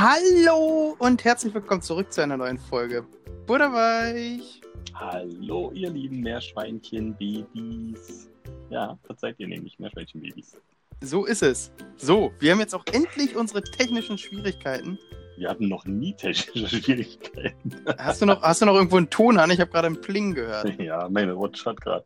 Hallo 0.00 0.94
und 1.00 1.24
herzlich 1.24 1.52
willkommen 1.52 1.82
zurück 1.82 2.12
zu 2.12 2.22
einer 2.22 2.36
neuen 2.36 2.56
Folge 2.56 3.04
Butterweich. 3.48 4.60
Hallo, 4.94 5.72
ihr 5.74 5.90
lieben 5.90 6.20
Meerschweinchen-Babys. 6.20 8.30
Ja, 8.70 8.96
verzeiht 9.02 9.40
ihr 9.40 9.48
nämlich 9.48 9.76
Meerschweinchen-Babys. 9.80 10.56
So 11.00 11.24
ist 11.24 11.42
es. 11.42 11.72
So, 11.96 12.30
wir 12.38 12.52
haben 12.52 12.60
jetzt 12.60 12.76
auch 12.76 12.84
endlich 12.92 13.34
unsere 13.34 13.60
technischen 13.60 14.18
Schwierigkeiten. 14.18 15.00
Wir 15.36 15.48
hatten 15.48 15.68
noch 15.68 15.84
nie 15.84 16.14
technische 16.14 16.68
Schwierigkeiten. 16.80 17.74
Hast 17.98 18.22
du 18.22 18.26
noch, 18.26 18.40
hast 18.42 18.62
du 18.62 18.66
noch 18.66 18.76
irgendwo 18.76 18.98
einen 18.98 19.10
Ton 19.10 19.36
an? 19.36 19.50
Ich 19.50 19.58
habe 19.58 19.72
gerade 19.72 19.88
einen 19.88 20.00
Pling 20.00 20.32
gehört. 20.32 20.74
Ja, 20.78 21.08
meine 21.08 21.36
Watch 21.36 21.66
hat 21.66 21.80
gerade 21.80 22.04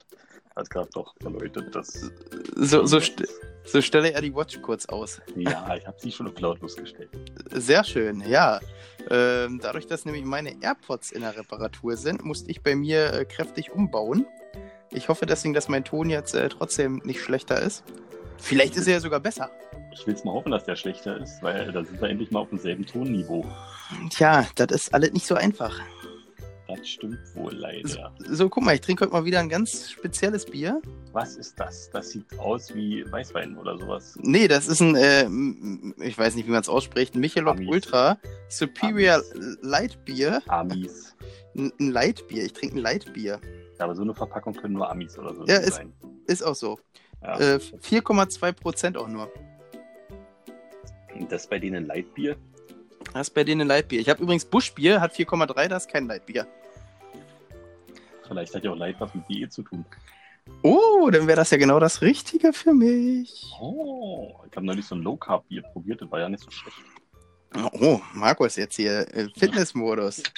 hat 0.56 0.70
gerade 0.70 0.88
doch 0.94 1.14
verläutet, 1.20 1.74
dass. 1.74 2.10
So, 2.56 2.86
so, 2.86 3.00
st 3.00 3.22
so 3.64 3.80
stelle 3.80 4.12
er 4.12 4.20
die 4.20 4.34
Watch 4.34 4.60
kurz 4.62 4.86
aus. 4.86 5.20
Ja, 5.36 5.76
ich 5.76 5.86
habe 5.86 5.96
sie 5.98 6.12
schon 6.12 6.28
auf 6.28 6.38
lautlos 6.40 6.76
gestellt. 6.76 7.10
Sehr 7.50 7.84
schön, 7.84 8.22
ja. 8.26 8.60
Ähm, 9.10 9.60
dadurch, 9.62 9.86
dass 9.86 10.04
nämlich 10.04 10.24
meine 10.24 10.54
AirPods 10.62 11.12
in 11.12 11.22
der 11.22 11.36
Reparatur 11.36 11.96
sind, 11.96 12.24
musste 12.24 12.50
ich 12.50 12.62
bei 12.62 12.74
mir 12.74 13.12
äh, 13.12 13.24
kräftig 13.24 13.72
umbauen. 13.72 14.26
Ich 14.90 15.08
hoffe 15.08 15.26
deswegen, 15.26 15.54
dass 15.54 15.68
mein 15.68 15.84
Ton 15.84 16.10
jetzt 16.10 16.34
äh, 16.34 16.48
trotzdem 16.48 17.00
nicht 17.04 17.20
schlechter 17.20 17.60
ist. 17.60 17.84
Vielleicht 18.38 18.76
ist 18.76 18.86
er 18.86 18.94
ja 18.94 19.00
sogar 19.00 19.20
besser. 19.20 19.50
Ich 19.92 20.06
will 20.06 20.14
es 20.14 20.24
mal 20.24 20.32
hoffen, 20.32 20.50
dass 20.50 20.64
der 20.64 20.76
schlechter 20.76 21.20
ist, 21.20 21.42
weil 21.42 21.70
da 21.70 21.84
sind 21.84 22.00
wir 22.00 22.08
endlich 22.08 22.30
mal 22.30 22.40
auf 22.40 22.48
demselben 22.48 22.84
Tonniveau. 22.86 23.44
Tja, 24.10 24.46
das 24.56 24.70
ist 24.70 24.94
alles 24.94 25.12
nicht 25.12 25.26
so 25.26 25.34
einfach. 25.34 25.78
Das 26.76 26.88
stimmt 26.88 27.18
wohl 27.34 27.52
leider. 27.54 28.12
So, 28.18 28.34
so, 28.34 28.48
guck 28.48 28.64
mal, 28.64 28.74
ich 28.74 28.80
trinke 28.80 29.04
heute 29.04 29.12
mal 29.12 29.24
wieder 29.24 29.40
ein 29.40 29.48
ganz 29.48 29.90
spezielles 29.90 30.44
Bier. 30.46 30.80
Was 31.12 31.36
ist 31.36 31.58
das? 31.60 31.90
Das 31.90 32.10
sieht 32.10 32.38
aus 32.38 32.74
wie 32.74 33.04
Weißwein 33.10 33.56
oder 33.58 33.76
sowas. 33.78 34.16
Nee, 34.20 34.48
das 34.48 34.68
ist 34.68 34.80
ein, 34.80 34.94
äh, 34.96 35.26
ich 36.06 36.16
weiß 36.16 36.34
nicht, 36.34 36.46
wie 36.46 36.50
man 36.50 36.60
es 36.60 36.68
ausspricht, 36.68 37.14
Michelob 37.14 37.56
Amis. 37.56 37.68
Ultra 37.68 38.18
Superior 38.48 39.16
Amis. 39.16 39.58
Light 39.62 40.04
Bier. 40.04 40.42
Amis. 40.48 41.14
Ein 41.54 41.70
ein 41.78 41.90
Light 41.90 42.26
Bier, 42.28 42.44
ich 42.46 42.54
trinke 42.54 42.76
ein 42.76 42.78
Light 42.82 43.12
Bier. 43.12 43.38
Ja, 43.78 43.84
aber 43.84 43.94
so 43.94 44.00
eine 44.00 44.14
Verpackung 44.14 44.54
können 44.54 44.72
nur 44.72 44.90
Amis 44.90 45.18
oder 45.18 45.34
so 45.34 45.44
Ja, 45.44 45.56
ist- 45.58 45.74
sein. 45.74 45.92
Ist 46.26 46.42
auch 46.42 46.54
so. 46.54 46.78
Ja. 47.22 47.38
Äh, 47.38 47.56
4,2 47.58 48.52
Prozent 48.52 48.96
auch 48.96 49.08
nur. 49.08 49.30
Und 51.14 51.30
das 51.30 51.46
bei 51.46 51.58
denen 51.58 51.84
Leitbier? 51.86 52.36
Das 53.12 53.28
ist 53.28 53.34
bei 53.34 53.44
denen 53.44 53.62
ein 53.62 53.66
Lightbier. 53.66 54.00
Ich 54.00 54.08
habe 54.08 54.22
übrigens 54.22 54.44
Buschbier, 54.46 55.00
hat 55.02 55.12
4,3, 55.14 55.68
das 55.68 55.84
ist 55.86 55.92
kein 55.92 56.06
Lightbier. 56.06 56.46
Vielleicht 58.32 58.54
hat 58.54 58.64
ja 58.64 58.70
auch 58.70 58.76
Leid 58.76 58.96
was 58.98 59.14
mit 59.14 59.26
BE 59.28 59.48
zu 59.48 59.62
tun. 59.62 59.84
Oh, 60.62 61.10
dann 61.10 61.26
wäre 61.26 61.36
das 61.36 61.50
ja 61.50 61.58
genau 61.58 61.78
das 61.78 62.00
Richtige 62.00 62.52
für 62.52 62.72
mich. 62.72 63.52
Oh, 63.60 64.40
ich 64.48 64.56
habe 64.56 64.66
neulich 64.66 64.86
so 64.86 64.94
ein 64.94 65.02
Low 65.02 65.16
Carb 65.16 65.46
Bier 65.48 65.62
probiert, 65.62 66.00
das 66.00 66.10
war 66.10 66.20
ja 66.20 66.28
nicht 66.28 66.42
so 66.42 66.50
schlecht. 66.50 66.76
Oh, 67.54 68.00
Markus 68.14 68.56
jetzt 68.56 68.76
hier, 68.76 69.06
äh, 69.14 69.28
Fitnessmodus. 69.36 70.22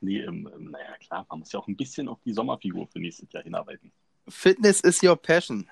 Nee, 0.00 0.20
ähm, 0.20 0.48
ähm, 0.54 0.70
naja, 0.70 0.96
klar, 1.06 1.26
man 1.28 1.40
muss 1.40 1.52
ja 1.52 1.60
auch 1.60 1.68
ein 1.68 1.76
bisschen 1.76 2.08
auf 2.08 2.18
die 2.24 2.32
Sommerfigur 2.32 2.86
für 2.86 3.00
nächstes 3.00 3.30
Jahr 3.30 3.42
hinarbeiten. 3.42 3.92
Fitness 4.26 4.80
is 4.80 5.02
your 5.02 5.14
passion. 5.14 5.68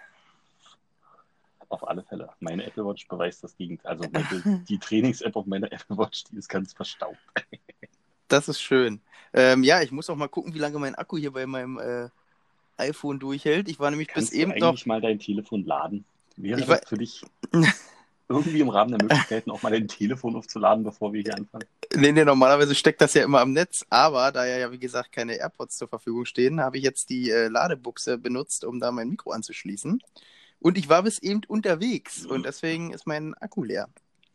Auf 1.70 1.88
alle 1.88 2.02
Fälle. 2.02 2.28
Meine 2.40 2.66
Apple 2.66 2.84
Watch 2.84 3.08
beweist 3.08 3.42
das 3.42 3.56
Gegenteil. 3.56 3.92
Also 3.92 4.04
meine, 4.12 4.64
die 4.68 4.78
Trainings-App 4.80 5.34
auf 5.34 5.46
meiner 5.46 5.72
Apple 5.72 5.96
Watch, 5.96 6.24
die 6.24 6.36
ist 6.36 6.48
ganz 6.48 6.74
verstaubt. 6.74 7.16
Das 8.28 8.48
ist 8.48 8.60
schön. 8.60 9.00
Ähm, 9.32 9.62
ja, 9.62 9.82
ich 9.82 9.92
muss 9.92 10.10
auch 10.10 10.16
mal 10.16 10.28
gucken, 10.28 10.54
wie 10.54 10.58
lange 10.58 10.78
mein 10.78 10.94
Akku 10.94 11.16
hier 11.16 11.32
bei 11.32 11.46
meinem 11.46 11.78
äh, 11.78 12.08
iPhone 12.76 13.18
durchhält. 13.18 13.68
Ich 13.68 13.78
war 13.78 13.90
nämlich 13.90 14.08
Kannst 14.08 14.30
bis 14.30 14.40
eben 14.40 14.52
du 14.52 14.58
noch. 14.58 14.68
eigentlich 14.68 14.86
mal 14.86 15.00
dein 15.00 15.18
Telefon 15.18 15.64
laden? 15.64 16.04
Wäre 16.36 16.60
Ich 16.60 16.66
das 16.66 16.88
für 16.88 16.96
dich 16.96 17.22
irgendwie 18.28 18.60
im 18.60 18.68
Rahmen 18.68 18.90
der 18.90 19.02
Möglichkeiten 19.02 19.50
auch 19.50 19.62
mal 19.62 19.72
dein 19.72 19.88
Telefon 19.88 20.36
aufzuladen, 20.36 20.84
bevor 20.84 21.12
wir 21.12 21.22
hier 21.22 21.36
anfangen? 21.36 21.64
Nee, 21.94 22.12
nee, 22.12 22.24
normalerweise 22.24 22.74
steckt 22.74 23.00
das 23.00 23.14
ja 23.14 23.24
immer 23.24 23.40
am 23.40 23.52
Netz, 23.52 23.86
aber 23.88 24.32
da 24.32 24.44
ja, 24.44 24.70
wie 24.72 24.78
gesagt, 24.78 25.12
keine 25.12 25.36
AirPods 25.36 25.76
zur 25.78 25.88
Verfügung 25.88 26.24
stehen, 26.24 26.60
habe 26.60 26.76
ich 26.78 26.84
jetzt 26.84 27.08
die 27.10 27.30
äh, 27.30 27.48
Ladebuchse 27.48 28.18
benutzt, 28.18 28.64
um 28.64 28.80
da 28.80 28.90
mein 28.90 29.08
Mikro 29.08 29.30
anzuschließen. 29.30 30.00
Und 30.58 30.78
ich 30.78 30.88
war 30.88 31.02
bis 31.02 31.18
eben 31.20 31.42
unterwegs 31.46 32.26
und 32.26 32.44
deswegen 32.44 32.92
ist 32.92 33.06
mein 33.06 33.34
Akku 33.34 33.62
leer. 33.62 33.88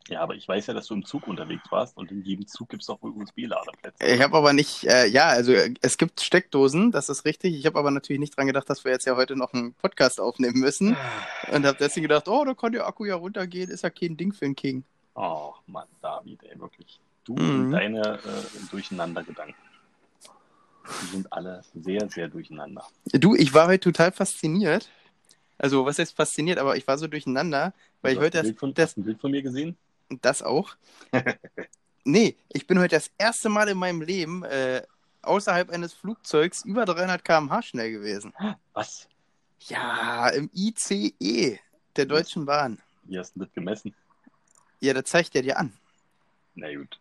Ja, 0.08 0.20
aber 0.20 0.34
ich 0.34 0.46
weiß 0.48 0.66
ja, 0.66 0.74
dass 0.74 0.86
du 0.88 0.94
im 0.94 1.04
Zug 1.04 1.28
unterwegs 1.28 1.62
warst 1.70 1.96
und 1.96 2.10
in 2.10 2.22
jedem 2.22 2.46
Zug 2.46 2.68
gibt 2.68 2.82
es 2.82 2.88
auch 2.88 3.00
wohl 3.02 3.12
USB-Ladeplätze. 3.12 4.04
Ich 4.04 4.20
habe 4.20 4.36
aber 4.36 4.52
nicht, 4.52 4.84
äh, 4.84 5.06
ja, 5.06 5.28
also 5.28 5.52
äh, 5.52 5.72
es 5.80 5.96
gibt 5.96 6.20
Steckdosen, 6.20 6.90
das 6.90 7.08
ist 7.08 7.24
richtig. 7.24 7.54
Ich 7.54 7.66
habe 7.66 7.78
aber 7.78 7.90
natürlich 7.90 8.20
nicht 8.20 8.36
dran 8.36 8.46
gedacht, 8.48 8.68
dass 8.68 8.84
wir 8.84 8.90
jetzt 8.92 9.06
ja 9.06 9.16
heute 9.16 9.36
noch 9.36 9.52
einen 9.52 9.74
Podcast 9.74 10.20
aufnehmen 10.20 10.58
müssen 10.58 10.96
und 11.52 11.64
habe 11.64 11.76
deswegen 11.78 12.02
gedacht, 12.04 12.26
oh, 12.28 12.44
da 12.44 12.54
kann 12.54 12.72
der 12.72 12.86
Akku 12.86 13.04
ja 13.04 13.14
runtergehen, 13.14 13.70
ist 13.70 13.82
ja 13.84 13.90
kein 13.90 14.16
Ding 14.16 14.32
für 14.32 14.44
einen 14.44 14.56
King. 14.56 14.84
Oh 15.14 15.52
Mann, 15.66 15.86
David, 16.00 16.42
ey, 16.44 16.58
wirklich. 16.58 16.98
Du 17.24 17.34
Mhm. 17.34 17.66
und 17.66 17.70
deine 17.70 18.14
äh, 18.18 18.70
Durcheinandergedanken. 18.70 19.54
Die 21.02 21.06
sind 21.06 21.32
alle 21.32 21.62
sehr, 21.74 22.08
sehr 22.08 22.26
durcheinander. 22.28 22.84
Du, 23.12 23.36
ich 23.36 23.54
war 23.54 23.68
heute 23.68 23.78
total 23.92 24.10
fasziniert. 24.10 24.88
Also, 25.58 25.86
was 25.86 25.98
heißt 26.00 26.16
fasziniert, 26.16 26.58
aber 26.58 26.76
ich 26.76 26.88
war 26.88 26.98
so 26.98 27.06
durcheinander, 27.06 27.72
weil 28.00 28.14
ich 28.14 28.18
Du 28.18 28.24
hast 28.24 28.26
heute 28.26 28.38
das, 28.38 28.46
Bild 28.48 28.58
von, 28.58 28.74
das 28.74 28.90
hast 28.90 28.98
ein 28.98 29.04
Bild 29.04 29.20
von 29.20 29.30
mir 29.30 29.42
gesehen? 29.42 29.76
Das 30.20 30.42
auch. 30.42 30.76
nee, 32.04 32.36
ich 32.50 32.66
bin 32.66 32.78
heute 32.78 32.96
das 32.96 33.10
erste 33.18 33.48
Mal 33.48 33.68
in 33.68 33.78
meinem 33.78 34.02
Leben 34.02 34.44
äh, 34.44 34.82
außerhalb 35.22 35.70
eines 35.70 35.92
Flugzeugs 35.92 36.64
über 36.64 36.84
300 36.84 37.24
km/h 37.24 37.62
schnell 37.62 37.92
gewesen. 37.92 38.34
Was? 38.72 39.08
Ja, 39.68 40.28
im 40.30 40.50
ICE 40.54 41.58
der 41.96 42.06
Deutschen 42.06 42.44
Bahn. 42.44 42.78
Wie 43.04 43.18
hast 43.18 43.34
du 43.36 43.40
das 43.40 43.52
gemessen? 43.52 43.94
Ja, 44.80 44.94
das 44.94 45.04
zeigt 45.04 45.34
er 45.36 45.42
dir 45.42 45.58
an. 45.58 45.72
Na 46.54 46.74
gut. 46.74 46.98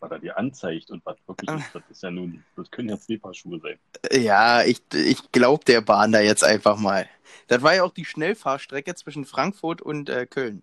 Was 0.00 0.12
er 0.12 0.18
dir 0.20 0.38
anzeigt 0.38 0.92
und 0.92 1.04
was 1.04 1.16
wirklich 1.26 1.50
ist, 1.50 1.74
das 1.74 1.82
ist 1.90 2.02
ja 2.04 2.10
nun, 2.12 2.44
das 2.54 2.70
können 2.70 2.88
ja 2.88 2.98
zwei 3.00 3.16
Paar 3.16 3.34
Schuhe 3.34 3.58
sein. 3.58 3.78
Ja, 4.12 4.62
ich, 4.62 4.80
ich 4.94 5.32
glaube 5.32 5.64
der 5.64 5.80
Bahn 5.80 6.12
da 6.12 6.20
jetzt 6.20 6.44
einfach 6.44 6.78
mal. 6.78 7.08
Das 7.48 7.62
war 7.62 7.74
ja 7.74 7.82
auch 7.82 7.92
die 7.92 8.04
Schnellfahrstrecke 8.04 8.94
zwischen 8.94 9.24
Frankfurt 9.24 9.82
und 9.82 10.08
äh, 10.08 10.26
Köln. 10.26 10.62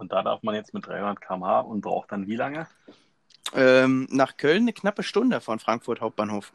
Und 0.00 0.12
da 0.12 0.22
darf 0.22 0.42
man 0.42 0.54
jetzt 0.54 0.72
mit 0.72 0.86
300 0.86 1.20
km/h 1.20 1.60
und 1.60 1.82
braucht 1.82 2.10
dann 2.10 2.26
wie 2.26 2.36
lange? 2.36 2.66
Ähm, 3.54 4.08
nach 4.10 4.38
Köln 4.38 4.62
eine 4.62 4.72
knappe 4.72 5.02
Stunde 5.02 5.42
von 5.42 5.58
Frankfurt 5.58 6.00
Hauptbahnhof. 6.00 6.52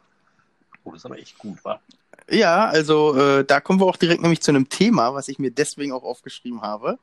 Oh, 0.82 0.90
das 0.90 1.02
ist 1.02 1.06
aber 1.06 1.18
echt 1.18 1.38
gut, 1.38 1.64
wa? 1.64 1.80
Ja, 2.28 2.66
also 2.66 3.14
äh, 3.14 3.44
da 3.44 3.60
kommen 3.60 3.78
wir 3.78 3.86
auch 3.86 3.96
direkt 3.96 4.20
nämlich 4.20 4.42
zu 4.42 4.50
einem 4.50 4.68
Thema, 4.68 5.14
was 5.14 5.28
ich 5.28 5.38
mir 5.38 5.52
deswegen 5.52 5.92
auch 5.92 6.02
aufgeschrieben 6.02 6.62
habe. 6.62 6.98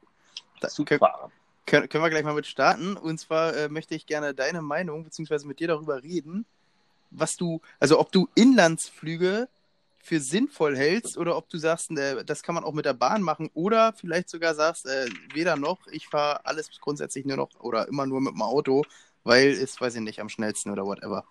Da, 0.60 0.70
Super. 0.70 1.32
Können, 1.66 1.88
können 1.88 2.04
wir 2.04 2.10
gleich 2.10 2.26
mal 2.26 2.34
mit 2.34 2.46
starten. 2.46 2.98
Und 2.98 3.20
zwar 3.20 3.56
äh, 3.56 3.70
möchte 3.70 3.96
ich 3.96 4.06
gerne 4.06 4.34
deine 4.34 4.62
Meinung 4.62 5.06
beziehungsweise 5.06 5.48
mit 5.48 5.62
dir 5.62 5.70
darüber 5.70 6.04
reden, 6.04 6.46
was 7.10 7.38
du, 7.38 7.62
also 7.80 8.00
ob 8.00 8.12
du 8.12 8.28
Inlandsflüge 8.36 9.48
für 10.04 10.20
sinnvoll 10.20 10.76
hältst 10.76 11.18
oder 11.18 11.38
ob 11.38 11.50
du 11.50 11.58
sagst, 11.58 11.90
äh, 11.92 12.26
das 12.26 12.44
kann 12.44 12.54
man 12.56 12.66
auch 12.66 12.74
mit 12.74 12.86
der 12.86 12.94
Bahn 12.94 13.22
machen 13.22 13.50
oder 13.54 13.94
vielleicht 13.94 14.30
sogar 14.30 14.54
sagst, 14.54 14.86
äh, 14.86 15.08
weder 15.34 15.56
noch, 15.56 15.88
ich 15.88 16.08
fahre 16.08 16.46
alles 16.46 16.70
grundsätzlich 16.82 17.26
nur 17.26 17.38
noch 17.38 17.50
oder 17.62 17.88
immer 17.88 18.06
nur 18.06 18.20
mit 18.20 18.34
dem 18.34 18.42
Auto, 18.42 18.84
weil 19.24 19.48
es, 19.48 19.80
weiß 19.80 19.96
ich 19.96 20.02
nicht, 20.02 20.20
am 20.20 20.28
schnellsten 20.28 20.72
oder 20.72 20.86
whatever. 20.86 21.24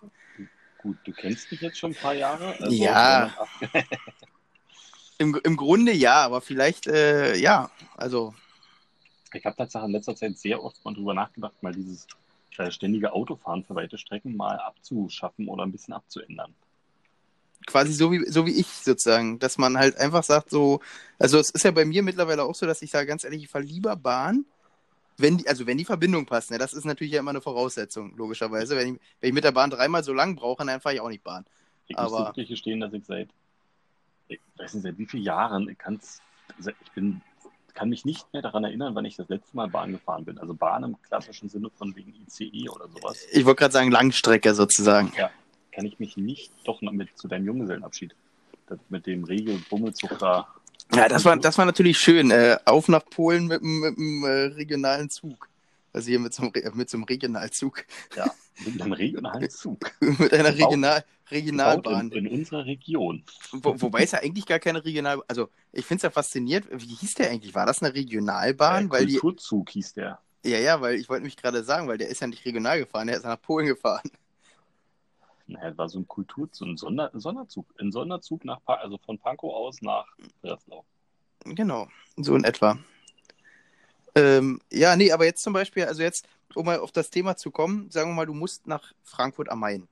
Gut, 0.79 0.97
du 1.05 1.13
kennst 1.13 1.53
mich 1.53 1.61
jetzt 1.61 1.79
schon 1.79 1.91
ein 1.91 1.97
paar 1.97 2.15
Jahre. 2.15 2.59
Also 2.61 2.75
Ja. 2.75 3.31
Im, 5.19 5.39
Im 5.45 5.57
Grunde 5.57 5.93
ja, 5.93 6.25
aber 6.25 6.41
vielleicht, 6.41 6.87
äh, 6.87 7.37
ja, 7.37 7.71
also 7.95 8.35
Ich 9.35 9.45
habe 9.45 9.55
tatsächlich 9.55 9.87
in 9.87 9.93
letzter 9.93 10.17
Zeit 10.17 10.39
sehr 10.39 10.65
oft 10.65 10.83
mal 10.83 10.95
drüber 10.95 11.13
nachgedacht, 11.13 11.63
mal 11.63 11.75
dieses 11.75 12.07
äh, 12.57 12.71
ständige 12.71 13.13
Autofahren 13.13 13.63
für 13.63 13.75
weite 13.75 13.99
Strecken 13.99 14.35
mal 14.35 14.59
abzuschaffen 14.59 15.47
oder 15.47 15.63
ein 15.63 15.73
bisschen 15.73 15.93
abzuändern. 15.93 16.55
Quasi 17.67 17.93
so 17.93 18.13
wie, 18.13 18.25
so 18.31 18.47
wie 18.47 18.53
ich 18.59 18.67
sozusagen, 18.67 19.39
dass 19.39 19.59
man 19.59 19.79
halt 19.79 19.97
einfach 19.97 20.23
sagt, 20.25 20.51
so, 20.51 20.81
also 21.19 21.39
es 21.39 21.51
ist 21.51 21.65
ja 21.65 21.71
bei 21.71 21.85
mir 21.85 22.03
mittlerweile 22.03 22.45
auch 22.45 22.55
so, 22.55 22.67
dass 22.67 22.83
ich 22.83 22.91
sage, 22.91 23.07
ganz 23.07 23.25
ehrlich, 23.25 23.45
ich 23.45 23.49
fahre 23.49 23.65
lieber 23.65 23.97
Bahn, 23.97 24.45
wenn 25.19 25.39
die, 25.39 25.49
also 25.49 25.67
wenn 25.67 25.79
die 25.79 25.85
Verbindung 25.85 26.27
passt, 26.27 26.51
ne? 26.51 26.59
das 26.59 26.73
ist 26.73 26.85
natürlich 26.85 27.13
ja 27.13 27.21
immer 27.21 27.31
eine 27.31 27.41
Voraussetzung, 27.41 28.17
logischerweise. 28.17 28.77
Wenn 28.77 28.95
ich, 28.95 29.01
wenn 29.21 29.29
ich 29.29 29.35
mit 29.35 29.45
der 29.45 29.53
Bahn 29.53 29.71
dreimal 29.71 30.03
so 30.03 30.13
lang 30.13 30.37
brauche, 30.37 30.65
dann 30.65 30.81
fahre 30.81 30.95
ich 30.95 31.01
auch 31.01 31.09
nicht 31.09 31.23
Bahn. 31.23 31.45
Ich 31.87 31.99
Aber- 31.99 32.11
muss 32.11 32.29
wirklich 32.29 32.49
gestehen, 32.49 32.81
dass 32.81 32.93
ich 32.93 33.05
seit, 33.05 33.29
ich 34.29 34.41
weiß 34.57 34.75
nicht, 34.75 34.83
seit 34.83 34.99
wie 34.99 35.07
vielen 35.07 35.25
Jahren, 35.25 35.69
ich, 35.69 35.79
kann's, 35.79 36.21
ich 36.59 36.93
bin, 36.93 37.21
kann 37.75 37.89
mich 37.89 38.05
nicht 38.05 38.33
mehr 38.33 38.43
daran 38.43 38.65
erinnern, 38.65 38.95
wann 38.95 39.05
ich 39.05 39.17
das 39.17 39.29
letzte 39.29 39.57
Mal 39.57 39.69
Bahn 39.69 39.93
gefahren 39.93 40.25
bin. 40.25 40.39
Also 40.39 40.55
Bahn 40.55 40.85
im 40.85 41.03
klassischen 41.03 41.49
Sinne 41.49 41.71
von 41.71 41.95
wegen 41.95 42.15
ICE 42.27 42.69
oder 42.69 42.89
sowas. 42.89 43.27
Ich 43.33 43.45
wollte 43.45 43.61
gerade 43.61 43.73
sagen, 43.73 43.91
Langstrecke 43.91 44.55
sozusagen. 44.55 45.13
Kann 45.73 45.87
ich 45.87 45.99
mich 45.99 46.17
nicht 46.17 46.53
doch 46.65 46.83
noch 46.83 46.93
mit 46.93 47.17
zu 47.19 47.29
deinem 47.29 47.47
Junggesellenabschied. 47.47 48.15
Mit 48.89 49.07
dem 49.07 49.25
Regio- 49.25 49.55
und 49.55 49.69
Bummelzug 49.69 50.19
da. 50.19 50.49
Ja, 50.95 51.09
das 51.09 51.25
war, 51.25 51.37
das 51.37 51.59
war 51.59 51.65
natürlich 51.65 51.99
schön. 51.99 52.31
Äh, 52.31 52.59
auf 52.65 52.89
nach 52.89 53.05
Polen 53.05 53.47
mit, 53.47 53.61
dem- 53.63 53.81
mit 53.81 53.97
dem 53.97 54.25
äh, 54.25 54.29
regionalen 54.55 55.11
Zug. 55.11 55.49
Also 55.93 56.09
hier 56.09 56.21
mit 56.21 56.33
so 56.33 56.43
einem, 56.43 56.53
mit 56.75 56.89
so 56.89 56.97
einem 56.97 57.05
Regionalzug. 57.05 57.85
Ja, 58.17 58.31
mit 58.65 58.81
einem 58.81 58.93
regionalen 58.93 59.51
Zug. 59.51 59.79
mit 60.01 60.33
einer 60.33 60.55
Regional, 60.55 61.05
Regionalbahn. 61.31 62.11
In, 62.13 62.27
in 62.27 62.39
unserer 62.39 62.65
Region. 62.65 63.23
Wo, 63.53 63.79
wobei 63.81 64.03
es 64.03 64.13
ja 64.13 64.21
eigentlich 64.21 64.47
gar 64.47 64.59
keine 64.59 64.85
Regional... 64.85 65.21
Also 65.29 65.49
ich 65.73 65.85
finde 65.85 65.99
es 65.99 66.03
ja 66.03 66.11
faszinierend. 66.11 66.67
Wie 66.71 66.95
hieß 66.95 67.15
der 67.15 67.31
eigentlich? 67.31 67.55
War 67.55 67.67
das 67.67 67.83
eine 67.83 67.95
Regionalbahn? 67.95 68.87
Äh, 68.87 68.91
Weil 68.91 69.07
die, 69.07 69.15
Kulturzug 69.17 69.71
hieß 69.71 69.95
der. 69.95 70.19
Ja, 70.45 70.59
ja, 70.59 70.81
weil 70.81 70.97
ich 70.97 71.09
wollte 71.09 71.25
mich 71.25 71.37
gerade 71.37 71.63
sagen, 71.63 71.89
weil 71.89 71.99
der 71.99 72.09
ist 72.09 72.21
ja 72.21 72.27
nicht 72.27 72.45
regional 72.45 72.79
gefahren, 72.79 73.07
der 73.07 73.17
ist 73.17 73.25
nach 73.25 73.41
Polen 73.41 73.67
gefahren. 73.67 74.11
Naja, 75.53 75.71
das 75.71 75.79
war 75.79 75.89
so 75.89 75.99
ein 75.99 76.09
Kulturzug, 76.09 76.69
ein 76.69 76.77
Sonder 76.77 77.11
Sonderzug. 77.15 77.67
Ein 77.79 77.93
Sonderzug 77.93 78.45
nach 78.45 78.61
also 78.67 78.99
von 78.99 79.19
Pankow 79.19 79.55
aus 79.55 79.83
nach 79.83 80.07
Breslau. 80.41 80.85
Genau, 81.45 81.89
so 82.17 82.35
in 82.37 82.45
etwa. 82.45 82.79
Ähm, 84.15 84.61
ja, 84.71 84.95
nee, 84.97 85.11
aber 85.13 85.25
jetzt 85.25 85.43
zum 85.43 85.53
Beispiel, 85.53 85.85
also 85.85 86.03
jetzt, 86.03 86.29
um 86.55 86.67
mal 86.67 86.79
auf 86.79 86.93
das 86.93 87.11
Thema 87.11 87.37
zu 87.37 87.51
kommen, 87.51 87.91
sagen 87.91 88.11
wir 88.11 88.15
mal, 88.15 88.27
du 88.27 88.35
musst 88.35 88.67
nach 88.67 88.93
Frankfurt 89.03 89.49
am 89.49 89.61
Main. 89.61 89.89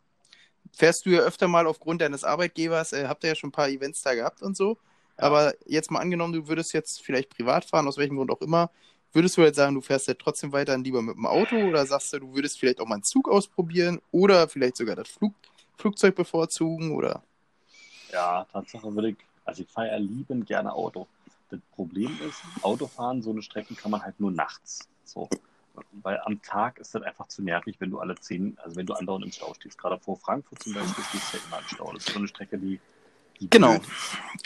Fährst 0.73 1.07
du 1.07 1.11
ja 1.11 1.21
öfter 1.21 1.49
mal 1.49 1.67
aufgrund 1.67 2.03
deines 2.03 2.23
Arbeitgebers, 2.23 2.93
äh, 2.93 3.09
habt 3.09 3.25
ihr 3.25 3.31
ja 3.31 3.35
schon 3.35 3.49
ein 3.49 3.53
paar 3.53 3.69
Events 3.69 4.03
da 4.03 4.15
gehabt 4.15 4.43
und 4.43 4.57
so. 4.57 4.79
Ja. 5.19 5.25
Aber 5.25 5.55
jetzt 5.67 5.91
mal 5.91 6.01
angenommen, 6.01 6.35
du 6.35 6.49
würdest 6.49 6.73
jetzt 6.73 7.03
vielleicht 7.03 7.31
privat 7.31 7.65
fahren, 7.65 7.89
aus 7.89 7.97
welchem 7.97 8.17
Grund 8.17 8.31
auch 8.31 8.43
immer, 8.43 8.71
würdest 9.13 9.37
du 9.37 9.43
jetzt 9.43 9.57
sagen, 9.57 9.75
du 9.75 9.81
fährst 9.81 10.09
ja 10.09 10.15
trotzdem 10.15 10.53
weiterhin 10.53 10.85
lieber 10.85 11.03
mit 11.03 11.17
dem 11.17 11.27
Auto 11.27 11.57
oder 11.57 11.85
sagst 11.87 12.13
du, 12.13 12.21
du 12.21 12.35
würdest 12.35 12.59
vielleicht 12.59 12.81
auch 12.81 12.87
mal 12.87 12.97
einen 12.97 13.03
Zug 13.03 13.29
ausprobieren 13.29 14.01
oder 14.13 14.49
vielleicht 14.49 14.77
sogar 14.77 14.97
das 14.97 15.09
Flug 15.09 15.35
Flugzeug 15.77 16.15
bevorzugen 16.15 16.93
oder? 16.93 17.23
Ja, 18.13 18.45
Tatsache 18.53 18.95
würde 18.95 19.11
ich, 19.11 19.17
also 19.45 19.63
ich 19.63 19.69
fahre 19.69 19.89
ja 19.89 19.97
liebend 19.97 20.47
gerne 20.47 20.73
Auto. 20.73 21.07
Das 21.49 21.61
Problem 21.75 22.17
ist, 22.29 22.43
Autofahren, 22.63 23.23
so 23.23 23.31
eine 23.31 23.43
Strecke 23.43 23.75
kann 23.75 23.91
man 23.91 24.03
halt 24.03 24.21
nur 24.21 24.31
nachts. 24.31 24.89
So. 25.05 25.29
Weil 26.03 26.21
am 26.25 26.41
Tag 26.43 26.79
ist 26.79 26.95
das 26.95 27.03
einfach 27.03 27.29
zu 27.29 27.43
nervig, 27.43 27.77
wenn 27.79 27.91
du 27.91 27.99
alle 27.99 28.15
zehn, 28.17 28.57
also 28.63 28.77
wenn 28.77 28.87
du 28.87 28.95
andauernd 28.95 29.25
im 29.25 29.33
Stau 29.33 29.55
stehst. 29.55 29.79
Gerade 29.79 29.99
vor 29.99 30.17
Frankfurt 30.17 30.63
zum 30.63 30.75
Beispiel 30.75 31.05
stehst 31.05 31.33
du 31.33 31.39
ja 31.39 31.43
immer 31.49 31.59
im 31.59 31.69
Stau. 31.69 31.93
Das 31.93 32.07
ist 32.07 32.13
so 32.13 32.19
eine 32.19 32.29
Strecke, 32.29 32.59
die. 32.59 32.81
Genau. 33.41 33.79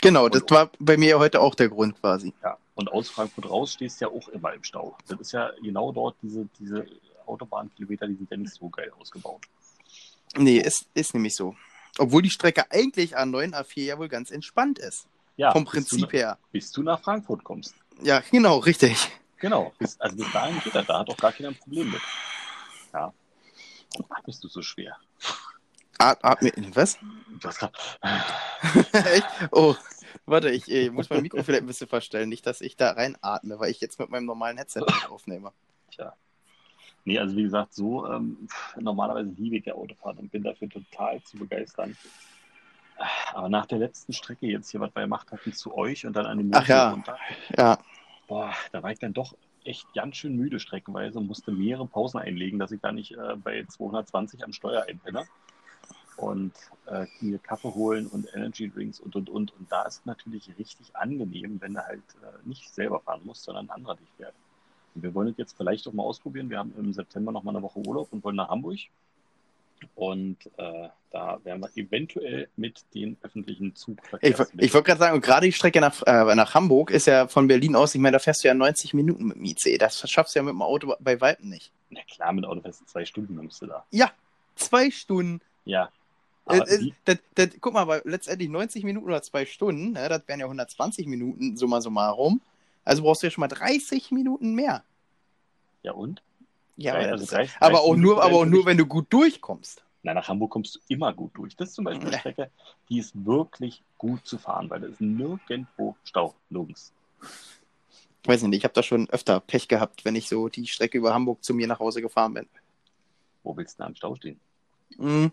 Genau, 0.01 0.29
das 0.29 0.43
Und- 0.43 0.51
war 0.51 0.69
bei 0.79 0.97
mir 0.97 1.19
heute 1.19 1.41
auch 1.41 1.55
der 1.55 1.69
Grund 1.69 1.99
quasi. 1.99 2.33
Ja. 2.43 2.57
Und 2.75 2.91
aus 2.91 3.09
Frankfurt 3.09 3.49
raus 3.49 3.73
stehst 3.73 4.01
du 4.01 4.05
ja 4.05 4.11
auch 4.11 4.27
immer 4.29 4.53
im 4.53 4.63
Stau. 4.63 4.97
Das 5.07 5.19
ist 5.19 5.31
ja 5.31 5.51
genau 5.61 5.91
dort, 5.91 6.15
diese, 6.21 6.47
diese 6.59 6.85
Autobahnkilometer, 7.25 8.07
die 8.07 8.15
sind 8.15 8.29
ja 8.29 8.37
nicht 8.37 8.53
so 8.53 8.69
geil 8.69 8.91
ausgebaut. 8.99 9.45
Nee, 10.35 10.57
ist, 10.57 10.87
ist 10.93 11.13
nämlich 11.13 11.35
so. 11.35 11.55
Obwohl 11.97 12.21
die 12.21 12.29
Strecke 12.29 12.69
eigentlich 12.71 13.17
A9, 13.17 13.53
A4 13.53 13.81
ja 13.83 13.97
wohl 13.97 14.09
ganz 14.09 14.29
entspannt 14.31 14.79
ist. 14.79 15.07
Ja, 15.37 15.51
vom 15.51 15.65
Prinzip 15.65 16.09
du, 16.09 16.17
her. 16.17 16.37
Bis 16.51 16.71
du 16.71 16.81
nach 16.83 17.01
Frankfurt 17.01 17.43
kommst. 17.43 17.75
Ja, 18.01 18.21
genau, 18.31 18.57
richtig. 18.59 19.09
Genau. 19.37 19.73
Bis, 19.79 19.99
also 19.99 20.15
bis 20.17 20.31
dahin 20.31 20.59
geht 20.61 20.75
das. 20.75 20.85
Da 20.85 20.99
hat 20.99 21.09
auch 21.09 21.17
gar 21.17 21.31
keiner 21.31 21.49
ein 21.49 21.55
Problem 21.55 21.91
mit. 21.91 22.01
Ja. 22.93 23.13
Ach, 24.09 24.23
bist 24.23 24.43
du 24.43 24.47
so 24.49 24.61
schwer. 24.61 24.97
At 25.97 26.23
atme, 26.23 26.51
was? 26.73 26.97
Echt? 28.93 29.27
Oh, 29.51 29.75
warte, 30.25 30.49
ich 30.49 30.69
äh, 30.71 30.89
muss 30.89 31.09
mein 31.09 31.21
Mikro 31.21 31.43
vielleicht 31.43 31.63
ein 31.63 31.67
bisschen 31.67 31.87
verstellen. 31.87 32.29
Nicht, 32.29 32.45
dass 32.45 32.61
ich 32.61 32.75
da 32.75 32.91
reinatme, 32.91 33.59
weil 33.59 33.71
ich 33.71 33.81
jetzt 33.81 33.99
mit 33.99 34.09
meinem 34.09 34.25
normalen 34.25 34.57
Headset 34.57 34.81
aufnehme. 35.09 35.51
Tja. 35.91 36.13
Nee, 37.03 37.19
also 37.19 37.35
wie 37.35 37.43
gesagt, 37.43 37.73
so 37.73 38.07
ähm, 38.07 38.47
normalerweise 38.79 39.29
liebe 39.37 39.57
ich 39.57 39.65
ja 39.65 39.75
Autofahren 39.75 40.17
und 40.17 40.31
bin 40.31 40.43
dafür 40.43 40.69
total 40.69 41.21
zu 41.23 41.37
begeistern. 41.37 41.95
Aber 43.33 43.49
nach 43.49 43.65
der 43.65 43.77
letzten 43.77 44.13
Strecke 44.13 44.47
jetzt 44.47 44.71
hier, 44.71 44.79
was 44.79 44.95
wir 44.95 45.03
gemacht 45.03 45.31
hatten, 45.31 45.53
zu 45.53 45.75
euch 45.75 46.05
und 46.05 46.15
dann 46.15 46.25
an 46.25 46.37
den 46.37 46.55
Ach 46.55 46.67
ja. 46.67 46.91
runter, 46.91 47.17
Ja, 47.57 47.77
boah, 48.27 48.53
da 48.71 48.81
war 48.81 48.91
ich 48.91 48.99
dann 48.99 49.13
doch 49.13 49.35
echt 49.63 49.91
ganz 49.93 50.17
schön 50.17 50.35
müde 50.35 50.59
streckenweise 50.59 51.19
und 51.19 51.27
musste 51.27 51.51
mehrere 51.51 51.87
Pausen 51.87 52.19
einlegen, 52.19 52.59
dass 52.59 52.71
ich 52.71 52.81
da 52.81 52.91
nicht 52.91 53.11
äh, 53.11 53.35
bei 53.35 53.65
220 53.65 54.43
am 54.43 54.53
Steuer 54.53 54.85
einpenne. 54.87 55.25
Und 56.17 56.53
äh, 56.85 57.05
mir 57.19 57.39
Kaffee 57.39 57.73
holen 57.73 58.07
und 58.07 58.27
Energy 58.33 58.69
Drinks 58.69 58.99
und 58.99 59.15
und 59.15 59.29
und. 59.29 59.53
Und 59.57 59.71
da 59.71 59.83
ist 59.83 59.99
es 59.99 60.05
natürlich 60.05 60.49
richtig 60.57 60.95
angenehm, 60.95 61.59
wenn 61.59 61.73
du 61.73 61.85
halt 61.85 62.03
äh, 62.21 62.47
nicht 62.47 62.73
selber 62.73 63.01
fahren 63.01 63.21
musst, 63.25 63.43
sondern 63.43 63.67
ein 63.67 63.71
anderer 63.71 63.95
dich 63.95 64.07
fährt. 64.17 64.33
Und 64.93 65.03
wir 65.03 65.13
wollen 65.13 65.29
es 65.29 65.37
jetzt 65.37 65.57
vielleicht 65.57 65.87
auch 65.87 65.93
mal 65.93 66.03
ausprobieren. 66.03 66.49
Wir 66.49 66.59
haben 66.59 66.73
im 66.77 66.93
September 66.93 67.31
noch 67.31 67.43
mal 67.43 67.51
eine 67.51 67.61
Woche 67.61 67.79
Urlaub 67.79 68.07
und 68.11 68.23
wollen 68.23 68.37
nach 68.37 68.49
Hamburg. 68.49 68.79
Und 69.93 70.37
äh, 70.57 70.87
da 71.11 71.39
werden 71.43 71.61
wir 71.61 71.69
eventuell 71.75 72.47
mit 72.55 72.83
den 72.93 73.17
öffentlichen 73.21 73.67
ich, 73.67 73.75
Zugverkehrsmitteln. 73.75 74.59
ich 74.59 74.73
wollte 74.73 74.87
gerade 74.87 74.99
sagen, 74.99 75.15
und 75.15 75.21
gerade 75.21 75.45
die 75.45 75.51
Strecke 75.51 75.81
nach, 75.81 76.01
äh, 76.05 76.35
nach 76.35 76.53
Hamburg 76.53 76.91
ist 76.91 77.07
ja 77.07 77.27
von 77.27 77.47
Berlin 77.47 77.75
aus, 77.75 77.93
ich 77.93 78.01
meine, 78.01 78.15
da 78.15 78.19
fährst 78.19 78.43
du 78.43 78.47
ja 78.47 78.53
90 78.53 78.93
Minuten 78.93 79.25
mit 79.25 79.37
dem 79.37 79.45
IC. 79.45 79.77
Das 79.79 80.09
schaffst 80.09 80.33
du 80.33 80.39
ja 80.39 80.43
mit 80.43 80.53
dem 80.53 80.61
Auto 80.61 80.95
bei 80.99 81.19
Weitem 81.19 81.49
nicht. 81.49 81.71
Na 81.89 82.01
klar, 82.09 82.33
mit 82.33 82.45
Auto 82.45 82.61
fährst 82.61 82.81
du 82.81 82.85
zwei 82.85 83.05
Stunden 83.05 83.35
nimmst 83.35 83.61
du 83.61 83.67
da. 83.67 83.85
Zwei 84.55 84.89
Stunden. 84.89 85.41
Ja. 85.65 85.89
Die, 86.51 86.93
das, 87.05 87.17
das, 87.33 87.49
guck 87.59 87.73
mal, 87.73 87.81
aber 87.81 88.01
letztendlich 88.05 88.49
90 88.49 88.83
Minuten 88.83 89.05
oder 89.07 89.21
zwei 89.23 89.45
Stunden, 89.45 89.93
ne, 89.93 90.07
das 90.09 90.27
wären 90.27 90.39
ja 90.39 90.45
120 90.45 91.07
Minuten, 91.07 91.57
summa 91.57 91.81
summarum. 91.81 92.39
Also 92.83 93.01
brauchst 93.01 93.23
du 93.23 93.27
ja 93.27 93.31
schon 93.31 93.41
mal 93.41 93.47
30 93.47 94.11
Minuten 94.11 94.53
mehr. 94.53 94.83
ja 95.81 95.93
und? 95.93 96.21
Ja, 96.77 96.93
aber, 96.93 97.03
also 97.05 97.23
das, 97.23 97.29
drei- 97.29 97.49
aber 97.59 97.77
30 97.77 97.89
auch 97.89 97.95
nur, 97.95 98.23
aber 98.23 98.35
auch 98.35 98.45
nur, 98.45 98.65
wenn 98.65 98.77
du 98.77 98.85
gut 98.85 99.07
durchkommst. 99.11 99.83
Na, 100.03 100.13
nach 100.13 100.27
Hamburg 100.27 100.51
kommst 100.51 100.75
du 100.75 100.79
immer 100.87 101.11
gut 101.13 101.31
durch. 101.35 101.55
Das 101.55 101.69
ist 101.69 101.75
zum 101.75 101.85
Beispiel 101.85 102.03
eine 102.07 102.13
Ja. 102.13 102.19
Strecke, 102.19 102.51
die 102.89 102.99
ist 102.99 103.13
wirklich 103.25 103.81
gut 103.97 104.23
zu 104.27 104.37
fahren, 104.37 104.69
weil 104.69 104.81
da 104.81 104.87
ist 104.87 105.01
nirgendwo 105.01 105.95
Stau, 106.03 106.35
nirgends. 106.51 106.93
Weiß 108.25 108.43
nicht, 108.43 108.57
ich 108.57 108.63
habe 108.63 108.73
da 108.73 108.83
schon 108.83 109.09
öfter 109.09 109.39
Pech 109.39 109.67
gehabt, 109.67 110.05
wenn 110.05 110.15
ich 110.15 110.27
so 110.29 110.47
die 110.49 110.67
Strecke 110.67 110.97
über 110.99 111.13
Hamburg 111.13 111.43
zu 111.43 111.53
mir 111.55 111.65
nach 111.65 111.79
Hause 111.79 112.01
gefahren 112.03 112.35
bin. 112.35 112.47
Wo 113.43 113.55
willst 113.57 113.79
du 113.79 113.83
denn 113.83 113.87
am 113.87 113.95
Stau 113.95 114.15
stehen? 114.15 114.39
Mhm. 114.97 115.31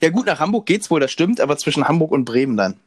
Ja 0.00 0.10
gut, 0.10 0.26
nach 0.26 0.40
Hamburg 0.40 0.66
geht's 0.66 0.90
wohl, 0.90 1.00
das 1.00 1.10
stimmt, 1.12 1.40
aber 1.40 1.56
zwischen 1.56 1.86
Hamburg 1.88 2.12
und 2.12 2.24
Bremen 2.24 2.56
dann. 2.56 2.80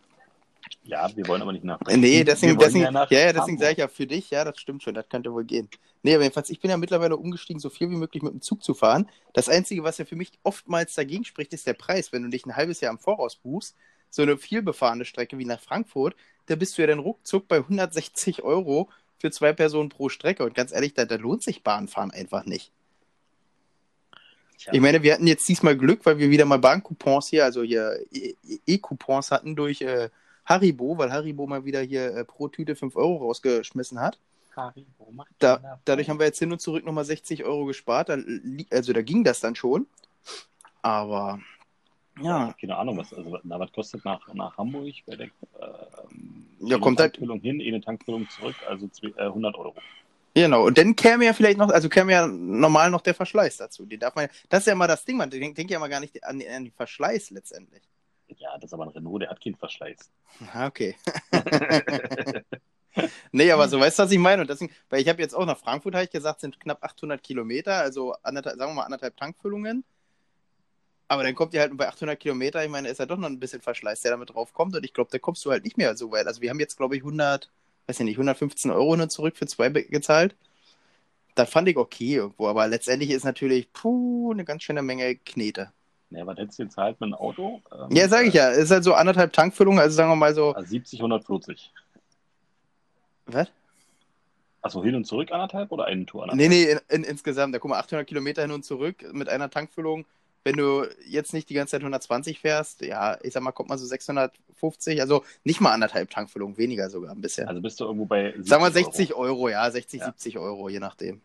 Ja, 0.84 1.10
wir 1.16 1.28
wollen 1.28 1.42
aber 1.42 1.52
nicht 1.52 1.64
nach 1.64 1.80
Äh, 1.88 1.98
Nee, 1.98 2.24
deswegen, 2.24 2.58
deswegen, 2.58 2.86
ja, 2.94 3.08
ja, 3.10 3.34
deswegen 3.34 3.58
sage 3.58 3.74
ich 3.74 3.78
ja 3.78 3.88
für 3.88 4.08
dich, 4.08 4.30
ja, 4.30 4.44
das 4.44 4.60
stimmt 4.60 4.84
schon, 4.84 4.94
das 4.94 5.08
könnte 5.10 5.32
wohl 5.34 5.44
gehen. 5.44 5.70
Nee, 6.02 6.14
aber 6.16 6.24
jedenfalls, 6.24 6.50
ich 6.50 6.60
bin 6.62 6.72
ja 6.72 6.78
mittlerweile 6.78 7.18
umgestiegen, 7.18 7.60
so 7.60 7.70
viel 7.70 7.90
wie 7.90 7.96
möglich 7.96 8.24
mit 8.24 8.34
dem 8.34 8.42
Zug 8.42 8.64
zu 8.64 8.74
fahren. 8.74 9.10
Das 9.34 9.50
Einzige, 9.50 9.84
was 9.84 9.98
ja 9.98 10.06
für 10.06 10.16
mich 10.16 10.32
oftmals 10.44 10.96
dagegen 10.96 11.26
spricht, 11.26 11.54
ist 11.54 11.68
der 11.68 11.74
Preis. 11.74 12.12
Wenn 12.12 12.24
du 12.24 12.30
dich 12.30 12.46
ein 12.46 12.56
halbes 12.56 12.82
Jahr 12.82 12.92
im 12.92 13.00
Voraus 13.00 13.36
buchst, 13.36 13.76
so 14.10 14.22
eine 14.22 14.38
vielbefahrene 14.38 15.06
Strecke 15.06 15.38
wie 15.38 15.46
nach 15.46 15.60
Frankfurt, 15.60 16.16
da 16.48 16.56
bist 16.56 16.78
du 16.78 16.82
ja 16.82 16.88
dann 16.88 17.00
ruckzuck 17.00 17.48
bei 17.48 17.58
160 17.58 18.44
Euro 18.44 18.90
für 19.18 19.32
zwei 19.32 19.54
Personen 19.54 19.90
pro 19.90 20.10
Strecke. 20.10 20.44
Und 20.44 20.56
ganz 20.56 20.72
ehrlich, 20.72 20.94
da, 20.94 21.06
da 21.06 21.16
lohnt 21.16 21.44
sich 21.44 21.64
Bahnfahren 21.64 22.12
einfach 22.12 22.46
nicht. 22.46 22.72
Tja, 24.60 24.74
Ich 24.74 24.82
meine, 24.82 25.02
wir 25.02 25.14
hatten 25.14 25.26
jetzt 25.26 25.48
diesmal 25.48 25.78
Glück, 25.78 26.06
weil 26.06 26.18
wir 26.18 26.30
wieder 26.30 26.44
mal 26.46 26.60
Bahncoupons 26.60 27.28
hier, 27.30 27.46
also 27.46 27.64
hier 27.64 27.98
E- 28.12 28.36
E-Coupons 28.66 29.32
hatten 29.32 29.56
durch 29.56 29.82
äh, 29.82 30.10
Haribo, 30.46 30.98
weil 30.98 31.12
Haribo 31.12 31.48
mal 31.48 31.64
wieder 31.64 31.82
hier 31.82 32.14
äh, 32.14 32.26
pro 32.26 32.50
Tüte 32.50 32.76
5 32.76 32.96
Euro 32.98 33.18
rausgeschmissen 33.28 34.00
hat. 34.02 34.20
Haribo 34.56 35.12
macht 35.14 35.30
Da, 35.40 35.80
dadurch 35.86 36.10
haben 36.10 36.20
wir 36.20 36.26
jetzt 36.26 36.40
hin 36.40 36.52
und 36.52 36.60
zurück 36.60 36.86
nochmal 36.86 37.06
60 37.06 37.46
Euro 37.46 37.66
gespart. 37.66 38.10
Da, 38.10 38.18
also 38.72 38.92
da 38.92 39.02
ging 39.02 39.24
das 39.24 39.40
dann 39.40 39.56
schon. 39.56 39.88
Aber 40.82 41.40
ja, 42.22 42.54
keine 42.60 42.76
Ahnung, 42.76 42.98
was, 42.98 43.14
also, 43.14 43.38
na, 43.44 43.58
was 43.60 43.72
kostet 43.72 44.04
nach, 44.04 44.34
nach 44.34 44.58
Hamburg 44.58 44.94
bei 45.06 45.16
der 45.16 45.28
ähm, 45.62 46.46
Ja, 46.60 46.78
kommt 46.78 47.00
halt- 47.00 47.14
Tankfüllung 47.14 47.40
hin, 47.40 47.62
eine 47.66 47.80
Tankfüllung 47.80 48.28
zurück, 48.30 48.56
also 48.68 48.88
zwe- 48.88 49.18
äh, 49.18 49.24
100 49.28 49.56
Euro. 49.56 49.76
Genau. 50.34 50.66
Und 50.66 50.78
dann 50.78 50.96
käme 50.96 51.26
ja 51.26 51.34
vielleicht 51.34 51.58
noch, 51.58 51.70
also 51.70 51.90
käme 51.90 52.12
ja 52.12 52.28
normal 52.28 52.92
noch 52.92 53.02
der 53.02 53.14
Verschleiß 53.16 53.58
dazu. 53.58 53.86
Den 53.86 54.00
darf 54.00 54.16
man, 54.16 54.28
das 54.50 54.62
ist 54.62 54.66
ja 54.68 54.74
immer 54.74 54.88
das 54.88 55.06
Ding, 55.06 55.18
man 55.18 55.30
denkt, 55.30 55.58
denkt 55.58 55.72
ja 55.72 55.80
mal 55.80 55.90
gar 55.90 56.00
nicht 56.00 56.24
an, 56.24 56.42
an 56.42 56.64
den 56.66 56.72
Verschleiß 56.72 57.32
letztendlich. 57.32 57.84
Ja, 58.38 58.56
das 58.56 58.66
ist 58.66 58.74
aber 58.74 58.84
ein 58.84 58.90
Renault, 58.90 59.24
der 59.24 59.30
hat 59.30 59.44
keinen 59.44 59.56
Verschleiß. 59.56 60.12
Ah, 60.54 60.68
Okay. 60.68 60.96
Nee, 63.32 63.52
aber 63.52 63.68
so 63.70 63.80
weißt 63.80 64.00
du, 64.00 64.04
was 64.04 64.12
ich 64.12 64.18
meine. 64.18 64.42
Und 64.42 64.50
deswegen, 64.50 64.74
weil 64.90 65.02
ich 65.02 65.08
habe 65.08 65.22
jetzt 65.22 65.34
auch 65.36 65.46
nach 65.46 65.58
Frankfurt, 65.58 65.94
habe 65.94 66.06
ich 66.06 66.12
gesagt, 66.12 66.42
sind 66.42 66.60
knapp 66.60 66.84
800 66.84 67.22
Kilometer, 67.22 67.76
also 67.76 68.14
anderthalb, 68.24 68.58
sagen 68.58 68.72
wir 68.72 68.76
mal 68.76 68.84
anderthalb 68.84 69.16
Tankfüllungen. 69.16 69.84
Aber 71.08 71.24
dann 71.24 71.34
kommt 71.34 71.54
ihr 71.54 71.62
halt 71.62 71.76
bei 71.76 71.88
800 71.88 72.20
Kilometer, 72.20 72.64
ich 72.64 72.70
meine, 72.70 72.90
ist 72.90 73.00
ja 73.00 73.06
doch 73.06 73.18
noch 73.18 73.28
ein 73.28 73.40
bisschen 73.40 73.62
Verschleiß, 73.62 74.02
der 74.02 74.12
damit 74.12 74.30
drauf 74.32 74.54
kommt. 74.54 74.76
Und 74.76 74.84
ich 74.84 74.94
glaube, 74.94 75.10
da 75.12 75.18
kommst 75.18 75.44
du 75.46 75.52
halt 75.52 75.64
nicht 75.64 75.78
mehr 75.78 75.96
so 75.98 76.12
weit. 76.12 76.28
Also 76.28 76.42
wir 76.42 76.50
haben 76.50 76.60
jetzt, 76.60 76.78
glaube 76.78 76.96
ich, 76.96 77.02
100, 77.02 77.50
weiß 77.90 78.00
ich 78.02 78.06
nicht, 78.06 78.18
115 78.18 78.70
Euro 78.70 78.96
nur 78.96 79.10
zurück 79.10 79.36
für 79.36 79.48
zwei 79.48 79.70
gezahlt. 79.70 80.36
Das 81.34 81.50
fand 81.50 81.68
ich 81.70 81.76
okay 81.78 82.16
irgendwo, 82.18 82.48
aber 82.48 82.68
letztendlich 82.68 83.10
ist 83.10 83.24
natürlich, 83.26 83.72
puh, 83.74 84.32
eine 84.32 84.46
ganz 84.46 84.62
schöne 84.62 84.84
Menge 84.84 85.16
Knete. 85.16 85.72
Ja, 86.12 86.26
was 86.28 86.38
hättest 86.38 86.60
du 86.60 86.64
jetzt 86.64 86.78
halt 86.78 87.02
mit 87.02 87.08
einem 87.08 87.16
Auto? 87.16 87.62
Ähm, 87.72 87.88
Ja, 87.96 88.08
sage 88.08 88.28
ich 88.28 88.34
ja, 88.36 88.50
ist 88.50 88.70
halt 88.70 88.84
so 88.84 88.94
anderthalb 88.94 89.34
Tankfüllungen, 89.34 89.80
also 89.80 89.96
sagen 89.96 90.12
wir 90.12 90.16
mal 90.16 90.36
so, 90.36 90.56
äh, 90.56 90.64
70, 90.64 91.00
140. 91.00 91.72
was? 93.26 93.48
Achso, 94.62 94.84
hin 94.84 94.94
und 94.96 95.06
zurück 95.06 95.32
anderthalb 95.32 95.72
oder 95.72 95.86
eine 95.86 96.06
Tour 96.06 96.28
Nee, 96.28 96.46
anderthalb? 96.46 96.50
nee, 96.52 96.72
in, 96.96 97.04
in, 97.04 97.04
insgesamt, 97.10 97.56
da 97.56 97.60
guck 97.60 97.72
mal, 97.72 97.80
800 97.80 98.06
Kilometer 98.06 98.44
hin 98.44 98.52
und 98.52 98.66
zurück 98.66 99.04
mit 99.14 99.30
einer 99.30 99.50
Tankfüllung. 99.50 100.06
Wenn 100.44 100.56
du 100.56 100.86
jetzt 101.06 101.34
nicht 101.34 101.50
die 101.50 101.54
ganze 101.54 101.72
Zeit 101.72 101.82
120 101.82 102.40
fährst, 102.40 102.82
ja, 102.82 103.18
ich 103.22 103.34
sag 103.34 103.44
mal, 103.44 103.52
kommt 103.52 103.70
mal 103.70 103.78
so 103.78 103.86
650, 103.86 105.02
also 105.02 105.24
nicht 105.44 105.60
mal 105.60 105.74
anderthalb 105.74 106.10
Tankfüllungen, 106.10 106.58
weniger 106.58 106.90
sogar 106.90 107.12
ein 107.12 107.22
bisschen. 107.22 107.48
Also 107.48 107.62
bist 107.62 107.80
du 107.80 107.86
irgendwo 107.86 108.06
bei 108.06 108.32
70 108.32 108.48
Sag 108.48 108.62
mal 108.62 108.72
60 108.72 109.14
Euro, 109.16 109.50
ja, 109.50 109.70
60, 109.70 110.00
Ja. 110.00 110.06
70 110.08 110.38
Euro, 110.38 110.70
je 110.70 110.80
nachdem. 110.80 111.22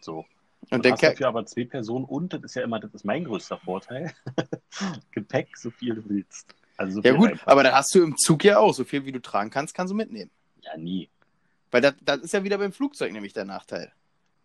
So. 0.00 0.24
Und 0.70 0.72
Und 0.72 0.84
dann 0.86 0.92
hast 0.92 1.02
dafür 1.02 1.28
aber 1.28 1.44
zwei 1.44 1.64
Personen 1.64 2.06
und 2.06 2.32
das 2.32 2.42
ist 2.42 2.54
ja 2.54 2.62
immer, 2.62 2.80
das 2.80 2.94
ist 2.94 3.04
mein 3.04 3.24
größter 3.24 3.58
Vorteil. 3.58 4.14
Gepäck, 5.12 5.56
so 5.58 5.70
viel 5.70 5.94
du 5.94 6.08
willst. 6.08 6.54
Also 6.76 7.00
so 7.00 7.02
ja 7.02 7.12
gut, 7.12 7.28
reinpacken. 7.28 7.52
aber 7.52 7.62
dann 7.62 7.74
hast 7.74 7.94
du 7.94 8.02
im 8.02 8.16
Zug 8.16 8.44
ja 8.44 8.58
auch, 8.58 8.72
so 8.72 8.84
viel 8.84 9.04
wie 9.04 9.12
du 9.12 9.20
tragen 9.20 9.50
kannst, 9.50 9.74
kannst 9.74 9.92
du 9.92 9.94
mitnehmen. 9.94 10.30
Ja, 10.62 10.76
nie. 10.76 11.08
Weil 11.70 11.82
das, 11.82 11.94
das 12.02 12.20
ist 12.20 12.32
ja 12.32 12.44
wieder 12.44 12.58
beim 12.58 12.72
Flugzeug 12.72 13.12
nämlich 13.12 13.32
der 13.32 13.44
Nachteil. 13.44 13.92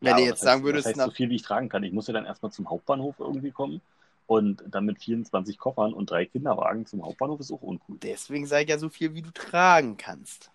Wenn 0.01 0.17
Ja, 0.17 0.17
du 0.17 0.23
jetzt 0.23 0.39
das 0.39 0.43
sagen 0.43 0.63
heißt, 0.63 0.65
würdest, 0.65 0.87
das 0.87 0.91
heißt 0.91 1.01
so 1.01 1.11
viel, 1.11 1.29
wie 1.29 1.35
ich 1.35 1.41
tragen 1.41 1.69
kann. 1.69 1.83
Ich 1.83 1.93
muss 1.93 2.07
ja 2.07 2.13
dann 2.13 2.25
erstmal 2.25 2.51
zum 2.51 2.69
Hauptbahnhof 2.69 3.19
irgendwie 3.19 3.51
kommen 3.51 3.81
und 4.27 4.63
dann 4.67 4.85
mit 4.85 4.99
24 4.99 5.57
Koffern 5.57 5.93
und 5.93 6.09
drei 6.11 6.25
Kinderwagen 6.25 6.85
zum 6.85 7.03
Hauptbahnhof 7.03 7.39
ist 7.39 7.51
auch 7.51 7.61
uncool. 7.61 7.97
deswegen 8.01 8.45
sage 8.47 8.63
ich 8.63 8.69
ja 8.69 8.77
so 8.77 8.89
viel, 8.89 9.13
wie 9.13 9.21
du 9.21 9.31
tragen 9.31 9.97
kannst. 9.97 10.51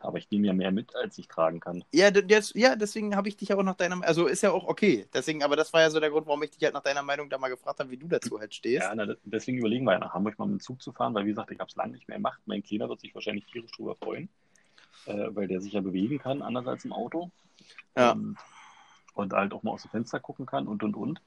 Aber 0.00 0.18
ich 0.18 0.30
nehme 0.30 0.46
ja 0.46 0.52
mehr 0.52 0.70
mit, 0.70 0.94
als 0.96 1.18
ich 1.18 1.28
tragen 1.28 1.60
kann. 1.60 1.84
Ja, 1.92 2.10
d- 2.10 2.24
jetzt, 2.28 2.54
ja 2.54 2.76
deswegen 2.76 3.16
habe 3.16 3.28
ich 3.28 3.36
dich 3.36 3.48
ja 3.48 3.56
auch 3.56 3.62
nach 3.62 3.74
deiner 3.74 4.02
also 4.04 4.26
ist 4.26 4.42
ja 4.42 4.50
auch 4.52 4.64
okay. 4.64 5.06
Deswegen, 5.12 5.42
aber 5.42 5.56
das 5.56 5.72
war 5.72 5.80
ja 5.80 5.90
so 5.90 5.98
der 6.00 6.10
Grund, 6.10 6.26
warum 6.26 6.42
ich 6.42 6.50
dich 6.50 6.62
halt 6.62 6.74
nach 6.74 6.82
deiner 6.82 7.02
Meinung 7.02 7.30
da 7.30 7.38
mal 7.38 7.48
gefragt 7.48 7.80
habe, 7.80 7.90
wie 7.90 7.96
du 7.96 8.06
dazu 8.08 8.38
halt 8.38 8.54
stehst. 8.54 8.84
Ja, 8.84 8.94
na, 8.94 9.14
deswegen 9.24 9.58
überlegen 9.58 9.84
wir 9.84 9.92
ja 9.92 9.98
nach 9.98 10.14
Hamburg 10.14 10.38
mal 10.38 10.46
mit 10.46 10.56
dem 10.58 10.60
Zug 10.60 10.82
zu 10.82 10.92
fahren, 10.92 11.14
weil 11.14 11.24
wie 11.24 11.30
gesagt, 11.30 11.50
ich 11.50 11.58
habe 11.58 11.68
es 11.68 11.76
lange 11.76 11.92
nicht 11.94 12.06
mehr 12.08 12.18
gemacht. 12.18 12.40
Mein 12.46 12.62
Kleiner 12.62 12.88
wird 12.88 13.00
sich 13.00 13.14
wahrscheinlich 13.14 13.46
tierisch 13.46 13.72
drüber 13.72 13.96
freuen, 13.96 14.28
äh, 15.06 15.28
weil 15.34 15.48
der 15.48 15.60
sich 15.60 15.72
ja 15.72 15.80
bewegen 15.80 16.18
kann, 16.18 16.42
anders 16.42 16.66
als 16.66 16.84
im 16.84 16.92
Auto. 16.92 17.30
Ja. 17.96 18.12
Und, 18.12 18.36
und 19.14 19.32
halt 19.32 19.52
auch 19.52 19.62
mal 19.62 19.72
aus 19.72 19.82
dem 19.82 19.90
Fenster 19.90 20.20
gucken 20.20 20.46
kann 20.46 20.66
und 20.66 20.82
und 20.82 20.96
und. 20.96 21.20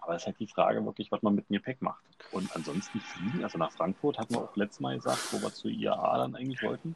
Aber 0.00 0.14
es 0.14 0.22
ist 0.22 0.26
halt 0.26 0.40
die 0.40 0.46
Frage 0.46 0.84
wirklich, 0.84 1.10
was 1.10 1.22
man 1.22 1.34
mit 1.34 1.48
dem 1.48 1.54
Gepäck 1.54 1.82
macht. 1.82 2.04
Und 2.30 2.54
ansonsten 2.54 3.00
fliegen, 3.00 3.42
also 3.42 3.58
nach 3.58 3.72
Frankfurt 3.72 4.18
hatten 4.18 4.34
wir 4.34 4.42
auch 4.42 4.56
letztes 4.56 4.80
Mal 4.80 4.96
gesagt, 4.96 5.32
wo 5.32 5.42
wir 5.42 5.52
zur 5.52 5.70
IAA 5.70 6.18
dann 6.18 6.36
eigentlich 6.36 6.62
wollten. 6.62 6.94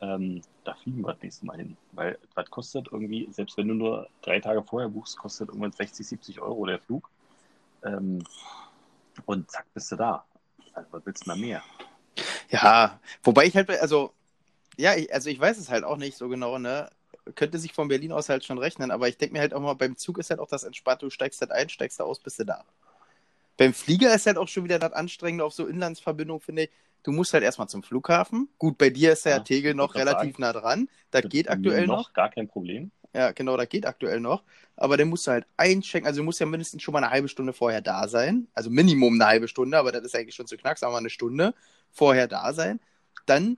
Ähm, 0.00 0.42
da 0.64 0.74
fliegen 0.74 1.02
wir 1.02 1.14
das 1.14 1.22
nächste 1.22 1.46
Mal 1.46 1.56
hin. 1.56 1.76
Weil 1.92 2.18
was 2.34 2.50
kostet 2.50 2.88
irgendwie, 2.92 3.28
selbst 3.32 3.56
wenn 3.56 3.68
du 3.68 3.74
nur 3.74 4.08
drei 4.20 4.40
Tage 4.40 4.62
vorher 4.62 4.90
buchst, 4.90 5.16
kostet 5.16 5.48
irgendwann 5.48 5.72
60, 5.72 6.06
70 6.06 6.40
Euro 6.40 6.66
der 6.66 6.80
Flug. 6.80 7.08
Ähm, 7.82 8.22
und 9.24 9.50
zack, 9.50 9.66
bist 9.72 9.90
du 9.92 9.96
da. 9.96 10.24
Also, 10.74 10.92
was 10.92 11.06
willst 11.06 11.26
du 11.26 11.30
da 11.30 11.36
mehr? 11.36 11.62
Ja, 12.50 13.00
wobei 13.22 13.46
ich 13.46 13.56
halt, 13.56 13.70
also, 13.70 14.12
ja, 14.76 14.94
ich, 14.94 15.12
also 15.12 15.30
ich 15.30 15.38
weiß 15.40 15.58
es 15.58 15.70
halt 15.70 15.84
auch 15.84 15.96
nicht 15.96 16.16
so 16.16 16.28
genau, 16.28 16.58
ne? 16.58 16.90
Könnte 17.34 17.58
sich 17.58 17.72
von 17.72 17.88
Berlin 17.88 18.12
aus 18.12 18.28
halt 18.28 18.44
schon 18.44 18.58
rechnen, 18.58 18.90
aber 18.90 19.08
ich 19.08 19.16
denke 19.16 19.34
mir 19.34 19.40
halt 19.40 19.54
auch 19.54 19.60
mal, 19.60 19.74
beim 19.74 19.96
Zug 19.96 20.18
ist 20.18 20.30
halt 20.30 20.40
auch 20.40 20.48
das 20.48 20.64
entspannt, 20.64 21.02
du 21.02 21.10
steigst 21.10 21.40
halt 21.40 21.52
ein, 21.52 21.68
steigst 21.68 22.00
da 22.00 22.04
aus, 22.04 22.20
bist 22.20 22.38
du 22.38 22.44
da. 22.44 22.64
Beim 23.56 23.72
Flieger 23.72 24.14
ist 24.14 24.26
halt 24.26 24.36
auch 24.36 24.48
schon 24.48 24.64
wieder 24.64 24.78
das 24.78 24.92
Anstrengende 24.92 25.44
auf 25.44 25.54
so 25.54 25.66
Inlandsverbindung, 25.66 26.40
finde 26.40 26.64
ich. 26.64 26.70
Du 27.04 27.12
musst 27.12 27.34
halt 27.34 27.44
erstmal 27.44 27.68
zum 27.68 27.82
Flughafen. 27.82 28.48
Gut, 28.58 28.78
bei 28.78 28.90
dir 28.90 29.12
ist 29.12 29.24
ja, 29.26 29.32
Ja, 29.32 29.38
Tegel 29.40 29.74
noch 29.74 29.94
relativ 29.94 30.38
nah 30.38 30.52
dran. 30.52 30.88
Das 31.10 31.22
Das 31.22 31.30
geht 31.30 31.48
aktuell 31.48 31.86
noch. 31.86 32.12
Gar 32.14 32.30
kein 32.30 32.48
Problem. 32.48 32.90
Ja, 33.14 33.30
genau, 33.30 33.56
das 33.56 33.68
geht 33.68 33.86
aktuell 33.86 34.20
noch. 34.20 34.42
Aber 34.76 34.96
dann 34.96 35.08
musst 35.08 35.26
du 35.26 35.30
halt 35.30 35.46
einchecken. 35.56 36.06
Also 36.06 36.20
du 36.20 36.24
musst 36.24 36.40
ja 36.40 36.46
mindestens 36.46 36.82
schon 36.82 36.92
mal 36.92 36.98
eine 37.04 37.10
halbe 37.10 37.28
Stunde 37.28 37.52
vorher 37.52 37.80
da 37.80 38.08
sein. 38.08 38.48
Also 38.54 38.70
Minimum 38.70 39.14
eine 39.14 39.26
halbe 39.26 39.46
Stunde, 39.48 39.78
aber 39.78 39.92
das 39.92 40.02
ist 40.02 40.16
eigentlich 40.16 40.34
schon 40.34 40.48
zu 40.48 40.56
knack, 40.56 40.78
sagen 40.78 40.90
wir 40.90 40.94
mal 40.94 40.98
eine 40.98 41.10
Stunde 41.10 41.54
vorher 41.92 42.26
da 42.26 42.52
sein. 42.52 42.80
Dann 43.26 43.56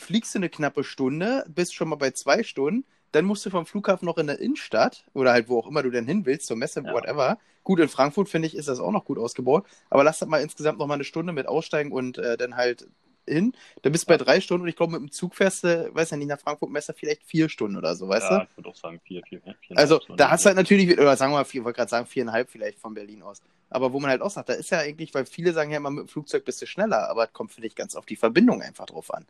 fliegst 0.00 0.34
du 0.34 0.38
eine 0.38 0.48
knappe 0.48 0.82
Stunde, 0.84 1.44
bist 1.48 1.74
schon 1.74 1.88
mal 1.88 1.96
bei 1.96 2.10
zwei 2.10 2.42
Stunden. 2.42 2.84
Dann 3.12 3.24
musst 3.24 3.44
du 3.44 3.50
vom 3.50 3.66
Flughafen 3.66 4.06
noch 4.06 4.18
in 4.18 4.28
der 4.28 4.38
Innenstadt 4.38 5.04
oder 5.14 5.32
halt 5.32 5.48
wo 5.48 5.58
auch 5.58 5.66
immer 5.66 5.82
du 5.82 5.90
denn 5.90 6.06
hin 6.06 6.26
willst, 6.26 6.46
zur 6.46 6.56
Messe, 6.56 6.82
Ja. 6.84 6.92
whatever. 6.92 7.38
Gut, 7.64 7.80
in 7.80 7.88
Frankfurt 7.88 8.28
finde 8.28 8.46
ich, 8.46 8.54
ist 8.56 8.68
das 8.68 8.80
auch 8.80 8.92
noch 8.92 9.04
gut 9.04 9.18
ausgebaut. 9.18 9.66
Aber 9.90 10.04
lass 10.04 10.20
das 10.20 10.28
mal 10.28 10.40
insgesamt 10.40 10.78
noch 10.78 10.86
mal 10.86 10.94
eine 10.94 11.04
Stunde 11.04 11.32
mit 11.32 11.46
aussteigen 11.46 11.92
und 11.92 12.18
äh, 12.18 12.36
dann 12.36 12.56
halt 12.56 12.86
hin. 13.26 13.52
Dann 13.82 13.92
bist 13.92 14.04
du 14.04 14.08
bei 14.08 14.16
drei 14.16 14.40
Stunden 14.40 14.62
und 14.62 14.68
ich 14.68 14.76
glaube, 14.76 14.92
mit 14.92 15.00
dem 15.00 15.10
Zug 15.10 15.34
fährst 15.34 15.64
du, 15.64 15.94
weiß 15.94 16.10
ja 16.10 16.16
nicht, 16.16 16.28
nach 16.28 16.38
Frankfurt 16.40 16.70
Messe 16.70 16.94
vielleicht 16.94 17.24
vier 17.24 17.48
Stunden 17.48 17.76
oder 17.76 17.94
so, 17.94 18.08
weißt 18.08 18.30
du? 18.30 18.34
ja, 18.34 18.46
ich 18.50 18.56
würde 18.56 18.68
auch 18.70 18.76
sagen, 18.76 19.00
vier, 19.04 19.22
vier, 19.28 19.40
vier. 19.40 19.76
Also 19.76 19.96
Stunden. 20.00 20.16
da 20.16 20.30
hast 20.30 20.44
du 20.44 20.48
halt 20.48 20.56
natürlich, 20.56 20.98
oder 20.98 21.16
sagen 21.16 21.32
wir 21.32 21.36
mal, 21.38 21.46
ich 21.50 21.64
wollte 21.64 21.76
gerade 21.76 21.90
sagen, 21.90 22.06
viereinhalb 22.06 22.50
vielleicht 22.50 22.78
von 22.78 22.94
Berlin 22.94 23.22
aus. 23.22 23.40
Aber 23.68 23.92
wo 23.92 24.00
man 24.00 24.10
halt 24.10 24.22
auch 24.22 24.30
sagt, 24.30 24.48
da 24.48 24.54
ist 24.54 24.70
ja 24.70 24.78
eigentlich, 24.78 25.14
weil 25.14 25.26
viele 25.26 25.52
sagen 25.52 25.70
ja 25.70 25.76
immer, 25.76 25.90
mit 25.90 26.06
dem 26.06 26.08
Flugzeug 26.08 26.44
bist 26.44 26.60
du 26.62 26.66
schneller, 26.66 27.08
aber 27.08 27.24
es 27.24 27.32
kommt, 27.32 27.52
finde 27.52 27.68
ich, 27.68 27.76
ganz 27.76 27.94
auf 27.94 28.06
die 28.06 28.16
Verbindung 28.16 28.62
einfach 28.62 28.86
drauf 28.86 29.12
an. 29.14 29.26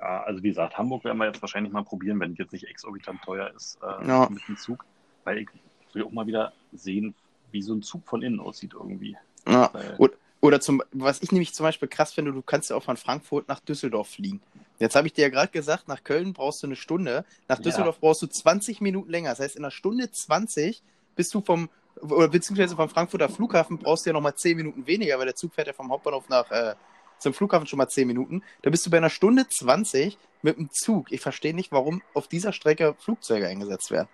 Ja, 0.00 0.22
also 0.22 0.42
wie 0.42 0.48
gesagt, 0.48 0.78
Hamburg 0.78 1.04
werden 1.04 1.18
wir 1.18 1.26
jetzt 1.26 1.42
wahrscheinlich 1.42 1.72
mal 1.72 1.84
probieren, 1.84 2.18
wenn 2.20 2.32
es 2.32 2.38
jetzt 2.38 2.52
nicht 2.52 2.64
exorbitant 2.66 3.20
teuer 3.22 3.52
ist 3.54 3.78
äh, 3.82 4.06
Ja. 4.06 4.28
mit 4.30 4.46
dem 4.48 4.56
Zug. 4.56 4.84
Weil 5.24 5.38
ich 5.38 5.48
will 5.92 6.04
auch 6.04 6.10
mal 6.12 6.26
wieder 6.26 6.52
sehen, 6.72 7.14
wie 7.50 7.60
so 7.62 7.74
ein 7.74 7.82
Zug 7.82 8.08
von 8.08 8.22
innen 8.22 8.40
aussieht 8.40 8.72
irgendwie. 8.74 9.16
Ja. 9.46 9.70
Weil, 9.72 10.10
Oder 10.40 10.60
zum, 10.60 10.82
was 10.92 11.20
ich 11.22 11.32
nämlich 11.32 11.52
zum 11.52 11.64
Beispiel 11.64 11.88
krass 11.88 12.14
finde, 12.14 12.32
du 12.32 12.40
kannst 12.40 12.70
ja 12.70 12.76
auch 12.76 12.82
von 12.82 12.96
Frankfurt 12.96 13.46
nach 13.48 13.60
Düsseldorf 13.60 14.08
fliegen. 14.08 14.40
Jetzt 14.78 14.96
habe 14.96 15.06
ich 15.06 15.12
dir 15.12 15.22
ja 15.22 15.28
gerade 15.28 15.52
gesagt, 15.52 15.86
nach 15.88 16.02
Köln 16.02 16.32
brauchst 16.32 16.62
du 16.62 16.66
eine 16.68 16.76
Stunde, 16.76 17.26
nach 17.48 17.58
Ja. 17.58 17.62
Düsseldorf 17.64 18.00
brauchst 18.00 18.22
du 18.22 18.26
20 18.26 18.80
Minuten 18.80 19.10
länger. 19.10 19.28
Das 19.30 19.40
heißt, 19.40 19.56
in 19.56 19.64
einer 19.64 19.70
Stunde 19.70 20.10
20 20.10 20.82
bist 21.14 21.34
du 21.34 21.42
vom, 21.42 21.68
oder 22.00 22.28
beziehungsweise 22.28 22.74
vom 22.74 22.88
Frankfurter 22.88 23.28
Flughafen 23.28 23.76
brauchst 23.76 24.06
du 24.06 24.10
ja 24.10 24.14
nochmal 24.14 24.34
10 24.34 24.56
Minuten 24.56 24.86
weniger, 24.86 25.18
weil 25.18 25.26
der 25.26 25.34
Zug 25.34 25.52
fährt 25.52 25.66
ja 25.66 25.74
vom 25.74 25.90
Hauptbahnhof 25.90 26.26
nach, 26.30 26.50
äh, 26.50 26.74
zum 27.20 27.34
Flughafen 27.34 27.66
schon 27.66 27.76
mal 27.76 27.88
10 27.88 28.06
Minuten. 28.06 28.42
Da 28.62 28.70
bist 28.70 28.84
du 28.84 28.90
bei 28.90 28.96
einer 28.96 29.10
Stunde 29.10 29.46
20 29.48 30.18
mit 30.42 30.56
dem 30.56 30.70
Zug. 30.70 31.12
Ich 31.12 31.20
verstehe 31.20 31.54
nicht, 31.54 31.70
warum 31.70 32.02
auf 32.14 32.28
dieser 32.28 32.52
Strecke 32.52 32.94
Flugzeuge 32.98 33.46
eingesetzt 33.46 33.90
werden. 33.90 34.08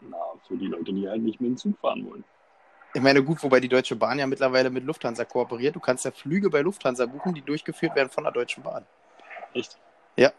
na, 0.00 0.16
für 0.46 0.56
die 0.56 0.66
Leute, 0.66 0.92
die 0.92 1.08
halt 1.08 1.22
nicht 1.22 1.40
mit 1.40 1.50
dem 1.50 1.56
Zug 1.56 1.78
fahren 1.80 2.06
wollen. 2.08 2.24
Ich 2.92 3.02
meine, 3.02 3.22
gut, 3.22 3.42
wobei 3.42 3.60
die 3.60 3.68
Deutsche 3.68 3.94
Bahn 3.94 4.18
ja 4.18 4.26
mittlerweile 4.26 4.70
mit 4.70 4.84
Lufthansa 4.84 5.24
kooperiert. 5.24 5.76
Du 5.76 5.80
kannst 5.80 6.04
ja 6.04 6.10
Flüge 6.10 6.50
bei 6.50 6.60
Lufthansa 6.60 7.06
buchen, 7.06 7.34
die 7.34 7.42
durchgeführt 7.42 7.94
werden 7.94 8.08
von 8.08 8.24
der 8.24 8.32
Deutschen 8.32 8.64
Bahn. 8.64 8.84
Echt? 9.54 9.78
Ja. 10.16 10.32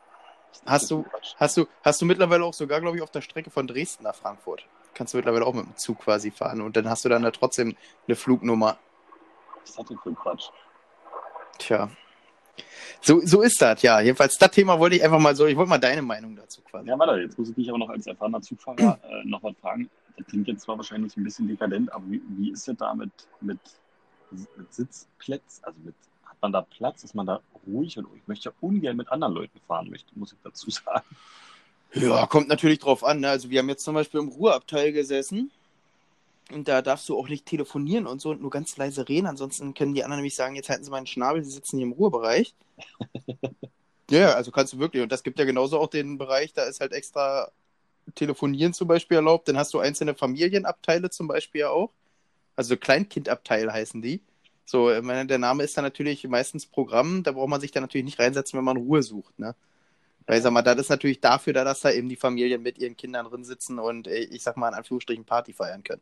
Hast 0.66 0.92
du-. 0.92 1.06
Hast 1.38 1.56
du, 1.56 1.68
hast 1.84 2.02
du 2.02 2.06
mittlerweile 2.06 2.44
auch 2.44 2.54
sogar, 2.54 2.82
glaube 2.82 2.98
ich, 2.98 3.04
auf 3.04 3.12
der 3.12 3.22
Strecke 3.22 3.50
von 3.50 3.68
Dresden 3.68 4.04
nach 4.04 4.16
Frankfurt. 4.16 4.66
Kannst 4.94 5.14
du 5.14 5.18
mittlerweile 5.18 5.46
auch 5.46 5.54
mit 5.54 5.66
dem 5.66 5.78
Zug 5.78 6.00
quasi 6.00 6.32
fahren 6.32 6.62
und 6.62 6.76
dann 6.76 6.90
hast 6.90 7.06
du 7.06 7.10
dann 7.10 7.24
da 7.24 7.32
trotzdem 7.32 7.78
eine 8.08 8.16
Flugnummer. 8.18 8.78
Was 9.62 9.70
ist 9.70 9.80
das 9.80 9.86
denn 9.86 9.98
für 9.98 10.10
ein 10.10 10.16
Quatsch? 10.16 10.50
Tja. 11.58 11.90
So, 13.02 13.22
so 13.24 13.42
ist 13.42 13.62
das, 13.62 13.82
ja. 13.82 14.00
Jedenfalls, 14.00 14.38
das 14.38 14.52
Thema 14.52 14.80
wollte 14.80 14.96
ich 14.96 15.04
einfach 15.04 15.20
mal 15.20 15.36
so, 15.36 15.46
ich 15.46 15.56
wollte 15.56 15.70
mal 15.70 15.80
deine 15.80 16.02
Meinung 16.02 16.36
dazu 16.36 16.62
quasi. 16.62 16.88
Ja, 16.88 17.00
warte, 17.00 17.20
jetzt 17.22 17.38
muss 17.38 17.50
ich 17.50 17.56
dich 17.56 17.70
aber 17.70 17.80
noch 17.80 17.90
als 17.90 18.06
erfahrener 18.08 18.42
Zugfahrer 18.42 19.00
äh, 19.10 19.26
noch 19.26 19.42
was 19.44 19.56
fragen. 19.60 19.90
Das 20.18 20.28
klingt 20.28 20.48
jetzt 20.48 20.62
zwar 20.62 20.78
wahrscheinlich 20.78 21.16
ein 21.18 21.24
bisschen 21.24 21.48
dekadent, 21.48 21.92
aber 21.92 22.04
wie, 22.10 22.22
wie 22.38 22.52
ist 22.52 22.68
es 22.68 22.78
da 22.78 22.94
mit, 22.94 23.12
mit, 23.40 23.60
mit 24.30 24.74
Sitzplätzen? 24.74 25.64
Also 25.64 25.80
mit, 25.84 25.96
hat 26.26 26.38
man 26.42 26.52
da 26.52 26.62
Platz? 26.62 27.04
Ist 27.04 27.16
man 27.16 27.26
da 27.26 27.42
ruhig? 27.66 27.98
Und 27.98 28.08
ich 28.16 28.28
möchte 28.28 28.50
ja 28.50 28.56
ungern 28.62 28.98
mit 28.98 29.12
anderen 29.12 29.34
Leuten 29.34 29.60
fahren, 29.68 29.90
möchte, 29.90 30.12
muss 30.16 30.34
ich 30.34 30.40
dazu 30.44 30.70
sagen. 30.70 31.06
Ja, 31.94 32.26
kommt 32.28 32.48
natürlich 32.48 32.80
drauf 32.80 33.04
an. 33.04 33.20
Ne? 33.20 33.30
Also 33.30 33.50
wir 33.50 33.60
haben 33.60 33.70
jetzt 33.70 33.84
zum 33.84 33.96
Beispiel 33.96 34.20
im 34.20 34.30
Ruheabteil 34.30 34.92
gesessen 34.92 35.52
und 36.54 36.68
da 36.68 36.82
darfst 36.82 37.08
du 37.10 37.18
auch 37.18 37.28
nicht 37.28 37.46
telefonieren 37.46 38.08
und 38.08 38.22
so 38.22 38.32
und 38.32 38.42
nur 38.42 38.50
ganz 38.50 38.78
leise 38.78 39.08
reden. 39.08 39.28
Ansonsten 39.28 39.74
können 39.74 39.94
die 39.94 40.04
anderen 40.04 40.20
nämlich 40.20 40.36
sagen, 40.36 40.56
jetzt 40.56 40.70
halten 40.70 40.84
sie 40.84 40.92
mal 40.92 40.98
einen 40.98 41.08
Schnabel, 41.08 41.44
sie 41.44 41.52
sitzen 41.52 41.78
hier 41.78 41.86
im 41.86 41.94
Ruhebereich. 41.94 42.56
ja, 44.10 44.34
also 44.34 44.52
kannst 44.52 44.74
du 44.74 44.80
wirklich. 44.80 45.04
Und 45.04 45.12
das 45.12 45.24
gibt 45.24 45.40
ja 45.40 45.46
genauso 45.46 45.80
auch 45.80 45.88
den 45.88 46.18
Bereich, 46.18 46.54
da 46.54 46.64
ist 46.64 46.82
halt 46.82 46.94
extra 46.94 47.52
Telefonieren 48.16 48.74
zum 48.74 48.88
Beispiel 48.88 49.16
erlaubt. 49.18 49.48
Dann 49.48 49.58
hast 49.58 49.74
du 49.74 49.80
einzelne 49.80 50.16
Familienabteile 50.16 51.10
zum 51.10 51.28
Beispiel 51.28 51.66
auch. 51.66 51.92
Also 52.56 52.78
Kleinkindabteil 52.78 53.72
heißen 53.72 54.02
die. 54.02 54.22
So, 54.66 54.92
ich 54.92 55.02
meine, 55.02 55.26
der 55.26 55.38
Name 55.38 55.64
ist 55.64 55.76
dann 55.78 55.84
natürlich 55.84 56.28
meistens 56.28 56.66
Programm, 56.66 57.24
da 57.24 57.34
braucht 57.34 57.50
man 57.50 57.62
sich 57.62 57.72
dann 57.72 57.84
natürlich 57.84 58.06
nicht 58.06 58.20
reinsetzen, 58.20 58.58
wenn 58.58 58.64
man 58.64 58.78
Ruhe 58.78 59.04
sucht, 59.04 59.38
ne? 59.40 59.56
Weil 60.28 60.38
ich 60.38 60.44
sag 60.44 60.54
mal, 60.54 60.62
das 60.62 60.78
ist 60.78 60.90
natürlich 60.90 61.20
dafür 61.20 61.52
da, 61.54 61.64
dass 61.64 61.82
da 61.82 61.92
eben 61.92 62.08
die 62.08 62.16
Familien 62.16 62.62
mit 62.62 62.78
ihren 62.78 62.96
Kindern 62.96 63.26
drin 63.26 63.44
sitzen 63.44 63.80
und 63.80 64.08
äh, 64.08 64.20
ich 64.20 64.44
sag 64.44 64.56
mal 64.56 64.70
in 64.70 64.76
Anführungsstrichen 64.76 65.26
Party 65.26 65.52
feiern 65.52 65.84
können. 65.84 66.02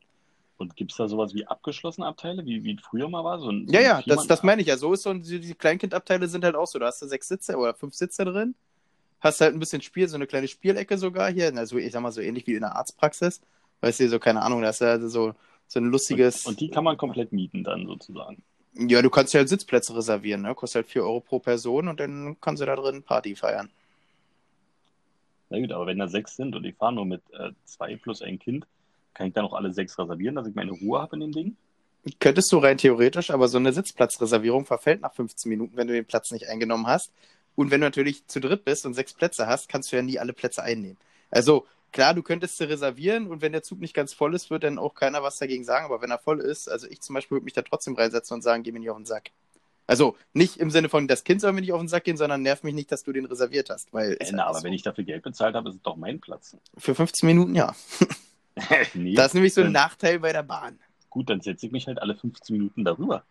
Und 0.59 0.77
gibt 0.77 0.91
es 0.91 0.97
da 0.97 1.09
sowas 1.09 1.33
wie 1.35 1.47
abgeschlossene 1.47 2.07
Abteile, 2.07 2.45
wie, 2.45 2.63
wie 2.65 2.77
früher 2.77 3.09
mal 3.09 3.25
war? 3.25 3.39
So 3.39 3.49
ein, 3.51 3.67
so 3.69 3.73
Ja, 3.73 3.79
ein 3.79 3.85
ja, 3.85 4.03
das, 4.07 4.27
das 4.27 4.43
meine 4.43 4.61
ich 4.61 4.67
ja. 4.67 4.77
So 4.77 4.93
ist 4.93 5.03
so, 5.03 5.13
die 5.13 5.39
die 5.41 5.55
Kleinkindabteile 5.55 6.27
sind 6.27 6.43
halt 6.45 6.55
auch 6.55 6.67
so. 6.67 6.79
Da 6.79 6.87
hast 6.87 7.01
du 7.01 7.07
sechs 7.07 7.27
Sitze 7.29 7.57
oder 7.57 7.73
fünf 7.75 7.95
Sitze 7.95 8.25
drin. 8.25 8.55
Hast 9.21 9.41
halt 9.41 9.53
ein 9.55 9.59
bisschen 9.59 9.81
Spiel, 9.81 10.07
so 10.09 10.15
eine 10.17 10.27
kleine 10.27 10.47
Spielecke 10.49 10.97
sogar 10.97 11.31
hier. 11.31 11.55
Also 11.57 11.77
ich 11.77 11.91
sag 11.93 12.01
mal 12.01 12.11
so 12.11 12.21
ähnlich 12.21 12.47
wie 12.47 12.55
in 12.55 12.61
der 12.61 12.75
Arztpraxis. 12.75 13.41
Weißt 13.81 13.99
du, 14.01 14.09
so 14.09 14.19
keine 14.19 14.41
Ahnung, 14.43 14.61
das 14.63 14.77
ist 14.77 14.81
ja 14.81 14.99
so, 15.09 15.35
so 15.67 15.79
ein 15.79 15.85
lustiges. 15.87 16.45
Und, 16.45 16.53
und 16.53 16.59
die 16.61 16.69
kann 16.69 16.83
man 16.83 16.97
komplett 16.97 17.31
mieten 17.33 17.63
dann 17.63 17.85
sozusagen. 17.87 18.43
ja, 18.73 19.01
du 19.03 19.09
kannst 19.11 19.33
ja 19.33 19.39
halt 19.39 19.49
Sitzplätze 19.49 19.95
reservieren, 19.95 20.41
ne? 20.41 20.55
Kostet 20.55 20.83
halt 20.85 20.91
4 20.91 21.03
Euro 21.03 21.19
pro 21.21 21.39
Person 21.39 21.87
und 21.87 21.99
dann 21.99 22.37
kannst 22.41 22.61
du 22.61 22.65
da 22.65 22.75
drin 22.75 23.03
Party 23.03 23.35
feiern. 23.35 23.71
Na 25.49 25.59
gut, 25.59 25.71
aber 25.71 25.87
wenn 25.87 25.99
da 25.99 26.07
sechs 26.07 26.35
sind 26.35 26.55
und 26.55 26.63
ich 26.65 26.75
fahre 26.75 26.93
nur 26.93 27.05
mit 27.05 27.23
äh, 27.33 27.51
zwei 27.65 27.95
plus 27.97 28.21
ein 28.21 28.39
Kind, 28.39 28.67
kann 29.13 29.27
ich 29.27 29.33
dann 29.33 29.45
auch 29.45 29.53
alle 29.53 29.73
sechs 29.73 29.97
reservieren, 29.97 30.35
dass 30.35 30.47
ich 30.47 30.55
meine 30.55 30.71
Ruhe 30.71 31.01
habe 31.01 31.15
in 31.15 31.21
dem 31.21 31.31
Ding? 31.31 31.55
Könntest 32.19 32.51
du 32.51 32.57
rein 32.59 32.77
theoretisch, 32.77 33.29
aber 33.29 33.47
so 33.47 33.57
eine 33.57 33.73
Sitzplatzreservierung 33.73 34.65
verfällt 34.65 35.01
nach 35.01 35.13
15 35.13 35.49
Minuten, 35.49 35.75
wenn 35.75 35.87
du 35.87 35.93
den 35.93 36.05
Platz 36.05 36.31
nicht 36.31 36.47
eingenommen 36.47 36.87
hast. 36.87 37.11
Und 37.55 37.71
wenn 37.71 37.81
du 37.81 37.87
natürlich 37.87 38.25
zu 38.27 38.39
dritt 38.39 38.63
bist 38.63 38.85
und 38.85 38.93
sechs 38.93 39.13
Plätze 39.13 39.47
hast, 39.47 39.67
kannst 39.67 39.91
du 39.91 39.97
ja 39.97 40.01
nie 40.01 40.17
alle 40.17 40.31
Plätze 40.31 40.63
einnehmen. 40.63 40.97
Also 41.29 41.65
klar, 41.91 42.13
du 42.13 42.23
könntest 42.23 42.57
sie 42.57 42.69
reservieren 42.69 43.27
und 43.27 43.41
wenn 43.41 43.51
der 43.51 43.63
Zug 43.63 43.79
nicht 43.79 43.93
ganz 43.93 44.13
voll 44.13 44.33
ist, 44.33 44.49
wird 44.49 44.63
dann 44.63 44.79
auch 44.79 44.95
keiner 44.95 45.23
was 45.23 45.37
dagegen 45.37 45.65
sagen. 45.65 45.85
Aber 45.85 46.01
wenn 46.01 46.09
er 46.09 46.19
voll 46.19 46.39
ist, 46.39 46.69
also 46.69 46.87
ich 46.87 47.01
zum 47.01 47.15
Beispiel 47.15 47.35
würde 47.35 47.43
mich 47.43 47.53
da 47.53 47.61
trotzdem 47.61 47.95
reinsetzen 47.95 48.35
und 48.35 48.41
sagen, 48.41 48.63
geh 48.63 48.71
mir 48.71 48.79
nicht 48.79 48.89
auf 48.89 48.97
den 48.97 49.05
Sack. 49.05 49.31
Also 49.87 50.15
nicht 50.33 50.57
im 50.57 50.69
Sinne 50.69 50.87
von, 50.87 51.07
das 51.07 51.23
Kind 51.23 51.41
soll 51.41 51.51
mir 51.51 51.61
nicht 51.61 51.73
auf 51.73 51.81
den 51.81 51.87
Sack 51.87 52.03
gehen, 52.03 52.15
sondern 52.15 52.43
nerv 52.43 52.63
mich 52.63 52.75
nicht, 52.75 52.91
dass 52.91 53.03
du 53.03 53.11
den 53.11 53.25
reserviert 53.25 53.71
hast. 53.71 53.91
Weil 53.91 54.17
Äh, 54.19 54.31
na, 54.31 54.45
aber 54.45 54.59
so. 54.59 54.63
wenn 54.63 54.73
ich 54.73 54.83
dafür 54.83 55.03
Geld 55.03 55.23
bezahlt 55.23 55.55
habe, 55.55 55.69
ist 55.69 55.75
es 55.75 55.81
doch 55.81 55.95
mein 55.95 56.21
Platz. 56.21 56.55
Für 56.77 56.93
15 56.93 57.27
Minuten, 57.27 57.55
ja. 57.55 57.75
nee, 58.93 59.13
Das 59.15 59.27
ist 59.27 59.33
nämlich 59.35 59.53
so 59.53 59.61
ein 59.61 59.71
Nachteil 59.71 60.19
bei 60.19 60.31
der 60.33 60.43
Bahn. 60.43 60.79
gut, 61.09 61.29
dann 61.29 61.41
setze 61.41 61.65
ich 61.65 61.71
mich 61.71 61.87
halt 61.87 62.01
alle 62.01 62.15
15 62.15 62.55
Minuten 62.55 62.83
darüber. 62.85 63.23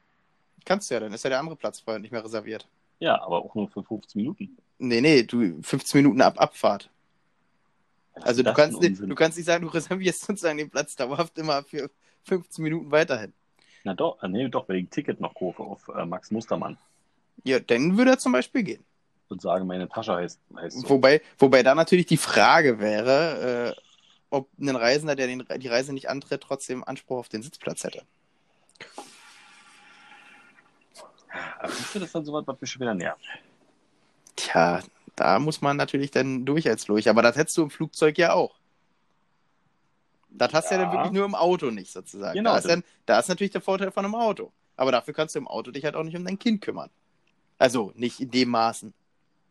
Kannst 0.65 0.91
du 0.91 0.95
ja, 0.95 1.01
dann 1.01 1.13
ist 1.13 1.25
ja 1.25 1.31
der 1.31 1.39
andere 1.41 1.57
Platz 1.57 1.81
vorher 1.81 2.01
nicht 2.01 2.11
mehr 2.13 2.25
reserviert. 2.25 2.67
Ja, 3.01 3.21
aber 3.23 3.45
auch 3.45 3.55
nur 3.55 3.69
für 3.69 3.83
15 3.83 4.21
Minuten. 4.21 4.57
Nee, 4.79 5.01
nee, 5.01 5.23
du 5.23 5.63
15 5.63 6.01
Minuten 6.03 6.21
ab 6.21 6.41
Abfahrt. 6.41 6.91
Also 8.15 8.43
du 8.43 8.53
kannst, 8.53 8.81
nicht, 8.81 9.01
du 9.01 9.15
kannst 9.15 9.39
nicht 9.39 9.47
sagen, 9.47 9.65
du 9.65 9.71
reservierst 9.71 10.23
sozusagen 10.27 10.59
den 10.59 10.71
Platz 10.71 10.97
dauerhaft 10.97 11.39
immer 11.39 11.63
für 11.63 11.89
15 12.25 12.65
Minuten 12.65 12.91
weiterhin. 12.91 13.33
Na 13.85 13.95
doch, 13.95 14.21
äh, 14.23 14.29
nee, 14.29 14.49
doch, 14.49 14.69
ein 14.69 14.91
Ticket 14.91 15.21
noch 15.21 15.35
kaufe 15.35 15.63
auf 15.63 15.89
äh, 15.97 16.05
Max 16.05 16.33
Mustermann 16.33 16.77
Ja, 17.45 17.61
dann 17.61 17.97
würde 17.97 18.11
er 18.13 18.19
zum 18.19 18.33
Beispiel 18.33 18.65
gehen. 18.65 18.85
und 19.29 19.41
sage, 19.41 19.65
meine 19.65 19.89
Tasche 19.89 20.15
heißt, 20.17 20.41
heißt 20.57 20.81
so. 20.81 20.89
Wobei, 20.91 21.23
wobei 21.39 21.63
da 21.63 21.77
natürlich 21.77 22.07
die 22.07 22.17
Frage 22.17 22.81
wäre, 22.81 23.77
äh, 23.77 23.81
ob 24.31 24.49
ein 24.59 24.77
Reisender, 24.77 25.17
der 25.17 25.27
den, 25.27 25.45
die 25.59 25.69
Reise 25.69 25.93
nicht 25.93 26.09
antritt, 26.09 26.43
trotzdem 26.43 26.85
Anspruch 26.85 27.19
auf 27.19 27.29
den 27.29 27.43
Sitzplatz 27.43 27.85
hätte. 27.85 28.03
Aber 31.59 31.69
siehst 31.73 31.95
du, 31.95 31.99
das 31.99 32.09
ist 32.09 32.15
dann 32.15 32.25
sowas, 32.25 32.45
was 32.47 32.61
mich 32.61 32.71
schon 32.71 32.81
wieder 32.81 32.95
nervt. 32.95 33.25
Tja, 34.37 34.81
da 35.17 35.39
muss 35.39 35.61
man 35.61 35.77
natürlich 35.77 36.11
dann 36.11 36.45
durch 36.47 36.69
als 36.69 36.85
durch. 36.85 37.09
Aber 37.09 37.23
das 37.23 37.37
hättest 37.37 37.57
du 37.57 37.63
im 37.63 37.71
Flugzeug 37.71 38.17
ja 38.19 38.33
auch. 38.33 38.57
Das 40.31 40.53
hast 40.53 40.71
du 40.71 40.75
ja 40.75 40.81
Ja. 40.81 40.87
dann 40.87 40.93
wirklich 40.95 41.13
nur 41.13 41.25
im 41.25 41.35
Auto 41.35 41.71
nicht 41.71 41.91
sozusagen. 41.93 42.35
Genau, 42.35 42.53
Da 42.53 42.59
ist, 42.59 42.69
dann, 42.69 42.85
da 43.07 43.19
ist 43.19 43.29
natürlich 43.29 43.51
der 43.51 43.61
Vorteil 43.61 43.91
von 43.91 44.05
einem 44.05 44.15
Auto. 44.15 44.53
Aber 44.77 44.93
dafür 44.93 45.13
kannst 45.15 45.35
du 45.35 45.41
im 45.41 45.49
Auto 45.49 45.71
dich 45.73 45.85
halt 45.85 45.97
auch 45.97 46.05
nicht 46.05 46.17
um 46.17 46.25
dein 46.25 46.39
Kind 46.39 46.61
kümmern. 46.61 46.91
Also 47.59 47.93
nicht 47.97 48.21
in 48.21 48.31
dem 48.31 48.51
Maßen. 48.51 48.95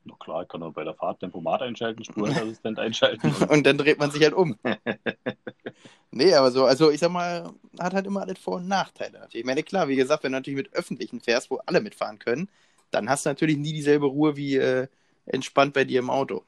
Na 0.10 0.16
klar, 0.20 0.44
ich 0.44 0.48
kann 0.48 0.64
auch 0.64 0.72
bei 0.74 0.84
der 0.86 0.94
Fahrt 0.94 1.20
Tempomat 1.20 1.62
einschalten, 1.62 2.04
Spurassistent 2.04 2.80
einschalten. 2.80 3.32
Und 3.50 3.66
dann 3.66 3.78
dreht 3.78 4.00
man 4.00 4.10
sich 4.12 4.24
halt 4.24 4.34
um. 4.34 4.56
nee, 6.12 6.34
aber 6.34 6.52
so, 6.52 6.66
also 6.66 6.90
ich 6.92 7.00
sag 7.00 7.12
mal, 7.12 7.52
hat 7.80 7.94
halt 7.94 8.06
immer 8.08 8.22
alles 8.22 8.40
Vor- 8.40 8.56
und 8.58 8.68
Nachteile 8.68 9.14
natürlich. 9.20 9.42
Ich 9.42 9.46
meine, 9.46 9.64
klar, 9.64 9.88
wie 9.88 9.96
gesagt, 9.96 10.24
wenn 10.24 10.32
du 10.32 10.38
natürlich 10.38 10.58
mit 10.58 10.74
öffentlichen 10.74 11.20
fährst, 11.20 11.52
wo 11.52 11.58
alle 11.66 11.82
mitfahren 11.82 12.20
können, 12.20 12.50
dann 12.92 13.10
hast 13.10 13.26
du 13.26 13.30
natürlich 13.30 13.58
nie 13.58 13.74
dieselbe 13.74 14.06
Ruhe 14.06 14.36
wie 14.38 14.56
äh, 14.56 14.88
entspannt 15.26 15.74
bei 15.74 15.84
dir 15.84 16.00
im 16.00 16.10
Auto. 16.10 16.44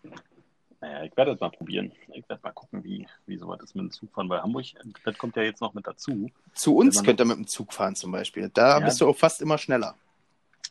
Naja, 0.81 1.03
ich 1.03 1.17
werde 1.17 1.31
das 1.31 1.41
mal 1.41 1.49
probieren. 1.51 1.91
Ich 2.13 2.27
werde 2.29 2.41
mal 2.41 2.51
gucken, 2.53 2.81
wie, 2.85 3.05
wie 3.25 3.37
sowas 3.37 3.59
ist 3.61 3.75
mit 3.75 3.83
dem 3.83 3.91
Zugfahren 3.91 4.29
bei 4.29 4.39
Hamburg. 4.39 4.65
Das 5.03 5.17
kommt 5.17 5.35
ja 5.35 5.43
jetzt 5.43 5.59
noch 5.59 5.73
mit 5.73 5.85
dazu. 5.85 6.31
Zu 6.53 6.77
uns 6.77 6.95
man- 6.95 7.05
könnt 7.05 7.19
ihr 7.19 7.25
mit 7.25 7.35
dem 7.35 7.47
Zug 7.47 7.73
fahren 7.73 7.95
zum 7.97 8.13
Beispiel. 8.13 8.49
Da 8.53 8.79
Ja. 8.79 8.85
bist 8.85 9.01
du 9.01 9.09
auch 9.09 9.17
fast 9.17 9.41
immer 9.41 9.57
schneller. 9.57 9.95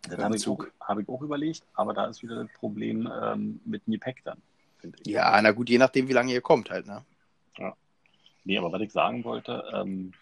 Das 0.03 0.13
Mit 0.13 0.21
habe 0.25 0.37
ich, 0.37 0.49
auch, 0.49 0.65
habe 0.81 1.03
ich 1.03 1.09
auch 1.09 1.23
überlegt, 1.23 1.63
aber 1.75 1.93
da 1.93 2.07
ist 2.07 2.23
wieder 2.23 2.43
das 2.43 2.53
Problem 2.59 3.11
ähm, 3.23 3.61
mit 3.65 3.87
dem 3.87 3.95
Gepäck 3.95 4.23
dann, 4.25 4.41
finde 4.79 4.99
ich. 5.01 5.07
Ja, 5.07 5.41
na 5.43 5.51
gut, 5.51 5.69
je 5.69 5.79
nachdem, 5.79 6.09
wie 6.09 6.13
lange 6.13 6.33
ihr 6.33 6.41
kommt 6.41 6.71
halt, 6.71 6.87
ne? 6.87 7.05
Nee, 8.45 8.57
aber 8.57 8.73
was 8.73 8.81
ich 8.81 8.93
sagen 8.93 9.25
wollte, 9.25 9.63
ähm, 9.75 10.15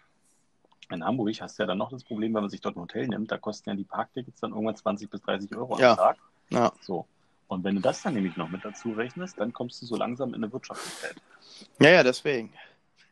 in 0.90 1.04
Hamburg 1.04 1.40
hast 1.40 1.59
du 1.59 1.62
ja 1.62 1.66
dann 1.68 1.78
noch 1.78 1.90
das 1.90 2.02
Problem, 2.02 2.35
wenn 2.35 2.42
man 2.42 2.50
sich 2.50 2.61
dort 2.61 2.76
ein 2.76 2.80
Hotel 2.80 3.06
nimmt, 3.06 3.30
da 3.30 3.38
kosten 3.38 3.71
ja 3.71 3.76
die 3.76 3.85
Parktickets 3.85 4.40
dann 4.40 4.50
irgendwann 4.50 4.75
20 4.75 5.09
bis 5.09 5.21
30 5.23 5.54
Euro 5.56 5.78
Ja. 5.78 5.92
am 5.92 5.97
Tag. 5.97 6.16
Ja. 6.50 6.73
So. 6.80 7.06
Und 7.47 7.62
wenn 7.62 7.76
du 7.76 7.80
das 7.80 8.02
dann 8.02 8.14
nämlich 8.14 8.37
noch 8.37 8.49
mit 8.49 8.64
dazu 8.64 8.90
rechnest, 8.90 9.38
dann 9.38 9.52
kommst 9.52 9.80
du 9.80 9.87
so 9.87 9.95
langsam 9.97 10.30
in 10.30 10.42
eine 10.42 10.52
Wirtschaftlichkeit. 10.52 11.14
Ja, 11.78 11.90
ja, 11.90 12.02
deswegen. 12.02 12.52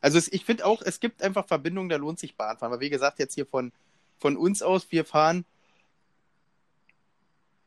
Also 0.01 0.19
es, 0.19 0.33
ich 0.33 0.45
finde 0.45 0.67
auch, 0.67 0.83
es 0.83 0.99
gibt 0.99 1.23
einfach 1.23 1.47
Verbindungen, 1.47 1.89
da 1.89 1.97
lohnt 1.97 2.19
sich 2.19 2.37
Bahnfahren. 2.37 2.73
Weil 2.73 2.81
wie 2.81 2.91
gesagt, 2.91 3.21
jetzt 3.21 3.35
hier 3.35 3.47
von, 3.47 3.71
von 4.19 4.37
uns 4.37 4.63
aus, 4.63 4.91
wir 4.91 5.05
fahren. 5.05 5.45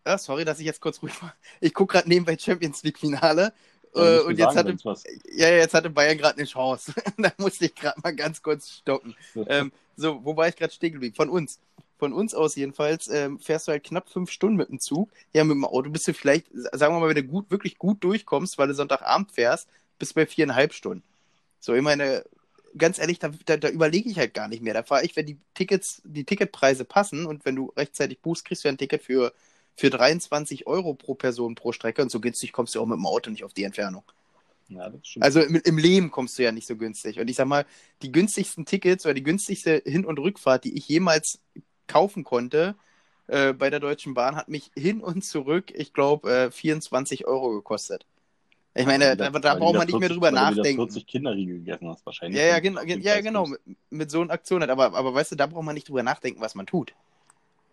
Ah, 0.08 0.18
sorry, 0.18 0.46
dass 0.46 0.60
ich 0.60 0.66
jetzt 0.66 0.82
kurz 0.82 1.02
ruhig 1.02 1.22
war. 1.22 1.36
Ich 1.60 1.74
gucke 1.74 1.94
gerade 1.94 2.10
nebenbei 2.10 2.38
Champions 2.38 2.84
League 2.84 2.98
Finale. 2.98 3.54
Äh, 3.96 4.20
und 4.20 4.38
jetzt 4.38 4.54
sagen, 4.54 4.78
hatte, 4.80 5.00
ja, 5.32 5.50
jetzt 5.50 5.74
hatte 5.74 5.90
Bayern 5.90 6.18
gerade 6.18 6.38
eine 6.38 6.48
Chance. 6.48 6.94
da 7.18 7.32
musste 7.38 7.66
ich 7.66 7.76
gerade 7.76 8.00
mal 8.02 8.16
ganz 8.16 8.42
kurz 8.42 8.70
stoppen. 8.70 9.16
ähm, 9.48 9.72
so, 9.96 10.24
wo 10.24 10.36
war 10.36 10.48
ich 10.48 10.56
gerade 10.56 10.74
stehen 10.74 10.94
geblieben? 10.94 11.16
Von 11.16 11.30
uns. 11.30 11.60
Von 11.98 12.14
uns 12.14 12.36
aus 12.36 12.56
jedenfalls 12.56 13.08
ähm, 13.08 13.40
fährst 13.40 13.68
du 13.68 13.72
halt 13.72 13.84
knapp 13.84 14.08
fünf 14.08 14.30
Stunden 14.30 14.56
mit 14.56 14.70
dem 14.70 14.80
Zug. 14.80 15.10
Ja, 15.34 15.44
mit 15.44 15.56
dem 15.56 15.66
Auto 15.66 15.90
bist 15.90 16.08
du 16.08 16.14
vielleicht, 16.14 16.46
sagen 16.54 16.94
wir 16.94 17.00
mal, 17.00 17.10
wenn 17.10 17.16
du 17.16 17.24
gut, 17.24 17.50
wirklich 17.50 17.80
gut 17.80 18.04
durchkommst, 18.04 18.60
weil 18.60 18.68
du 18.68 18.76
Sonntagabend 18.76 19.32
fährst, 19.32 19.68
bist 19.98 20.12
du 20.12 20.16
bei 20.16 20.28
viereinhalb 20.28 20.74
Stunden. 20.74 21.04
So, 21.60 21.74
ich 21.74 21.82
meine, 21.82 22.24
ganz 22.78 23.00
ehrlich, 23.00 23.18
da, 23.18 23.32
da, 23.46 23.58
da 23.58 23.70
überlege 23.70 24.10
ich 24.10 24.20
halt 24.20 24.36
gar 24.36 24.48
nicht 24.48 24.62
mehr. 24.62 24.76
Da 24.76 24.84
fahre 24.84 25.04
ich, 25.04 25.16
wenn 25.16 25.26
die 25.26 25.38
Tickets, 25.56 26.02
die 26.06 26.24
Ticketpreise 26.24 26.86
passen 26.86 27.26
und 27.26 27.46
wenn 27.46 27.56
du 27.56 27.74
rechtzeitig 27.76 28.20
buchst, 28.20 28.46
kriegst 28.46 28.64
du 28.64 28.70
ein 28.70 28.78
Ticket 28.78 29.02
für, 29.02 29.34
für 29.78 29.92
23 29.92 30.68
Euro 30.68 30.96
pro 30.96 31.14
Person 31.14 31.56
pro 31.56 31.72
Strecke 31.72 32.02
und 32.02 32.12
so 32.12 32.20
günstig 32.20 32.52
kommst 32.52 32.76
du 32.76 32.82
auch 32.82 32.86
mit 32.88 32.98
dem 32.98 33.06
Auto 33.06 33.30
nicht 33.30 33.44
auf 33.44 33.54
die 33.54 33.64
Entfernung. 33.64 34.04
ja, 34.70 34.90
das 34.90 35.08
stimmt. 35.08 35.24
Also 35.24 35.40
im, 35.42 35.56
im 35.64 35.78
Leben 35.78 36.10
kommst 36.10 36.38
du 36.38 36.44
ja 36.44 36.52
nicht 36.52 36.68
so 36.68 36.76
günstig. 36.76 37.20
Und 37.20 37.30
ich 37.30 37.36
sag 37.36 37.48
mal, 37.48 37.66
die 38.02 38.12
günstigsten 38.12 38.66
Tickets 38.66 39.06
oder 39.06 39.14
die 39.14 39.24
günstigste 39.24 39.84
Hin- 39.86 40.06
und 40.06 40.20
Rückfahrt, 40.20 40.64
die 40.64 40.76
ich 40.76 40.88
jemals 40.90 41.40
kaufen 41.86 42.24
konnte 42.24 42.76
äh, 43.28 43.54
bei 43.54 43.70
der 43.70 43.80
Deutschen 43.80 44.16
Bahn, 44.16 44.36
hat 44.36 44.50
mich 44.50 44.72
hin 44.76 45.00
und 45.00 45.24
zurück, 45.24 45.72
ich 45.76 45.94
glaube, 45.94 46.30
äh, 46.32 46.52
24 46.52 47.28
Euro 47.28 47.52
gekostet. 47.52 48.06
Ich 48.74 48.86
meine, 48.86 49.16
da, 49.16 49.30
da 49.30 49.38
wieder 49.38 49.56
braucht 49.56 49.76
man 49.76 49.88
nicht 49.88 50.00
mehr 50.00 50.10
40 50.10 50.16
drüber 50.16 50.28
weil 50.28 50.32
du 50.32 50.38
wieder 50.38 50.56
nachdenken. 50.56 50.82
40 50.82 51.08
Kinderriegel 51.08 51.58
gegessen 51.60 51.88
hast 51.88 52.06
wahrscheinlich. 52.06 52.40
Ja, 52.40 52.48
ja, 52.48 52.60
genau, 52.60 52.82
ja, 52.82 53.22
genau, 53.22 53.48
mit, 53.48 53.62
mit 53.90 54.12
so 54.12 54.22
einer 54.22 54.32
Aktion. 54.32 54.62
halt. 54.62 54.72
Aber, 54.72 54.94
aber 54.94 55.14
weißt 55.14 55.32
du, 55.32 55.36
da 55.36 55.48
braucht 55.48 55.66
man 55.66 55.76
nicht 55.76 55.88
drüber 55.88 56.04
nachdenken, 56.04 56.42
was 56.42 56.56
man 56.56 56.66
tut. 56.66 56.94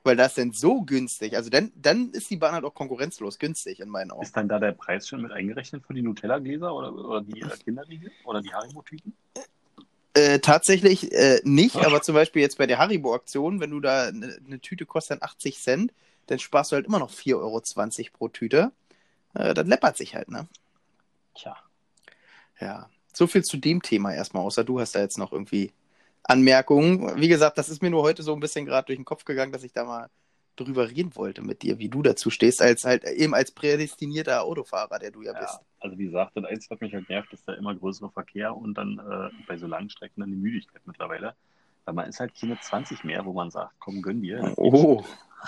Weil 0.05 0.17
das 0.17 0.35
denn 0.35 0.53
so 0.53 0.83
günstig. 0.83 1.35
Also 1.35 1.49
dann, 1.49 1.73
dann 1.75 2.11
ist 2.11 2.31
die 2.31 2.37
Bahn 2.37 2.53
halt 2.53 2.65
auch 2.65 2.75
konkurrenzlos 2.75 3.39
günstig 3.39 3.81
in 3.81 3.89
meinen 3.89 4.11
Augen. 4.11 4.23
Ist 4.23 4.37
dann 4.37 4.49
da 4.49 4.59
der 4.59 4.73
Preis 4.73 5.09
schon 5.09 5.23
mit 5.23 5.33
eingerechnet 5.33 5.83
für 5.85 5.95
die 5.95 6.03
Nutella-Gläser 6.03 6.75
oder, 6.75 6.95
oder 6.95 7.23
die 7.23 7.41
äh, 7.41 7.49
Kinderriegel 7.65 8.13
oder 8.25 8.43
die 8.43 8.53
Haribo-Tüten? 8.53 9.15
Äh, 10.13 10.39
tatsächlich 10.41 11.11
äh, 11.13 11.41
nicht, 11.43 11.77
aber 11.77 12.03
zum 12.03 12.15
Beispiel 12.15 12.43
jetzt 12.43 12.59
bei 12.59 12.67
der 12.67 12.79
Haribo-Aktion, 12.79 13.61
wenn 13.61 13.71
du 13.71 13.81
da 13.81 14.09
eine 14.09 14.39
ne 14.47 14.61
Tüte 14.61 14.85
kostet 14.87 15.23
dann 15.23 15.29
80 15.29 15.59
Cent, 15.59 15.93
dann 16.27 16.39
sparst 16.39 16.71
du 16.71 16.77
halt 16.77 16.87
immer 16.87 16.99
noch 16.99 17.11
4,20 17.11 17.35
Euro 17.39 17.63
pro 18.13 18.29
Tüte. 18.29 18.73
Äh, 19.33 19.55
das 19.55 19.67
läppert 19.67 19.97
sich 19.97 20.15
halt, 20.15 20.29
ne? 20.29 20.47
Tja. 21.35 21.57
Ja. 22.61 22.89
So 23.13 23.27
viel 23.27 23.43
zu 23.43 23.57
dem 23.57 23.83
Thema 23.83 24.13
erstmal, 24.13 24.45
außer 24.45 24.65
du 24.65 24.81
hast 24.81 24.95
da 24.95 25.01
jetzt 25.01 25.19
noch 25.19 25.33
irgendwie 25.33 25.73
Anmerkungen. 26.25 27.21
Wie 27.21 27.29
gesagt, 27.29 27.59
das 27.59 27.69
ist 27.69 27.83
mir 27.83 27.91
nur 27.91 28.03
heute 28.03 28.23
so 28.23 28.35
ein 28.35 28.41
bisschen 28.41 28.67
gerade 28.67 28.87
durch 28.87 28.99
den 28.99 29.05
Kopf 29.05 29.25
gegangen, 29.25 29.53
dass 29.53 29.65
ich 29.65 29.73
da 29.73 29.85
mal 29.85 30.09
drüber 30.57 30.89
reden 30.89 31.15
wollte 31.17 31.43
mit 31.43 31.63
dir, 31.63 31.79
wie 31.79 31.89
du 31.89 32.03
dazu 32.03 32.31
stehst, 32.31 32.63
als 32.63 32.85
halt 32.85 33.05
eben 33.05 33.35
als 33.35 33.51
prädestinierter 33.51 34.43
Autofahrer, 34.43 34.99
der 34.99 35.11
du 35.11 35.23
ja, 35.23 35.33
bist. 35.33 35.55
Ja, 35.55 35.61
also 35.81 35.99
wie 35.99 36.07
gesagt, 36.07 36.33
das 36.37 36.45
Einzige, 36.45 36.75
was 36.75 36.81
mich 36.81 36.95
halt 36.95 37.09
nervt, 37.09 37.33
ist 37.33 37.47
der 37.49 37.59
immer 37.59 37.75
größere 37.75 38.11
Verkehr 38.11 38.57
und 38.57 38.75
dann 38.75 38.99
äh, 38.99 39.31
bei 39.47 39.57
so 39.57 39.67
langen 39.67 39.91
Strecken 39.91 40.21
dann 40.21 40.31
die 40.31 40.37
Müdigkeit 40.37 40.83
mittlerweile. 40.87 41.35
Weil 41.85 41.95
man 41.95 42.09
ist 42.09 42.21
halt 42.21 42.33
keine 42.39 42.59
20 42.59 43.05
mehr, 43.05 43.25
wo 43.27 43.33
man 43.33 43.51
sagt, 43.51 43.75
komm, 43.79 44.01
gönn 44.01 44.23
dir. 44.23 44.55
Oh, 44.57 45.05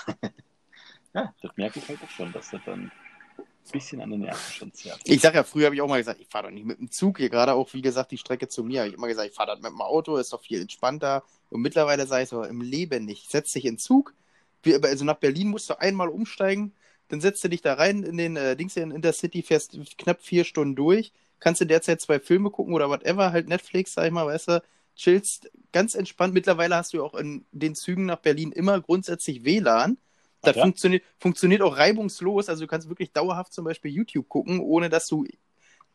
Ja, 1.17 1.33
das 1.41 1.57
merke 1.57 1.79
ich 1.79 1.89
halt 1.89 2.03
auch 2.03 2.11
schon, 2.11 2.31
dass 2.33 2.51
das 2.51 2.61
dann 2.67 2.93
bisschen 3.73 4.01
an 4.01 4.11
den 4.11 4.21
Nerven 4.21 4.53
schon 4.53 4.73
zerrt. 4.73 5.01
Ich 5.05 5.21
sag 5.21 5.35
ja, 5.35 5.45
früher 5.45 5.67
habe 5.67 5.75
ich 5.75 5.83
auch 5.83 5.89
mal 5.89 5.99
gesagt, 5.99 6.21
ich 6.21 6.29
fahre 6.29 6.47
doch 6.47 6.53
nicht 6.53 6.67
mit 6.67 6.79
dem 6.79 6.91
Zug. 6.91 7.19
Hier 7.19 7.29
gerade 7.29 7.55
auch, 7.55 7.73
wie 7.73 7.83
gesagt, 7.83 8.11
die 8.11 8.19
Strecke 8.19 8.49
zu 8.49 8.65
mir. 8.65 8.81
Habe 8.81 8.89
ich 8.89 8.95
immer 8.95 9.09
gesagt, 9.09 9.29
ich 9.29 9.35
fahre 9.35 9.53
das 9.53 9.61
mit 9.61 9.71
dem 9.71 9.81
Auto, 9.81 10.17
ist 10.17 10.33
doch 10.33 10.43
viel 10.43 10.61
entspannter. 10.61 11.23
Und 11.51 11.61
mittlerweile 11.61 12.07
sage 12.07 12.25
ich 12.25 12.29
so, 12.29 12.43
im 12.43 12.61
Leben 12.61 13.05
nicht. 13.05 13.31
Setz 13.31 13.53
dich 13.53 13.65
in 13.65 13.79
Zug. 13.79 14.15
Also 14.83 15.05
nach 15.05 15.17
Berlin 15.17 15.49
musst 15.49 15.71
du 15.71 15.79
einmal 15.79 16.09
umsteigen. 16.09 16.73
Dann 17.09 17.21
setzt 17.21 17.45
du 17.45 17.49
dich 17.49 17.63
da 17.63 17.75
rein 17.75 18.03
in 18.03 18.17
den 18.17 18.37
äh, 18.37 18.57
Dings 18.57 18.77
in 18.77 18.91
Intercity, 18.91 19.43
fährst 19.43 19.79
knapp 19.97 20.23
vier 20.23 20.45
Stunden 20.45 20.75
durch. 20.75 21.13
Kannst 21.39 21.61
in 21.61 21.69
der 21.69 21.83
Zeit 21.83 22.01
zwei 22.01 22.19
Filme 22.19 22.51
gucken 22.51 22.75
oder 22.75 22.89
whatever, 22.89 23.31
halt 23.31 23.49
Netflix, 23.49 23.95
sag 23.95 24.07
ich 24.07 24.11
mal, 24.11 24.27
weißt 24.27 24.49
du, 24.49 24.63
chillst 24.97 25.51
ganz 25.73 25.95
entspannt. 25.95 26.35
Mittlerweile 26.35 26.77
hast 26.77 26.95
du 26.95 27.05
auch 27.05 27.15
in 27.15 27.45
den 27.53 27.75
Zügen 27.75 28.07
nach 28.07 28.19
Berlin 28.19 28.53
immer 28.53 28.81
grundsätzlich 28.81 29.45
WLAN. 29.45 29.99
Das 30.47 30.55
Ach 30.55 30.59
ja? 30.59 30.63
funktioniert, 30.63 31.03
funktioniert 31.19 31.63
auch 31.63 31.77
reibungslos. 31.77 32.49
Also 32.49 32.65
du 32.65 32.67
kannst 32.69 32.89
wirklich 32.89 33.13
dauerhaft 33.13 33.53
zum 33.53 33.65
Beispiel 33.65 33.91
YouTube 33.91 34.29
gucken, 34.29 34.61
ohne 34.61 34.89
dass 34.89 35.09
du 35.09 35.27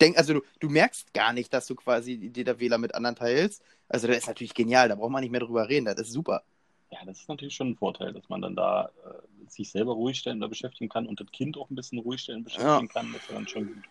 denkst, 0.02 0.18
also 0.18 0.34
du, 0.36 0.42
du 0.60 0.70
merkst 0.70 1.14
gar 1.14 1.34
nicht, 1.34 1.54
dass 1.54 1.68
du 1.68 1.76
quasi 1.76 2.18
dir 2.18 2.44
der 2.44 2.60
WLAN 2.60 2.82
mit 2.82 2.96
anderen 2.96 3.16
teilst. 3.16 3.64
Also 3.88 4.08
das 4.08 4.18
ist 4.18 4.28
natürlich 4.28 4.54
genial, 4.54 4.90
da 4.90 4.96
braucht 4.96 5.12
man 5.12 5.22
nicht 5.22 5.32
mehr 5.32 5.42
drüber 5.42 5.70
reden, 5.70 5.86
das 5.86 6.00
ist 6.00 6.12
super. 6.12 6.44
Ja, 6.92 7.00
das 7.06 7.20
ist 7.20 7.30
natürlich 7.30 7.56
schon 7.56 7.70
ein 7.70 7.76
Vorteil, 7.78 8.12
dass 8.12 8.28
man 8.28 8.42
dann 8.42 8.56
da 8.56 8.90
äh, 9.06 9.50
sich 9.50 9.70
selber 9.72 9.94
ruhig 9.94 10.18
stellen 10.18 10.38
oder 10.40 10.50
beschäftigen 10.50 10.90
kann 10.90 11.08
und 11.08 11.20
das 11.20 11.32
Kind 11.32 11.58
auch 11.58 11.70
ein 11.70 11.76
bisschen 11.76 12.00
ruhig 12.00 12.22
stellen 12.22 12.44
beschäftigen 12.44 12.90
kann. 12.90 13.14
Das 13.14 13.22
ist 13.22 13.30
ja 13.30 13.36
dann 13.36 13.48
schon 13.48 13.68
gut. 13.68 13.84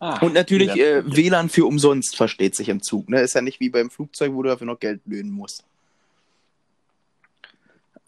Ah, 0.00 0.18
Und 0.24 0.34
natürlich 0.34 0.70
äh, 0.76 1.02
WLAN 1.04 1.48
für 1.48 1.66
umsonst 1.66 2.14
versteht 2.16 2.54
sich 2.54 2.68
im 2.68 2.82
Zug. 2.82 3.08
Ne? 3.08 3.20
Ist 3.20 3.34
ja 3.34 3.40
nicht 3.40 3.58
wie 3.58 3.68
beim 3.68 3.90
Flugzeug, 3.90 4.32
wo 4.32 4.42
du 4.42 4.50
dafür 4.50 4.66
noch 4.66 4.78
Geld 4.78 5.00
löhnen 5.06 5.32
musst. 5.32 5.64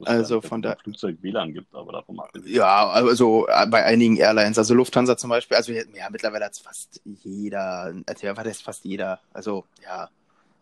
Also 0.07 0.41
von 0.41 0.63
da- 0.63 0.77
Flugzeug 0.83 1.19
WLAN 1.21 1.53
gibt, 1.53 1.75
aber 1.75 1.93
davon 1.93 2.17
mal. 2.17 2.29
Ja, 2.45 2.89
also 2.89 3.47
äh, 3.49 3.67
bei 3.67 3.85
einigen 3.85 4.17
Airlines, 4.17 4.59
also 4.59 4.75
Lufthansa 4.75 5.17
zum 5.17 5.31
Beispiel, 5.31 5.57
also 5.57 5.73
ja, 5.73 6.09
mittlerweile 6.11 6.45
hat 6.47 6.53
es 6.53 6.59
fast 6.59 7.01
jeder, 7.05 7.93
also 8.07 8.27
ja, 8.27 8.37
war 8.37 8.45
das 8.45 8.61
fast 8.61 8.85
jeder. 8.85 9.21
Also 9.33 9.65
ja, 9.83 10.09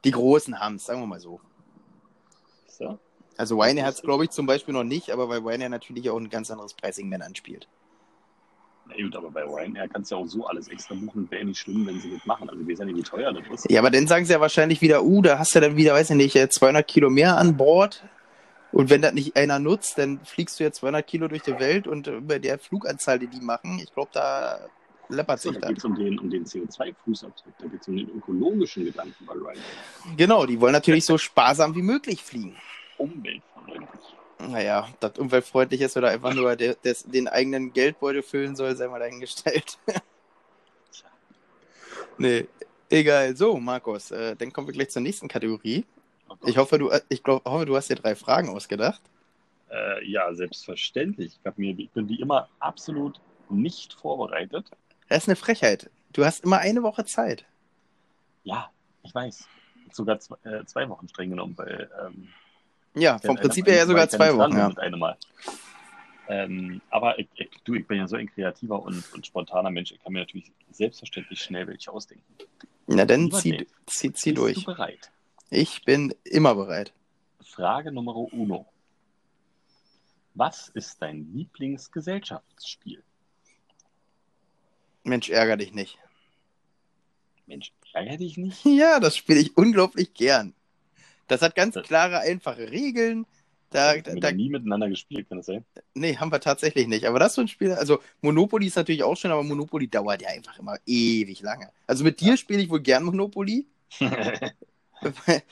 die 0.04 0.10
Großen 0.10 0.58
haben 0.60 0.76
es, 0.76 0.86
sagen 0.86 1.00
wir 1.00 1.06
mal 1.06 1.20
so. 1.20 1.40
Ja? 2.78 2.98
Also 3.36 3.60
Ryanair 3.60 3.86
hat 3.86 3.94
es, 3.94 4.02
glaube 4.02 4.24
ich, 4.24 4.30
zum 4.30 4.46
Beispiel 4.46 4.74
noch 4.74 4.84
nicht, 4.84 5.10
aber 5.10 5.28
weil 5.28 5.40
Ryanair 5.40 5.68
natürlich 5.68 6.10
auch 6.10 6.18
ein 6.18 6.30
ganz 6.30 6.50
anderes 6.50 6.74
Pricing-Man 6.74 7.22
anspielt. 7.22 7.68
Na 8.86 8.94
gut, 8.96 9.14
aber 9.14 9.30
bei 9.30 9.42
Ryanair 9.44 9.88
kannst 9.88 10.10
du 10.10 10.16
ja 10.16 10.22
auch 10.22 10.26
so 10.26 10.46
alles 10.46 10.68
extra 10.68 10.94
buchen. 10.94 11.30
Wäre 11.30 11.44
nicht 11.44 11.58
schlimm, 11.58 11.86
wenn 11.86 12.00
sie 12.00 12.10
das 12.10 12.24
machen. 12.24 12.48
Also 12.48 12.60
wir 12.60 12.66
wissen 12.66 12.88
ja 12.88 12.94
nicht, 12.94 12.96
wie 12.96 13.02
teuer 13.02 13.32
das 13.32 13.42
ist. 13.52 13.70
Ja, 13.70 13.80
aber 13.80 13.90
dann 13.90 14.06
sagen 14.06 14.24
sie 14.24 14.32
ja 14.32 14.40
wahrscheinlich 14.40 14.80
wieder, 14.80 15.04
uh, 15.04 15.20
da 15.22 15.38
hast 15.38 15.54
du 15.54 15.60
dann 15.60 15.76
wieder, 15.76 15.92
weiß 15.92 16.10
ich 16.10 16.16
nicht, 16.16 16.36
äh, 16.36 16.48
200 16.48 16.86
Kilo 16.86 17.10
mehr 17.10 17.36
an 17.36 17.56
Bord. 17.56 18.02
Und 18.72 18.90
wenn 18.90 19.02
das 19.02 19.12
nicht 19.14 19.36
einer 19.36 19.58
nutzt, 19.58 19.98
dann 19.98 20.20
fliegst 20.24 20.60
du 20.60 20.64
ja 20.64 20.72
200 20.72 21.06
Kilo 21.06 21.28
durch 21.28 21.42
die 21.42 21.58
Welt 21.58 21.86
und 21.86 22.08
äh, 22.08 22.20
bei 22.20 22.38
der 22.38 22.58
Fluganzahl, 22.58 23.18
die 23.18 23.28
die 23.28 23.40
machen, 23.40 23.80
ich 23.82 23.92
glaube, 23.92 24.10
da 24.12 24.58
läppert 25.08 25.40
So, 25.40 25.50
sich 25.50 25.58
da 25.58 25.66
dann. 25.66 25.74
geht 25.74 25.78
es 25.78 25.84
um 25.84 25.94
den, 25.94 26.18
um 26.18 26.30
den 26.30 26.44
CO2-Fußabdruck, 26.44 27.54
da 27.58 27.66
geht 27.66 27.80
es 27.80 27.88
um 27.88 27.96
den 27.96 28.10
ökologischen 28.10 28.84
Gedanken 28.84 29.26
bei 29.26 29.32
Ryanair. 29.32 29.62
Genau, 30.16 30.46
die 30.46 30.60
wollen 30.60 30.72
natürlich 30.72 31.04
so 31.04 31.16
sparsam 31.16 31.74
wie 31.74 31.82
möglich 31.82 32.22
fliegen. 32.22 32.56
Umweltfreundlich. 32.98 33.88
Naja, 34.40 34.86
ob 34.92 35.00
das 35.00 35.18
umweltfreundlich 35.18 35.80
ist 35.80 35.96
oder 35.96 36.10
einfach 36.10 36.34
nur 36.34 36.54
der, 36.54 36.74
des, 36.74 37.04
den 37.04 37.26
eigenen 37.26 37.72
Geldbeutel 37.72 38.22
füllen 38.22 38.54
soll, 38.54 38.76
sei 38.76 38.86
mal 38.86 39.00
dahingestellt. 39.00 39.78
nee, 42.18 42.46
egal. 42.88 43.34
So, 43.34 43.58
Markus, 43.58 44.10
äh, 44.10 44.36
dann 44.36 44.52
kommen 44.52 44.68
wir 44.68 44.74
gleich 44.74 44.90
zur 44.90 45.02
nächsten 45.02 45.26
Kategorie. 45.26 45.84
Ich 46.44 46.56
hoffe, 46.56 46.78
du, 46.78 46.90
äh, 46.90 47.00
ich 47.08 47.22
glaub, 47.22 47.44
hoffe, 47.44 47.66
du 47.66 47.76
hast 47.76 47.90
dir 47.90 47.96
drei 47.96 48.14
Fragen 48.14 48.48
ausgedacht. 48.48 49.02
Äh, 49.70 50.06
ja, 50.08 50.32
selbstverständlich. 50.34 51.38
Ich, 51.44 51.56
mir, 51.56 51.78
ich 51.78 51.90
bin 51.90 52.08
wie 52.08 52.20
immer 52.20 52.48
absolut 52.58 53.20
nicht 53.50 53.94
vorbereitet. 53.94 54.70
Das 55.08 55.24
ist 55.24 55.28
eine 55.28 55.36
Frechheit. 55.36 55.90
Du 56.12 56.24
hast 56.24 56.44
immer 56.44 56.58
eine 56.58 56.82
Woche 56.82 57.04
Zeit. 57.04 57.44
Ja, 58.44 58.70
ich 59.02 59.14
weiß. 59.14 59.46
Sogar 59.92 60.18
zwei, 60.20 60.36
äh, 60.44 60.64
zwei 60.66 60.88
Wochen 60.88 61.08
streng 61.08 61.30
genommen, 61.30 61.54
weil 61.56 61.90
ähm, 62.04 62.28
Ja, 62.94 63.18
vom 63.18 63.36
Prinzip 63.36 63.66
her 63.66 63.76
ja 63.76 63.86
sogar 63.86 64.08
zwei 64.08 64.34
Wochen. 64.36 64.56
Ja. 64.56 64.68
Mit 64.68 64.78
einem 64.78 64.98
Mal. 64.98 65.16
Ähm, 66.28 66.82
aber 66.90 67.18
ich, 67.18 67.28
ich, 67.36 67.48
du, 67.64 67.74
ich 67.74 67.86
bin 67.86 67.98
ja 67.98 68.06
so 68.06 68.16
ein 68.16 68.28
kreativer 68.28 68.82
und, 68.82 69.02
und 69.14 69.26
spontaner 69.26 69.70
Mensch. 69.70 69.92
Ich 69.92 70.02
kann 70.02 70.12
mir 70.12 70.20
natürlich 70.20 70.52
selbstverständlich 70.70 71.40
schnell 71.40 71.66
welche 71.66 71.90
ausdenken. 71.90 72.24
Na 72.86 73.04
dann 73.06 73.30
zieh, 73.30 73.66
zieh, 73.86 74.12
zieh 74.12 74.32
Bist 74.32 74.38
durch. 74.38 74.54
du 74.64 74.64
bereit? 74.64 75.10
Ich 75.50 75.84
bin 75.84 76.14
immer 76.24 76.54
bereit. 76.54 76.92
Frage 77.42 77.90
Nummer 77.92 78.14
uno. 78.16 78.66
Was 80.34 80.68
ist 80.68 81.00
dein 81.02 81.32
Lieblingsgesellschaftsspiel? 81.34 83.02
Mensch, 85.04 85.30
ärger 85.30 85.56
dich 85.56 85.72
nicht. 85.72 85.98
Mensch, 87.46 87.72
ärgere 87.92 88.18
dich 88.18 88.36
nicht. 88.36 88.64
Ja, 88.64 89.00
das 89.00 89.16
spiele 89.16 89.40
ich 89.40 89.56
unglaublich 89.56 90.12
gern. 90.14 90.54
Das 91.26 91.42
hat 91.42 91.54
ganz 91.54 91.74
Das- 91.74 91.86
klare, 91.86 92.20
einfache 92.20 92.70
Regeln. 92.70 93.26
Da, 93.70 93.94
Wir 93.94 94.02
da, 94.02 94.10
haben 94.12 94.20
da, 94.20 94.32
nie 94.32 94.48
miteinander 94.48 94.88
gespielt, 94.88 95.28
kann 95.28 95.36
das 95.38 95.46
sein? 95.46 95.62
nee, 95.92 96.16
haben 96.16 96.32
wir 96.32 96.40
tatsächlich 96.40 96.86
nicht. 96.88 97.04
Aber 97.04 97.18
das 97.18 97.32
ist 97.32 97.34
so 97.34 97.42
ein 97.42 97.48
Spiel, 97.48 97.72
also 97.72 98.00
Monopoly 98.22 98.66
ist 98.66 98.76
natürlich 98.76 99.02
auch 99.02 99.14
schön, 99.14 99.30
aber 99.30 99.42
Monopoly 99.42 99.88
dauert 99.88 100.22
ja 100.22 100.28
einfach 100.30 100.58
immer 100.58 100.76
ewig 100.86 101.42
lange. 101.42 101.70
Also 101.86 102.02
mit 102.02 102.18
dir 102.20 102.38
spiele 102.38 102.62
ich 102.62 102.70
wohl 102.70 102.80
gern 102.80 103.04
Monopoly, 103.04 103.66
weil, 105.26 105.42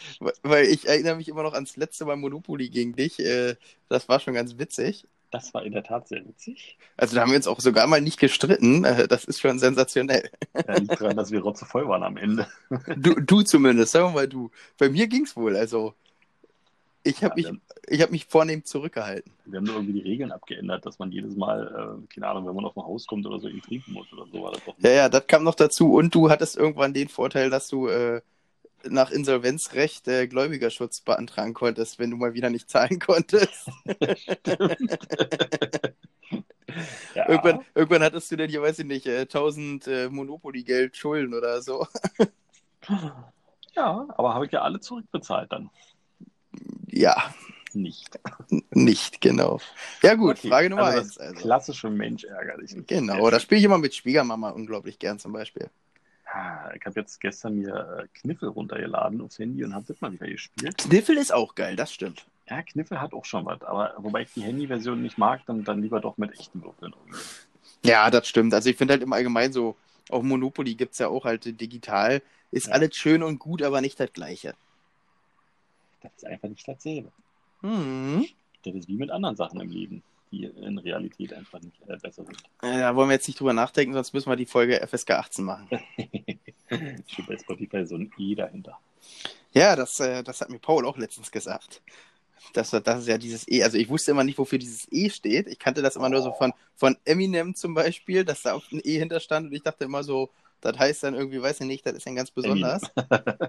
weil 0.42 0.66
ich 0.66 0.86
erinnere 0.88 1.16
mich 1.16 1.28
immer 1.28 1.42
noch 1.42 1.54
ans 1.54 1.76
letzte 1.76 2.04
Mal 2.04 2.16
Monopoly 2.16 2.68
gegen 2.70 2.94
dich. 2.94 3.18
Äh, 3.20 3.56
das 3.88 4.08
war 4.08 4.20
schon 4.20 4.34
ganz 4.34 4.58
witzig. 4.58 5.06
das 5.30 5.52
war 5.54 5.64
in 5.64 5.72
der 5.72 5.82
Tat 5.84 6.08
sehr 6.08 6.24
witzig. 6.26 6.78
Also 6.96 7.14
da 7.14 7.22
haben 7.22 7.30
wir 7.30 7.36
uns 7.36 7.46
auch 7.46 7.60
sogar 7.60 7.86
mal 7.86 8.00
nicht 8.00 8.18
gestritten. 8.18 8.84
Äh, 8.84 9.08
Das 9.08 9.24
ist 9.24 9.40
schon 9.40 9.58
sensationell. 9.58 10.30
Ja, 10.66 10.76
liegt 10.76 11.00
daran, 11.00 11.16
dass 11.16 11.30
wir 11.30 11.40
rotzevoll 11.42 11.88
waren 11.88 12.02
am 12.02 12.16
Ende. 12.16 12.46
Du, 12.94 13.14
du 13.20 13.42
zumindest, 13.42 13.92
sagen 13.92 14.06
wir 14.08 14.12
mal 14.14 14.28
du. 14.28 14.50
Bei 14.78 14.88
mir 14.88 15.06
ging's 15.08 15.36
wohl. 15.36 15.56
Also 15.56 15.94
ich 17.02 17.22
habe 17.24 17.40
Ja, 17.40 17.52
mich, 17.52 17.60
ich 17.88 18.02
hab 18.02 18.10
mich 18.10 18.26
vornehm 18.26 18.64
zurückgehalten. 18.64 19.32
Wir 19.44 19.58
haben 19.58 19.64
nur 19.64 19.76
irgendwie 19.76 19.92
die 19.94 20.08
Regeln 20.08 20.32
abgeändert, 20.32 20.84
dass 20.86 20.98
man 20.98 21.12
jedes 21.12 21.36
Mal, 21.36 22.00
äh, 22.02 22.06
keine 22.12 22.28
Ahnung, 22.28 22.46
wenn 22.46 22.54
man 22.56 22.64
auf 22.64 22.76
ein 22.76 22.82
Haus 22.84 23.06
kommt 23.06 23.26
oder 23.26 23.38
so, 23.38 23.48
ihn 23.48 23.62
trinken 23.62 23.92
muss 23.92 24.12
oder 24.12 24.26
so. 24.26 24.42
War 24.42 24.52
das 24.52 24.64
doch 24.64 24.76
Ja, 24.78 24.90
ja, 24.90 25.08
das 25.08 25.26
kam 25.26 25.44
noch 25.44 25.54
dazu. 25.54 25.94
Und 25.94 26.14
du 26.14 26.30
hattest 26.30 26.56
irgendwann 26.56 26.92
den 26.94 27.08
Vorteil, 27.08 27.50
dass 27.50 27.68
du 27.68 27.88
äh, 27.88 28.20
nach 28.84 29.10
Insolvenzrecht 29.10 30.06
äh, 30.08 30.26
Gläubigerschutz 30.28 31.00
beantragen 31.00 31.54
konntest, 31.54 31.98
wenn 31.98 32.10
du 32.10 32.16
mal 32.16 32.34
wieder 32.34 32.50
nicht 32.50 32.70
zahlen 32.70 32.98
konntest. 32.98 33.68
ja, 37.14 37.28
Irgendwann, 37.28 37.64
irgendwann 37.74 38.02
hattest 38.02 38.30
du 38.30 38.36
dann 38.36 38.48
hier, 38.48 38.62
weiß 38.62 38.78
ich 38.80 38.86
nicht, 38.86 39.06
äh, 39.06 39.20
1000 39.22 39.86
äh, 39.86 40.08
Monopoly-Geld 40.08 40.96
Schulden 40.96 41.34
oder 41.34 41.62
so. 41.62 41.86
ja, 43.74 44.06
aber 44.08 44.34
habe 44.34 44.46
ich 44.46 44.52
ja 44.52 44.62
alle 44.62 44.80
zurückbezahlt 44.80 45.52
dann. 45.52 45.70
Ja, 46.88 47.34
Nicht. 47.72 48.18
nicht, 48.70 49.20
genau. 49.20 49.60
Ja 50.02 50.14
gut, 50.14 50.38
Okay, 50.38 50.48
Frage 50.48 50.70
Nummer 50.70 50.84
also 50.84 50.98
eins. 51.00 51.18
Also. 51.18 51.34
Klassische 51.34 51.90
Mensch 51.90 52.24
ärgerlich. 52.24 52.74
Genau, 52.86 53.30
das 53.30 53.42
spiele 53.42 53.58
ich 53.58 53.64
immer 53.64 53.78
mit 53.78 53.94
Schwiegermama 53.94 54.50
unglaublich 54.50 54.98
gern 54.98 55.18
zum 55.18 55.32
Beispiel. 55.32 55.70
Ah, 56.36 56.72
Ich 56.74 56.84
habe 56.84 57.00
jetzt 57.00 57.20
gestern 57.20 57.56
mir 57.56 58.00
äh, 58.04 58.18
Kniffel 58.18 58.48
runtergeladen 58.50 59.20
aufs 59.22 59.38
Handy 59.38 59.64
und 59.64 59.74
habe 59.74 59.84
das 59.88 60.00
mal 60.00 60.12
wieder 60.12 60.26
gespielt. 60.26 60.76
Kniffel 60.78 61.16
ist 61.16 61.32
auch 61.32 61.54
geil, 61.54 61.76
das 61.76 61.92
stimmt. 61.92 62.26
Ja, 62.48 62.62
Kniffel 62.62 63.00
hat 63.00 63.12
auch 63.14 63.24
schon 63.24 63.44
was, 63.46 63.62
aber 63.62 63.94
wobei 63.98 64.22
ich 64.22 64.32
die 64.34 64.42
Handy-Version 64.42 65.00
nicht 65.02 65.18
mag, 65.18 65.40
dann, 65.46 65.64
dann 65.64 65.80
lieber 65.82 66.00
doch 66.00 66.16
mit 66.18 66.32
echten 66.38 66.62
Würfeln. 66.62 66.94
Ja, 67.84 68.10
das 68.10 68.28
stimmt. 68.28 68.52
Also 68.54 68.68
ich 68.70 68.76
finde 68.76 68.92
halt 68.94 69.02
im 69.02 69.12
Allgemeinen 69.12 69.52
so, 69.52 69.76
auch 70.10 70.22
Monopoly 70.22 70.74
gibt 70.74 70.92
es 70.92 70.98
ja 70.98 71.08
auch 71.08 71.24
halt 71.24 71.60
digital. 71.60 72.22
Ist 72.52 72.66
Ja. 72.68 72.74
alles 72.74 72.94
schön 72.96 73.22
und 73.22 73.38
gut, 73.38 73.62
aber 73.62 73.80
nicht 73.80 73.98
das 73.98 74.12
Gleiche. 74.12 74.54
Das 76.02 76.12
ist 76.16 76.26
einfach 76.26 76.48
nicht 76.48 76.66
dasselbe. 76.68 77.10
Hm. 77.62 78.26
Das 78.64 78.74
ist 78.74 78.88
wie 78.88 78.96
mit 78.96 79.10
anderen 79.10 79.36
Sachen 79.36 79.60
im 79.60 79.70
Leben, 79.70 80.02
die 80.30 80.44
in 80.44 80.78
Realität 80.78 81.32
einfach 81.32 81.60
nicht 81.60 81.80
äh, 81.86 81.96
besser 81.96 82.24
sind. 82.24 82.42
Da 82.60 82.94
wollen 82.96 83.08
wir 83.08 83.14
jetzt 83.14 83.28
nicht 83.28 83.40
drüber 83.40 83.52
nachdenken, 83.52 83.94
sonst 83.94 84.12
müssen 84.12 84.30
wir 84.30 84.36
die 84.36 84.46
Folge 84.46 84.86
FSK 84.86 85.12
18 85.12 85.44
machen. 85.44 85.68
Steht 87.06 87.26
bei 87.26 87.38
Spotify 87.38 87.86
so 87.86 87.96
ein 87.96 88.10
E 88.18 88.34
dahinter. 88.34 88.78
Ja, 89.52 89.76
das, 89.76 90.00
äh, 90.00 90.22
das 90.22 90.40
hat 90.40 90.50
mir 90.50 90.58
Paul 90.58 90.86
auch 90.86 90.98
letztens 90.98 91.30
gesagt. 91.30 91.82
Das, 92.52 92.70
das 92.70 93.00
ist 93.00 93.08
ja 93.08 93.18
dieses 93.18 93.48
E. 93.48 93.62
Also 93.62 93.78
ich 93.78 93.88
wusste 93.88 94.10
immer 94.10 94.24
nicht, 94.24 94.38
wofür 94.38 94.58
dieses 94.58 94.90
E 94.92 95.10
steht. 95.10 95.48
Ich 95.48 95.58
kannte 95.58 95.82
das 95.82 95.96
immer 95.96 96.08
nur 96.08 96.22
so 96.22 96.32
von, 96.32 96.52
von 96.74 96.96
Eminem 97.04 97.54
zum 97.54 97.74
Beispiel, 97.74 98.24
dass 98.24 98.42
da 98.42 98.54
auf 98.54 98.70
ein 98.72 98.80
E 98.84 98.98
hinterstand 98.98 99.48
und 99.48 99.52
ich 99.52 99.62
dachte 99.62 99.84
immer 99.84 100.02
so, 100.04 100.30
das 100.60 100.78
heißt 100.78 101.02
dann 101.04 101.14
irgendwie, 101.14 101.40
weiß 101.40 101.60
ich 101.60 101.66
nicht, 101.66 101.84
das 101.86 101.94
ist 101.94 102.06
dann 102.06 102.16
ganz 102.16 102.30
besonders. 102.30 102.82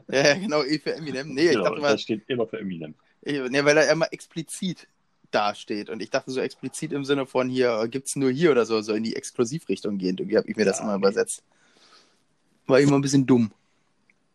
Ja, 0.10 0.28
ja, 0.28 0.34
genau, 0.36 0.64
E 0.64 0.80
für 0.80 0.96
Eminem. 0.96 1.34
Nee, 1.34 1.46
ich 1.46 1.52
genau, 1.52 1.64
dachte 1.66 1.78
immer, 1.78 1.92
das 1.92 2.02
steht 2.02 2.24
immer 2.28 2.48
für 2.48 2.60
Eminem. 2.60 2.96
ich, 3.22 3.40
nee, 3.50 3.64
weil 3.64 3.78
er 3.78 3.92
immer 3.92 4.12
explizit 4.12 4.88
dasteht. 5.32 5.90
Und 5.90 6.02
ich 6.02 6.10
dachte 6.10 6.32
so 6.32 6.40
explizit 6.40 6.92
im 6.94 7.04
Sinne 7.06 7.26
von 7.26 7.50
hier, 7.50 7.88
gibt's 7.90 8.16
nur 8.16 8.32
hier 8.32 8.52
oder 8.52 8.66
so, 8.66 8.82
so 8.82 8.94
in 8.94 9.04
die 9.04 9.16
Exklusivrichtung 9.16 9.98
gehend. 9.98 10.20
Irgendwie 10.20 10.38
habe 10.38 10.50
ich 10.50 10.56
mir 10.56 10.66
das 10.66 10.80
Ja, 10.80 10.84
immer 10.86 10.94
nee. 10.94 11.00
übersetzt. 11.00 11.44
War 12.66 12.80
immer 12.80 12.96
ein 12.96 13.02
bisschen 13.02 13.26
dumm. 13.26 13.52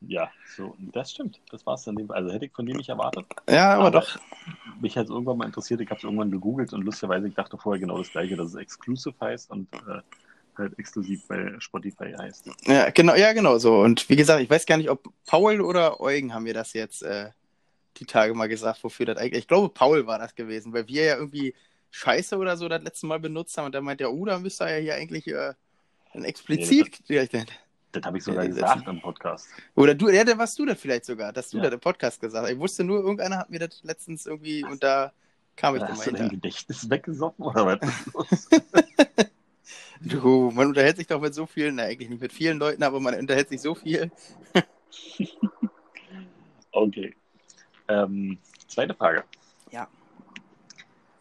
Ja, 0.00 0.30
so, 0.56 0.74
das 0.92 1.12
stimmt. 1.12 1.40
Das 1.50 1.64
war 1.64 1.74
es 1.74 1.84
dann. 1.84 1.96
Also 2.10 2.32
hätte 2.32 2.46
ich 2.46 2.52
von 2.52 2.66
dem 2.66 2.76
nicht 2.76 2.88
erwartet. 2.88 3.24
Ja, 3.48 3.74
aber, 3.74 3.84
Aber- 3.86 4.00
doch. 4.00 4.18
Mich 4.80 4.96
hat 4.96 5.04
es 5.04 5.10
irgendwann 5.10 5.38
mal 5.38 5.46
interessiert. 5.46 5.80
Ich 5.80 5.88
habe 5.90 5.98
es 5.98 6.04
irgendwann 6.04 6.30
gegoogelt 6.32 6.72
und 6.72 6.82
lustigerweise, 6.82 7.28
ich 7.28 7.34
dachte 7.34 7.56
vorher 7.56 7.78
genau 7.78 7.98
das 7.98 8.10
Gleiche, 8.10 8.34
dass 8.34 8.48
es 8.48 8.54
Exclusive 8.56 9.14
heißt 9.20 9.50
und 9.52 9.68
äh, 9.74 10.00
halt 10.58 10.76
exklusiv 10.78 11.26
bei 11.28 11.54
Spotify 11.60 12.12
heißt. 12.18 12.48
Ja, 12.66 12.90
genau, 12.90 13.14
ja, 13.14 13.32
genau 13.32 13.58
so. 13.58 13.80
Und 13.80 14.08
wie 14.08 14.16
gesagt, 14.16 14.42
ich 14.42 14.50
weiß 14.50 14.66
gar 14.66 14.76
nicht, 14.78 14.90
ob 14.90 15.08
Paul 15.26 15.60
oder 15.60 16.00
Eugen 16.00 16.34
haben 16.34 16.42
mir 16.42 16.54
das 16.54 16.72
jetzt 16.72 17.02
äh, 17.04 17.30
die 17.98 18.06
Tage 18.06 18.34
mal 18.34 18.48
gesagt, 18.48 18.82
wofür 18.84 19.06
das 19.06 19.18
eigentlich. 19.18 19.40
Ich 19.42 19.48
glaube, 19.48 19.68
Paul 19.68 20.06
war 20.06 20.18
das 20.18 20.34
gewesen, 20.34 20.72
weil 20.72 20.88
wir 20.88 21.04
ja 21.04 21.16
irgendwie 21.16 21.54
Scheiße 21.90 22.36
oder 22.38 22.56
so 22.56 22.68
das 22.68 22.82
letzte 22.82 23.06
Mal 23.06 23.20
benutzt 23.20 23.56
haben 23.58 23.66
und 23.66 23.72
der 23.72 23.82
meint 23.82 24.00
ja, 24.00 24.08
oh, 24.08 24.24
da 24.24 24.38
müsste 24.38 24.64
er 24.64 24.78
ja 24.78 24.82
hier 24.82 24.94
eigentlich 24.94 25.26
äh, 25.26 25.52
dann 26.14 26.24
explizit. 26.24 27.00
Ich 27.08 27.28
denk- 27.28 27.48
Das 27.92 28.02
habe 28.04 28.16
ich 28.18 28.24
sogar 28.24 28.44
Ja, 28.44 28.50
gesagt 28.50 28.88
im 28.88 29.00
Podcast. 29.02 29.48
oder 29.74 29.94
du, 29.94 30.08
ja, 30.08 30.24
dann 30.24 30.38
warst 30.38 30.58
du 30.58 30.64
das 30.64 30.80
vielleicht 30.80 31.04
sogar, 31.04 31.32
dass 31.32 31.50
du 31.50 31.58
Ja. 31.58 31.64
das 31.64 31.74
im 31.74 31.80
Podcast 31.80 32.20
gesagt 32.20 32.44
hast. 32.46 32.52
Ich 32.52 32.58
wusste 32.58 32.84
nur, 32.84 33.00
irgendeiner 33.00 33.36
hat 33.38 33.50
mir 33.50 33.58
das 33.58 33.82
letztens 33.82 34.24
irgendwie 34.24 34.64
und 34.64 34.82
da 34.82 35.12
kam 35.56 35.74
ich 35.76 35.80
dann 35.82 35.90
mal 35.90 35.98
Hast 35.98 36.06
du 36.06 36.12
dein. 36.12 36.30
Gedächtnis 36.30 36.88
weggesoffen 36.88 37.44
oder 37.44 37.78
was? 37.80 38.48
Du, 40.04 40.50
man 40.52 40.66
unterhält 40.66 40.96
sich 40.96 41.06
doch 41.06 41.20
mit 41.20 41.32
so 41.32 41.46
vielen, 41.46 41.76
na 41.76 41.84
eigentlich 41.84 42.08
nicht 42.10 42.20
mit 42.20 42.32
vielen 42.32 42.58
Leuten, 42.58 42.82
aber 42.82 42.98
man 42.98 43.14
unterhält 43.14 43.48
sich 43.50 43.60
so 43.60 43.74
viel. 43.76 44.10
Okay. 46.72 47.14
Ähm, 47.88 48.38
zweite 48.66 48.94
Frage. 48.94 49.24
Ja. 49.70 49.88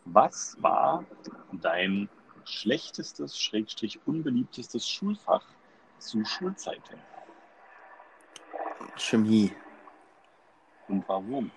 Was 0.06 0.58
war 0.62 1.06
dein 1.52 2.10
schlechtestes, 2.45 3.39
schrägstrich 3.39 4.00
unbeliebtestes 4.06 4.88
Schulfach 4.88 5.45
zu 6.00 6.26
Schulzeiten? 6.26 7.00
Chemie. 8.97 9.54
Und 10.88 11.08
warum? 11.08 11.52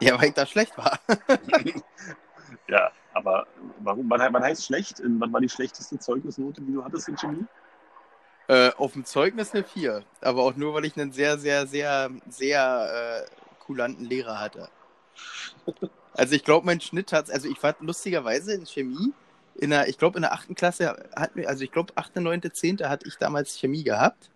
Ja, 0.00 0.18
weil 0.18 0.28
ich 0.28 0.34
da 0.34 0.44
schlecht 0.44 0.76
war. 0.76 0.98
ja, 2.68 2.90
aber 3.12 3.46
warum? 3.80 4.10
Was, 4.10 4.32
was 4.32 4.42
heißt 4.42 4.66
schlecht? 4.66 5.02
Was 5.02 5.32
war 5.32 5.40
die 5.40 5.48
schlechteste 5.48 5.98
Zeugnisnote, 5.98 6.60
die 6.60 6.72
du 6.72 6.84
hattest 6.84 7.08
in 7.08 7.16
Chemie? 7.16 7.46
Äh, 8.48 8.72
auf 8.76 8.92
dem 8.92 9.04
Zeugnis 9.04 9.54
eine 9.54 9.64
4. 9.64 10.04
Aber 10.20 10.42
auch 10.42 10.54
nur, 10.56 10.74
weil 10.74 10.84
ich 10.84 11.00
einen 11.00 11.12
sehr, 11.12 11.38
sehr, 11.38 11.66
sehr, 11.66 12.10
sehr 12.28 13.24
äh, 13.24 13.43
kulanten 13.64 14.04
Lehrer 14.04 14.40
hatte. 14.40 14.70
Also 16.14 16.34
ich 16.34 16.44
glaube, 16.44 16.66
mein 16.66 16.80
Schnitt 16.80 17.12
hat, 17.12 17.30
also 17.30 17.48
ich 17.48 17.62
war 17.62 17.76
lustigerweise 17.80 18.54
in 18.54 18.66
Chemie, 18.66 19.12
in 19.56 19.70
der, 19.70 19.88
ich 19.88 19.98
glaube 19.98 20.18
in 20.18 20.22
der 20.22 20.32
achten 20.32 20.54
Klasse 20.54 20.96
hat 21.16 21.32
also 21.46 21.64
ich 21.64 21.72
glaube 21.72 21.92
8., 21.96 22.16
9., 22.16 22.42
10. 22.52 22.78
hatte 22.88 23.06
ich 23.08 23.16
damals 23.18 23.56
Chemie 23.56 23.84
gehabt. 23.84 24.30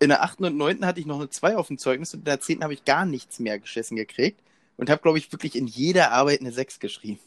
In 0.00 0.10
der 0.10 0.22
8. 0.22 0.40
und 0.42 0.56
9. 0.56 0.86
hatte 0.86 1.00
ich 1.00 1.06
noch 1.06 1.18
eine 1.18 1.30
2 1.30 1.56
auf 1.56 1.68
dem 1.68 1.78
Zeugnis 1.78 2.14
und 2.14 2.20
in 2.20 2.24
der 2.24 2.40
10. 2.40 2.62
habe 2.62 2.74
ich 2.74 2.84
gar 2.84 3.04
nichts 3.04 3.38
mehr 3.40 3.58
geschissen 3.58 3.96
gekriegt 3.96 4.40
und 4.76 4.90
habe, 4.90 5.02
glaube 5.02 5.18
ich, 5.18 5.32
wirklich 5.32 5.56
in 5.56 5.66
jeder 5.66 6.12
Arbeit 6.12 6.40
eine 6.40 6.52
6 6.52 6.78
geschrieben. 6.80 7.20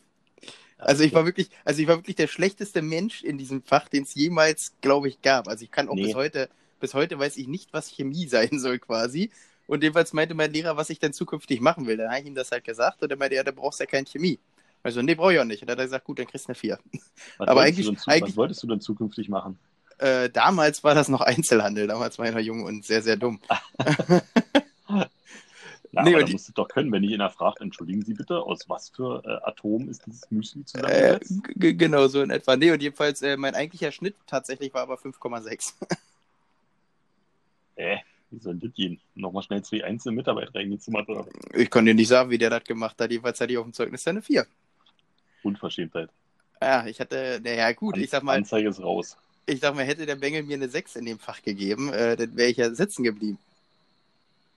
Also 0.78 1.04
ich 1.04 1.14
war 1.14 1.26
wirklich, 1.26 1.50
also 1.66 1.82
ich 1.82 1.88
war 1.88 1.98
wirklich 1.98 2.16
der 2.16 2.28
schlechteste 2.28 2.82
Mensch 2.82 3.24
in 3.24 3.38
diesem 3.38 3.62
Fach, 3.64 3.88
den 3.90 4.04
es 4.04 4.16
jemals, 4.16 4.74
glaube 4.82 5.10
ich, 5.10 5.22
gab. 5.22 5.48
Also 5.48 5.64
ich 5.64 5.72
kann 5.72 5.90
auch 5.90 5.96
Nee. 5.96 6.02
bis 6.02 6.16
heute, 6.16 6.50
bis 6.80 6.94
heute 6.94 7.20
weiß 7.20 7.38
ich 7.38 7.48
nicht, 7.48 7.74
was 7.74 7.88
Chemie 7.90 8.28
sein 8.30 8.60
soll 8.60 8.80
quasi. 8.80 9.32
Und 9.72 9.84
jedenfalls 9.84 10.12
meinte 10.12 10.34
mein 10.36 10.52
Lehrer, 10.52 10.76
was 10.76 10.90
ich 10.90 11.00
denn 11.00 11.14
zukünftig 11.14 11.62
machen 11.62 11.88
will. 11.88 11.96
Dann 11.96 12.10
habe 12.10 12.20
ich 12.20 12.26
ihm 12.26 12.36
das 12.36 12.52
halt 12.52 12.66
gesagt 12.66 13.02
und 13.04 13.10
er 13.10 13.16
meinte, 13.16 13.36
ja, 13.38 13.44
da 13.44 13.52
brauchst 13.52 13.80
du 13.80 13.86
ja 13.86 13.90
keine 13.90 14.06
Chemie. 14.06 14.38
Also, 14.84 15.02
nee, 15.02 15.16
brauche 15.16 15.34
ich 15.34 15.40
auch 15.40 15.46
nicht. 15.46 15.62
Und 15.62 15.70
dann 15.70 15.76
hat 15.76 15.80
er 15.80 15.86
gesagt, 15.86 16.04
gut, 16.04 16.20
dann 16.20 16.28
kriegst 16.28 16.46
du 16.46 16.50
eine 16.50 16.56
4. 16.56 16.78
Was 17.38 17.48
Aber 17.48 17.62
eigentlich- 17.62 17.86
zu, 17.98 18.10
eigentlich- 18.12 18.32
was 18.32 18.36
wolltest 18.38 18.62
du 18.64 18.68
denn 18.68 18.82
zukünftig 18.82 19.30
machen? 19.30 19.58
Äh, 19.98 20.30
damals 20.30 20.84
war 20.84 20.94
das 20.94 21.08
noch 21.08 21.22
Einzelhandel, 21.22 21.88
damals 21.88 22.20
war 22.20 22.26
ich 22.28 22.34
noch 22.34 22.42
jung 22.42 22.66
und 22.66 22.84
sehr, 22.84 23.02
sehr 23.02 23.16
dumm. 23.16 23.40
Na, 25.94 26.04
Nee, 26.04 26.10
aber 26.10 26.10
und 26.10 26.14
da 26.22 26.24
die- 26.26 26.34
musst 26.34 26.50
du 26.50 26.54
doch 26.54 26.68
können, 26.68 26.92
wenn 26.92 27.04
dich 27.04 27.14
einer 27.14 27.30
fragt, 27.30 27.62
entschuldigen 27.62 28.02
Sie 28.04 28.14
bitte, 28.14 28.40
aus 28.42 28.68
was 28.68 28.90
für 28.90 29.24
äh, 29.26 29.48
Atom 29.50 29.88
ist 29.88 30.06
dieses 30.06 30.30
Müsli 30.32 30.62
Äh, 30.62 30.66
zusammengesetzt? 30.66 31.44
g- 31.56 31.74
genau 31.76 32.08
so 32.08 32.22
in 32.22 32.30
etwa. 32.30 32.58
Nee, 32.58 32.72
und 32.72 32.82
jedenfalls, 32.82 33.22
äh, 33.22 33.38
mein 33.38 33.56
eigentlicher 33.56 33.94
Schnitt 33.94 34.16
tatsächlich 34.28 34.74
war 34.74 34.82
aber 34.82 34.96
5,6. 34.96 35.74
Äh, 37.78 37.98
wie 38.32 38.40
soll 38.40 38.56
das 38.56 38.74
gehen? 38.74 39.00
Nochmal 39.16 39.44
schnell 39.44 39.62
zwei 39.64 39.84
einzelne 39.84 40.16
Mitarbeiter 40.16 40.56
reingezimmert 40.56 41.08
oder? 41.10 41.28
Ich 41.54 41.70
kann 41.70 41.86
dir 41.86 41.94
nicht 41.94 42.08
sagen, 42.08 42.30
wie 42.30 42.38
der 42.38 42.50
das 42.50 42.64
gemacht 42.64 43.00
hat. 43.00 43.12
Jedenfalls 43.12 43.40
hatte 43.40 43.52
ich 43.52 43.58
auf 43.58 43.66
dem 43.66 43.74
Zeugnis 43.74 44.08
eine 44.08 44.22
4. 44.22 44.46
Unverschämtheit. 45.44 46.10
Ja, 46.62 46.86
ich 46.86 47.00
hatte, 47.00 47.42
naja, 47.44 47.72
gut, 47.74 47.98
ich 47.98 48.10
sag 48.10 48.24
mal, 48.24 48.38
Anzeige 48.38 48.70
ist 48.70 48.82
raus. 48.82 49.18
ich 49.46 49.60
sag 49.60 49.76
mal, 49.76 49.84
hätte 49.84 50.06
der 50.06 50.16
Bengel 50.16 50.44
mir 50.44 50.56
eine 50.56 50.70
6 50.70 50.96
in 50.96 51.06
dem 51.06 51.20
Fach 51.20 51.42
gegeben, 51.42 51.92
äh, 51.92 52.16
dann 52.16 52.36
wäre 52.36 52.50
ich 52.50 52.58
ja 52.58 52.74
sitzen 52.74 53.04
geblieben. 53.04 53.40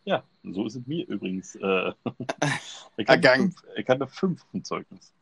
Ja, 0.05 0.23
so 0.43 0.67
ist 0.67 0.77
es 0.77 0.87
mir 0.87 1.07
übrigens. 1.07 1.55
Äh, 1.57 1.93
ich, 2.99 3.09
Ergangen. 3.09 3.53
Fünf, 3.53 3.65
ich 3.77 3.89
hatte 3.89 4.07
fünf 4.07 4.45
im 4.53 4.63
Zeugnis. 4.63 5.13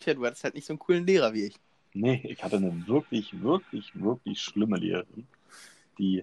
Tja, 0.00 0.14
du 0.14 0.24
hattest 0.24 0.44
halt 0.44 0.54
nicht 0.54 0.66
so 0.66 0.72
einen 0.72 0.78
coolen 0.78 1.06
Lehrer 1.06 1.34
wie 1.34 1.44
ich. 1.44 1.56
Nee, 1.92 2.22
ich 2.24 2.42
hatte 2.42 2.56
eine 2.56 2.86
wirklich, 2.86 3.42
wirklich, 3.42 3.90
wirklich 3.94 4.40
schlimme 4.40 4.78
Lehrerin, 4.78 5.26
die, 5.98 6.22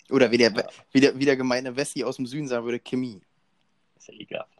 Oder 0.09 0.31
wie 0.31 0.37
der, 0.37 0.51
Ja. 0.51 0.63
wie 0.91 0.99
der, 1.01 1.17
wie 1.19 1.25
der 1.25 1.37
gemeine 1.37 1.75
Wessi 1.75 2.03
aus 2.03 2.15
dem 2.17 2.25
Süden 2.25 2.47
sagen 2.47 2.65
würde, 2.65 2.79
Chemie. 2.79 3.21
ist 3.97 4.07
ja 4.07 4.13
ekelhaft. 4.15 4.51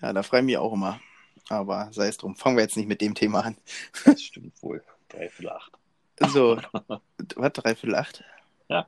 Ja, 0.00 0.12
da 0.12 0.22
freue 0.22 0.40
ich 0.40 0.46
mich 0.46 0.56
auch 0.58 0.72
immer. 0.72 1.00
Aber 1.48 1.88
sei 1.92 2.08
es 2.08 2.16
drum. 2.16 2.34
Fangen 2.34 2.56
wir 2.56 2.62
jetzt 2.64 2.76
nicht 2.76 2.88
mit 2.88 3.00
dem 3.00 3.14
Thema 3.14 3.44
an. 3.44 3.56
Das 4.04 4.20
stimmt 4.22 4.60
wohl. 4.62 4.82
Dreiviertel 5.08 5.50
acht. 5.50 5.72
So, 6.28 6.58
was, 7.36 7.52
dreiviertel 7.52 7.94
acht? 7.94 8.24
Ja. 8.68 8.86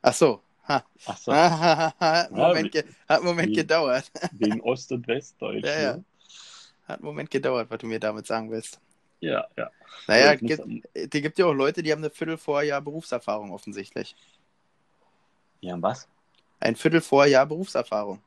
Ach 0.00 0.14
so. 0.14 0.40
Ach 0.68 1.16
so, 1.16 1.32
hat 1.32 2.00
einen 2.00 2.36
Moment, 2.36 2.72
ge 2.72 2.84
hat 3.08 3.22
Moment 3.22 3.54
gedauert. 3.54 4.10
wegen 4.32 4.60
Ost- 4.60 4.92
und 4.92 5.06
Westdeutsch. 5.08 5.64
Ja, 5.64 5.80
ja. 5.80 5.96
ne? 5.96 6.04
Hat 6.86 6.98
einen 6.98 7.04
Moment 7.06 7.30
gedauert, 7.30 7.70
was 7.70 7.78
du 7.78 7.86
mir 7.86 7.98
damit 8.00 8.26
sagen 8.26 8.50
willst. 8.50 8.80
ja. 9.20 9.46
ja. 9.56 9.70
Naja, 10.06 10.32
es 10.34 10.40
gibt, 10.40 10.60
am- 10.62 10.82
die 10.94 11.22
gibt 11.22 11.38
ja 11.38 11.46
auch 11.46 11.52
Leute, 11.52 11.82
die 11.82 11.90
haben 11.92 11.98
eine 12.00 12.10
Viertel 12.10 12.36
vor 12.38 12.62
Jahr 12.62 12.80
Berufserfahrung 12.80 13.50
offensichtlich. 13.52 14.14
ja, 15.60 15.80
was? 15.80 16.06
Ein 16.60 16.76
Viertel 16.76 17.00
vor 17.00 17.24
Jahr 17.26 17.46
Berufserfahrung. 17.46 18.20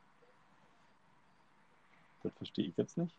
Das 2.23 2.31
verstehe 2.33 2.67
ich 2.67 2.77
jetzt 2.77 2.97
nicht. 2.97 3.13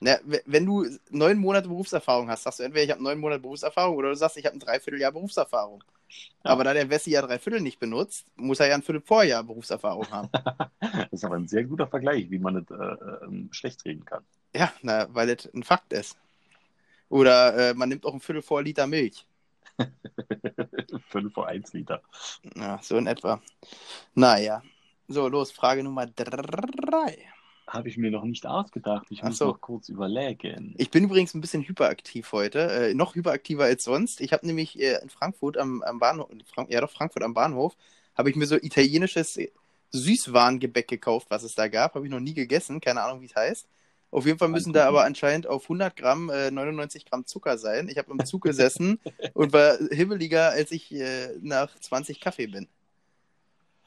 Na, 0.00 0.18
wenn 0.46 0.64
du 0.64 0.86
neun 1.10 1.38
Monate 1.38 1.68
Berufserfahrung 1.68 2.30
hast, 2.30 2.44
sagst 2.44 2.60
du 2.60 2.62
entweder 2.62 2.84
ich 2.84 2.90
habe 2.90 3.02
neun 3.02 3.18
Monate 3.18 3.40
Berufserfahrung 3.40 3.96
oder 3.96 4.08
du 4.08 4.16
sagst, 4.16 4.38
ich 4.38 4.46
habe 4.46 4.56
ein 4.56 4.60
Dreivierteljahr 4.60 5.12
Berufserfahrung. 5.12 5.84
Ja. 6.42 6.52
Aber 6.52 6.64
da 6.64 6.72
der 6.72 6.88
Wessi 6.88 7.10
ja 7.10 7.22
Dreiviertel 7.22 7.60
nicht 7.60 7.78
benutzt, 7.78 8.26
muss 8.36 8.60
er 8.60 8.68
ja 8.68 8.74
ein 8.74 8.82
Viertel 8.82 9.02
Vorjahr 9.02 9.44
Berufserfahrung 9.44 10.10
haben. 10.10 10.28
Das 10.80 11.12
ist 11.12 11.24
aber 11.24 11.36
ein 11.36 11.48
sehr 11.48 11.64
guter 11.64 11.86
Vergleich, 11.86 12.30
wie 12.30 12.38
man 12.38 12.64
das 12.64 12.78
äh, 12.78 13.24
ähm, 13.24 13.48
schlecht 13.52 13.84
reden 13.84 14.04
kann. 14.04 14.24
ja, 14.54 14.72
na, 14.82 15.06
weil 15.14 15.34
das 15.34 15.52
ein 15.52 15.62
Fakt 15.62 15.92
ist. 15.92 16.16
Oder 17.08 17.70
äh, 17.70 17.74
man 17.74 17.88
nimmt 17.88 18.06
auch 18.06 18.14
ein 18.14 18.20
Viertel 18.20 18.42
vor 18.42 18.62
Liter 18.62 18.86
Milch. 18.86 19.26
5 21.08 21.32
vor 21.32 21.46
1 21.46 21.72
Liter. 21.72 22.02
Ja, 22.56 22.78
so 22.82 22.96
in 22.96 23.06
etwa. 23.06 23.40
Naja. 24.14 24.62
So, 25.08 25.28
los, 25.28 25.50
Frage 25.50 25.82
Nummer 25.82 26.06
drei. 26.06 27.18
Habe 27.70 27.88
ich 27.88 27.96
mir 27.96 28.10
noch 28.10 28.24
nicht 28.24 28.46
ausgedacht. 28.46 29.06
Ich 29.10 29.22
Ach 29.22 29.28
muss 29.28 29.38
so. 29.38 29.46
noch 29.46 29.60
kurz 29.60 29.88
überlegen. 29.88 30.74
Ich 30.76 30.90
bin 30.90 31.04
übrigens 31.04 31.34
ein 31.34 31.40
bisschen 31.40 31.62
hyperaktiv 31.62 32.32
heute, 32.32 32.58
äh, 32.58 32.94
noch 32.94 33.14
hyperaktiver 33.14 33.62
als 33.62 33.84
sonst. 33.84 34.20
Ich 34.20 34.32
habe 34.32 34.44
nämlich 34.44 34.78
äh, 34.80 34.98
in 35.00 35.08
Frankfurt 35.08 35.56
am, 35.56 35.80
am 35.82 36.00
Bahnhof, 36.00 36.28
Frank 36.52 36.72
ja 36.72 36.80
doch, 36.80 36.90
Frankfurt 36.90 37.22
am 37.22 37.32
Bahnhof, 37.32 37.76
habe 38.16 38.28
ich 38.28 38.34
mir 38.34 38.46
so 38.46 38.56
italienisches 38.56 39.38
Süßwarengebäck 39.92 40.88
gekauft, 40.88 41.28
was 41.30 41.44
es 41.44 41.54
da 41.54 41.68
gab. 41.68 41.94
Habe 41.94 42.06
ich 42.06 42.10
noch 42.10 42.18
nie 42.18 42.34
gegessen, 42.34 42.80
keine 42.80 43.02
Ahnung, 43.02 43.20
wie 43.20 43.26
es 43.26 43.36
heißt. 43.36 43.68
Auf 44.10 44.26
jeden 44.26 44.38
Fall 44.38 44.48
müssen 44.48 44.72
da 44.72 44.88
aber 44.88 45.04
anscheinend 45.04 45.46
auf 45.46 45.62
100 45.64 45.94
Gramm 45.94 46.28
äh, 46.30 46.50
99 46.50 47.06
Gramm 47.06 47.24
Zucker 47.26 47.56
sein. 47.56 47.88
Ich 47.88 47.98
habe 47.98 48.10
im 48.10 48.24
Zug 48.24 48.42
gesessen 48.42 48.98
und 49.34 49.52
war 49.52 49.78
hibbeliger, 49.92 50.50
als 50.50 50.72
ich 50.72 50.92
äh, 50.92 51.28
nach 51.40 51.78
20 51.78 52.18
Kaffee 52.18 52.48
bin. 52.48 52.66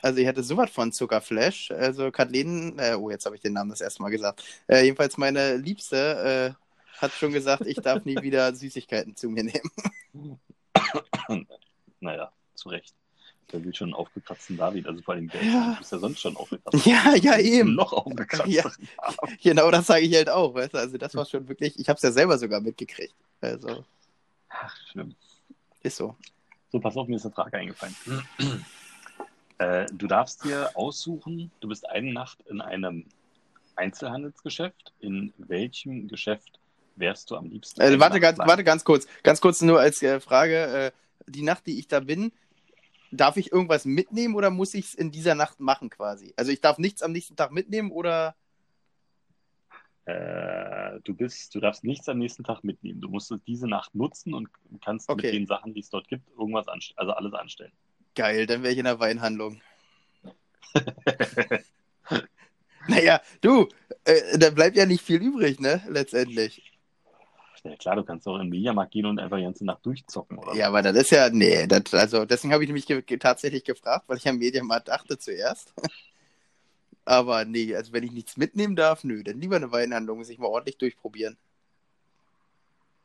Also 0.04 0.20
ich 0.20 0.28
hatte 0.28 0.44
sowas 0.44 0.70
von 0.70 0.92
Zuckerflash. 0.92 1.72
Also 1.72 2.12
Kathleen, 2.12 2.78
äh, 2.78 2.94
oh, 2.96 3.10
jetzt 3.10 3.26
habe 3.26 3.36
ich 3.38 3.42
den 3.42 3.54
Namen 3.54 3.70
das 3.70 3.82
erste 3.82 4.02
Mal 4.04 4.10
gesagt. 4.10 4.44
Äh, 4.68 4.84
jedenfalls 4.84 5.18
meine 5.18 5.56
Liebste 5.56 6.56
äh, 6.60 7.00
hat 7.02 7.14
schon 7.14 7.32
gesagt, 7.32 7.66
ich 7.66 7.78
darf 7.78 8.04
nie 8.06 8.22
wieder 8.22 8.54
Süßigkeiten 8.56 9.16
zu 9.16 9.30
mir 9.30 9.44
nehmen. 9.46 10.38
Naja, 12.02 12.32
zu 12.56 12.68
Recht. 12.70 12.94
Der 13.54 13.64
will 13.64 13.74
schon 13.74 13.88
einen 13.90 13.94
aufgekratzten 13.94 14.58
David. 14.58 14.88
Also 14.88 15.02
vor 15.04 15.14
allem, 15.14 15.30
der 15.30 15.42
Ja. 15.44 15.78
ist 15.80 15.92
ja 15.94 16.00
sonst 16.00 16.20
schon 16.20 16.36
aufgekratzt. 16.38 16.86
Ja, 16.86 17.16
ja, 17.16 17.38
eben. 17.40 17.76
Noch 17.76 17.94
aufgekratzt. 17.94 18.50
Ja. 18.52 18.70
Genau 19.42 19.72
das 19.72 19.88
sage 19.88 20.02
ich 20.06 20.14
halt 20.14 20.30
auch. 20.30 20.54
Weißt 20.54 20.74
du? 20.74 20.80
Also 20.80 20.98
das 20.98 21.16
war 21.16 21.26
schon 21.26 21.48
wirklich, 21.48 21.80
ich 21.80 21.88
habe 21.88 21.96
es 21.96 22.04
ja 22.04 22.12
selber 22.12 22.38
sogar 22.38 22.60
mitgekriegt. 22.60 23.16
Also 23.40 23.86
Ach, 24.50 24.76
schlimm. 24.92 25.16
ist 25.82 25.96
so. 25.96 26.16
So, 26.74 26.80
pass 26.82 26.98
auf, 26.98 27.08
mir 27.08 27.16
ist 27.16 27.26
eine 27.26 27.34
Frage 27.34 27.58
eingefallen. 27.58 27.96
Äh, 29.64 29.86
du 29.94 30.08
darfst 30.08 30.44
dir 30.44 30.72
aussuchen, 30.76 31.52
du 31.60 31.68
bist 31.68 31.90
eine 31.90 32.12
Nacht 32.12 32.40
in 32.50 32.62
einem 32.62 33.06
Einzelhandelsgeschäft. 33.76 34.94
In 35.00 35.34
welchem 35.38 36.08
Geschäft 36.08 36.60
wärst 36.96 37.32
du 37.32 37.38
am 37.38 37.50
liebsten? 37.50 37.82
Äh, 37.82 38.00
warte, 38.00 38.20
ganz, 38.20 38.38
warte 38.40 38.64
ganz 38.64 38.84
kurz. 38.84 39.08
Ganz 39.24 39.42
kurz 39.42 39.62
nur 39.62 39.80
als 39.80 40.02
äh, 40.04 40.20
Frage. 40.20 40.56
Äh, 40.56 40.92
die 41.28 41.42
Nacht, 41.42 41.66
die 41.66 41.80
ich 41.80 41.88
da 41.88 42.02
bin, 42.02 42.32
darf 43.12 43.38
ich 43.38 43.52
irgendwas 43.52 43.86
mitnehmen 43.86 44.36
oder 44.36 44.50
muss 44.50 44.74
ich 44.74 44.86
es 44.86 44.94
in 44.96 45.12
dieser 45.12 45.36
Nacht 45.36 45.60
machen 45.60 45.90
quasi? 45.90 46.34
Also 46.36 46.52
ich 46.52 46.62
darf 46.62 46.78
nichts 46.78 47.02
am 47.02 47.12
nächsten 47.12 47.36
Tag 47.36 47.52
mitnehmen 47.52 47.92
oder. 47.92 48.36
Äh, 50.06 51.00
du 51.06 51.16
bist, 51.16 51.56
du 51.56 51.62
darfst 51.62 51.86
nichts 51.86 52.10
am 52.10 52.18
nächsten 52.18 52.44
Tag 52.44 52.64
mitnehmen. 52.64 53.00
Du 53.00 53.08
musst 53.08 53.34
diese 53.48 53.68
Nacht 53.68 53.96
nutzen 53.96 54.34
und 54.34 54.50
kannst 54.84 55.10
Okay. 55.10 55.28
mit 55.28 55.34
den 55.36 55.48
Sachen, 55.48 55.74
die 55.74 55.80
es 55.80 55.90
dort 55.90 56.10
gibt, 56.10 56.30
irgendwas 56.38 56.68
also 56.68 57.14
alles 57.14 57.34
anstellen. 57.34 57.72
Geil, 58.16 58.46
dann 58.46 58.64
wäre 58.64 58.74
ich 58.74 58.80
in 58.80 58.86
der 58.86 59.00
Weinhandlung. 59.00 59.62
Naja, 62.88 63.22
du, 63.42 63.70
äh, 64.04 64.38
da 64.38 64.50
bleibt 64.50 64.76
ja 64.76 64.86
nicht 64.86 65.04
viel 65.04 65.22
übrig, 65.22 65.60
ne? 65.60 65.82
Letztendlich. 65.88 66.74
Ja 67.64 67.76
klar, 67.78 67.96
du 67.96 68.04
kannst 68.04 68.28
auch 68.28 68.36
in 68.36 68.42
den 68.42 68.50
Mediamarkt 68.50 68.92
gehen 68.92 69.06
und 69.06 69.20
einfach 69.20 69.38
die 69.38 69.44
ganze 69.44 69.64
Nacht 69.64 69.86
durchzocken, 69.86 70.38
oder? 70.38 70.54
Ja, 70.54 70.68
aber 70.68 70.82
das 70.82 70.98
ist 70.98 71.12
ja, 71.12 71.30
nee, 71.30 71.66
das, 71.66 71.94
also 71.94 72.26
deswegen 72.26 72.54
habe 72.54 72.64
ich 72.64 72.68
nämlich 72.68 72.86
ge 72.86 73.02
ge 73.02 73.18
tatsächlich 73.18 73.64
gefragt, 73.64 74.04
weil 74.08 74.18
ich 74.18 74.28
am 74.28 74.38
Mediamarkt 74.38 74.90
dachte 74.90 75.18
zuerst. 75.18 75.74
aber 77.06 77.46
nee, 77.46 77.74
also 77.74 77.94
wenn 77.94 78.04
ich 78.04 78.12
nichts 78.12 78.36
mitnehmen 78.36 78.76
darf, 78.76 79.06
nö, 79.06 79.24
dann 79.24 79.40
lieber 79.40 79.56
eine 79.56 79.72
Weinhandlung, 79.72 80.26
sich 80.26 80.40
mal 80.40 80.48
ordentlich 80.48 80.78
durchprobieren. 80.78 81.38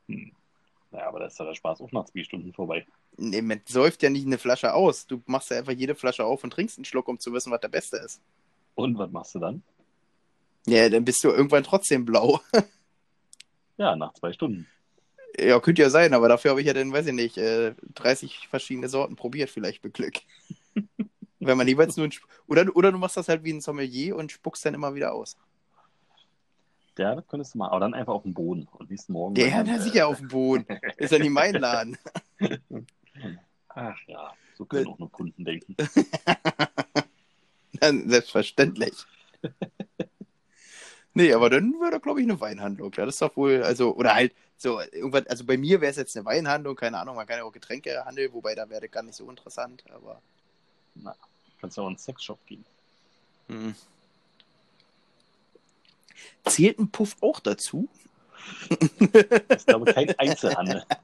Hm. 0.09 0.33
Naja, 0.90 1.09
aber 1.09 1.20
da 1.20 1.27
ist 1.27 1.38
ja 1.38 1.44
der 1.44 1.55
Spaß 1.55 1.81
auch 1.81 1.92
nach 1.92 2.07
zwei 2.07 2.24
Stunden 2.24 2.53
vorbei. 2.53 2.87
Nee, 3.16 3.42
man 3.42 3.61
säuft 3.66 4.03
ja 4.03 4.11
nicht 4.11 4.27
eine 4.27 4.38
Flasche 4.38 4.72
aus. 4.72 5.07
Du 5.07 5.22
machst 5.27 5.51
ja 5.51 5.59
einfach 5.59 5.72
jede 5.72 5.94
Flasche 5.94 6.24
auf 6.24 6.44
und 6.44 6.51
trinkst 6.51 6.79
einen 6.79 6.85
Schluck, 6.85 7.09
um 7.09 7.18
zu 7.18 7.33
wissen, 7.33 7.53
was 7.53 7.61
der 7.61 7.68
beste 7.68 7.98
ist. 7.98 8.22
Und 8.74 8.96
was 8.96 9.11
machst 9.11 9.35
du 9.35 9.38
dann? 9.38 9.62
Ja, 10.66 10.88
dann 10.88 11.05
bist 11.05 11.22
du 11.24 11.29
irgendwann 11.29 11.64
trotzdem 11.64 12.05
blau. 12.05 12.40
Ja, 13.79 13.94
nach 13.94 14.12
zwei 14.14 14.33
Stunden. 14.33 14.66
Ja, 15.38 15.61
könnte 15.61 15.83
ja 15.83 15.90
sein, 15.90 16.12
aber 16.12 16.29
dafür 16.29 16.51
habe 16.51 16.61
ich 16.61 16.66
ja 16.66 16.74
dann, 16.74 16.92
weiß 16.92 17.07
ich 17.07 17.12
nicht, 17.12 17.38
äh, 17.38 17.74
30 17.94 18.48
verschiedene 18.48 18.88
Sorten 18.88 19.14
probiert, 19.14 19.51
vielleicht 19.51 19.85
mit 19.85 19.94
Glück. 19.94 20.14
Wenn 21.38 21.57
man 21.57 21.68
jeweils 21.68 21.96
nur 21.96 22.09
oder, 22.48 22.74
oder 22.74 22.90
du 22.90 22.98
machst 22.98 23.16
das 23.16 23.29
halt 23.29 23.44
wie 23.44 23.53
ein 23.53 23.61
Sommelier 23.61 24.16
und 24.16 24.33
spuckst 24.33 24.66
dann 24.66 24.74
immer 24.74 24.96
wieder 24.96 25.14
aus. 25.14 25.37
Ja, 26.98 27.14
das 27.14 27.26
könntest 27.28 27.54
du 27.54 27.58
machen. 27.58 27.70
Aber 27.70 27.80
dann 27.80 27.94
einfach 27.94 28.12
auf 28.12 28.22
dem 28.22 28.34
Boden. 28.34 28.68
Und 28.72 28.90
nächsten 28.90 29.12
Morgen. 29.12 29.37
Wenn 29.37 29.50
na 29.50 29.62
dann, 29.62 29.80
sicher 29.80 30.08
auf 30.08 30.18
dem 30.18 30.28
Boden. 30.28 30.66
Ist 30.96 31.12
ja 31.12 31.18
nicht 31.18 31.30
mein 31.30 31.54
Laden. 31.54 31.96
Ach 33.68 33.96
ja, 34.06 34.34
so 34.56 34.64
können 34.64 34.88
auch 34.88 34.98
nur 34.98 35.11
Kunden 35.11 35.44
denken. 35.44 35.76
Dann 37.80 38.08
Selbstverständlich. 38.08 39.06
Nee, 41.14 41.32
aber 41.32 41.50
dann 41.50 41.72
wäre, 41.74 42.00
glaube 42.00 42.20
ich, 42.20 42.26
eine 42.26 42.40
Weinhandlung. 42.40 42.92
Ja, 42.96 43.04
das 43.04 43.16
ist 43.16 43.22
doch 43.22 43.37
wohl, 43.37 43.62
also, 43.62 43.94
oder 43.94 44.14
halt 44.14 44.32
so, 44.56 44.80
irgendwas, 44.80 45.26
also 45.26 45.44
bei 45.44 45.56
mir 45.56 45.80
wäre 45.80 45.90
es 45.90 45.96
jetzt 45.96 46.16
eine 46.16 46.24
Weinhandlung, 46.24 46.76
keine 46.76 46.98
Ahnung, 46.98 47.16
man 47.16 47.26
kann 47.26 47.38
ja 47.38 47.44
auch 47.44 47.52
Getränke 47.52 48.04
handeln, 48.04 48.32
wobei 48.32 48.54
da 48.54 48.68
wäre 48.68 48.80
das 48.80 48.90
gar 48.90 49.02
nicht 49.02 49.14
so 49.14 49.28
interessant, 49.28 49.84
aber. 49.92 50.20
Na, 50.94 51.14
kannst 51.61 51.76
ja 51.76 51.82
auch 51.82 51.87
in 51.87 51.94
einen 51.94 51.98
Sexshop 51.98 52.44
gehen. 52.46 52.64
Hm. 53.48 53.74
Zählt 56.44 56.78
ein 56.78 56.90
Puff 56.90 57.16
auch 57.20 57.40
dazu? 57.40 57.88
Das 59.48 59.59
ist, 59.59 59.66
glaube 59.66 59.88
ich, 59.90 59.94
kein 59.94 60.18
Einzelhandel. 60.18 60.85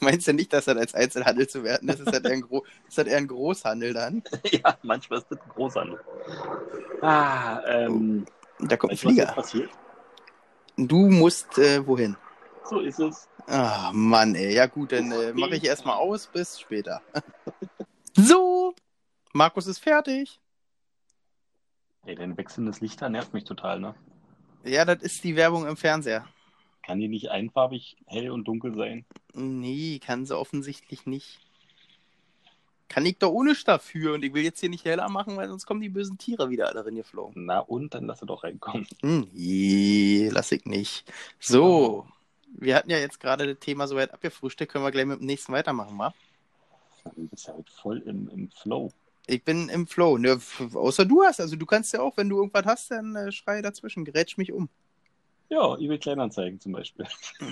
Meinst 0.00 0.28
du 0.28 0.34
nicht, 0.34 0.52
dass 0.52 0.66
das 0.66 0.76
als 0.76 0.94
Einzelhandel 0.94 1.48
zu 1.48 1.64
werten 1.64 1.88
ist? 1.88 2.00
Ist 2.00 2.12
das 2.12 2.20
eher 2.20 2.32
ein, 2.32 2.42
Gro 2.42 2.64
ist 2.88 2.98
das 2.98 3.06
eher 3.06 3.16
ein 3.18 3.28
Großhandel 3.28 3.94
dann? 3.94 4.22
ja, 4.50 4.76
manchmal 4.82 5.20
ist 5.20 5.30
das 5.30 5.40
ein 5.40 5.48
Großhandel. 5.50 6.00
Ah, 7.00 7.60
ähm, 7.66 8.26
Da 8.58 8.76
kommt 8.76 8.92
ein 8.92 8.96
du, 8.96 9.04
was 9.06 9.12
Flieger. 9.12 9.26
passiert? 9.26 9.70
Du 10.76 11.08
musst 11.08 11.58
äh, 11.58 11.86
wohin? 11.86 12.16
So 12.64 12.80
ist 12.80 12.98
es. 13.00 13.28
Ah, 13.46 13.90
Mann, 13.92 14.34
ey. 14.34 14.54
Ja, 14.54 14.66
gut, 14.66 14.92
dann 14.92 15.10
äh, 15.12 15.32
mache 15.32 15.56
ich 15.56 15.64
erstmal 15.64 15.96
aus. 15.96 16.26
Bis 16.26 16.60
später. 16.60 17.00
so, 18.14 18.74
Markus 19.32 19.66
ist 19.66 19.78
fertig. 19.78 20.38
Ey, 22.06 22.14
dein 22.14 22.36
wechselndes 22.36 22.80
Licht 22.80 23.00
da 23.02 23.08
nervt 23.08 23.34
mich 23.34 23.44
total, 23.44 23.80
ne? 23.80 23.94
Ja, 24.64 24.84
das 24.84 25.02
ist 25.02 25.24
die 25.24 25.36
Werbung 25.36 25.66
im 25.66 25.76
Fernseher. 25.76 26.26
Kann 26.82 26.98
die 26.98 27.08
nicht 27.08 27.30
einfarbig 27.30 27.96
hell 28.06 28.30
und 28.30 28.44
dunkel 28.48 28.74
sein? 28.74 29.04
Nee, 29.34 30.00
kann 30.04 30.26
sie 30.26 30.36
offensichtlich 30.36 31.06
nicht. 31.06 31.40
Kann 32.88 33.06
ich 33.06 33.18
doch 33.18 33.30
ohne 33.30 33.54
dafür 33.54 34.14
und 34.14 34.24
ich 34.24 34.34
will 34.34 34.42
jetzt 34.42 34.58
hier 34.58 34.68
nicht 34.68 34.84
heller 34.84 35.08
machen, 35.08 35.36
weil 35.36 35.48
sonst 35.48 35.64
kommen 35.64 35.80
die 35.80 35.88
bösen 35.88 36.18
Tiere 36.18 36.50
wieder 36.50 36.68
alle 36.68 36.84
reingeflogen. 36.84 37.44
Na 37.44 37.60
und, 37.60 37.94
dann 37.94 38.06
lass 38.06 38.20
er 38.22 38.26
doch 38.26 38.42
reinkommen. 38.42 38.86
Hm, 39.02 39.28
nee, 39.32 40.28
lass 40.32 40.50
ich 40.50 40.64
nicht. 40.64 41.04
So, 41.38 42.08
wir 42.52 42.74
hatten 42.74 42.90
ja 42.90 42.98
jetzt 42.98 43.20
gerade 43.20 43.46
das 43.46 43.60
Thema 43.60 43.86
soweit 43.86 44.12
abgefrühstückt, 44.12 44.72
können 44.72 44.84
wir 44.84 44.90
gleich 44.90 45.06
mit 45.06 45.20
dem 45.20 45.26
nächsten 45.26 45.52
weitermachen, 45.52 45.96
wa? 45.98 46.12
Du 47.14 47.28
bist 47.28 47.46
ja 47.46 47.54
heute 47.54 47.70
voll 47.70 47.98
im, 47.98 48.28
im 48.30 48.50
Flow. 48.50 48.92
Ich 49.30 49.44
bin 49.44 49.68
im 49.68 49.86
Flow. 49.86 50.18
Ne, 50.18 50.40
außer 50.74 51.04
du 51.04 51.22
hast. 51.22 51.40
Also 51.40 51.54
du 51.54 51.64
kannst 51.64 51.92
ja 51.92 52.00
auch, 52.00 52.16
wenn 52.16 52.28
du 52.28 52.38
irgendwas 52.38 52.64
hast, 52.64 52.90
dann 52.90 53.14
äh, 53.14 53.30
schrei 53.30 53.62
dazwischen, 53.62 54.04
gerätsch 54.04 54.36
mich 54.36 54.52
um. 54.52 54.68
Ja, 55.48 55.76
eBay 55.78 55.98
Kleinanzeigen 55.98 56.60
zum 56.60 56.72
Beispiel. 56.72 57.06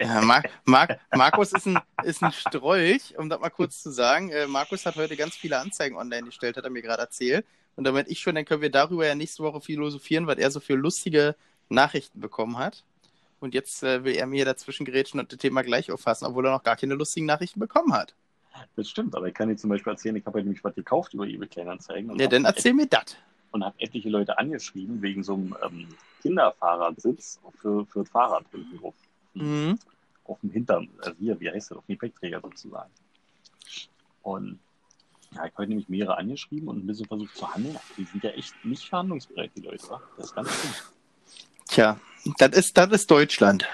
Ja, 0.00 0.20
Mar 0.20 0.42
Mar 0.64 0.98
Markus 1.14 1.52
ist 1.52 1.66
ein, 1.66 1.78
ist 2.04 2.22
ein 2.22 2.32
Strolch, 2.32 3.16
um 3.18 3.28
das 3.28 3.40
mal 3.40 3.50
kurz 3.50 3.82
zu 3.82 3.90
sagen. 3.90 4.30
Äh, 4.30 4.46
Markus 4.46 4.86
hat 4.86 4.96
heute 4.96 5.16
ganz 5.16 5.34
viele 5.34 5.58
Anzeigen 5.58 5.96
online 5.96 6.26
gestellt, 6.26 6.56
hat 6.56 6.64
er 6.64 6.70
mir 6.70 6.82
gerade 6.82 7.02
erzählt. 7.02 7.46
Und 7.76 7.84
damit 7.84 8.08
ich 8.08 8.20
schon, 8.20 8.34
dann 8.34 8.44
können 8.44 8.62
wir 8.62 8.70
darüber 8.70 9.06
ja 9.06 9.14
nächste 9.14 9.42
Woche 9.42 9.60
philosophieren, 9.60 10.26
was 10.26 10.38
er 10.38 10.50
so 10.50 10.60
für 10.60 10.74
lustige 10.74 11.34
Nachrichten 11.68 12.20
bekommen 12.20 12.58
hat. 12.58 12.84
Und 13.40 13.54
jetzt 13.54 13.82
äh, 13.82 14.04
will 14.04 14.14
er 14.14 14.26
mir 14.26 14.44
dazwischen 14.44 14.84
gerätschen 14.84 15.20
und 15.20 15.32
das 15.32 15.38
Thema 15.38 15.62
gleich 15.62 15.90
auffassen, 15.90 16.26
obwohl 16.26 16.46
er 16.46 16.52
noch 16.52 16.62
gar 16.62 16.76
keine 16.76 16.94
lustigen 16.94 17.26
Nachrichten 17.26 17.60
bekommen 17.60 17.92
hat. 17.92 18.14
Das 18.76 18.88
stimmt, 18.88 19.14
aber 19.14 19.26
ich 19.28 19.34
kann 19.34 19.48
dir 19.48 19.56
zum 19.56 19.70
Beispiel 19.70 19.92
erzählen, 19.92 20.16
ich 20.16 20.26
habe 20.26 20.36
halt 20.36 20.44
nämlich 20.46 20.62
was 20.64 20.74
gekauft 20.74 21.14
über 21.14 21.26
eBay 21.26 21.48
Kleinanzeigen 21.48 22.10
und 22.10 22.20
Ja, 22.20 22.26
dann 22.26 22.46
habe 22.46 22.56
erzähl 22.56 22.74
mir 22.74 22.86
das. 22.86 23.16
und 23.52 23.64
hab 23.64 23.74
etliche 23.78 24.08
Leute 24.08 24.38
angeschrieben 24.38 25.00
wegen 25.02 25.22
so 25.22 25.34
einem 25.34 25.56
ähm, 25.64 25.88
Kinderfahrradsitz 26.22 27.40
für, 27.60 27.86
für 27.86 28.00
das 28.00 28.08
Fahrrad 28.10 28.44
hinten 28.50 28.78
drauf. 28.78 28.94
Mhm. 29.34 29.78
Auf 30.24 30.38
dem 30.40 30.50
Hintern, 30.50 30.88
also 31.02 31.12
hier, 31.18 31.38
wie 31.40 31.50
heißt 31.50 31.70
das, 31.70 31.78
auf 31.78 31.84
dem 31.86 31.94
Gepäckträger 31.94 32.40
sozusagen. 32.40 32.90
Und 34.22 34.58
ja, 35.32 35.44
ich 35.44 35.52
habe 35.52 35.58
heute 35.58 35.68
nämlich 35.70 35.88
mehrere 35.88 36.16
angeschrieben 36.18 36.68
und 36.68 36.78
ein 36.78 36.86
bisschen 36.86 37.06
versucht 37.06 37.36
zu 37.36 37.52
handeln. 37.54 37.78
Die 37.96 38.04
sind 38.04 38.24
ja 38.24 38.30
echt 38.30 38.52
nicht 38.64 38.88
verhandlungsbereit, 38.88 39.50
die 39.56 39.60
Leute. 39.62 39.86
Das 40.16 40.26
ist 40.26 40.34
ganz 40.34 40.48
schlimm. 40.52 40.74
Tja, 41.68 42.00
das 42.38 42.50
ist, 42.56 42.76
das 42.76 42.90
ist 42.92 43.10
Deutschland. 43.10 43.66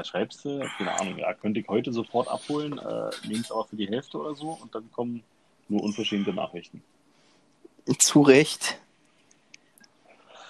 Da 0.00 0.04
schreibst 0.04 0.46
du, 0.46 0.66
keine 0.78 0.98
Ahnung, 0.98 1.18
ja, 1.18 1.34
könnte 1.34 1.60
ich 1.60 1.68
heute 1.68 1.92
sofort 1.92 2.26
abholen, 2.26 2.78
äh, 2.78 3.10
nehme 3.26 3.42
es 3.42 3.52
aber 3.52 3.66
für 3.66 3.76
die 3.76 3.86
Hälfte 3.86 4.16
oder 4.16 4.34
so 4.34 4.52
und 4.52 4.74
dann 4.74 4.90
kommen 4.92 5.22
nur 5.68 5.82
unverschämte 5.82 6.32
Nachrichten. 6.32 6.82
Zu 7.98 8.22
Recht. 8.22 8.80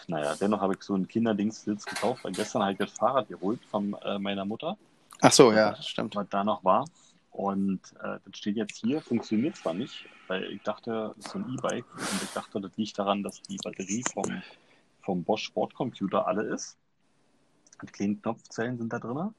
Naja, 0.06 0.36
dennoch 0.40 0.60
habe 0.60 0.74
ich 0.74 0.82
so 0.84 0.94
einen 0.94 1.08
Kinderdingstsitz 1.08 1.84
gekauft, 1.84 2.22
weil 2.22 2.30
gestern 2.30 2.62
halt 2.62 2.78
das 2.78 2.92
Fahrrad 2.92 3.26
geholt 3.26 3.58
von 3.68 3.96
äh, 4.04 4.20
meiner 4.20 4.44
Mutter, 4.44 4.76
Ach 5.20 5.32
so, 5.32 5.50
ja, 5.52 5.74
stimmt. 5.82 6.14
was 6.14 6.28
da 6.28 6.44
noch 6.44 6.62
war. 6.62 6.84
Und 7.32 7.80
äh, 8.04 8.20
das 8.24 8.38
steht 8.38 8.54
jetzt 8.54 8.78
hier, 8.78 9.00
funktioniert 9.00 9.56
zwar 9.56 9.74
nicht, 9.74 10.06
weil 10.28 10.44
ich 10.44 10.62
dachte, 10.62 11.12
das 11.16 11.26
ist 11.26 11.32
so 11.32 11.40
ein 11.40 11.58
E-Bike 11.58 11.92
und 11.96 12.22
ich 12.22 12.30
dachte, 12.34 12.60
das 12.60 12.70
liegt 12.76 12.96
daran, 12.96 13.24
dass 13.24 13.42
die 13.42 13.56
Batterie 13.56 14.04
vom, 14.14 14.42
vom 15.02 15.24
Bosch 15.24 15.42
Sportcomputer 15.42 16.28
alle 16.28 16.44
ist. 16.44 16.76
Die 17.82 17.86
kleinen 17.92 18.20
Knopfzellen 18.22 18.78
sind 18.78 18.92
da 18.92 18.98
drin, 18.98 19.34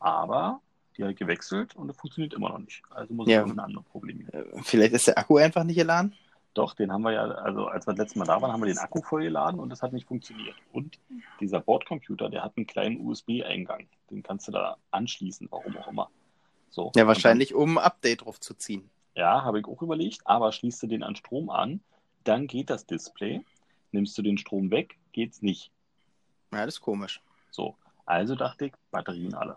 aber 0.00 0.60
die 0.96 1.04
hat 1.04 1.16
gewechselt 1.16 1.74
und 1.76 1.88
das 1.88 1.96
funktioniert 1.96 2.34
immer 2.34 2.50
noch 2.50 2.58
nicht. 2.58 2.82
Also 2.90 3.12
muss 3.14 3.28
Ja. 3.28 3.38
es 3.38 3.46
irgendein 3.48 3.66
anderes 3.66 3.86
Problem 3.88 4.18
geben. 4.18 4.30
Äh, 4.32 4.62
Vielleicht 4.62 4.92
ist 4.94 5.06
der 5.06 5.18
Akku 5.18 5.36
einfach 5.38 5.64
nicht 5.64 5.76
geladen? 5.76 6.14
Doch, 6.54 6.74
den 6.74 6.92
haben 6.92 7.02
wir 7.02 7.10
ja, 7.12 7.22
also 7.24 7.66
als 7.66 7.84
wir 7.86 7.94
das 7.94 7.98
letzte 7.98 8.18
Mal 8.20 8.26
da 8.26 8.40
waren, 8.40 8.52
haben 8.52 8.60
wir 8.62 8.68
den 8.72 8.78
Akku 8.78 9.02
vollgeladen 9.02 9.58
und 9.58 9.70
das 9.70 9.82
hat 9.82 9.92
nicht 9.92 10.06
funktioniert. 10.06 10.54
Und 10.72 11.00
dieser 11.40 11.60
Bordcomputer, 11.60 12.30
der 12.30 12.44
hat 12.44 12.52
einen 12.56 12.66
kleinen 12.68 13.00
USB-Eingang. 13.04 13.88
Den 14.10 14.22
kannst 14.22 14.46
du 14.46 14.52
da 14.52 14.76
anschließen, 14.92 15.48
warum 15.50 15.76
auch 15.76 15.88
immer. 15.88 16.10
So. 16.70 16.92
Ja, 16.94 17.08
wahrscheinlich, 17.08 17.54
um 17.54 17.76
ein 17.78 17.84
Update 17.84 18.24
drauf 18.24 18.38
zu 18.38 18.54
ziehen. 18.54 18.88
Dann, 19.16 19.22
ja, 19.22 19.42
habe 19.42 19.58
ich 19.58 19.66
auch 19.66 19.82
überlegt, 19.82 20.20
aber 20.26 20.52
schließt 20.52 20.80
du 20.84 20.86
den 20.86 21.02
an 21.02 21.16
Strom 21.16 21.50
an, 21.50 21.80
dann 22.22 22.46
geht 22.46 22.70
das 22.70 22.86
Display. 22.86 23.44
Nimmst 23.90 24.16
du 24.16 24.22
den 24.22 24.38
Strom 24.38 24.70
weg, 24.70 24.96
geht's 25.12 25.42
nicht. 25.42 25.72
Ja, 26.52 26.64
das 26.66 26.76
ist 26.76 26.80
komisch. 26.80 27.20
So. 27.54 27.76
Also 28.04 28.34
dachte 28.34 28.66
ich, 28.66 28.72
Batterien 28.90 29.32
alle. 29.34 29.56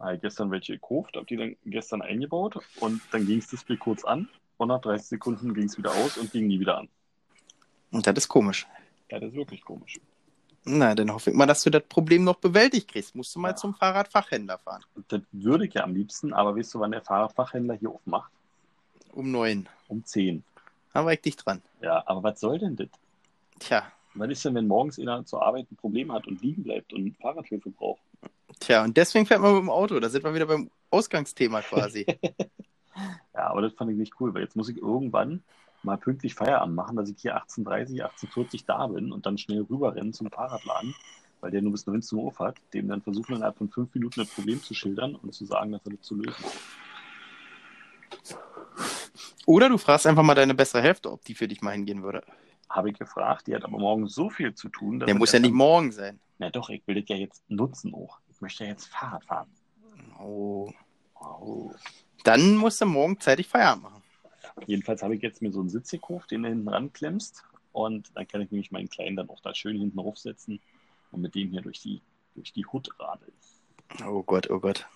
Habe 0.00 0.18
gestern 0.18 0.50
welche 0.50 0.72
gekauft, 0.74 1.14
habe 1.16 1.26
die 1.26 1.36
dann 1.36 1.56
gestern 1.66 2.02
eingebaut 2.02 2.58
und 2.80 3.00
dann 3.12 3.26
ging 3.26 3.38
das 3.40 3.48
Display 3.48 3.76
kurz 3.76 4.02
an 4.04 4.28
und 4.56 4.68
nach 4.68 4.80
30 4.80 5.06
Sekunden 5.06 5.54
ging 5.54 5.64
es 5.64 5.76
wieder 5.78 5.92
aus 5.92 6.16
und 6.16 6.32
ging 6.32 6.46
nie 6.48 6.58
wieder 6.58 6.78
an. 6.78 6.88
Und 7.92 8.06
das 8.06 8.14
ist 8.16 8.28
komisch. 8.28 8.66
Ja, 9.10 9.20
das 9.20 9.28
ist 9.30 9.36
wirklich 9.36 9.62
komisch. 9.62 10.00
Na, 10.64 10.94
dann 10.94 11.12
hoffe 11.12 11.30
ich 11.30 11.36
mal, 11.36 11.46
dass 11.46 11.62
du 11.62 11.70
das 11.70 11.82
Problem 11.84 12.24
noch 12.24 12.36
bewältigt 12.36 12.88
kriegst. 12.90 13.14
Musst 13.14 13.34
du 13.34 13.38
mal 13.38 13.50
Ja. 13.50 13.56
zum 13.56 13.74
Fahrradfachhändler 13.74 14.58
fahren. 14.58 14.82
Das 15.08 15.20
würde 15.32 15.66
ich 15.66 15.74
ja 15.74 15.84
am 15.84 15.94
liebsten, 15.94 16.32
aber 16.32 16.56
weißt 16.56 16.72
du, 16.74 16.80
wann 16.80 16.90
der 16.92 17.02
Fahrradfachhändler 17.02 17.74
hier 17.74 17.90
aufmacht? 17.90 18.32
Um 19.12 19.30
neun. 19.30 19.68
Um 19.88 20.02
10. 20.04 20.42
Da 20.94 21.04
war 21.04 21.12
ich 21.12 21.20
dich 21.20 21.36
dran. 21.36 21.60
Ja, 21.82 22.02
aber 22.06 22.22
was 22.22 22.40
soll 22.40 22.58
denn 22.58 22.76
das? 22.76 22.88
Tja, 23.60 23.84
Was 24.14 24.30
ist 24.30 24.44
denn, 24.44 24.54
wenn 24.54 24.68
morgens 24.68 24.98
einer 24.98 25.24
zur 25.24 25.42
Arbeit 25.42 25.70
ein 25.70 25.76
Problem 25.76 26.12
hat 26.12 26.26
und 26.26 26.40
liegen 26.40 26.62
bleibt 26.62 26.92
und 26.92 27.16
Fahrradhilfe 27.18 27.70
braucht? 27.70 28.00
tja, 28.60 28.84
und 28.84 28.96
deswegen 28.96 29.26
fährt 29.26 29.40
man 29.40 29.54
mit 29.54 29.62
dem 29.62 29.70
Auto. 29.70 29.98
Da 30.00 30.08
sind 30.08 30.24
wir 30.24 30.34
wieder 30.34 30.46
beim 30.46 30.70
Ausgangsthema 30.90 31.62
quasi. 31.62 32.06
Ja, 33.34 33.48
aber 33.48 33.62
das 33.62 33.72
fand 33.72 33.90
ich 33.90 33.96
nicht 33.96 34.20
cool, 34.20 34.32
weil 34.34 34.42
jetzt 34.42 34.54
muss 34.54 34.68
ich 34.68 34.76
irgendwann 34.76 35.42
mal 35.82 35.98
pünktlich 35.98 36.34
Feierabend 36.34 36.76
machen, 36.76 36.96
dass 36.96 37.10
ich 37.10 37.16
hier 37.18 37.36
18.30, 37.36 38.02
18.40 38.02 38.64
da 38.66 38.86
bin 38.86 39.10
und 39.10 39.26
dann 39.26 39.36
schnell 39.36 39.62
rüberrennen 39.62 40.12
zum 40.12 40.30
Fahrradladen, 40.30 40.94
weil 41.40 41.50
der 41.50 41.60
nur 41.60 41.72
bis 41.72 41.86
19 41.86 42.18
Uhr 42.18 42.32
hat, 42.38 42.56
dem 42.72 42.86
dann 42.86 43.02
versuchen, 43.02 43.34
innerhalb 43.34 43.58
von 43.58 43.68
fünf 43.68 43.92
Minuten 43.94 44.20
das 44.20 44.30
Problem 44.30 44.62
zu 44.62 44.74
schildern 44.74 45.16
und 45.16 45.34
zu 45.34 45.44
sagen, 45.44 45.72
dass 45.72 45.84
er 45.84 45.92
das 45.92 46.02
zu 46.02 46.14
lösen 46.14 46.44
ist. 46.44 48.38
Oder 49.46 49.68
du 49.68 49.76
fragst 49.76 50.06
einfach 50.06 50.22
mal 50.22 50.34
deine 50.34 50.54
bessere 50.54 50.82
Hälfte, 50.82 51.10
ob 51.10 51.24
die 51.24 51.34
für 51.34 51.48
dich 51.48 51.60
mal 51.60 51.72
hingehen 51.72 52.02
würde. 52.02 52.22
Habe 52.74 52.90
ich 52.90 52.98
gefragt, 52.98 53.46
die 53.46 53.54
hat 53.54 53.64
aber 53.64 53.78
morgen 53.78 54.08
so 54.08 54.28
viel 54.30 54.52
zu 54.52 54.68
tun. 54.68 54.98
Der 54.98 55.14
muss 55.14 55.30
ja 55.30 55.38
nicht 55.38 55.54
morgen 55.54 55.92
sein. 55.92 56.18
Na 56.38 56.50
doch, 56.50 56.70
ich 56.70 56.84
will 56.88 57.00
das 57.00 57.08
ja 57.08 57.14
jetzt 57.14 57.48
nutzen 57.48 57.94
auch. 57.94 58.18
Ich 58.32 58.40
möchte 58.40 58.64
ja 58.64 58.70
jetzt 58.70 58.86
Fahrrad 58.86 59.24
fahren. 59.24 59.48
Oh. 60.20 60.72
oh. 61.20 61.70
Dann 62.24 62.56
musst 62.56 62.80
du 62.80 62.86
morgen 62.86 63.20
zeitig 63.20 63.46
Feierabend 63.46 63.84
machen. 63.84 64.02
Jedenfalls 64.66 65.04
habe 65.04 65.14
ich 65.14 65.22
jetzt 65.22 65.40
mir 65.40 65.52
so 65.52 65.60
einen 65.60 65.68
Sitz 65.68 65.92
gekauft, 65.92 66.32
den 66.32 66.42
du 66.42 66.48
hinten 66.48 66.68
ranklemmst. 66.68 67.44
Und 67.70 68.10
dann 68.16 68.26
kann 68.26 68.40
ich 68.40 68.50
nämlich 68.50 68.72
meinen 68.72 68.88
Kleinen 68.88 69.14
dann 69.14 69.30
auch 69.30 69.40
da 69.40 69.54
schön 69.54 69.78
hinten 69.78 70.00
aufsetzen 70.00 70.60
und 71.12 71.20
mit 71.20 71.36
dem 71.36 71.50
hier 71.50 71.62
durch 71.62 71.80
die, 71.80 72.02
durch 72.34 72.52
die 72.52 72.66
Hut 72.66 72.88
radeln. 72.98 73.32
Oh 74.04 74.24
Gott, 74.24 74.50
oh 74.50 74.58
Gott. 74.58 74.88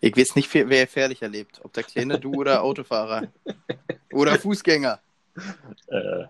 Ich 0.00 0.16
weiß 0.16 0.36
nicht, 0.36 0.54
wer 0.54 0.64
gefährlicher 0.64 1.28
lebt. 1.28 1.62
Ob 1.64 1.74
der 1.74 1.82
Kleine, 1.82 2.18
du 2.18 2.32
oder 2.32 2.62
Autofahrer. 2.62 3.28
Oder 4.12 4.38
Fußgänger. 4.38 5.00
Äh, 5.88 6.26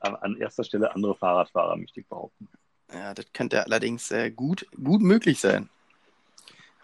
an 0.00 0.36
erster 0.36 0.64
Stelle 0.64 0.94
andere 0.94 1.14
Fahrradfahrer, 1.14 1.76
möchte 1.76 2.00
ich 2.00 2.06
behaupten. 2.06 2.48
Ja, 2.92 3.14
das 3.14 3.26
könnte 3.32 3.64
allerdings 3.64 4.10
äh, 4.10 4.30
gut, 4.30 4.66
gut 4.76 5.00
möglich 5.00 5.40
sein 5.40 5.68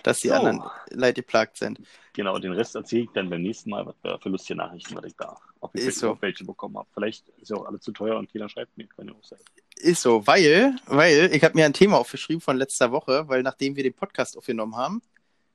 dass 0.06 0.20
die 0.20 0.28
so. 0.28 0.34
anderen 0.34 0.62
Leute 0.90 1.22
geplagt 1.22 1.56
sind. 1.56 1.80
Genau, 2.12 2.38
den 2.38 2.52
Rest 2.52 2.76
erzähle 2.76 3.02
ich 3.02 3.10
dann 3.12 3.28
beim 3.28 3.42
nächsten 3.42 3.70
Mal, 3.70 3.84
was 3.86 4.22
für 4.22 4.28
lustige 4.28 4.56
Nachrichten, 4.56 4.94
was 4.94 5.04
ich 5.04 5.16
da, 5.16 5.36
ob 5.60 5.74
ich 5.74 5.84
ist 5.84 5.98
so. 5.98 6.16
welche 6.20 6.44
bekommen 6.44 6.78
habe. 6.78 6.88
Vielleicht 6.94 7.28
ist 7.40 7.50
ja 7.50 7.56
auch 7.56 7.66
alles 7.66 7.80
zu 7.80 7.92
teuer 7.92 8.16
und 8.16 8.32
keiner 8.32 8.48
schreibt 8.48 8.76
mir, 8.76 8.86
kann 8.86 9.08
ja 9.08 9.14
auch 9.14 9.24
sein. 9.24 9.40
Ist 9.74 10.02
so, 10.02 10.24
weil, 10.26 10.76
weil 10.86 11.30
ich 11.32 11.42
habe 11.42 11.54
mir 11.54 11.66
ein 11.66 11.72
Thema 11.72 11.98
aufgeschrieben 11.98 12.40
von 12.40 12.56
letzter 12.56 12.92
Woche, 12.92 13.28
weil 13.28 13.42
nachdem 13.42 13.74
wir 13.74 13.82
den 13.82 13.94
Podcast 13.94 14.38
aufgenommen 14.38 14.76
haben, 14.76 15.02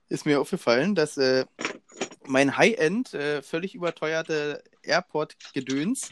ist 0.10 0.26
mir 0.26 0.42
aufgefallen, 0.42 0.96
dass 0.96 1.18
äh, 1.18 1.46
mein 2.28 2.58
High-End 2.58 3.14
äh, 3.14 3.42
völlig 3.42 3.74
überteuerte 3.74 4.62
Airport-Gedöns, 4.84 6.12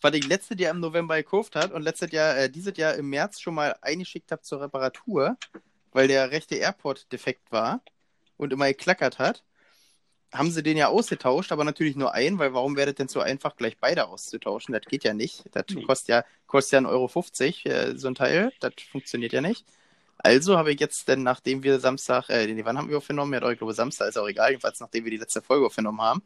was 0.00 0.14
ich 0.14 0.26
letztes 0.26 0.58
Jahr 0.58 0.72
im 0.72 0.80
November 0.80 1.16
gekauft 1.16 1.56
hat 1.56 1.72
und 1.72 1.82
letztes 1.82 2.12
Jahr, 2.12 2.36
äh, 2.36 2.50
dieses 2.50 2.76
Jahr 2.76 2.94
im 2.94 3.08
März 3.08 3.40
schon 3.40 3.54
mal 3.54 3.76
eingeschickt 3.82 4.32
habe 4.32 4.42
zur 4.42 4.60
Reparatur, 4.60 5.36
weil 5.92 6.08
der 6.08 6.30
rechte 6.30 6.56
Airport 6.56 7.10
defekt 7.12 7.50
war 7.52 7.82
und 8.36 8.52
immer 8.52 8.68
geklackert 8.68 9.18
hat, 9.18 9.44
haben 10.32 10.50
sie 10.50 10.62
den 10.62 10.76
ja 10.76 10.88
ausgetauscht, 10.88 11.50
aber 11.50 11.64
natürlich 11.64 11.96
nur 11.96 12.14
einen, 12.14 12.38
weil 12.38 12.54
warum 12.54 12.76
wäre 12.76 12.86
das 12.88 12.94
denn 12.96 13.08
so 13.08 13.20
einfach, 13.20 13.56
gleich 13.56 13.78
beide 13.78 14.06
auszutauschen? 14.06 14.72
Das 14.72 14.82
geht 14.82 15.02
ja 15.02 15.12
nicht. 15.12 15.44
Das 15.52 15.64
nee. 15.70 15.82
kostet 15.82 16.08
ja, 16.08 16.24
kostet 16.46 16.72
ja 16.74 16.88
1,50 16.88 16.90
Euro 16.90 17.08
50, 17.08 17.66
äh, 17.66 17.92
so 17.96 18.08
ein 18.08 18.14
Teil. 18.14 18.52
Das 18.60 18.74
funktioniert 18.90 19.32
ja 19.32 19.40
nicht. 19.40 19.66
Also 20.18 20.56
habe 20.56 20.72
ich 20.72 20.78
jetzt 20.78 21.08
denn, 21.08 21.22
nachdem 21.22 21.62
wir 21.62 21.80
Samstag, 21.80 22.28
äh, 22.28 22.64
wann 22.64 22.78
haben 22.78 22.88
wir 22.88 22.98
aufgenommen? 22.98 23.32
Ja, 23.32 23.40
doch, 23.40 23.50
ich 23.50 23.58
glaube 23.58 23.74
Samstag 23.74 24.08
ist 24.08 24.18
auch 24.18 24.28
egal, 24.28 24.50
jedenfalls 24.50 24.78
nachdem 24.78 25.04
wir 25.04 25.10
die 25.10 25.16
letzte 25.16 25.42
Folge 25.42 25.66
aufgenommen 25.66 26.00
haben 26.00 26.22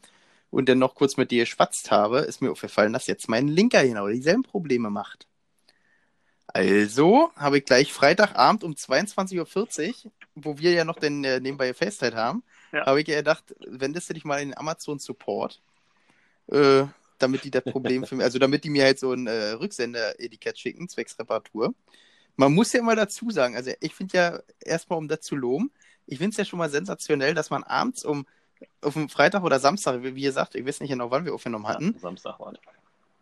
und 0.55 0.69
dann 0.69 0.79
noch 0.79 0.95
kurz 0.95 1.17
mit 1.17 1.33
dir 1.33 1.43
geschwatzt 1.43 1.91
habe, 1.91 2.21
ist 2.21 2.41
mir 2.41 2.53
aufgefallen, 2.53 2.93
dass 2.93 3.09
jetzt 3.09 3.29
mein 3.29 3.49
Linker 3.49 3.85
genau 3.85 4.07
dieselben 4.07 4.45
Probleme 4.45 4.89
macht. 4.89 5.27
Also 6.47 7.33
habe 7.35 7.59
ich 7.59 7.65
gleich 7.65 7.93
Freitagabend 7.93 8.63
um 8.63 8.75
22.40 8.75 10.05
Uhr, 10.05 10.13
wo 10.37 10.59
wir 10.59 10.71
ja 10.71 10.85
noch 10.85 11.01
den 11.01 11.25
äh, 11.25 11.41
nebenbei 11.41 11.75
FaceTime 11.75 12.15
haben, 12.15 12.45
ja. 12.73 12.87
habe 12.87 13.01
ich 13.01 13.09
ja 13.09 13.17
gedacht, 13.17 13.43
wendest 13.67 14.09
du 14.09 14.15
dich 14.15 14.25
mal 14.25 14.41
in 14.41 14.51
den 14.51 14.59
Amazon 14.59 15.01
Support, 15.01 15.61
äh, 16.53 16.85
damit 17.19 17.43
die 17.43 17.51
das 17.51 17.65
Problem 17.65 18.07
für 18.07 18.15
mich, 18.15 18.25
also 18.25 18.39
damit 18.39 18.63
die 18.63 18.71
mir 18.71 18.85
halt 18.85 19.01
so 19.01 19.13
ein 19.13 19.27
äh, 19.27 19.53
Rücksender-Etikett 19.53 20.57
schicken, 20.57 20.89
zwecks 20.89 21.19
Reparatur. 21.19 21.75
Man 22.37 22.55
muss 22.55 22.73
ja 22.73 22.79
immer 22.79 22.95
dazu 22.95 23.31
sagen, 23.31 23.57
also 23.57 23.73
ich 23.81 23.95
finde 23.95 24.17
ja 24.17 24.41
erstmal, 24.61 24.99
um 24.99 25.09
das 25.09 25.23
zu 25.23 25.35
loben, 25.35 25.73
ich 26.07 26.19
finde 26.19 26.31
es 26.31 26.37
ja 26.37 26.45
schon 26.45 26.61
mal 26.61 26.71
sensationell, 26.71 27.35
dass 27.35 27.51
man 27.51 27.65
abends 27.65 28.05
um 28.05 28.25
auf 28.81 28.95
dem 28.95 29.09
Freitag 29.09 29.43
oder 29.43 29.59
Samstag, 29.61 30.03
wie, 30.03 30.15
wie 30.15 30.23
gesagt, 30.23 30.55
ich 30.55 30.67
weiß 30.67 30.81
nicht 30.81 30.91
genau, 30.91 31.11
wann 31.11 31.25
wir 31.25 31.35
aufgenommen 31.35 31.67
hatten. 31.67 31.93
Ja, 31.95 32.01
Samstag 32.01 32.39
war 32.39 32.53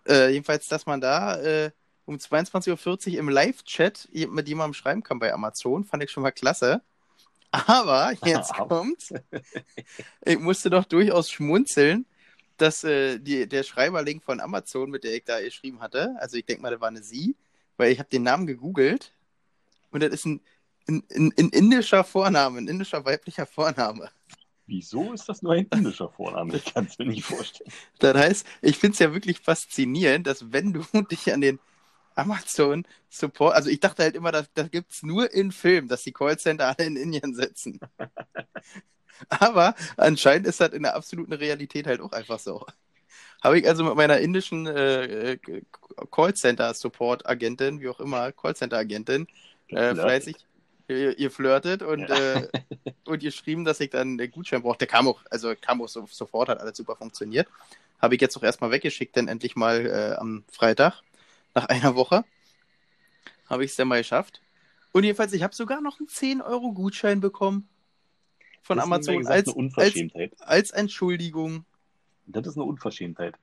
äh, 0.06 0.30
jedenfalls, 0.30 0.68
dass 0.68 0.86
man 0.86 1.00
da 1.00 1.36
äh, 1.40 1.70
um 2.04 2.16
22.40 2.16 3.12
Uhr 3.12 3.18
im 3.18 3.28
Live-Chat 3.28 4.08
mit 4.12 4.48
jemandem 4.48 4.74
schreiben 4.74 5.02
kann 5.02 5.18
bei 5.18 5.32
Amazon. 5.32 5.84
Fand 5.84 6.02
ich 6.02 6.10
schon 6.10 6.22
mal 6.22 6.32
klasse. 6.32 6.82
Aber 7.50 8.12
jetzt 8.24 8.52
kommt's. 8.54 9.12
ich 10.24 10.38
musste 10.38 10.70
doch 10.70 10.84
durchaus 10.84 11.30
schmunzeln, 11.30 12.06
dass 12.56 12.84
äh, 12.84 13.18
die, 13.18 13.48
der 13.48 13.62
Schreiberlink 13.62 14.22
von 14.22 14.40
Amazon, 14.40 14.90
mit 14.90 15.04
der 15.04 15.14
ich 15.14 15.24
da 15.24 15.40
geschrieben 15.40 15.80
hatte, 15.80 16.14
also 16.18 16.36
ich 16.36 16.44
denke 16.44 16.62
mal, 16.62 16.70
da 16.70 16.80
war 16.80 16.88
eine 16.88 17.02
Sie, 17.02 17.36
weil 17.76 17.92
ich 17.92 17.98
habe 17.98 18.08
den 18.08 18.22
Namen 18.22 18.46
gegoogelt 18.46 19.12
und 19.90 20.02
das 20.02 20.12
ist 20.12 20.26
ein, 20.26 20.40
ein, 20.88 21.02
ein, 21.14 21.32
ein 21.38 21.48
indischer 21.50 22.04
Vorname, 22.04 22.58
ein 22.58 22.68
indischer 22.68 23.04
weiblicher 23.04 23.46
Vorname. 23.46 24.10
Wieso 24.72 25.12
ist 25.12 25.28
das 25.28 25.42
nur 25.42 25.52
ein 25.52 25.66
indischer 25.66 26.08
Vorname? 26.08 26.56
Ich 26.56 26.72
kann 26.72 26.86
es 26.86 26.98
mir 26.98 27.04
nicht 27.04 27.24
vorstellen. 27.24 27.70
Das 27.98 28.16
heißt, 28.16 28.46
ich 28.62 28.78
finde 28.78 28.94
es 28.94 28.98
ja 29.00 29.12
wirklich 29.12 29.38
faszinierend, 29.38 30.26
dass 30.26 30.50
wenn 30.50 30.72
du 30.72 30.82
dich 31.10 31.30
an 31.30 31.42
den 31.42 31.58
Amazon 32.14 32.86
Support, 33.10 33.54
also 33.54 33.68
ich 33.68 33.80
dachte 33.80 34.02
halt 34.02 34.16
immer, 34.16 34.32
das, 34.32 34.50
das 34.54 34.70
gibt 34.70 34.92
es 34.92 35.02
nur 35.02 35.30
in 35.30 35.52
Filmen, 35.52 35.88
dass 35.88 36.04
die 36.04 36.12
Callcenter 36.12 36.68
alle 36.68 36.86
in 36.86 36.96
Indien 36.96 37.34
sitzen. 37.34 37.80
Aber 39.28 39.74
anscheinend 39.98 40.46
ist 40.46 40.62
das 40.62 40.72
in 40.72 40.84
der 40.84 40.96
absoluten 40.96 41.34
Realität 41.34 41.86
halt 41.86 42.00
auch 42.00 42.12
einfach 42.12 42.38
so. 42.38 42.64
Habe 43.42 43.58
ich 43.58 43.68
also 43.68 43.84
mit 43.84 43.94
meiner 43.94 44.20
indischen 44.20 44.66
äh, 44.66 45.32
äh 45.32 45.38
Callcenter-Support-Agentin, 46.10 47.80
wie 47.80 47.90
auch 47.90 48.00
immer, 48.00 48.32
Callcenter-Agentin, 48.32 49.26
äh, 49.68 49.94
fleißig 49.94 50.36
ihr, 50.88 51.18
ihr 51.18 51.30
flirtet 51.30 51.82
und, 51.82 52.08
ja. 52.08 52.34
äh, 52.34 52.48
und 53.04 53.22
ihr 53.22 53.30
schrieben, 53.30 53.64
dass 53.64 53.80
ich 53.80 53.90
dann 53.90 54.18
den 54.18 54.30
Gutschein 54.30 54.62
brauche. 54.62 54.78
Der 54.78 54.86
kam 54.86 55.08
auch, 55.08 55.20
also 55.30 55.54
kam 55.60 55.82
auch 55.82 55.88
so, 55.88 56.06
sofort, 56.10 56.48
hat 56.48 56.60
alles 56.60 56.76
super 56.76 56.96
funktioniert. 56.96 57.48
Habe 58.00 58.14
ich 58.14 58.20
jetzt 58.20 58.36
auch 58.36 58.42
erstmal 58.42 58.70
weggeschickt, 58.70 59.16
denn 59.16 59.28
endlich 59.28 59.56
mal 59.56 59.86
äh, 59.86 60.16
am 60.18 60.44
Freitag 60.50 61.02
nach 61.54 61.66
einer 61.66 61.94
Woche 61.94 62.24
habe 63.48 63.64
ich 63.64 63.70
es 63.70 63.76
dann 63.76 63.88
mal 63.88 63.98
geschafft. 63.98 64.40
Und 64.92 65.04
jedenfalls, 65.04 65.32
ich 65.32 65.42
habe 65.42 65.54
sogar 65.54 65.80
noch 65.80 65.98
einen 65.98 66.08
10-Euro-Gutschein 66.08 67.20
bekommen 67.20 67.68
von 68.62 68.76
das 68.76 68.86
Amazon 68.86 69.18
gesagt, 69.18 69.48
als, 69.48 69.96
als, 70.14 70.40
als 70.40 70.70
Entschuldigung. 70.70 71.64
Das 72.26 72.46
ist 72.46 72.56
eine 72.56 72.64
Unverschämtheit. 72.64 73.34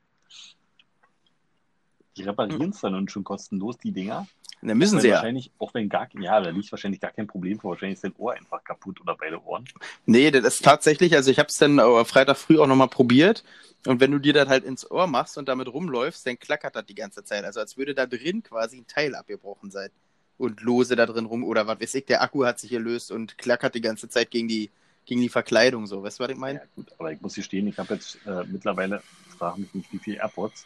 Die 2.18 2.24
reparieren 2.24 2.72
es 2.72 2.82
hm. 2.82 2.92
dann 2.92 3.08
schon 3.08 3.24
kostenlos, 3.24 3.78
die 3.78 3.92
Dinger. 3.92 4.28
Dann 4.62 4.78
müssen 4.78 5.00
sie 5.00 5.08
ja. 5.08 5.16
Wahrscheinlich, 5.16 5.52
auch 5.58 5.74
wenn 5.74 5.88
gar, 5.88 6.08
ja, 6.20 6.42
da 6.42 6.50
liegt 6.50 6.72
wahrscheinlich 6.72 7.00
gar 7.00 7.12
kein 7.12 7.28
Problem 7.28 7.60
vor. 7.60 7.72
Wahrscheinlich 7.72 7.96
ist 7.96 8.04
dein 8.04 8.16
Ohr 8.18 8.34
einfach 8.34 8.64
kaputt 8.64 9.00
oder 9.02 9.16
beide 9.16 9.42
Ohren. 9.46 9.66
Nee, 10.06 10.32
das 10.32 10.44
ist 10.44 10.64
tatsächlich, 10.64 11.16
also 11.16 11.32
ich 11.32 11.40
habe 11.40 11.48
es 11.48 11.58
dann 11.58 11.80
äh, 11.80 12.06
Freitag 12.06 12.38
früh 12.38 12.60
auch 12.60 12.68
nochmal 12.68 12.90
probiert. 12.90 13.44
Und 13.86 14.02
wenn 14.02 14.12
du 14.12 14.20
dir 14.20 14.34
das 14.34 14.50
halt 14.50 14.66
ins 14.66 14.90
Ohr 14.90 15.08
machst 15.08 15.38
und 15.38 15.48
damit 15.48 15.70
rumläufst, 15.70 16.28
dann 16.28 16.38
klackert 16.38 16.76
das 16.76 16.86
die 16.86 16.96
ganze 16.96 17.24
Zeit. 17.24 17.46
Also 17.46 17.62
als 17.62 17.78
würde 17.78 17.94
da 17.96 18.06
drin 18.06 18.44
quasi 18.44 18.78
ein 18.78 18.88
Teil 18.88 19.16
abgebrochen 19.16 19.72
sein. 19.72 19.90
Und 20.38 20.62
lose 20.62 20.96
da 20.96 21.06
drin 21.06 21.26
rum. 21.26 21.44
Oder 21.44 21.68
was 21.68 21.82
weiß 21.82 21.96
ich, 21.96 22.06
der 22.06 22.22
Akku 22.22 22.46
hat 22.46 22.60
sich 22.60 22.70
gelöst 22.70 23.12
und 23.12 23.38
klackert 23.38 23.76
die 23.76 23.82
ganze 23.82 24.08
Zeit 24.08 24.32
gegen 24.32 24.48
die, 24.48 24.70
gegen 25.06 25.20
die 25.20 25.28
Verkleidung. 25.28 25.86
So, 25.86 26.02
weißt 26.02 26.20
du, 26.20 26.24
was 26.24 26.32
ich 26.32 26.38
meine? 26.38 26.60
Ja, 26.60 26.66
gut, 26.76 26.88
aber 26.98 27.12
ich 27.12 27.20
muss 27.20 27.36
hier 27.36 27.44
stehen, 27.44 27.68
ich 27.68 27.78
habe 27.78 27.96
jetzt 27.96 28.18
äh, 28.26 28.46
mittlerweile, 28.48 29.04
frage 29.38 29.60
mich 29.60 29.74
nicht, 29.74 29.92
wie 29.92 30.00
viele 30.00 30.18
AirPods. 30.18 30.66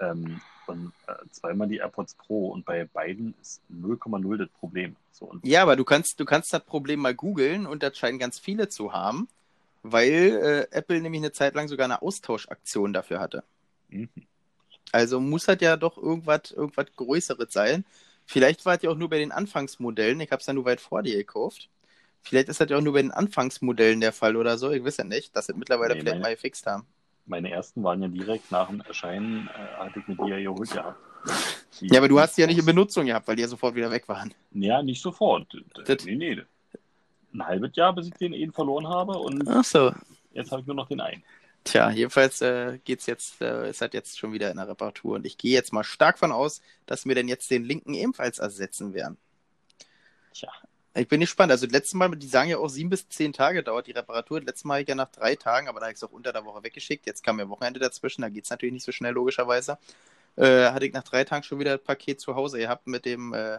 Ähm, 0.00 0.40
und 0.66 0.92
äh, 1.06 1.12
zweimal 1.30 1.68
die 1.68 1.78
AirPods 1.78 2.14
Pro 2.14 2.48
und 2.48 2.64
bei 2.64 2.84
beiden 2.84 3.34
ist 3.40 3.60
0,0 3.72 4.36
das 4.36 4.48
Problem. 4.60 4.96
So, 5.12 5.32
ja, 5.42 5.62
aber 5.62 5.76
du 5.76 5.84
kannst, 5.84 6.18
du 6.18 6.24
kannst 6.24 6.52
das 6.52 6.64
Problem 6.64 7.00
mal 7.00 7.14
googeln 7.14 7.66
und 7.66 7.82
das 7.82 7.96
scheinen 7.96 8.18
ganz 8.18 8.38
viele 8.38 8.68
zu 8.68 8.92
haben, 8.92 9.28
weil 9.82 10.68
äh, 10.72 10.76
Apple 10.76 11.00
nämlich 11.00 11.20
eine 11.20 11.32
Zeit 11.32 11.54
lang 11.54 11.68
sogar 11.68 11.84
eine 11.84 12.02
Austauschaktion 12.02 12.92
dafür 12.92 13.20
hatte. 13.20 13.44
Mhm. 13.88 14.08
Also 14.92 15.20
muss 15.20 15.46
das 15.46 15.60
ja 15.60 15.76
doch 15.76 15.96
irgendwas, 15.96 16.52
irgendwas 16.52 16.86
Größeres 16.96 17.52
sein. 17.52 17.84
Vielleicht 18.26 18.64
war 18.64 18.76
es 18.76 18.82
ja 18.82 18.90
auch 18.90 18.96
nur 18.96 19.10
bei 19.10 19.18
den 19.18 19.32
Anfangsmodellen. 19.32 20.20
Ich 20.20 20.30
habe 20.30 20.40
es 20.40 20.46
ja 20.46 20.52
nur 20.52 20.64
weit 20.64 20.80
vor 20.80 21.02
dir 21.02 21.16
gekauft. 21.16 21.68
Vielleicht 22.22 22.48
ist 22.48 22.60
das 22.60 22.70
ja 22.70 22.78
auch 22.78 22.82
nur 22.82 22.94
bei 22.94 23.02
den 23.02 23.10
Anfangsmodellen 23.10 24.00
der 24.00 24.12
Fall 24.12 24.36
oder 24.36 24.56
so. 24.56 24.70
Ich 24.70 24.84
weiß 24.84 24.96
ja 24.98 25.04
nicht, 25.04 25.36
dass 25.36 25.46
sie 25.46 25.54
mittlerweile 25.54 25.94
nee, 25.94 26.00
vielleicht 26.00 26.16
meine, 26.16 26.22
mal 26.22 26.34
gefixt 26.34 26.66
haben 26.66 26.86
meine 27.26 27.50
ersten 27.50 27.82
waren 27.82 28.02
ja 28.02 28.08
direkt 28.08 28.50
nach 28.50 28.68
dem 28.68 28.80
Erscheinen, 28.80 29.48
äh, 29.48 29.76
hatte 29.78 30.00
ich 30.00 30.08
mir 30.08 30.16
die 30.16 30.30
ja 30.30 30.38
geholt 30.40 30.70
gehabt. 30.70 30.98
ja, 31.80 31.98
aber 31.98 32.08
du 32.08 32.20
hast 32.20 32.36
die 32.36 32.42
ja 32.42 32.46
nicht 32.46 32.58
in 32.58 32.66
Benutzung 32.66 33.06
gehabt, 33.06 33.26
weil 33.26 33.36
die 33.36 33.42
ja 33.42 33.48
sofort 33.48 33.74
wieder 33.74 33.90
weg 33.90 34.08
waren. 34.08 34.34
Ja, 34.52 34.82
nicht 34.82 35.00
sofort. 35.00 35.46
Das... 35.86 36.04
Nee, 36.04 36.16
nee. 36.16 36.42
Ein 37.32 37.46
halbes 37.46 37.74
Jahr, 37.74 37.94
bis 37.94 38.08
ich 38.08 38.14
den 38.14 38.32
eben 38.32 38.52
verloren 38.52 38.86
habe 38.86 39.18
und 39.18 39.48
Ach 39.48 39.64
so. 39.64 39.92
jetzt 40.32 40.52
habe 40.52 40.60
ich 40.60 40.66
nur 40.66 40.76
noch 40.76 40.88
den 40.88 41.00
einen. 41.00 41.24
Tja, 41.64 41.90
jedenfalls 41.90 42.42
äh, 42.42 42.78
geht's 42.84 43.06
jetzt, 43.06 43.40
äh, 43.40 43.70
ist 43.70 43.80
halt 43.80 43.94
jetzt 43.94 44.18
schon 44.18 44.34
wieder 44.34 44.50
in 44.50 44.58
der 44.58 44.68
Reparatur 44.68 45.16
und 45.16 45.24
ich 45.26 45.38
gehe 45.38 45.52
jetzt 45.52 45.72
mal 45.72 45.82
stark 45.82 46.18
von 46.18 46.30
aus, 46.30 46.60
dass 46.84 47.06
wir 47.06 47.14
denn 47.14 47.26
jetzt 47.26 47.50
den 47.50 47.64
linken 47.64 47.94
ebenfalls 47.94 48.38
ersetzen 48.38 48.92
werden. 48.92 49.16
Tja. 50.34 50.50
Ich 50.96 51.08
bin 51.08 51.20
gespannt. 51.20 51.50
Also, 51.50 51.66
das 51.66 51.72
letzte 51.72 51.96
Mal, 51.96 52.08
die 52.10 52.26
sagen 52.28 52.50
ja 52.50 52.58
auch 52.58 52.68
sieben 52.68 52.90
bis 52.90 53.08
zehn 53.08 53.32
Tage 53.32 53.64
dauert 53.64 53.88
die 53.88 53.92
Reparatur. 53.92 54.40
Das 54.40 54.46
letzte 54.46 54.68
Mal 54.68 54.84
ja 54.86 54.94
nach 54.94 55.10
drei 55.10 55.34
Tagen, 55.34 55.68
aber 55.68 55.80
da 55.80 55.86
habe 55.86 55.92
ich 55.92 55.96
es 55.96 56.04
auch 56.04 56.12
unter 56.12 56.32
der 56.32 56.44
Woche 56.44 56.62
weggeschickt. 56.62 57.06
Jetzt 57.06 57.24
kam 57.24 57.40
ja 57.40 57.48
Wochenende 57.48 57.80
dazwischen, 57.80 58.22
da 58.22 58.28
geht 58.28 58.44
es 58.44 58.50
natürlich 58.50 58.74
nicht 58.74 58.84
so 58.84 58.92
schnell, 58.92 59.12
logischerweise. 59.12 59.78
Äh, 60.36 60.70
hatte 60.70 60.86
ich 60.86 60.92
nach 60.92 61.02
drei 61.02 61.24
Tagen 61.24 61.42
schon 61.42 61.58
wieder 61.58 61.76
das 61.76 61.84
Paket 61.84 62.20
zu 62.20 62.36
Hause 62.36 62.58
gehabt 62.58 62.86
mit 62.86 63.04
dem 63.04 63.34
äh, 63.34 63.58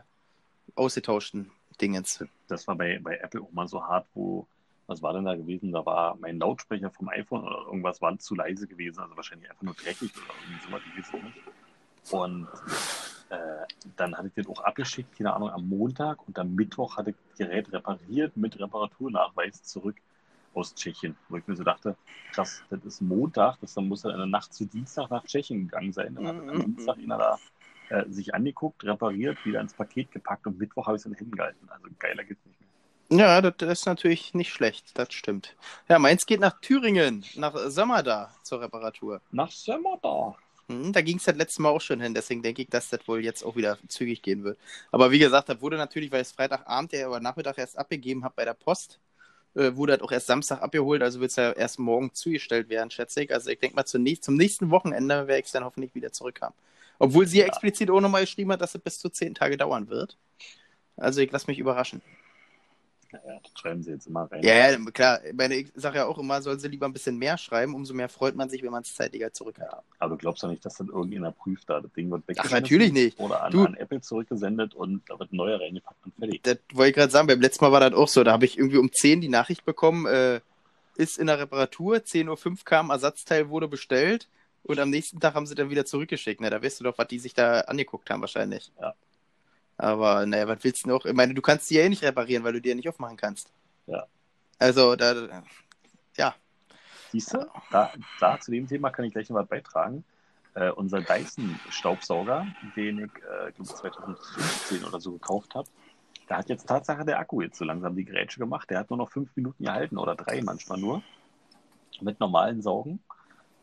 ausgetauschten 0.76 1.52
Dingens. 1.82 2.24
Das 2.48 2.68
war 2.68 2.76
bei, 2.76 3.00
bei 3.00 3.18
Apple 3.18 3.42
auch 3.42 3.52
mal 3.52 3.68
so 3.68 3.84
hart, 3.84 4.08
wo, 4.14 4.48
was 4.88 5.02
war 5.02 5.12
denn 5.12 5.26
da 5.26 5.36
gewesen? 5.36 5.74
Da 5.74 5.86
war 5.86 6.16
mein 6.16 6.40
Lautsprecher 6.40 6.90
vom 6.90 7.10
iPhone 7.10 7.44
oder 7.44 7.66
irgendwas 7.66 8.02
war 8.02 8.18
zu 8.18 8.36
leise 8.36 8.66
gewesen, 8.66 9.02
also 9.02 9.16
wahrscheinlich 9.18 9.50
einfach 9.50 9.64
nur 9.64 9.74
dreckig 9.74 10.12
oder 10.16 10.34
irgendwie 10.42 10.66
sowas, 10.66 10.82
ich 10.88 11.14
weiß 11.14 11.24
nicht. 11.24 11.38
Und 12.12 12.48
äh, 13.30 13.66
dann 13.98 14.16
hatte 14.18 14.28
ich 14.28 14.34
den 14.34 14.48
auch 14.48 14.62
abgeschickt, 14.62 15.16
keine 15.18 15.34
Ahnung, 15.34 15.50
am 15.50 15.68
Montag 15.68 16.28
und 16.28 16.38
am 16.40 16.54
Mittwoch 16.56 16.98
hatte 16.98 17.12
ich 17.12 17.18
das 17.30 17.38
Gerät 17.48 17.72
repariert 17.74 18.38
mit 18.38 18.60
Reparaturnachweis 18.60 19.64
zurück 19.64 19.98
aus 20.54 20.76
Tschechien. 20.76 21.18
Wo 21.30 21.38
ich 21.38 21.48
mir 21.48 21.56
so 21.56 21.64
dachte, 21.64 21.98
krass, 22.32 22.66
das 22.70 22.84
ist 22.86 23.02
Montag, 23.02 23.60
das 23.62 23.74
dann 23.74 23.88
muss 23.88 24.04
er 24.06 24.12
in 24.12 24.18
der 24.18 24.28
Nacht 24.28 24.54
zu 24.54 24.66
Dienstag 24.66 25.10
nach 25.10 25.26
Tschechien 25.26 25.68
gegangen 25.68 25.94
sein. 25.94 26.16
Dann 26.16 26.28
hat 26.28 26.38
am 26.48 26.48
Mhm. 26.48 26.66
Dienstag 26.66 26.98
einer 26.98 27.18
da 27.18 27.42
äh, 27.90 28.10
sich 28.10 28.34
angeguckt, 28.34 28.84
repariert, 28.84 29.44
wieder 29.46 29.62
ins 29.62 29.74
Paket 29.76 30.12
gepackt 30.12 30.48
und 30.48 30.58
Mittwoch 30.60 30.88
habe 30.88 30.98
ich 30.98 31.00
es 31.00 31.04
dann 31.04 31.14
hingehalten. 31.14 31.70
Also 31.70 31.88
geiler 32.00 32.24
geht's 32.24 32.46
nicht 32.46 32.60
mehr. 32.60 32.70
Ja, 33.12 33.42
das, 33.42 33.54
das 33.58 33.80
ist 33.80 33.86
natürlich 33.86 34.34
nicht 34.34 34.52
schlecht, 34.52 34.98
das 34.98 35.14
stimmt. 35.14 35.56
Ja, 35.88 36.00
meins 36.00 36.26
geht 36.26 36.40
nach 36.40 36.60
Thüringen, 36.60 37.24
nach 37.36 37.56
Sömmerda 37.70 38.36
zur 38.42 38.62
Reparatur. 38.62 39.22
Nach 39.32 39.52
Sommer 39.52 39.98
da. 40.68 40.74
Hm, 40.74 40.94
da 40.94 41.02
ging 41.02 41.18
es 41.18 41.24
das 41.24 41.36
letzte 41.36 41.62
Mal 41.62 41.70
auch 41.70 41.82
schon 41.82 42.02
hin, 42.02 42.14
deswegen 42.14 42.44
denke 42.44 42.62
ich, 42.62 42.70
dass 42.70 42.90
das 42.90 43.08
wohl 43.08 43.24
jetzt 43.24 43.44
auch 43.44 43.56
wieder 43.56 43.78
zügig 43.88 44.22
gehen 44.22 44.44
wird. 44.44 44.58
Aber 44.92 45.12
wie 45.12 45.20
gesagt, 45.20 45.50
das 45.50 45.62
wurde 45.62 45.78
natürlich, 45.78 46.12
weil 46.12 46.22
ich 46.22 46.28
es 46.30 46.34
Freitagabend 46.34 46.92
ja 46.94 47.08
über 47.08 47.20
Nachmittag 47.20 47.58
erst 47.58 47.78
abgegeben 47.78 48.24
habe 48.24 48.34
bei 48.36 48.46
der 48.46 48.54
Post, 48.54 49.00
äh, 49.56 49.76
wurde 49.76 49.94
das 49.98 50.02
auch 50.02 50.12
erst 50.12 50.28
Samstag 50.28 50.62
abgeholt, 50.62 51.02
also 51.02 51.20
wird 51.20 51.32
es 51.32 51.38
ja 51.38 51.52
erst 51.52 51.80
morgen 51.80 52.14
zugestellt 52.14 52.70
werden, 52.70 52.92
schätze 52.92 53.24
ich. 53.24 53.34
Also 53.34 53.50
ich 53.50 53.60
denke 53.60 53.76
mal, 53.76 53.86
zunächst, 53.86 54.24
zum 54.26 54.36
nächsten 54.36 54.70
Wochenende 54.72 55.28
werde 55.28 55.40
ich 55.40 55.46
es 55.48 55.52
dann 55.52 55.64
hoffentlich 55.64 55.96
wieder 55.96 56.12
zurückhaben. 56.12 56.56
Obwohl 57.00 57.28
sie. 57.28 57.40
Ja. 57.40 57.46
explizit 57.46 57.90
auch 57.90 58.02
nochmal 58.02 58.22
geschrieben 58.22 58.52
hat, 58.52 58.62
dass 58.62 58.76
es 58.76 58.82
bis 58.82 59.00
zu 59.00 59.10
zehn 59.10 59.36
Tage 59.36 59.58
dauern 59.58 59.90
wird. 59.90 60.18
Also 60.98 61.22
ich 61.22 61.32
lasse 61.32 61.48
mich 61.48 61.60
überraschen. 61.60 62.02
Naja, 63.24 63.40
das 63.42 63.52
schreiben 63.60 63.84
sie 63.84 63.92
jetzt 63.92 64.08
immer 64.08 64.30
rein. 64.32 64.44
Ja, 64.44 64.72
ja, 64.72 64.78
klar. 64.92 65.20
Ich, 65.52 65.72
sage 65.76 65.98
ja 65.98 66.06
auch 66.06 66.18
immer, 66.18 66.42
soll 66.42 66.60
sie 66.60 66.68
lieber 66.68 66.86
ein 66.86 66.94
bisschen 66.94 67.18
mehr 67.18 67.38
schreiben, 67.38 67.76
umso 67.76 67.94
mehr 67.94 68.10
freut 68.10 68.36
man 68.36 68.50
sich, 68.50 68.64
wenn 68.64 68.72
man 68.72 68.84
es 68.84 68.94
zeitiger 68.94 69.32
zurück 69.32 69.60
hat. 69.60 69.84
Aber 70.00 70.12
du 70.12 70.18
glaubst 70.18 70.44
doch 70.44 70.50
nicht, 70.50 70.66
dass 70.66 70.76
das 70.76 70.88
irgendjemand 70.88 71.38
prüft 71.38 71.70
da. 71.70 71.82
Das 71.82 71.92
Ding 71.94 72.10
wird 72.12 72.24
Ach, 72.38 72.52
natürlich 72.52 72.92
nicht. 72.92 73.20
Oder 73.20 73.44
an, 73.44 73.58
an 73.58 73.76
Apple 73.76 74.02
zurückgesendet 74.02 74.76
und 74.76 75.02
da 75.10 75.20
wird 75.20 75.32
ein 75.32 75.38
neuer 75.38 75.60
reingepackt 75.60 76.06
und 76.06 76.16
fertig. 76.16 76.44
Das 76.44 76.58
wollte 76.74 76.90
ich 76.90 76.96
gerade 76.96 77.12
sagen, 77.12 77.28
beim 77.28 77.42
letzten 77.42 77.66
Mal 77.66 77.72
war 77.72 77.80
das 77.80 77.94
auch 77.94 78.08
so. 78.08 78.24
Da 78.24 78.32
habe 78.32 78.46
ich 78.46 78.58
irgendwie 78.58 78.78
um 78.78 78.92
10 78.92 79.22
die 79.22 79.30
Nachricht 79.30 79.66
bekommen, 79.66 80.06
äh, 80.06 80.42
ist 80.96 81.18
in 81.18 81.28
der 81.28 81.40
Reparatur, 81.40 81.98
10.05 81.98 82.50
Uhr 82.50 82.58
kam, 82.64 82.90
Ersatzteil 82.90 83.50
wurde 83.50 83.68
bestellt 83.68 84.28
und 84.64 84.80
am 84.80 84.90
nächsten 84.90 85.20
Tag 85.20 85.36
haben 85.36 85.46
sie 85.46 85.56
dann 85.56 85.70
wieder 85.70 85.86
zurückgeschickt. 85.86 86.42
Na, 86.42 86.50
da 86.50 86.62
weißt 86.62 86.80
du 86.80 86.86
doch, 86.86 86.98
was 86.98 87.08
die 87.08 87.20
sich 87.20 87.34
da 87.34 87.62
angeguckt 87.62 88.10
haben 88.10 88.22
wahrscheinlich. 88.22 88.72
Ja. 88.80 88.94
Aber 89.78 90.26
naja, 90.26 90.48
was 90.48 90.64
willst 90.64 90.86
du 90.86 90.90
noch? 90.90 91.06
Ich 91.06 91.14
meine, 91.14 91.34
du 91.34 91.42
kannst 91.42 91.70
die 91.70 91.76
ja 91.76 91.84
eh 91.84 91.90
nicht 91.90 92.04
reparieren, 92.04 92.44
weil 92.44 92.54
du 92.54 92.62
die 92.62 92.70
ja 92.70 92.76
nicht 92.76 92.88
aufmachen 92.88 93.18
kannst. 93.18 93.52
Ja. 93.88 94.06
Also, 94.58 94.96
da, 94.96 95.44
Siehst 97.16 97.34
du, 97.34 97.50
da, 97.72 97.94
da 98.20 98.38
zu 98.42 98.52
dem 98.52 98.68
Thema 98.68 98.90
kann 98.90 99.06
ich 99.06 99.14
gleich 99.14 99.30
noch 99.30 99.38
was 99.38 99.48
beitragen. 99.48 100.04
Äh, 100.54 100.72
unser 100.72 101.00
Dyson-Staubsauger, 101.00 102.46
den 102.76 103.06
ich, 103.06 103.12
äh, 103.24 103.54
glaube 103.54 103.64
2015 103.64 104.84
oder 104.84 105.00
so 105.00 105.14
gekauft 105.14 105.56
habe, 105.56 105.70
da 106.28 106.38
hat 106.38 106.50
jetzt 106.50 106.68
Tatsache 106.68 107.06
der 107.06 107.20
Akku 107.20 107.40
jetzt 107.40 107.58
so 107.58 107.64
langsam 107.64 107.96
die 107.96 108.04
Grätsche 108.04 108.40
gemacht. 108.40 108.70
Der 108.70 108.80
hat 108.80 108.90
nur 108.90 108.98
noch 108.98 109.12
fünf 109.12 109.34
Minuten 109.38 109.64
gehalten 109.64 109.98
oder 109.98 110.16
drei 110.16 110.42
manchmal 110.42 110.78
nur. 110.78 111.04
Mit 112.02 112.20
normalen 112.20 112.62
Saugen. 112.62 113.00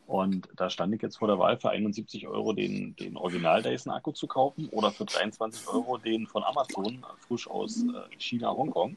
Und 0.07 0.49
da 0.57 0.69
stand 0.69 0.95
ich 0.95 1.03
jetzt 1.03 1.17
vor 1.17 1.29
der 1.29 1.39
Wahl 1.39 1.59
für 1.59 1.71
71 1.71 2.27
Euro 2.27 2.53
den, 2.53 2.95
den 2.97 3.17
Original 3.17 3.63
Dyson 3.63 3.93
Akku 3.93 4.13
zu 4.13 4.27
kaufen 4.27 4.69
oder 4.71 4.91
für 4.91 5.05
23 5.05 5.69
Euro 5.69 5.97
den 5.97 6.27
von 6.27 6.43
Amazon, 6.43 7.05
frisch 7.27 7.49
aus 7.49 7.83
äh, 7.83 8.17
China, 8.19 8.51
Hongkong. 8.51 8.97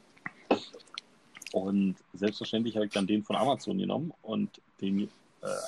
Und 1.52 1.96
selbstverständlich 2.12 2.76
habe 2.76 2.86
ich 2.86 2.92
dann 2.92 3.06
den 3.06 3.22
von 3.22 3.36
Amazon 3.36 3.78
genommen 3.78 4.12
und 4.22 4.60
den 4.80 5.04
äh, 5.04 5.08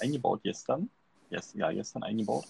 eingebaut 0.01 0.41
gestern. 0.43 0.91
Yes, 1.31 1.55
ja, 1.55 1.71
gestern 1.73 2.03
eingebaut. 2.03 2.47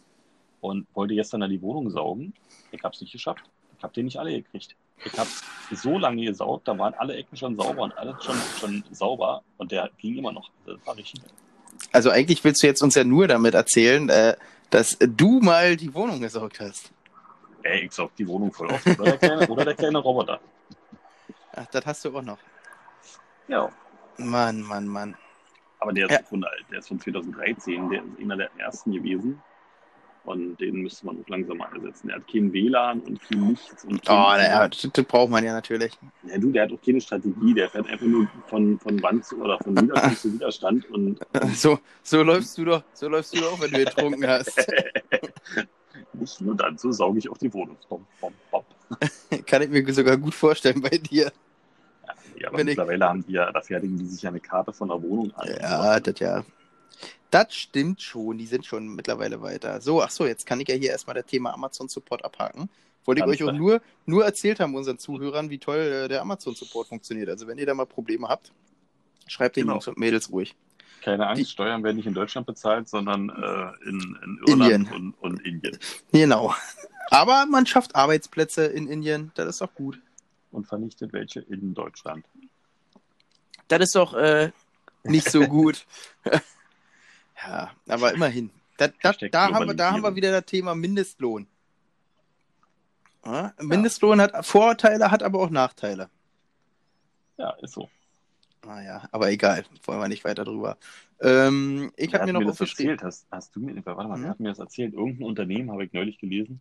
Und 0.60 0.86
wollte 0.94 1.14
gestern 1.14 1.40
dann 1.42 1.50
die 1.50 1.62
Wohnung 1.62 1.90
saugen. 1.90 2.32
Ich 2.72 2.82
habe 2.82 2.94
es 2.94 3.00
nicht 3.00 3.12
geschafft. 3.12 3.44
Ich 3.76 3.82
habe 3.82 3.94
den 3.94 4.06
nicht 4.06 4.18
alle 4.18 4.32
gekriegt. 4.32 4.74
Ich 5.04 5.16
habe 5.16 5.28
so 5.70 5.98
lange 5.98 6.24
gesaugt, 6.24 6.66
da 6.66 6.76
waren 6.76 6.94
alle 6.94 7.14
Ecken 7.14 7.36
schon 7.36 7.56
sauber 7.56 7.82
und 7.82 7.96
alles 7.96 8.24
schon, 8.24 8.36
schon 8.58 8.84
sauber 8.90 9.42
und 9.56 9.70
der 9.70 9.90
ging 9.98 10.16
immer 10.16 10.32
noch. 10.32 10.50
Das 10.66 10.84
war 10.84 10.96
richtig. 10.96 11.22
Also 11.92 12.10
eigentlich 12.10 12.42
willst 12.44 12.62
du 12.62 12.66
jetzt 12.66 12.82
uns 12.82 12.94
ja 12.94 13.04
nur 13.04 13.28
damit 13.28 13.54
erzählen, 13.54 14.08
äh, 14.08 14.36
dass 14.70 14.96
du 15.00 15.40
mal 15.40 15.76
die 15.76 15.92
Wohnung 15.94 16.20
gesaugt 16.20 16.60
hast. 16.60 16.90
Ey, 17.62 17.86
ich 17.86 17.92
saug 17.92 18.14
die 18.16 18.26
Wohnung 18.28 18.52
voll 18.52 18.70
auf. 18.70 18.84
Oder 18.86 19.04
der 19.04 19.18
kleine, 19.18 19.48
oder 19.48 19.64
der 19.64 19.74
kleine 19.74 19.98
Roboter. 19.98 20.40
Ach, 21.54 21.66
das 21.72 21.84
hast 21.86 22.04
du 22.04 22.16
auch 22.16 22.22
noch. 22.22 22.38
Ja. 23.48 23.70
Mann, 24.18 24.60
Mann, 24.62 24.86
Mann. 24.86 25.16
Aber 25.80 25.92
der 25.92 26.06
ist, 26.06 26.12
Ja. 26.12 26.22
von, 26.28 26.44
der 26.70 26.78
ist 26.78 26.88
von 26.88 27.00
2013, 27.00 27.88
der 27.90 28.00
ist 28.02 28.20
einer 28.20 28.36
der 28.36 28.50
ersten 28.58 28.92
gewesen. 28.92 29.42
Und 30.24 30.58
den 30.60 30.82
müsste 30.82 31.06
man 31.06 31.18
auch 31.22 31.28
langsam 31.28 31.56
mal 31.56 31.68
ersetzen. 31.74 32.08
Der 32.08 32.16
hat 32.16 32.28
kein 32.30 32.52
WLAN 32.52 33.00
und 33.00 33.18
kein 33.22 33.48
Nichts. 33.48 33.84
Und 33.84 34.04
kein, 34.04 34.16
Oh, 34.16 34.68
das, 34.68 34.86
das 34.92 35.04
braucht 35.06 35.30
man 35.30 35.42
ja 35.42 35.54
natürlich. 35.54 35.98
Ja, 36.24 36.36
du, 36.38 36.50
der 36.52 36.64
hat 36.64 36.72
auch 36.72 36.82
keine 36.84 37.00
Strategie. 37.00 37.54
Der 37.54 37.70
fährt 37.70 37.88
einfach 37.88 38.04
nur 38.06 38.28
von, 38.46 38.78
von 38.78 39.02
Wand 39.02 39.24
zu, 39.24 39.40
oder 39.40 39.58
von 39.58 39.74
Widerstand 39.80 40.18
zu 40.18 40.32
Widerstand. 40.34 40.90
Und 40.90 41.18
So, 41.54 41.78
so 42.02 42.22
läufst 42.22 42.58
du 42.58 42.64
doch, 42.66 42.82
so 42.92 43.08
läufst 43.08 43.34
du 43.34 43.40
doch, 43.40 43.58
wenn 43.60 43.70
du 43.70 43.78
getrunken 43.84 44.26
hast. 44.28 44.58
nicht 46.12 46.40
nur 46.40 46.54
dann, 46.56 46.76
so 46.76 46.92
sauge 46.92 47.18
ich 47.18 47.28
auch 47.30 47.38
die 47.38 47.52
Wohnung. 47.54 47.76
Bom, 47.88 48.06
bom, 48.20 48.32
bom. 48.50 48.64
Kann 49.46 49.62
ich 49.62 49.70
mir 49.70 49.92
sogar 49.94 50.16
gut 50.16 50.34
vorstellen 50.34 50.80
bei 50.80 50.98
dir. 50.98 51.32
Ja, 52.38 52.48
aber 52.48 52.58
Wenn 52.58 52.68
ich- 52.68 52.76
mittlerweile 52.76 53.04
haben 53.08 53.24
die 53.26 53.32
ja, 53.32 53.50
da 53.50 53.60
fertigen 53.60 53.98
die 53.98 54.06
sich 54.06 54.22
ja 54.22 54.30
eine 54.30 54.40
Karte 54.40 54.72
von 54.72 54.88
der 54.88 55.02
Wohnung 55.02 55.32
an. 55.34 55.48
Ja, 55.60 55.98
das 56.00 56.18
ja. 56.20 56.44
Das 57.30 57.54
stimmt 57.54 58.00
schon, 58.00 58.38
die 58.38 58.46
sind 58.46 58.64
schon 58.64 58.88
mittlerweile 58.94 59.42
weiter. 59.42 59.80
So, 59.80 60.02
ach 60.02 60.10
so, 60.10 60.26
jetzt 60.26 60.46
kann 60.46 60.60
ich 60.60 60.68
ja 60.68 60.74
hier 60.74 60.90
erstmal 60.90 61.14
das 61.14 61.26
Thema 61.26 61.52
Amazon 61.52 61.88
Support 61.88 62.24
abhaken. 62.24 62.70
Wollte 63.04 63.22
ich 63.22 63.26
euch 63.26 63.42
auch 63.44 63.52
nur, 63.52 63.80
nur 64.06 64.24
erzählt 64.24 64.60
haben, 64.60 64.74
unseren 64.74 64.98
Zuhörern, 64.98 65.50
wie 65.50 65.58
toll 65.58 65.78
äh, 65.78 66.08
der 66.08 66.20
Amazon 66.22 66.54
Support 66.54 66.88
funktioniert. 66.88 67.28
Also 67.28 67.46
wenn 67.46 67.58
ihr 67.58 67.66
da 67.66 67.74
mal 67.74 67.86
Probleme 67.86 68.28
habt, 68.28 68.52
schreibt 69.26 69.56
den 69.56 69.62
Genau. 69.64 69.74
Jungs 69.74 69.88
und 69.88 69.98
Mädels 69.98 70.30
ruhig. 70.30 70.54
Keine 71.02 71.26
Angst, 71.26 71.40
Die- 71.42 71.46
Steuern 71.46 71.82
werden 71.84 71.96
nicht 71.96 72.06
in 72.06 72.14
Deutschland 72.14 72.46
bezahlt, 72.46 72.88
sondern 72.88 73.28
äh, 73.30 73.88
in, 73.88 74.18
in 74.24 74.40
Irland 74.46 74.72
Indien. 74.72 74.94
Und, 74.94 75.14
und 75.20 75.46
Indien. 75.46 75.78
Genau. 76.12 76.54
Aber 77.10 77.46
man 77.46 77.64
schafft 77.66 77.94
Arbeitsplätze 77.94 78.66
in 78.66 78.88
Indien, 78.88 79.32
das 79.34 79.48
ist 79.48 79.60
doch 79.60 79.74
gut. 79.74 79.98
Und 80.50 80.66
vernichtet 80.66 81.12
welche 81.12 81.40
in 81.40 81.72
Deutschland. 81.74 82.26
Das 83.68 83.80
ist 83.80 83.94
doch 83.94 84.14
äh, 84.14 84.50
nicht 85.04 85.30
so 85.30 85.40
gut. 85.46 85.86
ja, 87.46 87.70
aber 87.88 88.12
immerhin. 88.14 88.50
Da, 88.76 88.88
da, 89.02 89.12
da, 89.12 89.52
haben 89.52 89.66
wir, 89.66 89.74
da 89.74 89.90
haben 89.92 90.02
wir 90.02 90.14
wieder 90.14 90.30
das 90.30 90.44
Thema 90.44 90.74
Mindestlohn. 90.74 91.46
Ja, 93.24 93.52
Mindestlohn 93.60 94.20
hat 94.20 94.46
Vorteile, 94.46 95.10
hat 95.10 95.22
aber 95.22 95.40
auch 95.40 95.50
Nachteile. 95.50 96.08
Ja, 97.36 97.50
ist 97.62 97.74
so. 97.74 97.88
Naja, 98.64 99.08
aber 99.12 99.30
egal, 99.30 99.64
wollen 99.84 100.00
wir 100.00 100.08
nicht 100.08 100.24
weiter 100.24 100.44
drüber. 100.44 100.76
Ähm, 101.20 101.92
ich 101.96 102.14
habe 102.14 102.26
mir 102.26 102.32
noch 102.32 102.40
mir 102.40 102.46
das 102.46 102.60
erzählt? 102.60 103.02
Hast, 103.02 103.26
hast 103.30 103.54
du 103.56 103.60
mir, 103.60 103.74
warte 103.84 104.08
mal, 104.08 104.18
Mhm. 104.18 104.22
wer 104.22 104.30
hat 104.30 104.40
mir 104.40 104.48
das 104.50 104.58
erzählt? 104.58 104.94
Irgendein 104.94 105.24
Unternehmen 105.26 105.70
habe 105.70 105.84
ich 105.84 105.92
neulich 105.92 106.18
gelesen. 106.18 106.60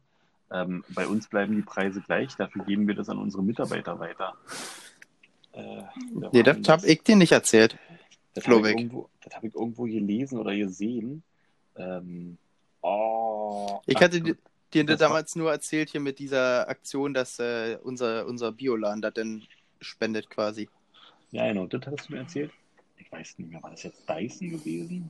Ähm, 0.51 0.83
bei 0.89 1.05
uns 1.07 1.27
bleiben 1.27 1.55
die 1.55 1.61
Preise 1.61 2.01
gleich, 2.01 2.35
dafür 2.35 2.63
geben 2.65 2.87
wir 2.87 2.95
das 2.95 3.09
an 3.09 3.17
unsere 3.17 3.43
Mitarbeiter 3.43 3.99
weiter. 3.99 4.35
Äh, 5.53 5.83
Nee, 6.31 6.43
denn 6.43 6.63
das 6.63 6.69
habe 6.69 6.87
ich 6.87 7.03
dir 7.03 7.15
nicht 7.15 7.31
erzählt. 7.31 7.77
Das 8.37 8.47
habe 8.47 8.69
ich, 8.69 8.75
irgendwo- 8.77 9.09
das 9.23 9.35
hab 9.35 9.43
ich 9.43 9.55
irgendwo 9.55 9.83
gelesen 9.83 10.37
oder 10.39 10.55
gesehen. 10.55 11.23
Ähm, 11.75 12.37
oh, 12.81 13.79
Ich 13.85 13.99
hatte 13.99 14.21
dir, 14.21 14.83
das 14.85 14.99
damals 14.99 15.35
nur 15.35 15.51
erzählt 15.51 15.89
hier 15.89 16.01
mit 16.01 16.19
dieser 16.19 16.67
Aktion, 16.69 17.13
dass 17.13 17.39
äh, 17.39 17.77
unser, 17.83 18.25
unser 18.27 18.51
Bioladen 18.51 19.01
das 19.01 19.13
denn 19.13 19.43
spendet 19.79 20.29
quasi. 20.29 20.69
Ja, 21.31 21.47
genau, 21.47 21.67
das 21.67 21.81
hattest 21.85 22.09
du 22.09 22.13
mir 22.13 22.19
erzählt. 22.19 22.51
Ich 22.97 23.11
weiß 23.11 23.39
nicht 23.39 23.51
mehr, 23.51 23.61
war 23.63 23.71
das 23.71 23.83
jetzt 23.83 24.07
Dyson 24.09 24.49
gewesen? 24.49 25.09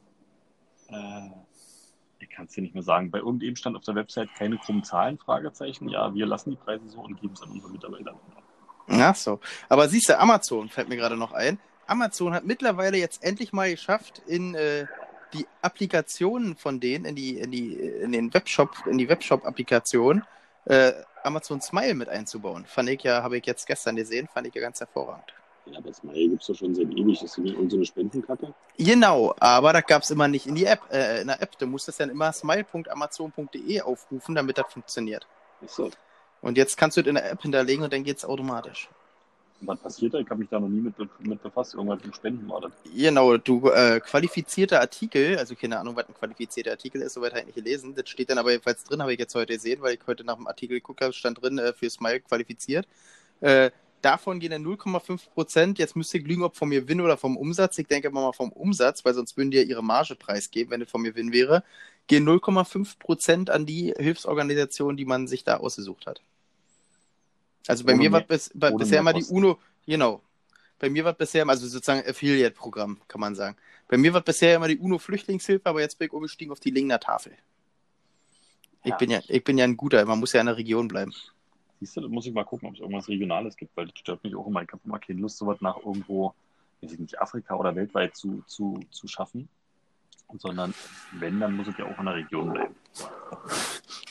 Äh, 0.90 1.30
ich 2.20 2.30
kann 2.30 2.46
es 2.46 2.54
dir 2.54 2.62
nicht 2.62 2.74
mehr 2.74 2.84
sagen. 2.84 3.12
Bei 3.12 3.20
irgendeinem 3.20 3.56
stand 3.56 3.76
auf 3.76 3.84
der 3.84 3.96
Website 3.96 4.30
keine 4.36 4.58
krummen 4.58 4.84
Zahlen, 4.84 5.18
Fragezeichen. 5.18 5.90
Ja, 5.90 6.14
wir 6.14 6.26
lassen 6.26 6.52
die 6.52 6.56
Preise 6.56 6.88
so 6.88 7.02
und 7.02 7.20
geben 7.20 7.34
es 7.34 7.42
an 7.42 7.52
unsere 7.52 7.72
Mitarbeiter. 7.72 8.20
Ach 8.88 9.16
so. 9.16 9.40
Aber 9.70 9.88
siehst 9.90 10.10
du, 10.10 10.18
Amazon 10.18 10.70
fällt 10.70 10.90
mir 10.90 10.96
gerade 10.96 11.18
noch 11.18 11.34
ein. 11.34 11.60
Amazon 11.88 12.34
hat 12.34 12.46
mittlerweile 12.46 12.98
jetzt 12.98 13.24
endlich 13.24 13.54
mal 13.54 13.70
geschafft, 13.70 14.22
in 14.28 14.56
äh, 14.56 14.86
die 15.34 15.46
Applikationen 15.62 16.56
von 16.56 16.80
denen, 16.80 17.06
in 17.06 17.16
die, 17.16 17.38
in 17.38 17.52
die, 17.52 17.74
in 17.74 18.12
den 18.12 18.34
Webshop, 18.34 18.86
in 18.86 18.98
die 18.98 19.10
Webshop-Applikation, 19.10 20.24
äh, 20.66 20.94
Amazon 21.24 21.62
Smile 21.62 21.96
mit 21.96 22.10
einzubauen. 22.10 22.66
Fand 22.66 22.90
ich 22.90 23.04
ja, 23.04 23.24
habe 23.24 23.38
ich 23.38 23.46
jetzt 23.46 23.66
gestern 23.68 23.96
gesehen, 23.96 24.28
fand 24.34 24.48
ich 24.48 24.56
ja 24.56 24.62
ganz 24.62 24.80
hervorragend. 24.80 25.34
Ja, 25.66 25.80
aber 25.80 25.94
Smile 25.94 26.30
gibt 26.30 26.42
es 26.42 26.48
doch 26.48 26.56
schon 26.56 26.74
seit 26.74 26.88
ewig. 26.92 27.22
Ist 27.22 27.24
das 27.24 27.38
nicht 27.38 27.54
irgendeine 27.54 27.86
Spendenkacke? 27.86 28.54
Genau, 28.78 29.36
aber 29.40 29.74
das 29.74 29.86
gab 29.86 30.04
es 30.04 30.12
immer 30.12 30.28
nicht 30.28 30.48
in 30.48 30.56
die 30.56 30.66
App, 30.66 30.82
äh, 30.92 31.22
in 31.22 31.28
der 31.28 31.42
App. 31.42 31.58
Du 31.58 31.68
musstest 31.68 32.00
dann 32.00 32.10
immer 32.10 32.32
smile.amazon.de 32.32 33.82
aufrufen, 33.82 34.36
damit 34.36 34.58
das 34.58 34.72
funktioniert. 34.72 35.28
Ach 35.64 35.70
so. 35.70 35.92
Und 36.42 36.58
jetzt 36.58 36.78
kannst 36.78 36.98
du 36.98 37.02
das 37.02 37.10
in 37.10 37.16
der 37.16 37.32
App 37.32 37.42
hinterlegen 37.42 37.84
und 37.84 37.92
dann 37.92 38.04
geht 38.04 38.18
es 38.18 38.26
automatisch. 38.26 38.90
Was 39.62 39.80
passiert 39.80 40.14
da? 40.14 40.20
Ich 40.20 40.30
habe 40.30 40.40
mich 40.40 40.50
da 40.50 40.60
noch 40.60 40.68
nie 40.68 40.82
mit, 40.82 40.94
mit 41.20 41.42
befasst. 41.42 41.74
Irgendwas 41.74 42.04
mit 42.04 42.16
Spenden 42.16 42.48
war 42.48 42.62
das. 42.62 42.72
Genau, 42.96 43.38
du 43.38 43.70
äh, 43.70 44.00
qualifizierte 44.00 44.80
Artikel, 44.80 45.38
also 45.38 45.56
keine 45.56 45.80
Ahnung, 45.80 45.96
was 45.96 46.08
ein 46.08 46.14
qualifizierter 46.14 46.72
Artikel 46.72 47.02
ist, 47.02 47.14
soweit 47.14 47.32
habe 47.32 47.42
ich 47.42 47.48
nicht 47.48 47.56
gelesen. 47.56 47.96
Das 47.96 48.08
steht 48.08 48.30
dann 48.30 48.38
aber 48.38 48.52
jedenfalls 48.52 48.84
drin, 48.84 49.02
habe 49.02 49.14
ich 49.14 49.20
jetzt 49.20 49.34
heute 49.34 49.54
gesehen, 49.54 49.82
weil 49.82 49.96
ich 49.96 50.02
heute 50.06 50.24
nach 50.24 50.36
dem 50.36 50.48
Artikel 50.48 50.76
geguckt 50.76 51.02
habe, 51.02 51.12
stand 51.12 51.42
drin, 51.42 51.58
äh, 51.58 51.74
für 51.74 51.90
Smile 51.90 52.20
qualifiziert. 52.20 52.88
Äh, 53.42 53.72
davon 54.02 54.40
gehen 54.40 54.52
dann 54.52 54.64
0,5 54.64 55.30
Prozent. 55.32 55.80
Jetzt 55.80 55.96
müsste 55.96 56.20
ich 56.20 56.28
lügen, 56.28 56.44
ob 56.44 56.56
vom 56.56 56.70
Gewinn 56.70 57.02
oder 57.02 57.18
vom 57.18 57.36
Umsatz. 57.36 57.78
Ich 57.80 57.88
denke 57.88 58.12
mal 58.12 58.32
vom 58.34 58.52
Umsatz, 58.52 59.04
weil 59.06 59.16
sonst 59.16 59.38
würden 59.38 59.52
die 59.52 59.58
ja 59.58 59.64
ihre 59.64 59.84
Marge 59.84 60.16
preisgeben, 60.16 60.72
wenn 60.72 60.82
es 60.82 60.92
vom 60.92 61.04
Gewinn 61.04 61.34
wäre. 61.34 61.64
Gehen 62.08 62.28
0,5 62.28 63.00
Prozent 63.00 63.50
an 63.50 63.66
die 63.66 63.94
Hilfsorganisation, 63.98 64.98
die 64.98 65.06
man 65.06 65.28
sich 65.28 65.44
da 65.44 65.58
ausgesucht 65.58 66.06
hat. 66.06 66.22
Also 67.68 67.84
bei 67.84 67.94
Ohne 67.94 68.02
mir 68.04 68.12
war 68.12 68.22
bis, 68.22 68.52
bei, 68.54 68.72
bisher 68.72 69.04
mal 69.04 69.14
die. 69.14 69.26
UNO, 69.26 69.60
genau. 69.86 70.22
Bei 70.80 70.90
mir 70.90 71.04
war 71.04 71.14
bisher, 71.14 71.48
also 71.48 71.68
sozusagen 71.68 72.08
Affiliate-Programm, 72.08 73.00
kann 73.08 73.20
man 73.20 73.36
sagen. 73.36 73.58
Bei 73.88 73.98
mir 73.98 74.14
war 74.14 74.22
bisher 74.22 74.56
immer 74.56 74.68
die 74.68 74.78
UNO-Flüchtlingshilfe, 74.78 75.66
aber 75.68 75.82
jetzt 75.82 75.98
bin 75.98 76.08
ich 76.08 76.14
umgestiegen 76.14 76.52
auf 76.52 76.60
die 76.60 76.72
Lingner 76.72 77.00
Tafel. 77.00 77.34
Ich, 78.84 78.92
Ja. 78.92 78.98
bin 78.98 79.10
ja, 79.10 79.22
ich 79.28 79.44
bin 79.44 79.58
ja 79.58 79.66
ein 79.66 79.76
guter, 79.76 80.06
man 80.06 80.20
muss 80.20 80.34
ja 80.34 80.40
in 80.40 80.46
der 80.46 80.58
Region 80.58 80.88
bleiben. 80.88 81.14
Siehst 81.80 81.98
du, 81.98 82.02
da 82.02 82.08
muss 82.08 82.26
ich 82.26 82.34
mal 82.34 82.44
gucken, 82.44 82.70
ob 82.70 82.76
es 82.76 82.80
irgendwas 82.80 83.08
Regionales 83.08 83.56
gibt, 83.58 83.76
weil 83.76 83.88
das 83.88 84.00
stört 84.00 84.24
mich 84.24 84.36
auch 84.36 84.48
immer. 84.48 84.62
Ich 84.64 84.70
habe 84.72 84.82
immer 84.86 85.00
keine 85.00 85.20
Lust, 85.20 85.38
sowas 85.38 85.62
nach 85.62 85.78
irgendwo, 85.78 86.34
weiß 86.82 86.94
ich 86.94 87.00
nicht, 87.00 87.20
Afrika 87.20 87.56
oder 87.56 87.76
weltweit 87.76 88.16
zu, 88.16 88.44
zu, 88.48 88.80
zu 88.92 89.08
schaffen. 89.08 89.50
Sondern 90.40 90.74
wenn, 91.14 91.40
dann 91.40 91.56
muss 91.56 91.68
es 91.68 91.78
ja 91.78 91.86
auch 91.86 91.98
in 92.00 92.06
der 92.06 92.16
Region 92.16 92.52
bleiben. 92.52 92.76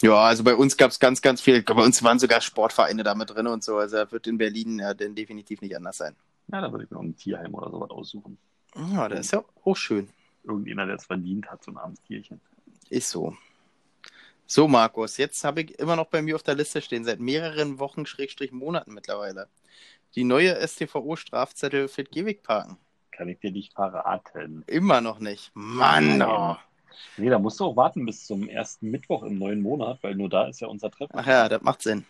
Ja, 0.00 0.14
also 0.14 0.44
bei 0.44 0.54
uns 0.54 0.76
gab 0.76 0.90
es 0.90 0.98
ganz, 0.98 1.20
ganz 1.20 1.40
viel. 1.40 1.62
Bei 1.62 1.84
uns 1.84 2.02
waren 2.02 2.18
sogar 2.18 2.40
Sportvereine 2.40 3.02
da 3.02 3.14
mit 3.14 3.30
drin 3.30 3.46
und 3.46 3.62
so. 3.62 3.76
Also 3.76 3.96
das 3.96 4.12
wird 4.12 4.26
in 4.26 4.38
Berlin 4.38 4.78
ja 4.78 4.94
dann 4.94 5.14
definitiv 5.14 5.60
nicht 5.60 5.76
anders 5.76 5.98
sein. 5.98 6.16
Ja, 6.48 6.60
da 6.60 6.70
würde 6.70 6.84
ich 6.84 6.90
mir 6.90 6.98
auch 6.98 7.02
ein 7.02 7.16
Tierheim 7.16 7.54
oder 7.54 7.70
sowas 7.70 7.90
aussuchen. 7.90 8.38
Ja, 8.92 9.08
das 9.08 9.20
ist 9.20 9.32
ja 9.32 9.44
auch 9.64 9.76
schön. 9.76 10.08
Irgendjemand, 10.44 10.88
der 10.88 10.96
es 10.96 11.06
verdient 11.06 11.50
hat, 11.50 11.64
so 11.64 11.70
ein 11.70 11.76
armes 11.76 12.00
Tierchen. 12.02 12.40
Ist 12.88 13.10
so. 13.10 13.36
So, 14.46 14.68
Markus, 14.68 15.16
jetzt 15.16 15.42
habe 15.42 15.62
ich 15.62 15.78
immer 15.78 15.96
noch 15.96 16.06
bei 16.06 16.22
mir 16.22 16.36
auf 16.36 16.42
der 16.42 16.54
Liste 16.54 16.80
stehen, 16.80 17.04
seit 17.04 17.18
mehreren 17.18 17.80
Wochen, 17.80 18.06
Schrägstrich 18.06 18.52
Monaten 18.52 18.94
mittlerweile. 18.94 19.48
Die 20.14 20.22
neue 20.22 20.56
STVO-Strafzettel 20.56 21.88
für 21.88 22.04
Gehwegparken. 22.04 22.76
Kann 23.16 23.28
ich 23.28 23.38
dir 23.40 23.50
nicht 23.50 23.72
verraten. 23.72 24.62
Immer 24.66 25.00
noch 25.00 25.20
nicht. 25.20 25.50
Mann, 25.54 26.20
oh. 26.20 26.56
Nee, 27.16 27.30
da 27.30 27.38
musst 27.38 27.58
du 27.60 27.64
auch 27.64 27.76
warten 27.76 28.04
bis 28.04 28.26
zum 28.26 28.48
ersten 28.48 28.90
Mittwoch 28.90 29.22
im 29.22 29.38
neuen 29.38 29.62
Monat, 29.62 29.98
weil 30.02 30.14
nur 30.14 30.28
da 30.28 30.48
ist 30.48 30.60
ja 30.60 30.68
unser 30.68 30.90
Treffen. 30.90 31.12
Ach 31.16 31.26
ja, 31.26 31.48
das 31.48 31.62
macht 31.62 31.82
Sinn. 31.82 32.04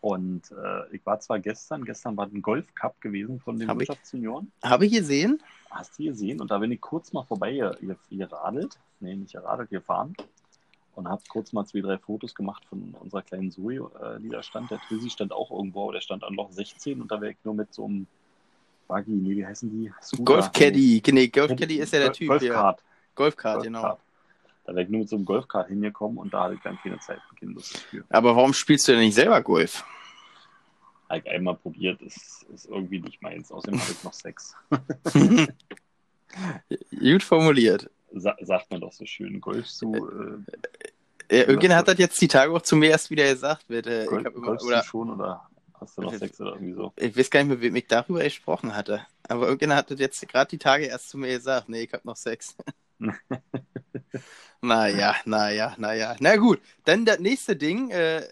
Und 0.00 0.50
äh, 0.50 0.96
ich 0.96 1.04
war 1.06 1.20
zwar 1.20 1.38
gestern, 1.38 1.84
gestern 1.84 2.16
war 2.16 2.26
ein 2.26 2.42
Golfcup 2.42 3.00
gewesen 3.00 3.38
von 3.38 3.58
den 3.58 3.68
Hab 3.68 3.76
ich. 3.80 3.88
Wirtschaftsjunioren. 3.88 4.50
Habe 4.64 4.86
ich 4.86 4.92
gesehen? 4.92 5.40
Hast 5.70 5.98
du 5.98 6.04
gesehen? 6.04 6.40
Und 6.40 6.50
da 6.50 6.58
bin 6.58 6.72
ich 6.72 6.80
kurz 6.80 7.12
mal 7.12 7.22
vorbei 7.24 7.52
ge- 7.52 7.76
ge- 7.80 7.96
geradelt. 8.18 8.76
Nee, 8.98 9.14
nicht 9.14 9.32
geradelt, 9.32 9.70
gefahren. 9.70 10.14
Und 10.94 11.08
habe 11.08 11.22
kurz 11.28 11.52
mal 11.52 11.64
zwei, 11.64 11.80
drei 11.80 11.98
Fotos 11.98 12.34
gemacht 12.34 12.64
von 12.68 12.94
unserer 12.98 13.22
kleinen 13.22 13.50
Zoe, 13.52 13.76
äh, 13.76 14.20
die 14.20 14.30
da 14.30 14.42
stand. 14.42 14.70
Der 14.70 14.80
Trizzy 14.80 15.10
stand 15.10 15.32
auch 15.32 15.50
irgendwo, 15.50 15.84
aber 15.84 15.92
der 15.92 16.00
stand 16.00 16.24
an 16.24 16.34
Loch 16.34 16.50
16 16.50 17.00
und 17.00 17.10
da 17.12 17.20
wäre 17.20 17.32
ich 17.32 17.38
nur 17.44 17.54
mit 17.54 17.72
so 17.72 17.84
einem 17.84 18.06
Buggy, 18.90 19.12
nee, 19.12 19.36
wie 19.36 19.46
heißen 19.46 19.70
die? 19.70 19.92
Scooter. 20.02 20.24
Golfcaddy. 20.24 21.02
Nee, 21.12 21.28
Golfcaddy 21.28 21.76
ist 21.76 21.92
ja 21.92 22.00
der 22.00 22.08
Gol- 22.08 22.16
Typ. 22.16 22.28
Golfkart. 22.28 22.82
Golfkart, 23.14 23.62
genau. 23.62 23.80
Golfkart. 23.82 24.00
Da 24.64 24.72
wäre 24.74 24.82
ich 24.84 24.90
nur 24.90 25.00
mit 25.00 25.08
so 25.08 25.16
einem 25.16 25.24
Golfkart 25.24 25.68
hingekommen 25.68 26.18
und 26.18 26.34
da 26.34 26.44
hatte 26.44 26.54
ich 26.54 26.60
dann 26.60 26.76
keine 26.82 26.98
Zeit 26.98 27.20
und 27.30 27.38
keine 27.40 27.52
Lust 27.52 27.78
für. 27.78 28.04
Aber 28.10 28.34
warum 28.36 28.52
spielst 28.52 28.86
du 28.88 28.92
denn 28.92 29.00
nicht 29.02 29.14
selber 29.14 29.40
Golf? 29.42 29.84
Habe 31.08 31.20
ich 31.20 31.30
einmal 31.30 31.54
probiert, 31.56 32.00
ist, 32.02 32.44
ist 32.54 32.66
irgendwie 32.66 33.00
nicht 33.00 33.20
meins. 33.22 33.50
Außerdem 33.50 33.80
habe 33.80 33.90
ich 33.92 34.04
noch 34.04 34.12
Sex. 34.12 34.54
Gut 37.00 37.22
formuliert. 37.22 37.90
Sa 38.12 38.36
sagt 38.40 38.70
man 38.70 38.80
doch 38.80 38.92
so 38.92 39.04
schön. 39.06 39.40
Golf 39.40 39.66
zu, 39.66 39.94
äh, 39.94 41.36
Ja, 41.36 41.42
irgendjemand 41.46 41.78
hat 41.80 41.88
das 41.88 41.98
jetzt 41.98 42.20
die 42.20 42.28
Tage 42.28 42.52
auch 42.52 42.62
zu 42.62 42.76
mir 42.76 42.90
erst 42.90 43.10
wieder 43.10 43.24
gesagt. 43.28 43.68
Äh, 43.70 44.02
ich, 44.04 44.08
Golf, 44.08 44.24
hab 44.24 44.34
immer, 44.36 44.62
oder, 44.62 44.82
schon 44.84 45.10
oder 45.10 45.48
hast 45.80 45.96
du 45.96 46.02
noch 46.02 46.14
Sex 46.14 46.40
oder 46.40 46.52
irgendwie 46.52 46.74
so? 46.74 46.92
ich 46.96 47.16
weiß 47.16 47.30
gar 47.30 47.40
nicht 47.40 47.48
mehr, 47.48 47.60
wem 47.60 47.76
ich 47.76 47.86
darüber 47.86 48.22
gesprochen 48.22 48.74
hatte. 48.74 49.06
Aber 49.28 49.46
irgendjemand 49.46 49.78
hat 49.78 49.90
das 49.90 50.00
jetzt 50.00 50.26
gerade 50.28 50.50
die 50.50 50.58
Tage 50.58 50.86
erst 50.86 51.10
zu 51.10 51.18
mir 51.18 51.28
gesagt. 51.28 51.68
Nee, 51.68 51.82
ich 51.82 51.92
habe 51.92 52.06
noch 52.06 52.16
Sex. 52.16 52.56
naja, 54.60 55.16
naja, 55.24 55.74
naja. 55.78 56.16
Na 56.20 56.36
gut, 56.36 56.60
dann 56.84 57.04
das 57.04 57.18
nächste 57.18 57.56
Ding. 57.56 57.90
Äh, 57.90 58.22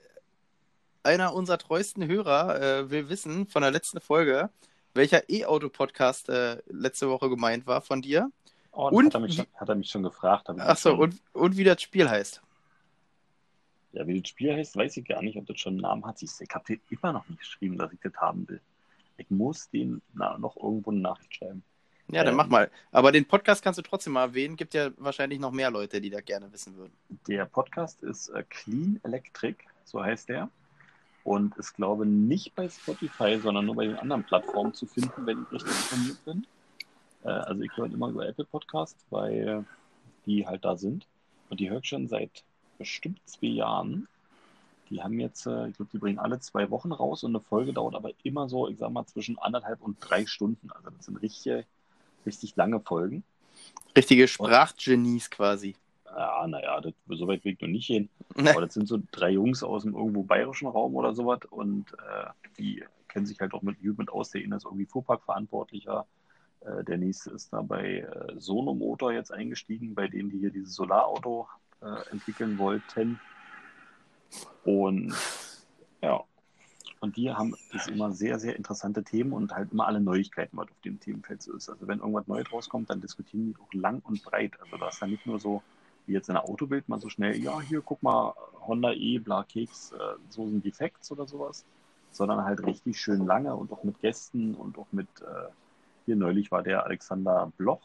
einer 1.03 1.33
unserer 1.35 1.59
treuesten 1.59 2.07
Hörer 2.07 2.61
äh, 2.61 2.91
will 2.91 3.09
wissen 3.09 3.47
von 3.47 3.63
der 3.63 3.71
letzten 3.71 4.01
Folge, 4.01 4.51
welcher 4.95 5.29
E-Auto-Podcast 5.31 6.29
äh, 6.29 6.59
letzte 6.67 7.09
Woche 7.09 7.31
gemeint 7.31 7.67
war 7.67 7.81
von 7.81 8.03
dir. 8.03 8.31
Oh, 8.73 8.89
Und 8.89 9.07
hat, 9.07 9.15
er 9.15 9.21
mich 9.21 9.37
schon, 9.37 9.47
hat 9.55 9.69
er 9.69 9.75
mich 9.75 9.89
schon 9.89 10.03
gefragt. 10.03 10.49
ich 10.55 10.61
Achso, 10.61 10.95
und, 10.95 11.17
und 11.33 11.57
wie 11.57 11.65
das 11.65 11.81
Spiel 11.81 12.09
heißt. 12.11 12.43
Ja, 13.99 14.07
wie 14.07 14.21
das 14.21 14.29
Spiel 14.29 14.55
heißt, 14.55 14.77
weiß 14.77 14.97
ich 14.99 15.05
gar 15.09 15.23
nicht, 15.23 15.37
ob 15.37 15.47
das 15.47 15.59
schon 15.59 15.73
einen 15.73 15.81
Namen 15.81 16.07
hat. 16.07 16.23
Ich 16.23 16.31
habe 16.55 16.65
den 16.65 16.81
immer 16.89 17.13
noch 17.13 17.29
nicht 17.29 17.41
geschrieben, 17.41 17.77
dass 17.77 17.93
ich 17.93 17.99
das 18.01 18.15
haben 18.15 18.49
will. 18.49 18.61
Ich 19.17 19.29
muss 19.29 19.69
den 19.71 20.01
noch 20.15 20.57
irgendwo 20.57 20.93
eine 20.93 21.01
Nachricht 21.01 21.35
schreiben. 21.35 21.65
Ja, 22.07 22.23
dann 22.23 22.35
Ähm. 22.35 22.37
mach 22.37 22.47
mal. 22.47 22.71
Aber 22.93 23.11
den 23.11 23.27
Podcast 23.27 23.61
kannst 23.61 23.77
du 23.79 23.83
trotzdem 23.83 24.13
mal 24.13 24.23
erwähnen. 24.23 24.55
Gibt 24.55 24.75
ja 24.75 24.91
wahrscheinlich 24.99 25.41
noch 25.41 25.51
mehr 25.51 25.73
Leute, 25.73 26.01
die 26.01 26.11
da 26.11 26.21
gerne 26.21 26.53
wissen 26.53 26.77
würden. 26.77 26.93
Der 27.27 27.45
Podcast 27.47 28.01
ist 28.05 28.29
äh, 28.29 28.45
Clean 28.49 29.01
Electric, 29.03 29.57
so 29.85 30.01
heißt 30.01 30.29
der. 30.29 30.49
Und 31.25 31.57
ist, 31.57 31.75
glaube 31.75 32.05
ich, 32.05 32.11
nicht 32.11 32.55
bei 32.55 32.69
Spotify, 32.69 33.37
sondern 33.43 33.67
nur 33.67 33.75
bei 33.75 33.87
den 33.87 33.97
anderen 33.97 34.23
Plattformen 34.23 34.75
zu 34.75 34.87
finden, 34.87 35.27
wenn 35.27 35.43
ich 35.43 35.53
richtig 35.53 35.73
informiert 35.73 36.25
bin. 36.25 36.47
Äh, 37.25 37.31
also 37.31 37.63
ich 37.63 37.77
höre 37.77 37.87
immer 37.87 38.11
über 38.11 38.29
Apple 38.29 38.45
Podcast, 38.45 38.97
weil 39.11 39.65
die 40.25 40.47
halt 40.47 40.65
da 40.65 40.77
sind. 40.77 41.05
Und 41.51 41.59
die 41.59 41.69
höre 41.69 41.81
ich 41.81 41.89
schon 41.89 42.07
seit 42.07 42.45
bestimmt 42.79 43.20
zwei 43.26 43.49
Jahren. 43.49 44.09
Die 44.91 45.03
haben 45.03 45.20
jetzt, 45.20 45.47
äh, 45.47 45.68
ich 45.68 45.76
glaube, 45.76 45.91
die 45.93 45.99
bringen 45.99 46.18
alle 46.18 46.41
zwei 46.41 46.70
Wochen 46.70 46.93
raus 46.93 47.24
und 47.24 47.33
eine 47.37 47.45
Folge 47.45 47.72
dauert 47.72 47.95
aber 47.95 48.11
immer 48.22 48.49
so, 48.49 48.68
ich 48.68 48.79
sag 48.79 48.91
mal, 48.91 49.07
zwischen 49.07 49.39
anderthalb 49.39 49.83
und 49.83 49.99
drei 50.01 50.26
Stunden. 50.26 50.70
Also 50.70 50.91
das 50.91 51.07
sind 51.07 51.16
richtig, 51.16 51.66
richtig 52.24 52.57
lange 52.57 52.81
Folgen. 52.81 53.22
Richtige 53.97 54.29
Sprachgenies 54.29 55.31
quasi. 55.31 55.76
Ja, 56.07 56.47
naja, 56.47 56.81
das, 56.81 56.95
so 57.09 57.29
weit 57.29 57.45
will 57.45 57.53
ich 57.53 57.61
noch 57.61 57.68
nicht 57.68 57.87
hin. 57.87 58.09
Aber 58.37 58.62
das 58.62 58.74
sind 58.74 58.89
so 58.89 58.99
drei 59.12 59.31
Jungs 59.31 59.62
aus 59.62 59.83
dem 59.83 59.95
irgendwo 59.95 60.22
bayerischen 60.22 60.68
Raum 60.68 60.95
oder 60.97 61.14
sowas 61.14 61.41
und 61.51 61.93
äh, 61.93 62.31
die 62.59 62.83
kennen 63.09 63.26
sich 63.26 63.41
halt 63.41 63.53
auch 63.55 63.62
mit 63.62 63.83
mit 63.83 64.11
aus. 64.11 64.31
Der 64.31 64.43
eine 64.43 64.57
ist 64.57 64.64
irgendwie 64.64 64.87
Fuhrparkverantwortlicher. 64.87 66.07
Äh, 66.61 66.85
der 66.85 66.99
nächste 66.99 67.31
ist 67.31 67.53
da 67.53 67.62
bei 67.62 68.01
äh, 68.01 68.35
Sono 68.39 68.74
Motor 68.74 69.12
jetzt 69.12 69.33
eingestiegen, 69.33 69.95
bei 69.95 70.09
denen 70.09 70.31
die 70.31 70.39
hier 70.39 70.51
dieses 70.51 70.74
Solarauto 70.74 71.49
äh, 71.83 72.11
entwickeln 72.11 72.59
wollten. 72.59 73.20
Und 74.64 75.14
ja, 76.03 76.20
und 77.01 77.16
die 77.16 77.33
haben 77.33 77.55
das 77.72 77.87
immer 77.87 78.12
sehr, 78.12 78.39
sehr 78.39 78.57
interessante 78.57 79.05
Themen 79.05 79.33
und 79.33 79.53
halt 79.53 79.72
immer 79.72 79.87
alle 79.87 80.01
Neuigkeiten, 80.01 80.57
was 80.57 80.68
auf 80.68 80.81
dem 80.85 80.99
Themenfeld 80.99 81.43
so 81.43 81.55
ist. 81.55 81.68
Also 81.68 81.87
wenn 81.87 82.01
irgendwas 82.01 82.26
Neues 82.26 82.53
rauskommt, 82.53 82.91
dann 82.91 83.01
diskutieren 83.01 83.47
die 83.47 83.57
auch 83.57 83.72
lang 83.72 84.01
und 84.05 84.22
breit. 84.22 84.61
Also 84.61 84.76
da 84.76 84.89
ist 84.89 85.01
dann 85.01 85.11
nicht 85.11 85.26
nur 85.26 85.39
so, 85.39 85.62
wie 86.07 86.12
jetzt 86.12 86.29
in 86.29 86.35
der 86.35 86.45
Autobild 86.49 86.89
mal 86.89 86.99
so 86.99 87.09
schnell, 87.09 87.37
ja, 87.37 87.61
hier, 87.61 87.83
guck 87.83 88.03
mal, 88.03 88.35
Honda 88.66 88.93
E, 88.93 89.18
bla, 89.18 89.45
Keks, 89.45 89.93
äh, 89.93 89.97
so 90.29 90.49
sind 90.49 90.64
die 90.64 90.72
Facts 90.72 91.12
oder 91.12 91.26
sowas, 91.26 91.64
sondern 92.11 92.45
halt 92.45 92.64
richtig 92.66 93.01
schön 93.01 93.26
lange 93.26 93.55
und 93.55 93.72
auch 93.72 93.85
mit 93.85 94.01
Gästen 94.01 94.55
und 94.55 94.76
auch 94.79 94.89
mit, 94.91 95.09
äh, 95.20 95.49
hier 96.07 96.16
neulich 96.16 96.51
war 96.51 96.62
der 96.62 96.85
Alexander 96.85 97.53
Bloch, 97.59 97.83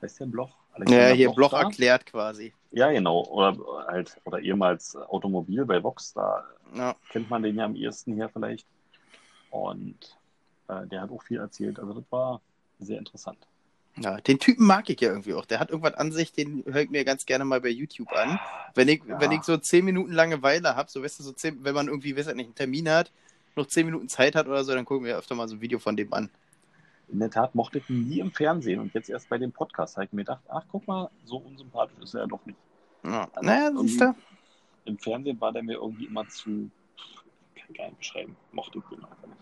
heißt 0.00 0.20
der 0.20 0.26
Bloch? 0.26 0.56
Alexander 0.72 1.08
Ja, 1.08 1.14
hier 1.14 1.30
Bloch 1.30 1.50
da. 1.50 1.62
erklärt 1.62 2.06
quasi. 2.06 2.54
Ja, 2.72 2.90
genau, 2.92 3.24
oder 3.24 3.56
halt, 3.88 4.16
oder 4.24 4.38
ehemals 4.40 4.94
Automobil 4.96 5.64
bei 5.64 5.82
Vox, 5.82 6.12
da 6.12 6.44
Ja. 6.74 6.94
kennt 7.08 7.28
man 7.28 7.42
den 7.42 7.56
ja 7.56 7.64
am 7.64 7.74
ehesten 7.74 8.14
her 8.14 8.28
vielleicht. 8.32 8.66
Und 9.50 10.16
äh, 10.68 10.86
der 10.86 11.00
hat 11.02 11.10
auch 11.10 11.22
viel 11.22 11.38
erzählt, 11.38 11.78
also 11.80 11.94
das 11.94 12.04
war 12.10 12.40
sehr 12.78 12.98
interessant. 12.98 13.38
ja, 13.96 14.18
den 14.20 14.38
Typen 14.38 14.64
mag 14.66 14.88
ich 14.88 15.00
ja 15.00 15.08
irgendwie 15.10 15.34
auch. 15.34 15.44
Der 15.44 15.58
hat 15.60 15.70
irgendwas 15.70 15.94
an 15.94 16.12
sich, 16.12 16.32
den 16.32 16.64
höre 16.64 16.82
ich 16.82 16.90
mir 16.90 17.04
ganz 17.04 17.26
gerne 17.26 17.44
mal 17.44 17.60
bei 17.60 17.68
YouTube 17.68 18.10
an. 18.12 18.38
Wenn 18.74 18.88
ich, 18.88 19.02
Ja. 19.04 19.20
wenn 19.20 19.32
ich 19.32 19.42
so 19.42 19.56
zehn 19.56 19.84
Minuten 19.84 20.12
Langeweile 20.12 20.76
habe, 20.76 20.88
so 20.90 21.02
weißt 21.02 21.18
du, 21.18 21.24
so 21.24 21.32
zehn, 21.32 21.62
wenn 21.64 21.74
man 21.74 21.88
irgendwie, 21.88 22.16
weiß 22.16 22.28
ich 22.28 22.34
nicht, 22.34 22.46
einen 22.46 22.54
Termin 22.54 22.88
hat, 22.88 23.10
noch 23.56 23.66
zehn 23.66 23.84
Minuten 23.86 24.08
Zeit 24.08 24.36
hat 24.36 24.46
oder 24.46 24.62
so, 24.64 24.72
dann 24.72 24.84
gucken 24.84 25.04
wir 25.04 25.18
öfter 25.18 25.34
mal 25.34 25.48
so 25.48 25.56
ein 25.56 25.60
Video 25.60 25.78
von 25.80 25.96
dem 25.96 26.12
an. 26.14 26.30
In 27.12 27.18
der 27.18 27.30
Tat 27.30 27.54
mochte 27.54 27.78
ich 27.78 27.90
ihn 27.90 28.08
nie 28.08 28.20
im 28.20 28.30
Fernsehen 28.30 28.80
und 28.80 28.94
jetzt 28.94 29.10
erst 29.10 29.28
bei 29.28 29.38
dem 29.38 29.52
Podcast 29.52 29.96
habe 29.96 30.06
ich 30.06 30.12
mir 30.12 30.22
gedacht, 30.22 30.42
ach 30.48 30.64
guck 30.70 30.86
mal, 30.86 31.10
so 31.24 31.38
unsympathisch 31.38 31.98
ist 32.02 32.14
er 32.14 32.22
ja 32.22 32.26
doch 32.26 32.44
nicht. 32.46 32.58
Ja. 33.04 33.28
Also 33.32 33.46
Naja, 33.48 33.72
siehst 33.80 34.00
du? 34.00 34.14
Im 34.84 34.98
Fernsehen 34.98 35.40
war 35.40 35.52
der 35.52 35.62
mir 35.62 35.74
irgendwie 35.74 36.04
immer 36.06 36.26
zu, 36.28 36.70
gar 37.74 37.86
nicht 37.86 37.98
beschreiben. 37.98 38.36
Mochte 38.52 38.78
ich 38.78 38.84
den 38.84 39.04
einfach 39.04 39.26
nicht. 39.26 39.40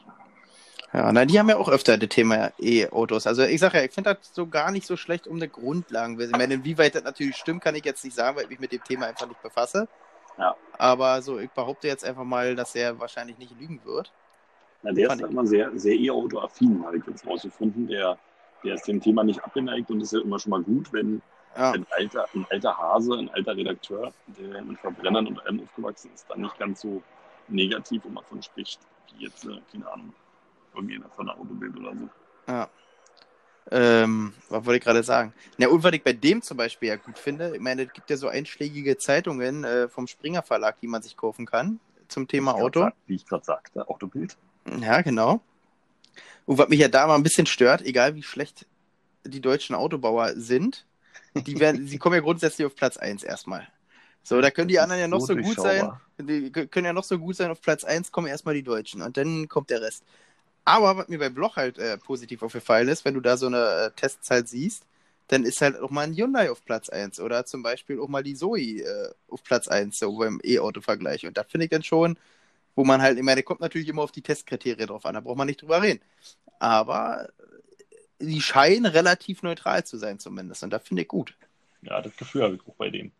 Ja, 0.93 1.12
na, 1.12 1.27
die 1.27 1.39
haben 1.39 1.51
ja 1.51 1.59
auch 1.59 1.69
öfter 1.69 1.99
das 1.99 2.09
Thema 2.09 2.51
E-Autos. 2.59 3.27
Also 3.27 3.43
ich 3.43 3.61
sage 3.61 3.79
ja, 3.79 3.85
ich 3.85 3.93
finde 3.93 4.14
das 4.14 4.35
so 4.35 4.47
gar 4.47 4.71
nicht 4.71 4.87
so 4.87 4.97
schlecht 4.97 5.27
um 5.27 5.37
eine 5.37 5.49
Grundlagen. 5.49 6.19
Ich 6.19 6.31
meine, 6.31 6.55
inwieweit 6.55 6.95
das 6.95 7.05
natürlich 7.05 7.37
stimmt, 7.37 7.62
kann 7.62 7.75
ich 7.75 7.85
jetzt 7.85 8.05
nicht 8.05 8.16
sagen, 8.16 8.37
weil 8.37 8.45
ich 8.45 8.51
mich 8.51 8.61
mit 8.61 8.73
dem 8.73 8.83
Thema 8.83 9.07
einfach 9.07 9.29
nicht 9.29 9.43
befasse. 9.43 9.87
Ja. 10.39 10.57
Aber 10.79 11.21
so, 11.21 11.39
ich 11.39 11.51
behaupte 11.51 11.89
jetzt 11.89 12.05
einfach 12.05 12.25
mal, 12.25 12.57
dass 12.57 12.75
er 12.75 12.99
wahrscheinlich 12.99 13.37
nicht 13.37 13.59
lügen 13.61 13.81
wird. 13.85 14.12
Na, 14.83 14.93
der 14.93 15.09
ist 15.12 15.20
immer 15.20 15.47
sehr, 15.47 15.76
sehr 15.79 15.95
E-Auto-affin, 15.95 16.85
habe 16.85 16.99
ich 16.99 17.07
jetzt 17.07 17.26
rausgefunden. 17.26 17.87
Der, 17.89 18.18
der 18.64 18.74
ist 18.74 18.87
dem 18.87 19.01
Thema 19.01 19.24
nicht 19.24 19.43
abgeneigt 19.45 19.91
und 19.91 20.01
ist 20.01 20.12
ja 20.12 20.20
immer 20.20 20.39
schon 20.39 20.51
mal 20.51 20.62
gut, 20.62 20.93
wenn 20.93 21.20
Ja, 21.57 21.72
ein 21.72 21.87
alter, 21.91 22.26
ein 22.35 22.47
alter 22.51 22.76
Hase, 22.79 23.14
ein 23.14 23.29
alter 23.31 23.57
Redakteur, 23.57 24.12
der 24.26 24.62
mit 24.64 24.79
Verbrennern 24.79 25.26
und 25.26 25.45
allem 25.45 25.61
aufgewachsen 25.61 26.12
ist, 26.14 26.29
dann 26.31 26.41
nicht 26.43 26.57
ganz 26.59 26.81
so 26.81 27.03
negativ 27.49 28.05
immer 28.05 28.22
von 28.24 28.43
spricht, 28.43 28.81
wie 29.11 29.24
jetzt, 29.24 29.45
äh, 29.45 29.61
keine 29.72 29.91
Ahnung, 29.93 30.14
irgendjemand 30.74 31.12
von 31.14 31.26
der 31.26 31.39
Autobild 31.39 31.76
oder 31.76 31.93
so. 31.95 32.09
ja. 32.49 32.68
Ähm, 33.70 34.33
was 34.49 34.64
wollte 34.64 34.79
ich 34.79 34.85
gerade 34.85 35.03
sagen? 35.03 35.35
Na, 35.59 35.68
und 35.68 35.83
was 35.83 35.93
ich 35.93 36.03
bei 36.03 36.14
dem 36.14 36.41
zum 36.41 36.57
Beispiel 36.57 36.89
ja 36.89 36.97
gut 36.97 37.18
finde, 37.18 37.55
ich 37.55 37.61
meine, 37.61 37.83
es 37.83 37.93
gibt 37.93 38.09
ja 38.09 38.16
so 38.16 38.29
einschlägige 38.29 38.97
Zeitungen 38.97 39.64
äh, 39.64 39.89
vom 39.89 40.07
Springer 40.07 40.43
Verlag, 40.43 40.81
die 40.81 40.87
man 40.87 41.03
sich 41.03 41.16
kaufen 41.16 41.45
kann 41.45 41.79
zum 42.09 42.26
Thema 42.29 42.55
Auto. 42.55 42.81
sag- 42.81 42.97
Wie 43.07 43.16
ich 43.16 43.26
gerade 43.26 43.45
sagte, 43.45 43.87
Autobild. 43.89 44.39
Ja, 44.81 45.03
genau. 45.03 45.41
Und 46.47 46.59
was 46.59 46.69
mich 46.69 46.81
ja 46.81 46.89
da 46.89 47.07
mal 47.07 47.14
ein 47.14 47.23
bisschen 47.23 47.47
stört, 47.47 47.83
egal 47.83 48.14
wie 48.14 48.23
schlecht 48.23 48.66
die 49.25 49.41
deutschen 49.41 49.75
Autobauer 49.75 50.33
sind, 50.35 50.87
die 51.35 51.61
werden, 51.61 51.87
sie 51.87 51.99
kommen 51.99 52.14
ja 52.14 52.21
grundsätzlich 52.23 52.66
auf 52.66 52.75
Platz 52.75 52.97
1 52.97 53.23
erstmal. 53.23 53.69
So, 54.23 54.41
da 54.41 54.51
können 54.51 54.69
die 54.69 54.79
anderen 54.79 55.01
ja 55.01 55.09
noch 55.09 55.21
so 55.21 55.37
gut 55.37 55.61
sein. 55.61 55.91
Die 56.19 56.51
können 56.51 56.87
ja 56.87 56.93
noch 56.93 57.05
so 57.05 57.19
gut 57.19 57.37
sein, 57.37 57.51
auf 57.51 57.61
Platz 57.61 57.85
1 57.85 58.12
kommen 58.12 58.27
erstmal 58.27 58.55
die 58.55 58.62
Deutschen 58.62 59.03
und 59.03 59.16
dann 59.16 59.49
kommt 59.49 59.71
der 59.71 59.81
Rest. 59.81 60.05
Aber 60.64 60.97
was 60.97 61.09
mir 61.09 61.19
bei 61.19 61.31
Bloch 61.31 61.57
halt 61.57 61.79
äh, 61.79 61.97
positiv 61.97 62.43
aufgefallen 62.43 62.89
ist, 62.89 63.05
wenn 63.05 63.14
du 63.14 63.21
da 63.21 63.37
so 63.39 63.47
eine 63.47 63.87
äh, 63.87 63.91
Testzahl 63.93 64.47
siehst, 64.47 64.85
dann 65.29 65.45
ist 65.45 65.61
halt 65.61 65.81
auch 65.81 65.91
mal 65.91 66.03
ein 66.03 66.14
Hyundai 66.14 66.51
auf 66.51 66.64
Platz 66.64 66.89
1 66.89 67.21
oder 67.21 67.47
zum 67.47 67.62
Beispiel 67.62 68.01
auch 68.01 68.09
mal 68.09 68.23
die 68.23 68.35
Zoe 68.35 68.81
äh, 68.81 69.11
auf 69.29 69.43
Platz 69.43 69.69
1, 69.69 69.99
so 69.99 70.16
beim 70.19 70.41
E-Auto-Vergleich. 70.43 71.27
Und 71.27 71.37
das 71.37 71.47
finde 71.49 71.64
ich 71.64 71.71
dann 71.71 71.83
schon, 71.83 72.19
wo 72.79 72.85
man 72.85 73.03
halt, 73.03 73.18
ich 73.18 73.24
meine, 73.24 73.43
kommt 73.43 73.61
natürlich 73.61 73.89
immer 73.89 74.03
auf 74.03 74.12
die 74.12 74.22
Testkriterien 74.22 74.87
drauf 74.87 75.05
an, 75.05 75.14
da 75.14 75.20
braucht 75.20 75.37
man 75.37 75.49
nicht 75.49 75.62
drüber 75.62 75.83
reden. 75.83 76.01
Aber 76.61 77.29
äh, 78.20 78.24
die 78.24 78.41
scheinen 78.41 78.87
relativ 78.87 79.43
neutral 79.43 79.85
zu 79.85 79.97
sein 79.99 80.20
zumindest 80.20 80.62
und 80.62 80.70
das 80.70 80.87
finde 80.87 81.03
ich 81.03 81.09
gut. 81.09 81.35
Ja, 81.83 82.01
das 82.01 82.16
Gefühl 82.16 82.43
habe 82.45 82.55
ich 82.55 82.61
auch 82.68 82.74
bei 82.76 82.91
dem. 82.91 83.11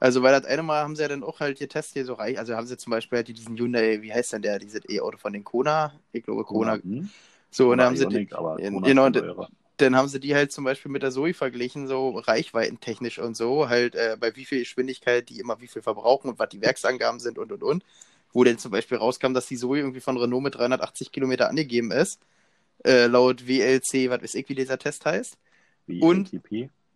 Also, 0.00 0.22
weil 0.24 0.32
das 0.32 0.44
eine 0.46 0.64
Mal 0.64 0.82
haben 0.82 0.96
sie 0.96 1.02
ja 1.02 1.08
dann 1.08 1.22
auch 1.22 1.38
halt 1.38 1.58
getestet 1.58 1.94
hier 1.94 2.04
so 2.04 2.14
reich. 2.14 2.36
Also 2.38 2.56
haben 2.56 2.66
sie 2.66 2.76
zum 2.76 2.90
Beispiel 2.90 3.18
halt 3.18 3.28
diesen 3.28 3.56
Hyundai, 3.56 4.02
wie 4.02 4.12
heißt 4.12 4.32
denn 4.32 4.42
der, 4.42 4.58
dieses 4.58 4.80
E-Auto 4.88 5.16
von 5.18 5.32
den 5.32 5.44
Kona? 5.44 5.92
Ich 6.12 6.24
glaube 6.24 6.44
Kona. 6.44 6.78
Hm? 6.82 7.08
So, 7.52 7.64
und 7.70 7.74
Oder 7.74 7.84
dann 7.84 7.86
haben, 7.90 7.96
sie 7.96 8.08
die, 8.08 8.16
in- 8.16 8.28
Kona 8.72 8.86
genau, 8.88 9.08
ist 9.08 9.14
d- 9.14 9.20
teurer. 9.20 9.48
dann 9.76 9.94
haben 9.96 10.08
sie 10.08 10.18
die 10.18 10.34
halt 10.34 10.50
zum 10.50 10.64
Beispiel 10.64 10.90
mit 10.90 11.02
der 11.04 11.12
Zoe 11.12 11.34
verglichen, 11.34 11.86
so 11.86 12.10
reichweitentechnisch 12.18 13.18
und 13.20 13.36
so, 13.36 13.68
halt 13.68 13.94
äh, 13.94 14.16
bei 14.18 14.34
wie 14.36 14.44
viel 14.44 14.60
Geschwindigkeit 14.60 15.28
die 15.28 15.38
immer 15.38 15.60
wie 15.60 15.68
viel 15.68 15.82
verbrauchen 15.82 16.30
und 16.30 16.38
was 16.38 16.48
die 16.48 16.60
Werksangaben 16.60 17.20
sind 17.20 17.38
und 17.38 17.52
und 17.52 17.62
und. 17.62 17.84
Wo 18.32 18.44
dann 18.44 18.58
zum 18.58 18.70
Beispiel 18.70 18.98
rauskam, 18.98 19.34
dass 19.34 19.46
die 19.46 19.56
Zoe 19.56 19.78
irgendwie 19.78 20.00
von 20.00 20.16
Renault 20.16 20.42
mit 20.42 20.54
380 20.54 21.12
Kilometer 21.12 21.48
angegeben 21.48 21.90
ist. 21.90 22.20
Äh, 22.84 23.06
laut 23.06 23.46
WLC, 23.46 24.10
was 24.10 24.22
weiß 24.22 24.34
ich, 24.34 24.48
wie 24.48 24.54
dieser 24.54 24.78
Test 24.78 25.04
heißt. 25.04 25.36
Wie 25.86 26.00
und-. 26.00 26.30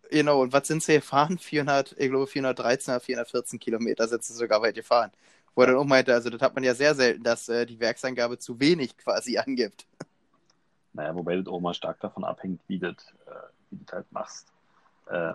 Genau, 0.09 0.41
und 0.41 0.53
was 0.53 0.67
sind 0.67 0.83
sie 0.83 0.95
gefahren? 0.95 1.37
400, 1.37 1.95
ich 1.97 2.09
glaube 2.09 2.27
413 2.27 2.93
oder 2.93 3.01
414 3.01 3.59
Kilometer 3.59 4.07
sind 4.07 4.23
sie 4.23 4.33
sogar 4.33 4.61
weit 4.61 4.75
gefahren. 4.75 5.11
Wo 5.53 5.61
er 5.61 5.67
dann 5.67 5.75
auch 5.77 5.85
meinte, 5.85 6.13
also 6.13 6.29
das 6.29 6.41
hat 6.41 6.55
man 6.55 6.63
ja 6.63 6.75
sehr 6.75 6.95
selten, 6.95 7.23
dass 7.23 7.49
äh, 7.49 7.65
die 7.65 7.79
Werksangabe 7.79 8.37
zu 8.37 8.59
wenig 8.59 8.95
quasi 8.97 9.37
angibt. 9.37 9.85
Naja, 10.93 11.13
wobei 11.15 11.35
das 11.35 11.47
auch 11.47 11.59
mal 11.59 11.73
stark 11.73 11.99
davon 11.99 12.23
abhängt, 12.23 12.61
wie 12.67 12.79
das, 12.79 12.95
äh, 13.25 13.31
wie 13.69 13.77
du 13.77 13.83
das 13.85 13.93
halt 13.93 14.11
machst. 14.11 14.47
Äh, 15.07 15.33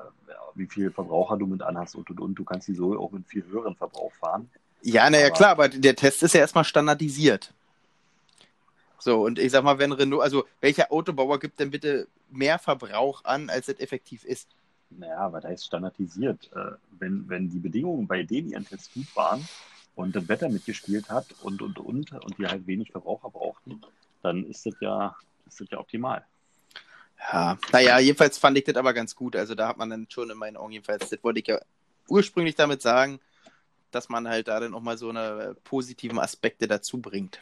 wie 0.55 0.67
viel 0.67 0.91
Verbraucher 0.91 1.37
du 1.37 1.47
mit 1.47 1.63
anhast 1.63 1.95
und 1.95 2.09
und 2.11 2.21
und. 2.21 2.35
Du 2.35 2.45
kannst 2.45 2.69
die 2.69 2.75
so 2.75 2.99
auch 2.99 3.11
mit 3.11 3.27
viel 3.27 3.45
höheren 3.47 3.77
Verbrauch 3.77 4.13
fahren. 4.13 4.51
Ja, 4.83 5.09
naja, 5.09 5.27
Aber- 5.27 5.37
klar, 5.37 5.51
aber 5.51 5.69
der 5.69 5.97
Test 5.97 6.23
ist 6.23 6.35
ja 6.35 6.41
erstmal 6.41 6.65
standardisiert. 6.65 7.53
So, 8.99 9.23
und 9.25 9.39
ich 9.39 9.51
sag 9.51 9.65
mal, 9.65 9.79
wenn 9.79 9.93
Renault, 9.93 10.23
also 10.23 10.45
welcher 10.61 10.93
Autobauer 10.93 11.41
gibt 11.41 11.59
denn 11.59 11.71
bitte 11.71 12.07
mehr 12.31 12.59
Verbrauch 12.59 13.25
an, 13.25 13.51
als 13.51 13.69
es 13.69 13.81
effektiv 13.81 14.25
ist? 14.25 14.49
Naja, 14.91 15.33
was 15.33 15.45
heißt 15.45 15.67
standardisiert? 15.67 16.51
Äh, 16.55 16.73
wenn, 16.99 17.29
wenn 17.29 17.51
die 17.51 17.59
Bedingungen 17.59 18.07
bei 18.07 18.23
denen 18.23 18.51
ihren 18.51 18.67
Tests 18.67 18.93
gut 18.93 19.07
waren 19.17 19.47
und 19.97 20.15
das 20.15 20.29
Wetter 20.29 20.49
mitgespielt 20.49 21.09
hat 21.09 21.27
und 21.43 21.63
und 21.63 21.79
und 21.79 22.13
und 22.13 22.39
die 22.39 22.47
halt 22.47 22.67
wenig 22.67 22.93
Verbraucher 22.93 23.31
brauchten, 23.31 23.81
dann 24.23 24.45
ist 24.45 24.67
das 24.67 24.75
ja, 24.81 25.17
ist 25.47 25.61
das 25.61 25.69
ja 25.71 25.79
optimal. 25.79 26.25
Ja, 27.33 27.59
naja, 27.73 27.99
jedenfalls 27.99 28.39
fand 28.39 28.59
ich 28.59 28.65
das 28.65 28.77
aber 28.77 28.93
ganz 28.93 29.15
gut. 29.17 29.35
Also 29.37 29.55
da 29.55 29.69
hat 29.69 29.79
man 29.79 29.91
dann 29.91 30.07
schon 30.11 30.31
in 30.31 30.37
meinen 30.37 30.57
Augen 30.57 30.73
jedenfalls, 30.73 31.09
das 31.09 31.23
wollte 31.25 31.41
ich 31.41 31.47
ja 31.47 31.61
ursprünglich 32.09 32.55
damit 32.55 32.83
sagen, 32.83 33.19
dass 33.95 34.09
man 34.09 34.29
halt 34.29 34.49
da 34.49 34.61
dann 34.61 34.75
auch 34.75 34.81
mal 34.81 34.99
so 34.99 35.11
eine 35.11 35.57
positiven 35.65 36.19
Aspekte 36.19 36.67
dazu 36.67 36.99
bringt. 36.99 37.41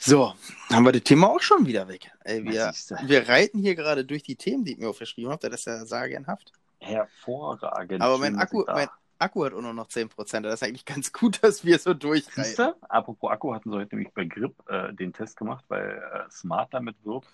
So, 0.00 0.32
haben 0.70 0.84
wir 0.84 0.92
das 0.92 1.02
Thema 1.02 1.28
auch 1.28 1.40
schon 1.40 1.66
wieder 1.66 1.88
weg. 1.88 2.12
Ey, 2.22 2.44
wir, 2.44 2.72
wir 3.02 3.28
reiten 3.28 3.58
hier 3.58 3.74
gerade 3.74 4.04
durch 4.04 4.22
die 4.22 4.36
Themen, 4.36 4.64
die 4.64 4.72
ich 4.72 4.78
mir 4.78 4.88
aufgeschrieben 4.88 5.32
habe. 5.32 5.50
Das 5.50 5.60
ist 5.60 5.66
ja 5.66 5.84
sagenhaft. 5.84 6.52
Hervorragend. 6.78 8.00
Aber 8.00 8.18
mein 8.18 8.36
Akku, 8.36 8.64
mein 8.68 8.88
Akku 9.18 9.44
hat 9.44 9.52
auch 9.52 9.60
nur 9.60 9.74
noch 9.74 9.88
10%. 9.88 10.40
Das 10.42 10.54
ist 10.54 10.62
eigentlich 10.62 10.84
ganz 10.84 11.12
gut, 11.12 11.42
dass 11.42 11.64
wir 11.64 11.80
so 11.80 11.94
durchreiten. 11.94 12.74
Apropos 12.88 13.30
Akku 13.30 13.52
hatten 13.52 13.70
sie 13.72 13.76
heute 13.76 13.96
nämlich 13.96 14.14
bei 14.14 14.24
Grip 14.24 14.54
äh, 14.68 14.92
den 14.94 15.12
Test 15.12 15.36
gemacht, 15.36 15.64
weil 15.66 16.00
äh, 16.12 16.30
Smart 16.30 16.72
damit 16.72 16.96
wirbt. 17.04 17.28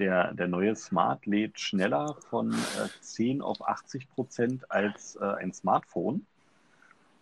Der, 0.00 0.32
der 0.32 0.48
neue 0.48 0.74
Smart 0.76 1.26
lädt 1.26 1.60
schneller 1.60 2.16
von 2.30 2.52
äh, 2.52 2.88
10 3.02 3.42
auf 3.42 3.60
80 3.60 4.08
Prozent 4.08 4.70
als 4.70 5.16
äh, 5.16 5.24
ein 5.24 5.52
Smartphone. 5.52 6.24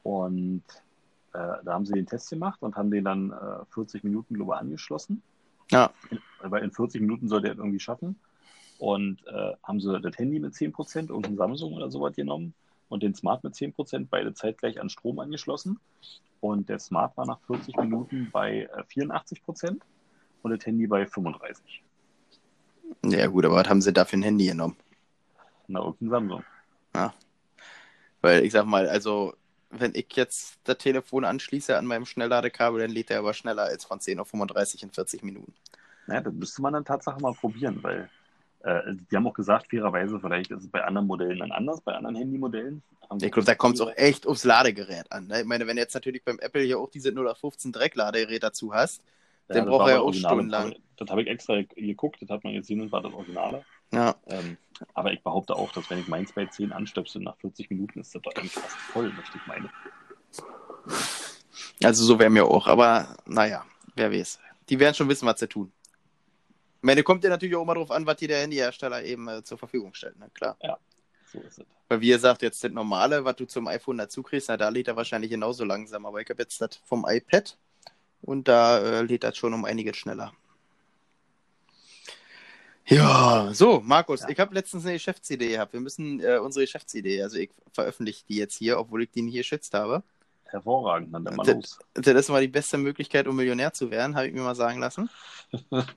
Und 0.05 0.63
äh, 1.33 1.57
da 1.65 1.75
haben 1.75 1.85
sie 1.85 1.95
den 1.95 2.07
Test 2.07 2.31
gemacht 2.31 2.63
und 2.63 2.77
haben 2.77 2.93
den 2.93 3.05
dann 3.05 3.33
äh, 3.33 3.65
40 3.75 4.05
Minuten, 4.05 4.35
glaube 4.35 4.55
ich, 4.55 4.61
angeschlossen. 4.61 5.23
Ja. 5.73 5.91
In, 6.11 6.21
weil 6.41 6.63
in 6.63 6.71
40 6.71 7.01
Minuten 7.01 7.29
soll 7.29 7.43
der 7.43 7.57
irgendwie 7.57 7.81
schaffen. 7.81 8.17
Und 8.79 9.27
äh, 9.27 9.55
haben 9.65 9.81
sie 9.81 10.01
das 10.01 10.17
Handy 10.17 10.39
mit 10.39 10.55
10 10.55 10.73
Prozent, 10.73 11.11
irgendein 11.11 11.37
Samsung 11.37 11.73
oder 11.73 11.91
sowas 11.91 12.15
genommen 12.15 12.55
und 12.89 13.03
den 13.03 13.13
Smart 13.13 13.43
mit 13.43 13.57
10 13.57 13.73
Prozent, 13.73 14.09
beide 14.09 14.35
zeitgleich 14.35 14.81
an 14.81 14.89
Strom 14.89 15.19
angeschlossen. 15.19 15.81
Und 16.41 16.69
der 16.69 16.79
Smart 16.79 17.17
war 17.17 17.27
nach 17.27 17.41
40 17.49 17.77
Minuten 17.77 18.29
bei 18.31 18.69
äh, 18.73 18.85
84 18.87 19.43
Prozent 19.43 19.83
und 20.43 20.53
das 20.53 20.65
Handy 20.65 20.87
bei 20.87 21.07
35. 21.07 21.83
Ja, 23.05 23.27
gut, 23.27 23.45
aber 23.45 23.57
was 23.57 23.69
haben 23.69 23.81
sie 23.81 23.93
da 23.93 24.05
für 24.05 24.17
ein 24.17 24.23
Handy 24.23 24.47
genommen? 24.47 24.77
Na, 25.67 25.81
irgendein 25.81 26.11
Samsung. 26.11 26.45
Weil 28.21 28.45
ich 28.45 28.53
sag 28.53 28.67
mal, 28.67 28.89
also, 28.89 29.35
wenn 29.71 29.95
ich 29.95 30.09
jetzt 30.15 30.59
das 30.65 30.79
Telefon 30.79 31.25
anschließe 31.25 31.77
an 31.77 31.87
meinem 31.87 32.07
Schnellladekabel, 32.07 32.81
dann 32.81 32.91
lädt 32.91 33.11
er 33.11 33.21
aber 33.21 33.35
schneller 33.35 33.65
als 33.65 33.85
von 33.85 34.01
10 34.01 34.19
auf 34.21 34.29
35 34.29 34.83
in 34.83 34.91
40 34.91 35.23
Minuten. 35.23 35.55
Naja, 36.07 36.23
das 36.23 36.33
müsste 36.33 36.63
man 36.63 36.73
dann 36.73 36.85
Tatsache 36.85 37.21
mal 37.21 37.35
probieren, 37.35 37.83
weil 37.83 38.09
äh, 38.61 38.81
die 39.11 39.17
haben 39.17 39.27
auch 39.27 39.35
gesagt, 39.35 39.69
fairerweise, 39.71 40.19
vielleicht 40.21 40.51
ist 40.51 40.65
es 40.65 40.69
bei 40.69 40.83
anderen 40.83 41.07
Modellen 41.07 41.39
dann 41.39 41.53
anders, 41.53 41.81
bei 41.81 41.93
anderen 41.95 42.17
Handymodellen. 42.17 42.83
Ich 43.21 43.33
glaube, 43.33 43.47
da 43.47 43.55
kommt 43.55 43.77
es 43.77 43.81
auch 43.81 43.93
echt 43.95 44.27
aufs 44.27 44.45
Ladegerät 44.45 45.11
an. 45.13 45.29
Ne? 45.29 45.41
Ich 45.41 45.47
meine, 45.47 45.67
wenn 45.67 45.77
du 45.77 45.83
jetzt 45.83 45.95
natürlich 45.95 46.25
beim 46.25 46.39
Apple 46.41 46.63
hier 46.63 46.79
auch 46.79 46.91
diese 46.91 47.11
0815 47.11 47.73
Dreckladegerät 47.73 48.43
dazu 48.43 48.75
hast, 48.75 49.03
dann 49.49 49.67
das 49.67 49.67
braucht 49.67 49.89
er 49.89 49.97
ja 49.97 50.01
auch 50.01 50.13
stundenlang. 50.13 50.75
Das 50.97 51.11
habe 51.11 51.23
ich 51.23 51.29
extra 51.29 51.63
geguckt, 51.63 52.21
das 52.21 52.29
hat 52.29 52.45
man 52.45 52.55
gesehen 52.55 52.81
und 52.81 52.93
war 52.93 53.01
das 53.03 53.13
Originale. 53.13 53.65
Ja, 53.93 54.17
Ähm, 54.27 54.59
aber 54.95 55.13
ich 55.13 55.23
behaupte 55.23 55.55
auch, 55.57 55.73
dass 55.73 55.89
wenn 55.91 56.01
ich 56.01 56.09
meins 56.09 56.33
bei 56.33 56.47
10 56.47 56.73
anstöpsel, 56.73 57.23
nach 57.23 57.37
40 57.39 57.71
Minuten 57.71 58.01
ist 58.01 58.15
das 58.15 58.23
doch 58.23 58.35
eigentlich 58.35 58.53
fast 58.53 58.77
voll, 58.77 59.11
möchte 59.13 59.39
ich 59.39 59.47
meinen. 59.47 59.71
also 61.83 62.05
so 62.05 62.19
wäre 62.19 62.31
mir 62.31 62.45
auch. 62.45 62.67
Aber 62.67 63.17
naja, 63.25 63.65
wer 63.95 64.13
weiß. 64.13 64.41
Die 64.69 64.79
werden 64.79 64.95
schon 64.95 65.09
wissen, 65.09 65.27
was 65.27 65.41
sie 65.41 65.49
tun. 65.49 65.73
Ich 66.81 66.83
meine, 66.83 67.03
kommt 67.03 67.25
ja 67.25 67.31
natürlich 67.31 67.57
auch 67.57 67.63
immer 67.63 67.75
drauf 67.75 67.91
an, 67.91 68.07
was 68.07 68.17
dir 68.17 68.29
der 68.29 68.41
Handyhersteller 68.41 69.03
eben 69.03 69.27
äh, 69.29 69.43
zur 69.43 69.59
Verfügung 69.59 69.95
stellt. 69.95 70.19
Ne? 70.19 70.31
Klar. 70.35 70.57
So 71.33 71.41
ist 71.41 71.59
es. 71.59 71.67
Weil 71.89 72.01
wie 72.01 72.09
ihr 72.11 72.19
sagt, 72.19 72.43
jetzt 72.43 72.63
das 72.63 72.71
normale, 72.71 73.25
was 73.25 73.37
du 73.37 73.47
zum 73.47 73.67
iPhone 73.67 73.99
dazu 73.99 74.23
kriegst, 74.23 74.49
na, 74.49 74.57
da 74.57 74.69
lädt 74.69 74.89
er 74.89 74.97
wahrscheinlich 74.97 75.31
genauso 75.31 75.65
langsam. 75.65 76.05
Aber 76.07 76.21
ich 76.21 76.29
habe 76.29 76.43
jetzt 76.43 76.61
das 76.61 76.77
vom 76.85 77.07
iPad 77.09 77.57
und 78.23 78.49
da 78.49 78.79
äh, 78.79 79.03
lädt 79.03 79.25
das 79.25 79.37
schon 79.37 79.55
um 79.55 79.65
einiges 79.65 79.97
schneller. 79.97 80.33
Ja, 82.87 83.51
so, 83.53 83.81
Markus, 83.85 84.23
Ja. 84.23 84.29
ich 84.31 84.41
habe 84.41 84.55
letztens 84.55 84.85
eine 84.85 84.95
Geschäftsidee 84.95 85.51
gehabt. 85.51 85.75
Wir 85.75 85.81
müssen 85.81 86.21
äh, 86.21 86.39
unsere 86.39 86.65
Geschäftsidee, 86.65 87.23
also 87.23 87.37
ich 87.37 87.51
veröffentliche 87.73 88.25
die 88.27 88.37
jetzt 88.37 88.57
hier, 88.57 88.79
obwohl 88.79 89.03
ich 89.03 89.11
die 89.11 89.21
nicht 89.23 89.35
geschützt 89.37 89.75
habe. 89.75 90.03
Hervorragend, 90.47 91.13
dann, 91.13 91.25
mal 91.25 91.45
Das- 91.45 91.55
los. 91.55 91.79
Das 91.95 92.15
ist 92.15 92.29
mal 92.31 92.41
die 92.41 92.49
beste 92.49 92.79
Möglichkeit, 92.79 93.27
um 93.29 93.37
Millionär 93.37 93.75
zu 93.75 93.91
werden, 93.91 94.17
habe 94.17 94.29
ich 94.29 94.33
mir 94.33 94.41
mal 94.41 94.55
sagen 94.55 94.81
lassen. 94.81 95.11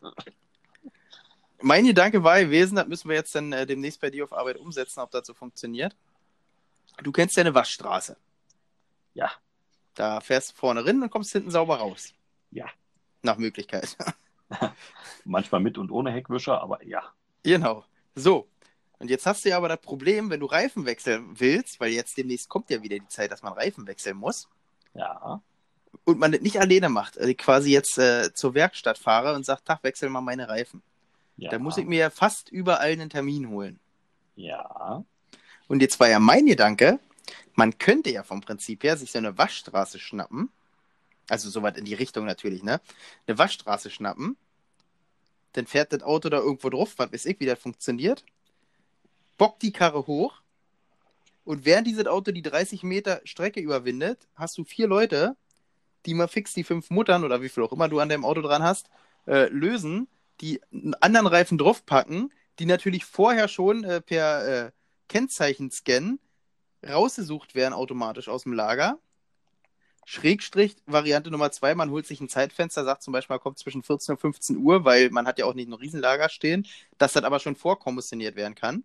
mein 1.61 1.85
Gedanke 1.85 2.23
war 2.23 2.41
gewesen, 2.41 2.75
das 2.75 2.87
müssen 2.87 3.07
wir 3.07 3.15
jetzt 3.15 3.33
dann 3.35 3.53
äh, 3.53 3.65
demnächst 3.65 4.01
bei 4.01 4.09
dir 4.09 4.25
auf 4.25 4.33
Arbeit 4.33 4.57
umsetzen, 4.57 4.99
ob 4.99 5.11
das 5.11 5.25
so 5.25 5.33
funktioniert. 5.33 5.95
Du 7.01 7.13
kennst 7.13 7.37
ja 7.37 7.41
eine 7.41 7.53
Waschstraße. 7.53 8.17
Ja. 9.13 9.31
Da 9.95 10.21
fährst 10.21 10.51
du 10.51 10.55
vorne 10.55 10.85
rein 10.85 11.01
und 11.01 11.09
kommst 11.09 11.31
hinten 11.31 11.51
sauber 11.51 11.77
raus. 11.77 12.13
Ja. 12.51 12.65
Nach 13.21 13.37
Möglichkeit. 13.37 13.97
Manchmal 15.25 15.61
mit 15.61 15.77
und 15.77 15.91
ohne 15.91 16.11
Heckwischer, 16.11 16.61
aber 16.61 16.83
ja. 16.85 17.03
Genau. 17.43 17.85
So. 18.15 18.47
Und 18.99 19.09
jetzt 19.09 19.25
hast 19.25 19.43
du 19.45 19.49
ja 19.49 19.57
aber 19.57 19.67
das 19.67 19.81
Problem, 19.81 20.29
wenn 20.29 20.39
du 20.39 20.45
Reifen 20.45 20.85
wechseln 20.85 21.39
willst, 21.39 21.79
weil 21.79 21.91
jetzt 21.91 22.17
demnächst 22.17 22.49
kommt 22.49 22.69
ja 22.69 22.83
wieder 22.83 22.99
die 22.99 23.07
Zeit, 23.07 23.31
dass 23.31 23.41
man 23.41 23.53
Reifen 23.53 23.87
wechseln 23.87 24.17
muss. 24.17 24.47
Ja. 24.93 25.41
Und 26.05 26.19
man 26.19 26.31
das 26.31 26.41
nicht 26.41 26.59
alleine 26.59 26.89
macht, 26.89 27.17
also 27.17 27.33
quasi 27.33 27.71
jetzt 27.71 27.97
äh, 27.97 28.33
zur 28.33 28.53
Werkstatt 28.53 28.97
fahre 28.97 29.35
und 29.35 29.45
sagt, 29.45 29.65
Tag, 29.65 29.83
wechsel 29.83 30.09
mal 30.09 30.21
meine 30.21 30.47
Reifen. 30.47 30.81
ja. 31.37 31.49
Da 31.49 31.59
muss 31.59 31.77
ich 31.77 31.85
mir 31.85 31.99
ja 31.99 32.09
fast 32.09 32.49
überall 32.49 32.91
einen 32.91 33.09
Termin 33.09 33.49
holen. 33.49 33.79
Ja. 34.35 35.03
Und 35.67 35.81
jetzt 35.81 35.99
war 35.99 36.09
ja 36.09 36.19
mein 36.19 36.45
Gedanke, 36.45 36.99
man 37.55 37.77
könnte 37.77 38.11
ja 38.11 38.23
vom 38.23 38.41
Prinzip 38.41 38.83
her 38.83 38.97
sich 38.97 39.11
so 39.11 39.17
eine 39.17 39.37
Waschstraße 39.37 39.99
schnappen. 39.99 40.49
Also 41.29 41.49
soweit 41.49 41.77
in 41.77 41.85
die 41.85 41.93
Richtung 41.93 42.25
natürlich, 42.25 42.63
ne? 42.63 42.81
Eine 43.27 43.37
Waschstraße 43.37 43.89
schnappen. 43.89 44.37
Dann 45.53 45.67
fährt 45.67 45.93
das 45.93 46.03
Auto 46.03 46.29
da 46.29 46.39
irgendwo 46.39 46.69
drauf, 46.69 46.93
was 46.97 47.11
weiß 47.11 47.25
ich, 47.25 47.39
wie 47.39 47.45
das 47.45 47.59
funktioniert. 47.59 48.25
Bockt 49.37 49.61
die 49.61 49.71
Karre 49.71 50.07
hoch. 50.07 50.41
Und 51.43 51.65
während 51.65 51.87
dieses 51.87 52.05
Auto 52.05 52.31
die 52.31 52.41
30 52.41 52.83
Meter 52.83 53.21
Strecke 53.23 53.59
überwindet, 53.59 54.27
hast 54.35 54.57
du 54.57 54.63
vier 54.63 54.87
Leute, 54.87 55.35
die 56.05 56.13
mal 56.13 56.27
fix 56.27 56.53
die 56.53 56.63
fünf 56.63 56.89
Muttern 56.89 57.23
oder 57.23 57.41
wie 57.41 57.49
viel 57.49 57.63
auch 57.63 57.71
immer 57.71 57.89
du 57.89 57.99
an 57.99 58.09
deinem 58.09 58.25
Auto 58.25 58.41
dran 58.41 58.63
hast, 58.63 58.89
äh, 59.27 59.47
lösen, 59.47 60.07
die 60.39 60.61
einen 60.71 60.95
anderen 60.95 61.27
Reifen 61.27 61.57
draufpacken, 61.57 62.31
die 62.59 62.65
natürlich 62.65 63.05
vorher 63.05 63.47
schon 63.47 63.83
äh, 63.83 64.01
per 64.01 64.47
äh, 64.67 64.71
Kennzeichenscan 65.07 66.19
rausgesucht 66.87 67.55
werden 67.55 67.73
automatisch 67.73 68.27
aus 68.27 68.43
dem 68.43 68.53
Lager. 68.53 68.99
Schrägstrich, 70.05 70.75
Variante 70.87 71.29
Nummer 71.29 71.51
zwei, 71.51 71.75
man 71.75 71.91
holt 71.91 72.07
sich 72.07 72.19
ein 72.21 72.29
Zeitfenster, 72.29 72.83
sagt 72.83 73.03
zum 73.03 73.13
Beispiel, 73.13 73.35
man 73.35 73.41
kommt 73.41 73.59
zwischen 73.59 73.83
14 73.83 74.13
und 74.13 74.21
15 74.21 74.57
Uhr, 74.57 74.83
weil 74.83 75.09
man 75.11 75.27
hat 75.27 75.37
ja 75.39 75.45
auch 75.45 75.53
nicht 75.53 75.69
ein 75.69 75.73
Riesenlager 75.73 76.29
stehen, 76.29 76.67
dass 76.97 77.13
das 77.13 77.23
aber 77.23 77.39
schon 77.39 77.55
vorkommissioniert 77.55 78.35
werden 78.35 78.55
kann. 78.55 78.83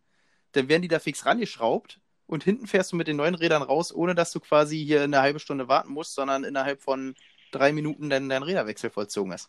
Dann 0.52 0.68
werden 0.68 0.82
die 0.82 0.88
da 0.88 0.98
fix 0.98 1.24
rangeschraubt 1.24 2.00
und 2.26 2.44
hinten 2.44 2.66
fährst 2.66 2.92
du 2.92 2.96
mit 2.96 3.08
den 3.08 3.16
neuen 3.16 3.34
Rädern 3.34 3.62
raus, 3.62 3.94
ohne 3.94 4.14
dass 4.14 4.30
du 4.32 4.40
quasi 4.40 4.84
hier 4.84 5.02
eine 5.02 5.20
halbe 5.20 5.40
Stunde 5.40 5.68
warten 5.68 5.92
musst, 5.92 6.14
sondern 6.14 6.44
innerhalb 6.44 6.82
von 6.82 7.14
drei 7.50 7.72
Minuten 7.72 8.10
dann 8.10 8.28
dein 8.28 8.42
Räderwechsel 8.42 8.90
vollzogen 8.90 9.32
ist. 9.32 9.48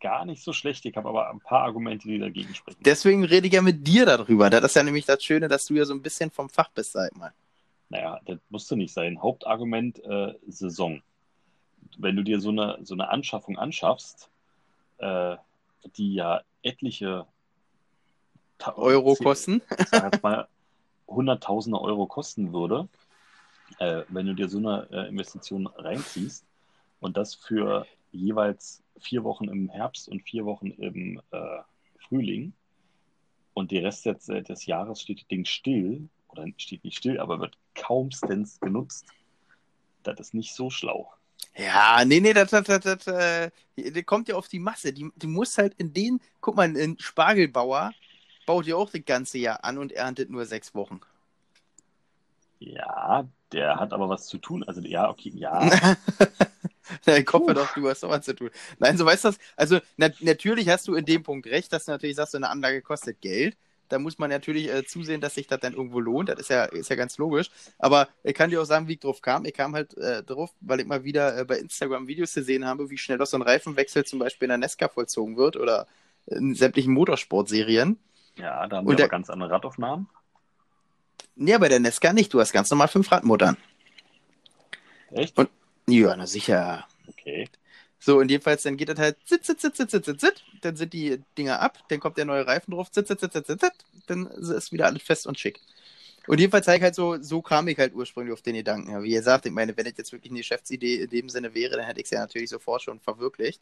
Gar 0.00 0.24
nicht 0.24 0.42
so 0.42 0.52
schlecht. 0.52 0.84
Ich 0.84 0.96
habe 0.96 1.08
aber 1.08 1.30
ein 1.30 1.40
paar 1.40 1.62
Argumente, 1.62 2.08
die 2.08 2.18
dagegen 2.18 2.54
sprechen. 2.54 2.78
Deswegen 2.84 3.24
rede 3.24 3.46
ich 3.46 3.52
ja 3.52 3.62
mit 3.62 3.86
dir 3.86 4.06
darüber. 4.06 4.50
Das 4.50 4.64
ist 4.64 4.76
ja 4.76 4.82
nämlich 4.82 5.04
das 5.04 5.22
Schöne, 5.22 5.48
dass 5.48 5.66
du 5.66 5.74
ja 5.74 5.84
so 5.84 5.94
ein 5.94 6.02
bisschen 6.02 6.30
vom 6.30 6.48
Fach 6.48 6.70
bist, 6.70 6.92
sag 6.92 7.16
mal. 7.16 7.32
Naja, 7.90 8.20
das 8.24 8.38
musste 8.48 8.76
nicht 8.76 8.92
sein. 8.92 9.20
Hauptargument 9.20 10.02
äh, 10.04 10.34
Saison. 10.46 11.02
Wenn 11.98 12.16
du 12.16 12.22
dir 12.22 12.40
so 12.40 12.50
eine, 12.50 12.78
so 12.82 12.94
eine 12.94 13.08
Anschaffung 13.08 13.58
anschaffst, 13.58 14.30
äh, 14.98 15.36
die 15.96 16.14
ja 16.14 16.40
etliche 16.62 17.26
Ta- 18.58 18.74
Euro 18.76 19.14
kosten. 19.16 19.62
ich 19.78 19.88
sag 19.88 20.22
mal, 20.22 20.48
Hunderttausende 21.06 21.80
Euro 21.80 22.06
kosten 22.06 22.52
würde, 22.52 22.88
äh, 23.78 24.02
wenn 24.08 24.26
du 24.26 24.34
dir 24.34 24.48
so 24.48 24.58
eine 24.58 24.88
äh, 24.90 25.08
Investition 25.08 25.66
reinziehst 25.66 26.44
und 27.00 27.16
das 27.16 27.34
für 27.34 27.86
jeweils 28.10 28.82
vier 28.98 29.24
Wochen 29.24 29.48
im 29.48 29.68
Herbst 29.68 30.08
und 30.08 30.22
vier 30.22 30.44
Wochen 30.44 30.70
im 30.70 31.20
äh, 31.30 31.58
Frühling 31.98 32.52
und 33.54 33.70
die 33.70 33.78
Rest 33.78 34.06
äh, 34.06 34.42
des 34.42 34.66
Jahres 34.66 35.00
steht 35.00 35.20
das 35.20 35.28
Ding 35.28 35.44
still, 35.44 36.08
oder 36.28 36.46
steht 36.56 36.84
nicht 36.84 36.98
still, 36.98 37.20
aber 37.20 37.40
wird 37.40 37.56
kaumstens 37.74 38.60
genutzt, 38.60 39.06
das 40.02 40.20
ist 40.20 40.34
nicht 40.34 40.54
so 40.54 40.70
schlau. 40.70 41.12
Ja, 41.56 42.04
nee, 42.04 42.20
nee, 42.20 42.32
das, 42.32 42.50
das, 42.50 42.64
das, 42.64 42.82
das, 42.82 43.06
äh, 43.06 43.50
das 43.76 44.06
kommt 44.06 44.28
ja 44.28 44.34
auf 44.34 44.48
die 44.48 44.58
Masse. 44.58 44.92
Die, 44.92 45.08
die 45.16 45.26
muss 45.26 45.56
halt 45.56 45.74
in 45.74 45.92
den, 45.92 46.20
guck 46.40 46.56
mal, 46.56 46.68
ein 46.68 46.96
Spargelbauer 46.98 47.92
baut 48.46 48.66
ja 48.66 48.76
auch 48.76 48.90
das 48.90 49.04
ganze 49.04 49.38
Jahr 49.38 49.64
an 49.64 49.78
und 49.78 49.92
erntet 49.92 50.30
nur 50.30 50.46
sechs 50.46 50.74
Wochen. 50.74 51.00
Ja, 52.58 53.26
der 53.52 53.76
hat 53.76 53.92
aber 53.92 54.08
was 54.08 54.26
zu 54.26 54.38
tun. 54.38 54.64
Also 54.64 54.80
ja, 54.80 55.08
okay, 55.08 55.30
ja, 55.34 55.70
Ich 57.06 57.26
hoffe 57.32 57.46
Puh. 57.46 57.52
doch, 57.54 57.72
du 57.74 57.88
hast 57.88 58.02
doch 58.02 58.10
was 58.10 58.24
zu 58.24 58.34
tun. 58.34 58.50
Nein, 58.78 58.96
so 58.98 59.04
weißt 59.06 59.24
du 59.24 59.28
das. 59.28 59.38
Also 59.56 59.78
na 59.96 60.08
natürlich 60.20 60.68
hast 60.68 60.86
du 60.88 60.94
in 60.94 61.04
dem 61.04 61.22
Punkt 61.22 61.46
recht, 61.46 61.72
dass 61.72 61.86
du 61.86 61.92
natürlich 61.92 62.16
sagst, 62.16 62.32
so 62.32 62.38
eine 62.38 62.50
Anlage 62.50 62.82
kostet 62.82 63.20
Geld. 63.20 63.56
Da 63.90 63.98
muss 63.98 64.18
man 64.18 64.30
natürlich 64.30 64.72
äh, 64.72 64.84
zusehen, 64.84 65.20
dass 65.20 65.34
sich 65.34 65.46
das 65.46 65.60
dann 65.60 65.74
irgendwo 65.74 66.00
lohnt. 66.00 66.30
Das 66.30 66.40
ist 66.40 66.48
ja, 66.48 66.64
ist 66.64 66.88
ja 66.88 66.96
ganz 66.96 67.18
logisch. 67.18 67.50
Aber 67.78 68.08
ich 68.22 68.34
kann 68.34 68.48
dir 68.50 68.60
auch 68.62 68.64
sagen, 68.66 68.88
wie 68.88 68.94
ich 68.94 69.00
drauf 69.00 69.20
kam. 69.20 69.44
Ich 69.44 69.52
kam 69.54 69.74
halt 69.74 69.96
äh, 69.98 70.22
drauf, 70.22 70.50
weil 70.62 70.80
ich 70.80 70.86
mal 70.86 71.04
wieder 71.04 71.36
äh, 71.38 71.44
bei 71.44 71.58
Instagram 71.58 72.06
Videos 72.08 72.32
gesehen 72.32 72.64
habe, 72.64 72.88
wie 72.88 72.96
schnell 72.96 73.18
doch 73.18 73.26
so 73.26 73.36
ein 73.36 73.42
Reifenwechsel 73.42 74.04
zum 74.04 74.18
Beispiel 74.20 74.46
in 74.46 74.50
der 74.50 74.58
Nesca 74.58 74.88
vollzogen 74.88 75.36
wird 75.36 75.56
oder 75.56 75.86
in 76.26 76.54
sämtlichen 76.54 76.94
Motorsportserien. 76.94 77.98
ja, 78.36 78.66
da 78.66 78.78
haben 78.78 78.88
wir 78.88 78.96
der- 78.96 79.04
aber 79.04 79.10
ganz 79.10 79.28
andere 79.28 79.50
Radaufnahmen. 79.50 80.08
Nee, 81.36 81.58
bei 81.58 81.68
der 81.68 81.80
Nesca 81.80 82.12
nicht. 82.14 82.32
Du 82.32 82.40
hast 82.40 82.52
ganz 82.52 82.70
normal 82.70 82.88
fünf 82.88 83.12
Radmuttern. 83.12 83.56
Echt? 85.12 85.36
Und- 85.38 85.50
Ja, 85.88 86.16
na 86.16 86.26
sicher. 86.26 86.86
Okay. 87.08 87.48
So, 87.98 88.18
und 88.18 88.30
jedenfalls, 88.30 88.62
dann 88.62 88.76
geht 88.76 88.88
das 88.90 88.98
halt 88.98 89.16
zit, 89.24 89.44
zit, 89.44 89.60
zit, 89.60 89.76
zit, 89.76 89.90
zit, 89.90 90.04
zit, 90.04 90.20
zit, 90.20 90.44
dann 90.60 90.76
sind 90.76 90.92
die 90.92 91.22
Dinger 91.38 91.60
ab, 91.60 91.78
dann 91.88 92.00
kommt 92.00 92.18
der 92.18 92.26
neue 92.26 92.46
Reifen 92.46 92.72
drauf, 92.72 92.90
zit, 92.90 93.06
zit, 93.06 93.20
zit, 93.20 93.32
zit, 93.32 93.46
zit, 93.46 93.60
zit, 93.60 93.72
dann 94.06 94.26
ist 94.26 94.72
wieder 94.72 94.86
alles 94.86 95.02
fest 95.02 95.26
und 95.26 95.38
schick. 95.38 95.60
Und 96.26 96.40
jedenfalls 96.40 96.66
zeige 96.66 96.78
ich 96.78 96.82
halt 96.84 96.94
so, 96.94 97.20
so 97.22 97.42
kam 97.42 97.68
ich 97.68 97.78
halt 97.78 97.94
ursprünglich 97.94 98.32
auf 98.32 98.42
den 98.42 98.54
Gedanken. 98.56 98.90
Ja, 98.92 99.02
wie 99.02 99.12
ihr 99.12 99.22
sagt, 99.22 99.46
ich 99.46 99.52
meine, 99.52 99.76
wenn 99.76 99.84
das 99.84 99.94
jetzt 99.96 100.12
wirklich 100.12 100.30
eine 100.30 100.40
Geschäftsidee 100.40 100.96
in 101.02 101.10
dem 101.10 101.28
Sinne 101.28 101.54
wäre, 101.54 101.76
dann 101.76 101.86
hätte 101.86 102.00
ich 102.00 102.06
es 102.06 102.10
ja 102.10 102.20
natürlich 102.20 102.50
sofort 102.50 102.82
schon 102.82 103.00
verwirklicht. 103.00 103.60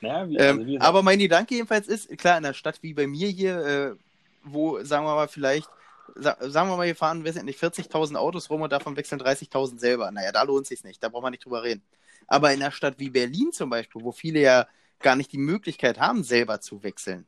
Naja, 0.00 0.28
wie, 0.28 0.36
Ähm, 0.36 0.58
also 0.58 0.66
wie 0.66 0.74
gesagt, 0.74 0.88
aber 0.88 1.02
mein 1.02 1.18
Gedanke 1.18 1.54
jedenfalls 1.54 1.88
ist, 1.88 2.08
klar, 2.18 2.38
in 2.38 2.44
einer 2.44 2.54
Stadt 2.54 2.82
wie 2.82 2.94
bei 2.94 3.06
mir 3.06 3.28
hier, 3.28 3.58
äh, 3.64 3.96
wo, 4.44 4.82
sagen 4.84 5.06
wir 5.06 5.14
mal, 5.14 5.28
vielleicht, 5.28 5.68
sagen 6.16 6.68
wir 6.68 6.76
mal, 6.76 6.86
wir 6.86 6.96
fahren, 6.96 7.24
ich 7.24 7.42
nicht, 7.42 7.62
40.000 7.62 8.16
Autos 8.16 8.50
rum 8.50 8.62
und 8.62 8.72
davon 8.72 8.96
wechseln 8.96 9.20
30.000 9.20 9.78
selber. 9.78 10.10
Naja, 10.10 10.32
da 10.32 10.42
lohnt 10.42 10.66
sich 10.66 10.84
nicht, 10.84 11.02
da 11.02 11.08
braucht 11.08 11.22
man 11.22 11.32
nicht 11.32 11.44
drüber 11.44 11.62
reden. 11.62 11.82
Aber 12.26 12.52
in 12.52 12.62
einer 12.62 12.72
Stadt 12.72 12.98
wie 12.98 13.10
Berlin 13.10 13.52
zum 13.52 13.70
Beispiel, 13.70 14.02
wo 14.02 14.12
viele 14.12 14.40
ja 14.40 14.66
gar 15.00 15.16
nicht 15.16 15.32
die 15.32 15.38
Möglichkeit 15.38 16.00
haben, 16.00 16.22
selber 16.22 16.60
zu 16.60 16.82
wechseln, 16.82 17.26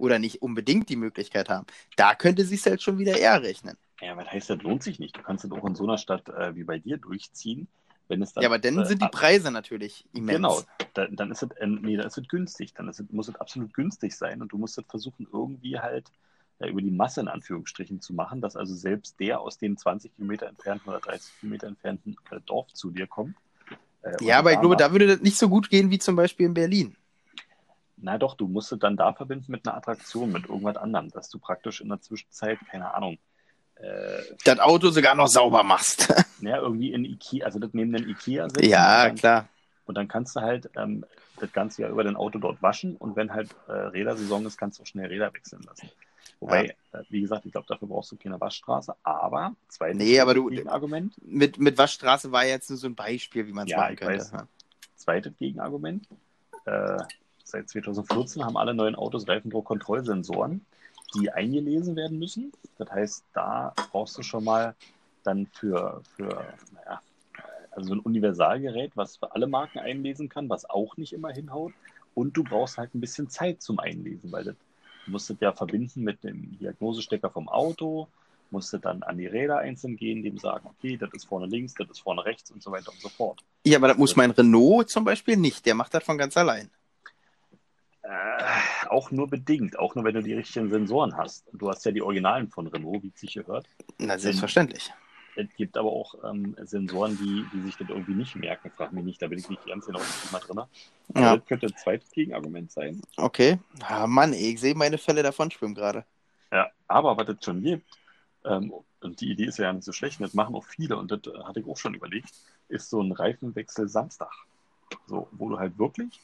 oder 0.00 0.18
nicht 0.18 0.42
unbedingt 0.42 0.88
die 0.88 0.96
Möglichkeit 0.96 1.48
haben, 1.48 1.66
da 1.96 2.14
könnte 2.14 2.44
sich 2.44 2.64
halt 2.64 2.82
schon 2.82 2.98
wieder 2.98 3.18
eher 3.18 3.42
rechnen. 3.42 3.76
Ja, 4.00 4.16
was 4.16 4.30
heißt, 4.32 4.50
das 4.50 4.62
lohnt 4.62 4.82
sich 4.82 4.98
nicht. 4.98 5.16
Du 5.16 5.22
kannst 5.22 5.44
das 5.44 5.52
auch 5.52 5.64
in 5.66 5.74
so 5.74 5.84
einer 5.84 5.98
Stadt 5.98 6.28
äh, 6.30 6.54
wie 6.56 6.64
bei 6.64 6.78
dir 6.78 6.96
durchziehen, 6.96 7.68
wenn 8.08 8.22
es 8.22 8.32
dann. 8.32 8.42
Ja, 8.42 8.48
aber 8.48 8.58
dann 8.58 8.78
äh, 8.78 8.86
sind 8.86 9.02
die 9.02 9.08
Preise 9.08 9.50
natürlich 9.50 10.06
immens. 10.14 10.36
Genau, 10.36 10.62
dann, 10.94 11.14
dann 11.16 11.30
ist 11.30 11.42
es, 11.42 11.50
äh, 11.50 11.66
nee, 11.66 11.96
dann 11.96 12.06
ist 12.06 12.16
es 12.16 12.26
günstig. 12.26 12.72
Dann 12.72 12.88
ist 12.88 12.98
es, 12.98 13.10
muss 13.10 13.28
es 13.28 13.36
absolut 13.36 13.74
günstig 13.74 14.16
sein 14.16 14.40
und 14.40 14.52
du 14.52 14.58
musst 14.58 14.78
es 14.78 14.84
versuchen, 14.88 15.28
irgendwie 15.30 15.78
halt 15.78 16.10
ja, 16.60 16.68
über 16.68 16.82
die 16.82 16.90
Masse 16.90 17.20
in 17.20 17.28
Anführungsstrichen 17.28 18.00
zu 18.00 18.12
machen, 18.12 18.40
dass 18.40 18.54
also 18.54 18.74
selbst 18.74 19.18
der 19.18 19.40
aus 19.40 19.58
dem 19.58 19.76
20 19.76 20.14
Kilometer 20.14 20.46
entfernten 20.46 20.90
oder 20.90 21.00
30 21.00 21.40
Kilometer 21.40 21.66
entfernten 21.66 22.16
äh, 22.30 22.40
Dorf 22.46 22.72
zu 22.74 22.90
dir 22.90 23.06
kommt. 23.06 23.34
Äh, 24.02 24.24
Ja, 24.24 24.38
aber 24.38 24.52
ich 24.52 24.60
glaube, 24.60 24.76
da 24.76 24.92
würde 24.92 25.06
das 25.06 25.20
nicht 25.20 25.38
so 25.38 25.48
gut 25.48 25.70
gehen 25.70 25.90
wie 25.90 25.98
zum 25.98 26.16
Beispiel 26.16 26.46
in 26.46 26.54
Berlin. 26.54 26.96
Na 27.96 28.18
doch, 28.18 28.34
du 28.34 28.46
musst 28.46 28.72
es 28.72 28.78
dann 28.78 28.96
da 28.96 29.12
verbinden 29.12 29.52
mit 29.52 29.66
einer 29.66 29.76
Attraktion, 29.76 30.32
mit 30.32 30.48
irgendwas 30.48 30.76
anderem, 30.76 31.10
dass 31.10 31.28
du 31.28 31.38
praktisch 31.38 31.80
in 31.80 31.88
der 31.88 32.00
Zwischenzeit, 32.00 32.58
keine 32.70 32.94
Ahnung, 32.94 33.18
äh, 33.76 34.22
Das 34.44 34.58
Auto 34.58 34.90
sogar 34.90 35.14
noch 35.14 35.28
sauber 35.28 35.62
machst. 35.62 36.08
ja, 36.40 36.58
irgendwie 36.58 36.92
in 36.92 37.04
Ikea, 37.04 37.46
also 37.46 37.58
das 37.58 37.70
neben 37.72 37.92
den 37.92 38.08
Ikea 38.08 38.48
setzen 38.48 38.68
ja, 38.68 39.06
dann, 39.06 39.16
klar. 39.16 39.48
Und 39.86 39.96
dann 39.96 40.08
kannst 40.08 40.36
du 40.36 40.40
halt 40.40 40.70
ähm, 40.76 41.04
das 41.38 41.52
ganze 41.52 41.82
Jahr 41.82 41.90
über 41.90 42.04
dein 42.04 42.16
Auto 42.16 42.38
dort 42.38 42.62
waschen 42.62 42.96
und 42.96 43.16
wenn 43.16 43.32
halt 43.32 43.50
äh, 43.68 43.72
Rädersaison 43.72 44.46
ist, 44.46 44.58
kannst 44.58 44.78
du 44.78 44.82
auch 44.82 44.86
schnell 44.86 45.06
Räder 45.06 45.32
wechseln 45.32 45.62
lassen. 45.62 45.90
Wobei, 46.38 46.76
äh, 46.92 47.02
wie 47.08 47.20
gesagt, 47.20 47.44
ich 47.46 47.52
glaube, 47.52 47.66
dafür 47.68 47.88
brauchst 47.88 48.12
du 48.12 48.16
keine 48.16 48.40
Waschstraße, 48.40 48.94
aber 49.02 49.54
zweites 49.68 49.98
Nee, 49.98 50.20
aber 50.20 50.34
du- 50.34 50.48
Gegenargument, 50.48 51.14
Mit, 51.22 51.58
mit 51.58 51.76
Waschstraße 51.78 52.30
war 52.32 52.44
jetzt 52.46 52.70
nur 52.70 52.78
so 52.78 52.86
ein 52.86 52.94
Beispiel, 52.94 53.46
wie 53.46 53.52
man 53.52 53.64
es 53.64 53.70
Ja, 53.70 53.78
machen 53.78 53.96
könnte. 53.96 54.18
weiß. 54.32 54.32
zweites 54.96 55.36
Gegenargument, 55.38 56.06
äh, 56.66 56.98
seit 57.44 57.68
2014 57.68 58.44
haben 58.44 58.56
alle 58.56 58.74
neuen 58.74 58.94
Autos 58.94 59.26
Reifendruckkontrollsensoren, 59.26 60.64
die 61.14 61.30
eingelesen 61.32 61.96
werden 61.96 62.18
müssen. 62.18 62.52
Das 62.78 62.90
heißt, 62.90 63.24
da 63.32 63.74
brauchst 63.90 64.16
du 64.18 64.22
schon 64.22 64.44
mal 64.44 64.74
dann 65.24 65.46
für, 65.46 66.02
für 66.16 66.54
naja, 66.72 67.00
also 67.72 67.88
so 67.88 67.94
ein 67.94 68.00
Universalgerät, 68.00 68.92
was 68.96 69.16
für 69.16 69.32
alle 69.34 69.46
Marken 69.46 69.78
einlesen 69.78 70.28
kann, 70.28 70.48
was 70.48 70.68
auch 70.68 70.96
nicht 70.96 71.12
immer 71.12 71.30
hinhaut. 71.32 71.72
Und 72.14 72.36
du 72.36 72.42
brauchst 72.44 72.78
halt 72.78 72.94
ein 72.94 73.00
bisschen 73.00 73.28
Zeit 73.30 73.62
zum 73.62 73.78
Einlesen, 73.78 74.32
weil 74.32 74.44
das, 74.44 74.56
du 75.04 75.12
musst 75.12 75.30
das 75.30 75.36
ja 75.40 75.52
verbinden 75.52 76.02
mit 76.02 76.22
dem 76.24 76.58
Diagnosestecker 76.58 77.30
vom 77.30 77.48
Auto, 77.48 78.08
musst 78.50 78.72
du 78.72 78.78
dann 78.78 79.02
an 79.02 79.16
die 79.16 79.26
Räder 79.26 79.58
einzeln 79.58 79.96
gehen, 79.96 80.22
dem 80.22 80.38
sagen, 80.38 80.66
okay, 80.66 80.96
das 80.96 81.12
ist 81.12 81.26
vorne 81.26 81.46
links, 81.46 81.74
das 81.74 81.88
ist 81.90 82.00
vorne 82.00 82.24
rechts 82.24 82.50
und 82.50 82.62
so 82.62 82.72
weiter 82.72 82.90
und 82.90 83.00
so 83.00 83.08
fort. 83.08 83.42
Ja, 83.64 83.78
aber 83.78 83.88
das 83.88 83.98
muss 83.98 84.16
mein 84.16 84.30
Renault 84.30 84.90
zum 84.90 85.04
Beispiel 85.04 85.36
nicht. 85.36 85.66
Der 85.66 85.74
macht 85.74 85.94
das 85.94 86.04
von 86.04 86.18
ganz 86.18 86.36
allein. 86.36 86.70
Äh, 88.02 88.08
auch 88.88 89.10
nur 89.10 89.28
bedingt, 89.28 89.78
auch 89.78 89.94
nur 89.94 90.04
wenn 90.04 90.14
du 90.14 90.22
die 90.22 90.34
richtigen 90.34 90.70
Sensoren 90.70 91.16
hast. 91.16 91.44
Du 91.52 91.68
hast 91.68 91.84
ja 91.84 91.92
die 91.92 92.02
Originalen 92.02 92.48
von 92.48 92.66
Renault, 92.66 93.02
wie 93.02 93.12
es 93.14 93.20
sich 93.20 93.34
gehört. 93.34 93.66
Na, 93.98 94.18
selbstverständlich. 94.18 94.92
Es 95.36 95.46
gibt 95.56 95.76
aber 95.76 95.90
auch 95.90 96.14
ähm, 96.24 96.56
Sensoren, 96.62 97.16
die, 97.16 97.44
die 97.52 97.60
sich 97.62 97.76
das 97.76 97.88
irgendwie 97.88 98.14
nicht 98.14 98.36
merken. 98.36 98.70
Frag 98.70 98.92
mich 98.92 99.04
nicht, 99.04 99.22
da 99.22 99.28
bin 99.28 99.38
ich 99.38 99.48
nicht 99.48 99.64
ganz 99.66 99.86
genau 99.86 99.98
nicht 100.00 100.32
mal 100.32 100.40
drin. 100.40 100.60
Ja. 101.14 101.36
das 101.36 101.46
könnte 101.46 101.66
ein 101.66 101.76
zweites 101.76 102.10
Gegenargument 102.10 102.70
sein. 102.70 103.00
Okay. 103.16 103.58
Ah, 103.82 104.06
Mann, 104.06 104.32
ich 104.32 104.60
sehe 104.60 104.74
meine 104.74 104.98
Fälle 104.98 105.22
davon 105.22 105.50
schwimmen 105.50 105.74
gerade. 105.74 106.04
Ja, 106.52 106.68
aber 106.88 107.16
was 107.16 107.28
es 107.28 107.44
schon 107.44 107.62
gibt, 107.62 107.86
ähm, 108.44 108.72
und 109.00 109.20
die 109.20 109.30
Idee 109.30 109.46
ist 109.46 109.58
ja 109.58 109.72
nicht 109.72 109.84
so 109.84 109.92
schlecht, 109.92 110.20
und 110.20 110.24
das 110.24 110.34
machen 110.34 110.54
auch 110.54 110.64
viele, 110.64 110.96
und 110.96 111.10
das 111.10 111.20
äh, 111.26 111.38
hatte 111.44 111.60
ich 111.60 111.66
auch 111.66 111.76
schon 111.76 111.94
überlegt, 111.94 112.30
ist 112.68 112.90
so 112.90 113.00
ein 113.00 113.12
Reifenwechsel 113.12 113.88
Samstag. 113.88 114.32
So, 115.06 115.28
wo 115.32 115.48
du 115.48 115.58
halt 115.58 115.78
wirklich 115.78 116.20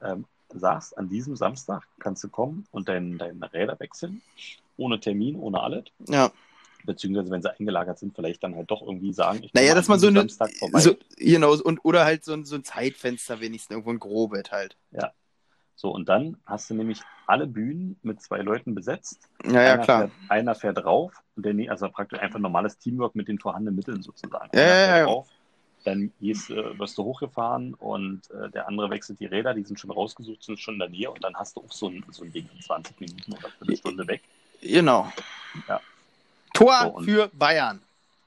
ähm, 0.00 0.24
sagst, 0.48 0.96
an 0.96 1.08
diesem 1.08 1.36
Samstag 1.36 1.82
kannst 1.98 2.22
du 2.24 2.28
kommen 2.28 2.66
und 2.70 2.88
deine 2.88 3.16
dein 3.16 3.42
Räder 3.42 3.78
wechseln, 3.80 4.22
ohne 4.76 5.00
Termin, 5.00 5.36
ohne 5.36 5.60
alles. 5.60 5.84
Ja. 6.08 6.30
Beziehungsweise, 6.84 7.30
wenn 7.30 7.42
sie 7.42 7.50
eingelagert 7.58 7.98
sind, 7.98 8.14
vielleicht 8.14 8.42
dann 8.42 8.54
halt 8.54 8.70
doch 8.70 8.82
irgendwie 8.82 9.12
sagen, 9.12 9.40
ich 9.42 9.54
Naja, 9.54 9.74
dass 9.74 9.88
an 9.88 9.92
man 9.92 10.00
so 10.00 10.08
eine. 10.08 10.28
So, 10.28 10.96
genau, 11.16 11.54
und, 11.54 11.84
oder 11.84 12.04
halt 12.04 12.24
so 12.24 12.32
ein, 12.32 12.44
so 12.44 12.54
ein 12.56 12.64
Zeitfenster 12.64 13.40
wenigstens, 13.40 13.70
irgendwo 13.70 13.90
ein 13.90 13.98
grobes 13.98 14.50
halt. 14.50 14.76
So, 15.76 15.90
und 15.90 16.08
dann 16.08 16.36
hast 16.46 16.70
du 16.70 16.74
nämlich 16.74 17.00
alle 17.26 17.46
Bühnen 17.46 17.98
mit 18.02 18.22
zwei 18.22 18.38
Leuten 18.38 18.74
besetzt. 18.74 19.28
Ja, 19.44 19.62
ja, 19.62 19.72
einer, 19.74 19.82
klar. 19.82 19.98
Fährt, 19.98 20.12
einer 20.28 20.54
fährt 20.54 20.78
drauf, 20.78 21.12
und 21.36 21.44
der, 21.44 21.70
also 21.70 21.88
praktisch 21.88 22.20
einfach 22.20 22.38
normales 22.38 22.78
Teamwork 22.78 23.14
mit 23.14 23.28
den 23.28 23.38
vorhandenen 23.38 23.76
Mitteln 23.76 24.02
sozusagen. 24.02 24.50
Ja, 24.54 24.62
Einer 24.62 24.74
ja, 24.74 24.98
ja. 24.98 25.04
Drauf, 25.04 25.28
dann 25.84 26.12
gehst, 26.20 26.50
äh, 26.50 26.78
wirst 26.78 26.96
du 26.96 27.04
hochgefahren 27.04 27.74
und 27.74 28.30
äh, 28.30 28.50
der 28.50 28.68
andere 28.68 28.88
wechselt 28.90 29.20
die 29.20 29.26
Räder, 29.26 29.52
die 29.52 29.64
sind 29.64 29.78
schon 29.78 29.90
rausgesucht, 29.90 30.42
sind 30.42 30.58
schon 30.58 30.74
in 30.74 30.80
der 30.80 30.88
Nähe 30.88 31.10
und 31.10 31.22
dann 31.22 31.34
hast 31.34 31.56
du 31.56 31.60
auch 31.60 31.72
so 31.72 31.88
ein, 31.88 32.04
so 32.10 32.24
ein 32.24 32.32
Ding 32.32 32.48
in 32.54 32.60
20 32.60 33.00
Minuten 33.00 33.32
oder 33.32 33.48
eine 33.60 33.76
Stunde 33.76 34.06
weg. 34.06 34.22
Genau. 34.62 35.12
Ja. 35.68 35.80
Tor 36.54 36.94
und- 36.94 37.04
für 37.04 37.28
Bayern. 37.34 37.82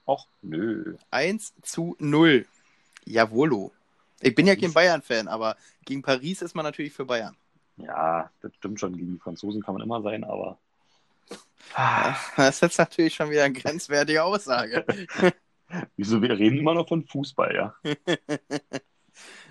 Och, 0.05 0.27
nö. 0.41 0.95
1 1.09 1.53
zu 1.63 1.95
0. 1.99 2.45
Jawollo. 3.05 3.71
Ich 4.21 4.35
bin 4.35 4.45
ja 4.47 4.55
kein 4.55 4.73
Bayern-Fan, 4.73 5.27
aber 5.27 5.57
gegen 5.85 6.01
Paris 6.01 6.41
ist 6.41 6.55
man 6.55 6.63
natürlich 6.63 6.93
für 6.93 7.05
Bayern. 7.05 7.35
Ja, 7.77 8.29
das 8.41 8.53
stimmt 8.55 8.79
schon. 8.79 8.95
Gegen 8.95 9.13
die 9.13 9.19
Franzosen 9.19 9.61
kann 9.61 9.73
man 9.75 9.83
immer 9.83 10.01
sein, 10.01 10.23
aber 10.23 10.57
Das 11.75 12.55
ist 12.55 12.61
jetzt 12.61 12.77
natürlich 12.79 13.15
schon 13.15 13.29
wieder 13.29 13.43
eine 13.43 13.53
grenzwertige 13.53 14.23
Aussage. 14.23 14.85
wieso? 15.97 16.21
Wir 16.21 16.31
reden 16.37 16.57
immer 16.57 16.73
noch 16.73 16.87
von 16.87 17.05
Fußball, 17.05 17.53
ja. 17.55 17.75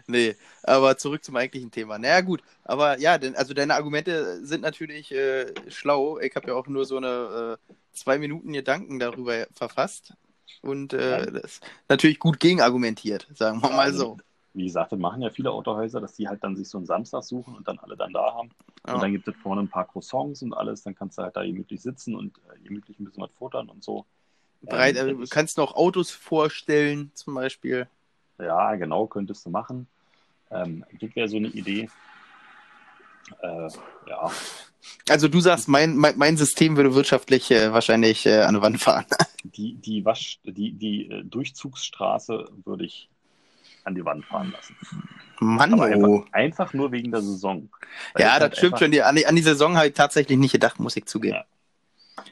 Nee, 0.08 0.36
aber 0.62 0.96
zurück 0.98 1.24
zum 1.24 1.34
eigentlichen 1.36 1.70
Thema. 1.72 1.98
Naja, 1.98 2.20
gut, 2.20 2.42
aber 2.64 2.98
ja, 3.00 3.18
denn, 3.18 3.34
also 3.34 3.54
deine 3.54 3.74
Argumente 3.74 4.44
sind 4.46 4.60
natürlich 4.62 5.10
äh, 5.12 5.52
schlau. 5.68 6.18
Ich 6.20 6.36
habe 6.36 6.50
ja 6.50 6.54
auch 6.54 6.68
nur 6.68 6.84
so 6.84 6.96
eine 6.98 7.58
äh, 7.58 7.74
zwei 7.92 8.18
Minuten 8.18 8.52
Gedanken 8.52 8.98
darüber 9.00 9.46
verfasst 9.52 10.14
und 10.62 10.92
äh, 10.92 11.30
das 11.32 11.44
ist 11.44 11.64
natürlich 11.88 12.18
gut 12.20 12.38
gegenargumentiert, 12.40 13.28
sagen 13.34 13.60
wir 13.62 13.70
mal 13.70 13.92
so. 13.92 14.18
Wie 14.54 14.64
gesagt, 14.64 14.92
das 14.92 14.98
machen 14.98 15.22
ja 15.22 15.30
viele 15.30 15.50
Autohäuser, 15.50 16.00
dass 16.00 16.14
die 16.14 16.28
halt 16.28 16.42
dann 16.42 16.56
sich 16.56 16.68
so 16.68 16.78
einen 16.78 16.86
Samstag 16.86 17.22
suchen 17.24 17.54
und 17.54 17.68
dann 17.68 17.78
alle 17.78 17.96
dann 17.96 18.12
da 18.12 18.34
haben. 18.34 18.50
Ja. 18.86 18.94
Und 18.94 19.00
dann 19.02 19.12
gibt 19.12 19.28
es 19.28 19.36
vorne 19.36 19.62
ein 19.62 19.68
paar 19.68 19.86
Croissants 19.86 20.42
und 20.42 20.54
alles. 20.54 20.82
Dann 20.82 20.94
kannst 20.94 21.18
du 21.18 21.22
halt 21.22 21.36
da 21.36 21.44
gemütlich 21.44 21.82
sitzen 21.82 22.14
und 22.14 22.38
äh, 22.38 22.58
gemütlich 22.60 22.98
ein 22.98 23.04
bisschen 23.04 23.22
was 23.22 23.32
futtern 23.32 23.68
und 23.68 23.84
so. 23.84 24.06
Bereit, 24.62 24.96
Ähm, 24.96 25.08
äh, 25.08 25.14
du 25.14 25.26
kannst 25.28 25.58
noch 25.58 25.74
Autos 25.74 26.10
vorstellen, 26.10 27.10
zum 27.14 27.34
Beispiel. 27.34 27.88
Ja, 28.38 28.74
genau, 28.76 29.06
könntest 29.06 29.44
du 29.46 29.50
machen. 29.50 29.88
Ähm, 30.50 30.84
das 31.00 31.14
wäre 31.16 31.28
so 31.28 31.36
eine 31.36 31.48
Idee. 31.48 31.88
Äh, 33.42 33.68
ja, 34.08 34.30
Also 35.08 35.28
du 35.28 35.40
sagst, 35.40 35.68
mein, 35.68 35.96
mein, 35.96 36.16
mein 36.16 36.36
System 36.36 36.76
würde 36.76 36.94
wirtschaftlich 36.94 37.50
äh, 37.50 37.72
wahrscheinlich 37.72 38.24
äh, 38.26 38.42
an 38.42 38.54
die 38.54 38.62
Wand 38.62 38.80
fahren. 38.80 39.04
die, 39.44 39.74
die, 39.74 40.04
Wasch, 40.04 40.38
die, 40.44 40.72
die 40.72 41.10
äh, 41.10 41.24
Durchzugsstraße 41.24 42.48
würde 42.64 42.84
ich 42.84 43.08
an 43.84 43.94
die 43.94 44.04
Wand 44.04 44.24
fahren 44.24 44.52
lassen. 44.52 44.76
Mann, 45.40 45.72
Aber 45.72 45.84
oh. 45.96 46.20
einfach, 46.22 46.32
einfach 46.32 46.72
nur 46.74 46.92
wegen 46.92 47.10
der 47.10 47.20
Saison. 47.22 47.68
Weil 48.14 48.22
Ja, 48.22 48.32
das 48.34 48.40
halt 48.42 48.56
stimmt 48.56 48.72
einfach- 48.74 48.78
schon. 48.84 48.90
Die, 48.92 49.02
an, 49.02 49.16
die, 49.16 49.26
an 49.26 49.36
die 49.36 49.42
Saison 49.42 49.76
habe 49.76 49.88
ich 49.88 49.94
tatsächlich 49.94 50.38
nicht 50.38 50.52
gedacht, 50.52 50.78
muss 50.80 50.96
ich 50.96 51.06
zugeben. 51.06 51.36
Ja. 51.36 51.44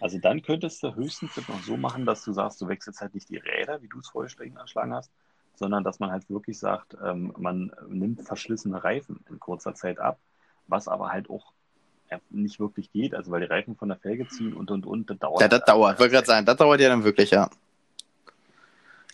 Also 0.01 0.19
dann 0.19 0.43
könntest 0.43 0.83
du 0.83 0.95
höchstens 0.95 1.37
noch 1.49 1.63
so 1.63 1.77
machen, 1.77 2.07
dass 2.07 2.25
du 2.25 2.33
sagst, 2.33 2.61
du 2.61 2.69
wechselst 2.69 3.01
halt 3.01 3.15
nicht 3.15 3.29
die 3.29 3.37
Räder, 3.37 3.83
wie 3.83 3.89
du 3.89 3.99
es 4.01 4.09
vorgeschlagen 4.09 4.57
hast, 4.95 5.11
sondern 5.57 5.85
dass 5.85 6.01
man 6.01 6.11
halt 6.11 6.29
wirklich 6.31 6.59
sagt, 6.59 6.97
ähm, 7.05 7.33
man 7.39 7.73
nimmt 7.89 8.23
verschlissene 8.23 8.83
Reifen 8.83 9.25
in 9.29 9.39
kurzer 9.39 9.75
Zeit 9.75 9.99
ab, 9.99 10.19
was 10.67 10.89
aber 10.89 11.11
halt 11.11 11.31
auch 11.31 11.53
nicht 12.31 12.61
wirklich 12.61 12.93
geht, 12.93 13.15
also 13.15 13.33
weil 13.33 13.41
die 13.41 13.47
Reifen 13.47 13.77
von 13.77 13.89
der 13.89 13.99
Felge 13.99 14.29
ziehen 14.29 14.53
und 14.53 14.71
und 14.71 14.87
und, 14.87 15.11
das 15.11 15.19
dauert. 15.19 15.41
Ja, 15.41 15.49
das 15.49 15.61
halt 15.61 15.69
dauert. 15.69 15.99
Wollte 15.99 16.13
gerade 16.13 16.27
sagen, 16.27 16.47
das 16.47 16.57
dauert 16.57 16.81
ja 16.81 16.89
dann 16.89 17.03
wirklich, 17.03 17.31
ja. 17.31 17.49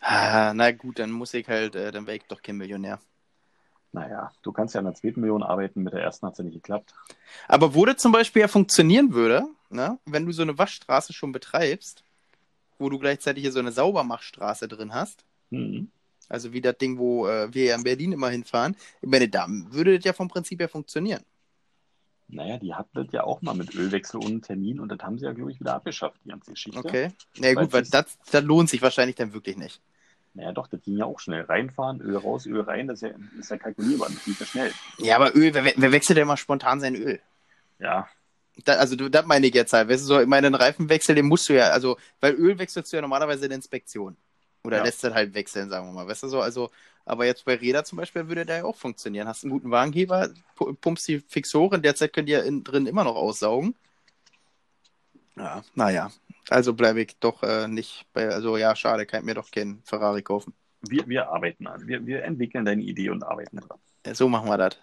Ah, 0.02 0.52
na 0.54 0.70
gut, 0.72 0.98
dann 0.98 1.10
muss 1.10 1.32
ich 1.32 1.48
halt, 1.48 1.76
äh, 1.76 1.90
dann 1.92 2.06
wäre 2.06 2.18
ich 2.18 2.24
doch 2.24 2.42
kein 2.42 2.56
Millionär. 2.56 2.98
Naja, 3.92 4.30
du 4.42 4.52
kannst 4.52 4.74
ja 4.74 4.80
an 4.80 4.84
der 4.84 4.94
zweiten 4.94 5.20
Million 5.20 5.42
arbeiten, 5.42 5.82
mit 5.82 5.92
der 5.92 6.02
ersten 6.02 6.26
hat 6.26 6.32
es 6.34 6.38
ja 6.38 6.44
nicht 6.44 6.54
geklappt. 6.54 6.94
Aber 7.48 7.74
wo 7.74 7.86
das 7.86 7.96
zum 7.96 8.12
Beispiel 8.12 8.40
ja 8.40 8.48
funktionieren 8.48 9.14
würde, 9.14 9.44
ne, 9.70 9.98
wenn 10.04 10.26
du 10.26 10.32
so 10.32 10.42
eine 10.42 10.58
Waschstraße 10.58 11.12
schon 11.12 11.32
betreibst, 11.32 12.04
wo 12.78 12.88
du 12.88 12.98
gleichzeitig 12.98 13.42
hier 13.42 13.52
so 13.52 13.58
eine 13.60 13.72
Saubermachstraße 13.72 14.68
drin 14.68 14.94
hast, 14.94 15.24
Hm. 15.50 15.90
Also 16.30 16.52
wie 16.54 16.62
das 16.62 16.78
Ding, 16.78 16.98
wo 16.98 17.28
äh, 17.28 17.52
wir 17.54 17.64
ja 17.66 17.76
in 17.76 17.84
Berlin 17.84 18.12
immer 18.12 18.30
hinfahren, 18.30 18.76
ich 19.02 19.08
meine, 19.10 19.28
da 19.28 19.46
würde 19.48 19.96
das 19.96 20.04
ja 20.06 20.14
vom 20.14 20.28
Prinzip 20.28 20.60
her 20.60 20.70
funktionieren. 20.70 21.24
Naja, 22.28 22.58
die 22.58 22.74
hatten 22.74 22.90
das 22.94 23.08
ja 23.12 23.24
auch 23.24 23.42
mal 23.42 23.54
mit 23.54 23.74
Ölwechsel 23.74 24.18
ohne 24.20 24.40
Termin 24.40 24.80
und 24.80 24.88
das 24.90 25.00
haben 25.00 25.18
sie 25.18 25.26
ja, 25.26 25.32
glaube 25.32 25.52
ich, 25.52 25.60
wieder 25.60 25.74
abgeschafft, 25.74 26.20
die 26.24 26.30
ganze 26.30 26.52
Geschichte. 26.52 26.78
Okay. 26.78 27.12
Na 27.38 27.48
ja, 27.48 27.54
gut, 27.54 27.72
Weil 27.72 27.84
das, 27.84 28.18
das 28.30 28.44
lohnt 28.44 28.70
sich 28.70 28.82
wahrscheinlich 28.82 29.16
dann 29.16 29.34
wirklich 29.34 29.56
nicht. 29.58 29.82
Naja, 30.34 30.52
doch, 30.52 30.68
das 30.68 30.82
ging 30.82 30.96
ja 30.96 31.06
auch 31.06 31.20
schnell. 31.20 31.42
Reinfahren, 31.42 32.00
Öl 32.00 32.16
raus, 32.16 32.46
Öl 32.46 32.60
rein, 32.62 32.88
das 32.88 33.02
ist 33.02 33.10
ja, 33.10 33.16
ist 33.38 33.50
ja 33.50 33.58
kalkulierbar, 33.58 34.10
das 34.10 34.24
geht 34.24 34.40
ja 34.40 34.46
schnell. 34.46 34.74
Ja, 34.98 35.16
aber 35.16 35.34
Öl, 35.36 35.54
wer, 35.54 35.72
wer 35.76 35.92
wechselt 35.92 36.18
denn 36.18 36.28
mal 36.28 36.36
spontan 36.36 36.80
sein 36.80 36.94
Öl? 36.96 37.20
Ja, 37.78 38.08
Da, 38.64 38.74
also, 38.74 38.96
das 38.96 39.26
meine 39.26 39.46
ich 39.46 39.54
jetzt 39.54 39.72
halt. 39.72 39.88
Weißt 39.88 40.02
du, 40.02 40.06
so, 40.06 40.20
ich 40.20 40.26
meine, 40.26 40.48
den 40.50 40.54
Reifenwechsel, 40.54 41.14
den 41.14 41.26
musst 41.26 41.48
du 41.48 41.54
ja, 41.54 41.70
also, 41.70 41.96
weil 42.20 42.34
Öl 42.34 42.58
wechselst 42.58 42.92
du 42.92 42.96
ja 42.96 43.00
normalerweise 43.02 43.44
in 43.44 43.50
der 43.50 43.56
Inspektion. 43.56 44.16
Oder 44.62 44.78
Ja. 44.78 44.84
lässt 44.84 45.02
das 45.04 45.14
halt 45.14 45.34
wechseln, 45.34 45.70
sagen 45.70 45.86
wir 45.88 45.92
mal. 45.92 46.06
Weißt 46.06 46.22
du 46.22 46.28
so, 46.28 46.40
also, 46.40 46.70
aber 47.04 47.24
jetzt 47.26 47.44
bei 47.44 47.54
Räder 47.54 47.84
zum 47.84 47.96
Beispiel 47.98 48.28
würde 48.28 48.44
der 48.44 48.58
ja 48.58 48.64
auch 48.64 48.76
funktionieren. 48.76 49.26
Hast 49.26 49.44
einen 49.44 49.52
guten 49.52 49.70
Wagenheber, 49.70 50.28
pu- 50.56 50.74
pumpst 50.74 51.08
die 51.08 51.20
fix 51.20 51.54
hoch, 51.54 51.72
in 51.72 51.82
der 51.82 51.94
Zeit 51.94 52.12
könnt 52.12 52.28
ihr 52.28 52.44
innen 52.44 52.62
drin 52.64 52.86
immer 52.86 53.04
noch 53.04 53.16
aussaugen. 53.16 53.74
Ja, 55.36 55.62
naja. 55.74 56.10
Also 56.50 56.74
bleibe 56.74 57.00
ich 57.00 57.16
doch 57.20 57.42
äh, 57.42 57.68
nicht 57.68 58.06
bei, 58.12 58.28
also 58.28 58.56
ja, 58.56 58.74
schade, 58.76 59.06
kann 59.06 59.20
ich 59.20 59.26
mir 59.26 59.34
doch 59.34 59.50
keinen 59.50 59.82
Ferrari 59.84 60.22
kaufen. 60.22 60.52
wir, 60.82 61.06
wir 61.08 61.28
arbeiten 61.30 61.66
an. 61.66 61.86
Wir, 61.86 62.04
wir 62.04 62.24
entwickeln 62.24 62.64
deine 62.64 62.82
Idee 62.82 63.10
und 63.10 63.22
arbeiten 63.22 63.58
dran. 63.58 63.78
Ja, 64.04 64.14
so 64.14 64.28
machen 64.28 64.48
wir 64.48 64.58
das. 64.58 64.76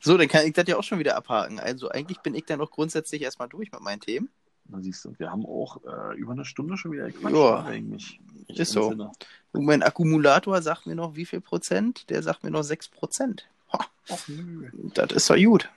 So, 0.00 0.16
dann 0.16 0.28
kann 0.28 0.46
ich 0.46 0.52
das 0.52 0.66
ja 0.68 0.76
auch 0.76 0.84
schon 0.84 0.98
wieder 1.00 1.16
abhaken. 1.16 1.58
Also 1.60 1.88
eigentlich 1.88 2.20
bin 2.20 2.34
ich 2.34 2.44
dann 2.46 2.60
doch 2.60 2.70
grundsätzlich 2.70 3.22
erstmal 3.22 3.48
durch 3.48 3.72
mit 3.72 3.80
meinen 3.80 4.00
Themen. 4.00 4.30
Da 4.66 4.80
siehst 4.80 5.04
du, 5.04 5.18
wir 5.18 5.30
haben 5.30 5.44
auch 5.44 5.78
äh, 5.84 6.16
über 6.16 6.32
eine 6.32 6.44
Stunde 6.44 6.76
schon 6.76 6.92
wieder 6.92 7.06
gequatscht. 7.10 7.36
Ja. 7.36 7.64
eigentlich. 7.64 8.20
Ich 8.48 8.58
Ist 8.58 8.72
so. 8.72 8.90
Sinne. 8.90 9.12
Und 9.52 9.64
mein 9.64 9.82
Akkumulator 9.82 10.60
sagt 10.62 10.86
mir 10.86 10.94
noch 10.94 11.16
wie 11.16 11.26
viel 11.26 11.40
Prozent? 11.40 12.08
Der 12.10 12.22
sagt 12.22 12.44
mir 12.44 12.50
noch 12.50 12.62
6 12.62 12.88
Prozent. 12.88 13.48
Ha, 13.72 13.86
Ach 14.10 14.28
nö. 14.28 14.70
das 14.94 15.12
ist 15.12 15.30
doch 15.30 15.36
gut. 15.36 15.70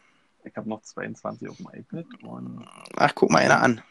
Ich 0.43 0.55
habe 0.55 0.69
noch 0.69 0.81
22 0.81 1.49
auf 1.49 1.57
dem 1.57 1.67
iPad 1.73 2.05
und, 2.23 2.65
Ach, 2.95 3.13
guck 3.13 3.29
mal 3.29 3.39
einer 3.39 3.61
an. 3.61 3.81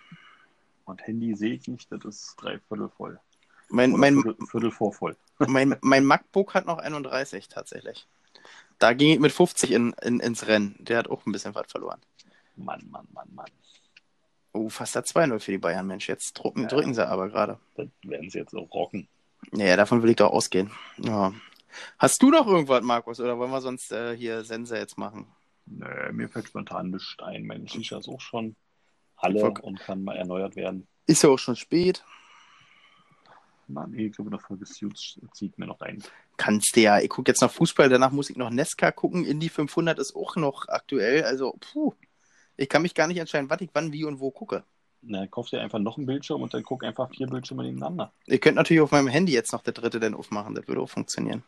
und 0.86 1.06
Handy 1.06 1.34
sehe 1.34 1.54
ich 1.54 1.68
nicht, 1.68 1.92
das 1.92 2.04
ist 2.04 2.36
drei 2.38 2.58
Viertel 2.58 2.88
voll. 2.88 3.20
Mein, 3.68 3.90
Oder 3.92 4.00
mein, 4.00 4.22
Viertel, 4.22 4.46
Viertel 4.46 4.70
vor 4.70 4.92
voll. 4.92 5.16
mein, 5.38 5.76
mein 5.82 6.04
MacBook 6.04 6.54
hat 6.54 6.66
noch 6.66 6.78
31 6.78 7.48
tatsächlich. 7.48 8.06
Da 8.78 8.92
ging 8.92 9.10
ich 9.12 9.20
mit 9.20 9.32
50 9.32 9.70
in, 9.70 9.92
in, 10.02 10.20
ins 10.20 10.46
Rennen. 10.46 10.76
Der 10.78 10.98
hat 10.98 11.08
auch 11.08 11.24
ein 11.26 11.32
bisschen 11.32 11.54
was 11.54 11.70
verloren. 11.70 12.00
Mann, 12.56 12.86
Mann, 12.90 13.06
Mann, 13.12 13.28
Mann. 13.34 13.50
Oh, 14.56 14.68
fast 14.68 14.96
da 14.96 15.00
2-0 15.00 15.38
für 15.40 15.52
die 15.52 15.58
Bayern, 15.58 15.86
Mensch. 15.86 16.08
Jetzt 16.08 16.32
drücken, 16.34 16.62
Ja. 16.62 16.68
drücken 16.68 16.94
sie 16.94 17.06
aber 17.06 17.28
gerade. 17.28 17.58
Das 17.74 17.88
werden 18.02 18.30
sie 18.30 18.38
jetzt 18.38 18.54
auch 18.54 18.70
rocken. 18.72 19.08
Naja, 19.52 19.76
davon 19.76 20.02
will 20.02 20.10
ich 20.10 20.16
doch 20.16 20.30
ausgehen. 20.32 20.70
Ja. 20.98 21.32
Hast 21.98 22.22
du 22.22 22.30
noch 22.30 22.46
irgendwas, 22.46 22.82
Markus? 22.82 23.20
Oder 23.20 23.38
wollen 23.38 23.50
wir 23.50 23.60
sonst 23.60 23.92
äh, 23.92 24.16
hier 24.16 24.44
Sense 24.44 24.76
jetzt 24.76 24.96
machen? 24.98 25.26
Nö, 25.66 26.12
mir 26.12 26.28
fällt 26.28 26.46
spontan 26.48 26.96
ein. 27.18 27.46
Meine 27.46 27.68
Shisha 27.68 27.98
ist 27.98 28.08
auch 28.08 28.20
schon 28.20 28.56
alle 29.16 29.40
Voll- 29.40 29.60
und 29.60 29.78
kann 29.80 30.02
mal 30.02 30.16
erneuert 30.16 30.56
werden. 30.56 30.86
Ist 31.06 31.22
ja 31.22 31.28
auch 31.30 31.38
schon 31.38 31.56
spät. 31.56 32.02
Mann, 33.68 33.92
ich 33.94 34.12
glaube, 34.12 34.30
eine 34.30 34.38
Folge 34.38 34.64
Suits 34.64 35.18
zieht 35.34 35.58
mir 35.58 35.66
noch 35.66 35.80
rein. 35.80 36.02
Kannst 36.36 36.76
du 36.76 36.80
ja. 36.80 37.00
Ich 37.00 37.08
gucke 37.08 37.30
jetzt 37.30 37.40
noch 37.42 37.50
Fußball, 37.50 37.88
danach 37.88 38.12
muss 38.12 38.30
ich 38.30 38.36
noch 38.36 38.50
Nesca 38.50 38.92
gucken. 38.92 39.24
Indy 39.24 39.48
500 39.48 39.98
ist 39.98 40.14
auch 40.14 40.36
noch 40.36 40.68
aktuell. 40.68 41.24
Also, 41.24 41.56
puh. 41.72 41.92
Ich 42.56 42.68
kann 42.68 42.82
mich 42.82 42.94
gar 42.94 43.06
nicht 43.06 43.18
entscheiden, 43.18 43.50
was 43.50 43.60
ich 43.60 43.70
wann, 43.72 43.92
wie 43.92 44.04
und 44.04 44.20
wo 44.20 44.30
gucke. 44.30 44.64
Na, 45.02 45.26
kauf 45.26 45.50
dir 45.50 45.60
einfach 45.60 45.78
noch 45.78 45.98
einen 45.98 46.06
Bildschirm 46.06 46.42
und 46.42 46.52
dann 46.54 46.62
guck 46.62 46.82
einfach 46.82 47.10
vier 47.10 47.26
Bildschirme 47.26 47.62
nebeneinander. 47.62 48.12
Ihr 48.26 48.38
könnt 48.38 48.56
natürlich 48.56 48.80
auf 48.80 48.90
meinem 48.90 49.08
Handy 49.08 49.32
jetzt 49.32 49.52
noch 49.52 49.62
der 49.62 49.72
dritte 49.74 50.00
dann 50.00 50.14
aufmachen. 50.14 50.54
Das 50.54 50.66
würde 50.66 50.80
auch 50.80 50.90
funktionieren. 50.90 51.42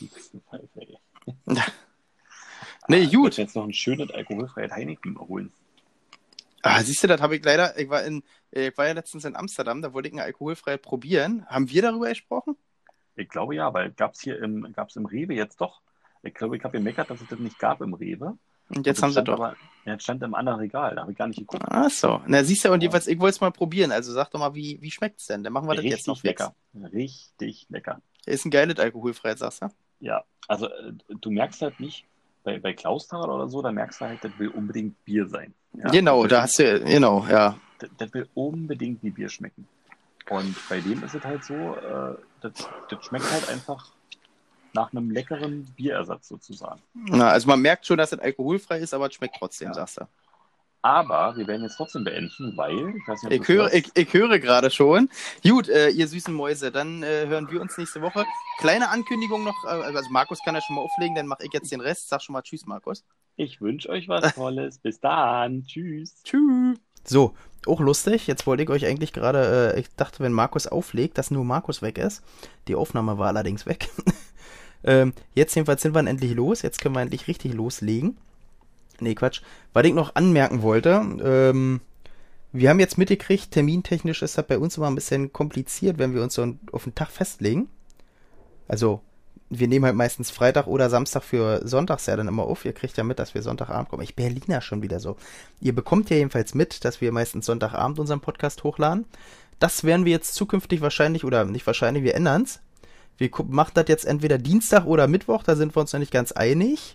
Nee, 2.90 3.00
Ich 3.00 3.12
gut. 3.12 3.24
würde 3.24 3.42
jetzt 3.42 3.54
noch 3.54 3.64
ein 3.64 3.72
schönes 3.74 4.10
alkoholfreies 4.10 4.72
Heineken 4.72 5.18
holen. 5.18 5.52
Ah, 6.62 6.82
siehst 6.82 7.02
du, 7.02 7.06
das 7.06 7.20
habe 7.20 7.36
ich 7.36 7.44
leider, 7.44 7.78
ich 7.78 7.88
war, 7.90 8.02
in, 8.02 8.22
ich 8.50 8.76
war 8.78 8.86
ja 8.86 8.94
letztens 8.94 9.26
in 9.26 9.36
Amsterdam, 9.36 9.82
da 9.82 9.92
wollte 9.92 10.08
ich 10.08 10.14
ein 10.14 10.20
alkoholfrei 10.20 10.78
probieren. 10.78 11.44
Haben 11.46 11.68
wir 11.68 11.82
darüber 11.82 12.08
gesprochen? 12.08 12.56
Ich 13.16 13.28
glaube 13.28 13.54
ja, 13.54 13.72
weil 13.74 13.90
gab 13.92 14.14
es 14.14 14.20
hier 14.22 14.42
im, 14.42 14.72
gab's 14.72 14.96
im 14.96 15.04
Rewe 15.04 15.34
jetzt 15.34 15.60
doch. 15.60 15.82
Ich 16.22 16.32
glaube, 16.34 16.56
ich 16.56 16.64
habe 16.64 16.78
gemeckert, 16.78 17.10
dass 17.10 17.20
es 17.20 17.28
das 17.28 17.38
nicht 17.38 17.58
gab 17.58 17.80
im 17.82 17.94
Rewe. 17.94 18.38
Und 18.74 18.86
jetzt 18.86 19.02
haben 19.02 19.12
sie 19.12 19.22
doch. 19.22 19.34
Aber, 19.34 19.56
ja, 19.84 19.92
jetzt 19.92 20.04
stand 20.04 20.22
im 20.22 20.34
anderen 20.34 20.60
Regal, 20.60 20.94
da 20.94 21.02
habe 21.02 21.12
ich 21.12 21.18
gar 21.18 21.28
nicht 21.28 21.38
geguckt. 21.38 21.64
Ach 21.66 21.90
so. 21.90 22.20
Na, 22.26 22.44
siehst 22.44 22.64
du, 22.64 22.72
und 22.72 22.82
jedenfalls, 22.82 23.06
ich 23.06 23.18
wollte 23.18 23.36
es 23.36 23.40
mal 23.40 23.50
probieren. 23.50 23.92
Also 23.92 24.12
sag 24.12 24.30
doch 24.30 24.40
mal, 24.40 24.54
wie, 24.54 24.78
wie 24.82 24.90
schmeckt 24.90 25.20
es 25.20 25.26
denn? 25.26 25.42
Dann 25.42 25.52
machen 25.52 25.66
wir 25.66 25.74
das 25.74 25.84
Richtig 25.84 25.98
jetzt 25.98 26.08
noch 26.08 26.22
lecker. 26.22 26.54
Richtig 26.92 27.66
lecker. 27.70 28.00
Ist 28.26 28.44
ein 28.44 28.50
geiles 28.50 28.78
alkoholfrei, 28.78 29.34
sagst 29.36 29.62
du? 29.62 29.68
Ja, 30.00 30.24
also 30.46 30.66
äh, 30.66 30.92
du 31.20 31.30
merkst 31.30 31.62
halt 31.62 31.80
nicht, 31.80 32.04
bei, 32.44 32.58
bei 32.58 32.72
Klausthal 32.72 33.28
oder 33.28 33.48
so, 33.48 33.62
da 33.62 33.72
merkst 33.72 34.00
du 34.00 34.04
halt, 34.06 34.24
das 34.24 34.32
will 34.38 34.48
unbedingt 34.48 35.04
Bier 35.04 35.26
sein. 35.28 35.54
Ja? 35.74 35.90
genau, 35.90 36.22
das 36.22 36.30
da 36.30 36.42
hast 36.42 36.58
du, 36.58 36.84
genau, 36.84 37.26
ja. 37.28 37.58
Das, 37.78 37.90
das, 37.98 38.14
will 38.14 38.28
unbedingt 38.34 39.02
wie 39.02 39.10
Bier 39.10 39.28
schmecken. 39.28 39.66
Und 40.30 40.56
bei 40.68 40.80
dem 40.80 41.02
ist 41.04 41.14
es 41.14 41.24
halt 41.24 41.44
so, 41.44 41.54
äh, 41.54 42.16
das, 42.40 42.52
das 42.88 43.04
schmeckt 43.04 43.30
halt 43.30 43.48
einfach 43.48 43.92
nach 44.74 44.92
einem 44.92 45.10
leckeren 45.10 45.64
Bierersatz 45.76 46.28
sozusagen. 46.28 46.80
Na, 46.94 47.30
also 47.30 47.48
man 47.48 47.60
merkt 47.60 47.86
schon, 47.86 47.98
dass 47.98 48.12
es 48.12 48.18
alkoholfrei 48.18 48.78
ist, 48.78 48.94
aber 48.94 49.06
es 49.06 49.14
schmeckt 49.14 49.36
trotzdem, 49.38 49.68
ja. 49.68 49.74
sagst 49.74 50.00
du. 50.00 50.08
Aber 50.80 51.36
wir 51.36 51.46
werden 51.48 51.62
jetzt 51.62 51.76
trotzdem 51.76 52.04
beenden, 52.04 52.56
weil 52.56 52.94
ich 52.96 53.08
weiß 53.08 53.24
nicht, 53.24 53.40
ich 53.42 53.48
höre, 53.48 53.72
ich, 53.74 53.90
ich, 53.94 54.12
höre 54.12 54.38
gerade 54.38 54.70
schon. 54.70 55.10
Gut, 55.42 55.68
äh, 55.68 55.88
ihr 55.88 56.06
süßen 56.06 56.32
Mäuse, 56.32 56.70
dann 56.70 57.02
äh, 57.02 57.26
hören 57.26 57.50
wir 57.50 57.60
uns 57.60 57.76
nächste 57.76 58.00
Woche. 58.00 58.24
Kleine 58.58 58.88
Ankündigung 58.88 59.42
noch, 59.42 59.64
äh, 59.64 59.68
also 59.68 60.08
Markus 60.10 60.38
kann 60.44 60.54
ja 60.54 60.60
schon 60.60 60.76
mal 60.76 60.82
auflegen, 60.82 61.16
dann 61.16 61.26
mache 61.26 61.44
ich 61.44 61.52
jetzt 61.52 61.72
den 61.72 61.80
Rest. 61.80 62.08
Sag 62.08 62.22
schon 62.22 62.32
mal 62.32 62.42
Tschüss, 62.42 62.64
Markus. 62.64 63.04
Ich 63.34 63.60
wünsche 63.60 63.88
euch 63.88 64.08
was 64.08 64.32
Tolles. 64.34 64.78
Bis 64.78 65.00
dann. 65.00 65.64
Tschüss. 65.64 66.22
Tschüss. 66.22 66.78
So, 67.04 67.34
auch 67.66 67.80
lustig. 67.80 68.26
Jetzt 68.28 68.46
wollte 68.46 68.62
ich 68.62 68.70
euch 68.70 68.86
eigentlich 68.86 69.12
gerade, 69.12 69.74
äh, 69.74 69.80
ich 69.80 69.88
dachte, 69.96 70.20
wenn 70.20 70.32
Markus 70.32 70.68
auflegt, 70.68 71.18
dass 71.18 71.32
nur 71.32 71.44
Markus 71.44 71.82
weg 71.82 71.98
ist. 71.98 72.22
Die 72.68 72.76
Aufnahme 72.76 73.18
war 73.18 73.28
allerdings 73.28 73.66
weg. 73.66 73.88
ähm, 74.84 75.12
jetzt 75.34 75.54
jedenfalls 75.54 75.82
sind 75.82 75.94
wir 75.94 76.06
endlich 76.06 76.34
los. 76.34 76.62
Jetzt 76.62 76.80
können 76.80 76.94
wir 76.94 77.02
endlich 77.02 77.28
richtig 77.28 77.54
loslegen. 77.54 78.16
Nee, 79.00 79.14
Quatsch. 79.14 79.42
Was 79.72 79.84
ich 79.84 79.94
noch 79.94 80.14
anmerken 80.14 80.62
wollte, 80.62 81.02
ähm, 81.22 81.80
wir 82.52 82.70
haben 82.70 82.80
jetzt 82.80 82.98
mitgekriegt, 82.98 83.50
termintechnisch 83.50 84.22
ist 84.22 84.38
das 84.38 84.46
bei 84.46 84.58
uns 84.58 84.76
immer 84.76 84.86
ein 84.86 84.94
bisschen 84.94 85.32
kompliziert, 85.32 85.98
wenn 85.98 86.14
wir 86.14 86.22
uns 86.22 86.34
so 86.34 86.54
auf 86.72 86.84
den 86.84 86.94
Tag 86.94 87.10
festlegen. 87.10 87.68
Also, 88.66 89.02
wir 89.50 89.68
nehmen 89.68 89.84
halt 89.84 89.96
meistens 89.96 90.30
Freitag 90.30 90.66
oder 90.66 90.90
Samstag 90.90 91.22
für 91.22 91.66
Sonntags 91.66 92.06
ja 92.06 92.16
dann 92.16 92.28
immer 92.28 92.44
auf. 92.44 92.64
Ihr 92.64 92.72
kriegt 92.72 92.96
ja 92.96 93.04
mit, 93.04 93.18
dass 93.18 93.34
wir 93.34 93.42
Sonntagabend 93.42 93.88
kommen. 93.88 94.02
Ich 94.02 94.14
Berliner 94.14 94.60
schon 94.60 94.82
wieder 94.82 95.00
so. 95.00 95.16
Ihr 95.60 95.74
bekommt 95.74 96.10
ja 96.10 96.16
jedenfalls 96.16 96.54
mit, 96.54 96.84
dass 96.84 97.00
wir 97.00 97.12
meistens 97.12 97.46
Sonntagabend 97.46 97.98
unseren 97.98 98.20
Podcast 98.20 98.64
hochladen. 98.64 99.06
Das 99.58 99.84
werden 99.84 100.04
wir 100.04 100.12
jetzt 100.12 100.34
zukünftig 100.34 100.80
wahrscheinlich, 100.80 101.24
oder 101.24 101.44
nicht 101.44 101.66
wahrscheinlich, 101.66 102.04
wir 102.04 102.14
ändern 102.14 102.42
es. 102.42 102.60
Wir 103.18 103.30
machen 103.48 103.72
das 103.74 103.86
jetzt 103.88 104.06
entweder 104.06 104.38
Dienstag 104.38 104.86
oder 104.86 105.06
Mittwoch, 105.06 105.42
da 105.42 105.56
sind 105.56 105.76
wir 105.76 105.80
uns 105.80 105.92
noch 105.92 106.00
nicht 106.00 106.12
ganz 106.12 106.32
einig 106.32 106.94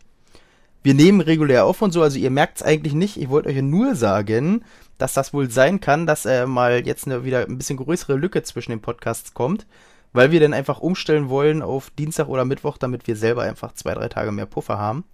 wir 0.84 0.94
nehmen 0.94 1.22
regulär 1.22 1.66
auf 1.66 1.82
und 1.82 1.92
so, 1.92 2.02
also 2.04 2.20
ihr 2.20 2.30
merkt 2.30 2.58
es 2.58 2.64
eigentlich 2.64 2.94
nicht. 2.94 3.18
Ich 3.18 3.30
wollte 3.30 3.50
euch 3.50 3.62
nur 3.62 3.96
sagen, 3.96 4.64
dass 4.98 5.14
das 5.14 5.34
wohl 5.34 5.50
sein 5.50 5.80
kann, 5.80 6.06
dass 6.06 6.26
äh, 6.26 6.46
mal 6.46 6.86
jetzt 6.86 7.08
eine, 7.08 7.24
wieder 7.24 7.46
ein 7.48 7.58
bisschen 7.58 7.78
größere 7.78 8.16
Lücke 8.16 8.44
zwischen 8.44 8.72
den 8.72 8.82
Podcasts 8.82 9.34
kommt, 9.34 9.66
weil 10.12 10.32
wir 10.32 10.42
dann 10.42 10.54
einfach 10.54 10.80
umstellen 10.82 11.30
wollen 11.30 11.62
auf 11.62 11.90
Dienstag 11.92 12.28
oder 12.28 12.44
Mittwoch, 12.44 12.78
damit 12.78 13.08
wir 13.08 13.16
selber 13.16 13.44
einfach 13.44 13.74
zwei, 13.74 13.94
drei 13.94 14.10
Tage 14.10 14.34
mehr 14.34 14.46
Puffer 14.46 14.78
haben. 14.78 15.06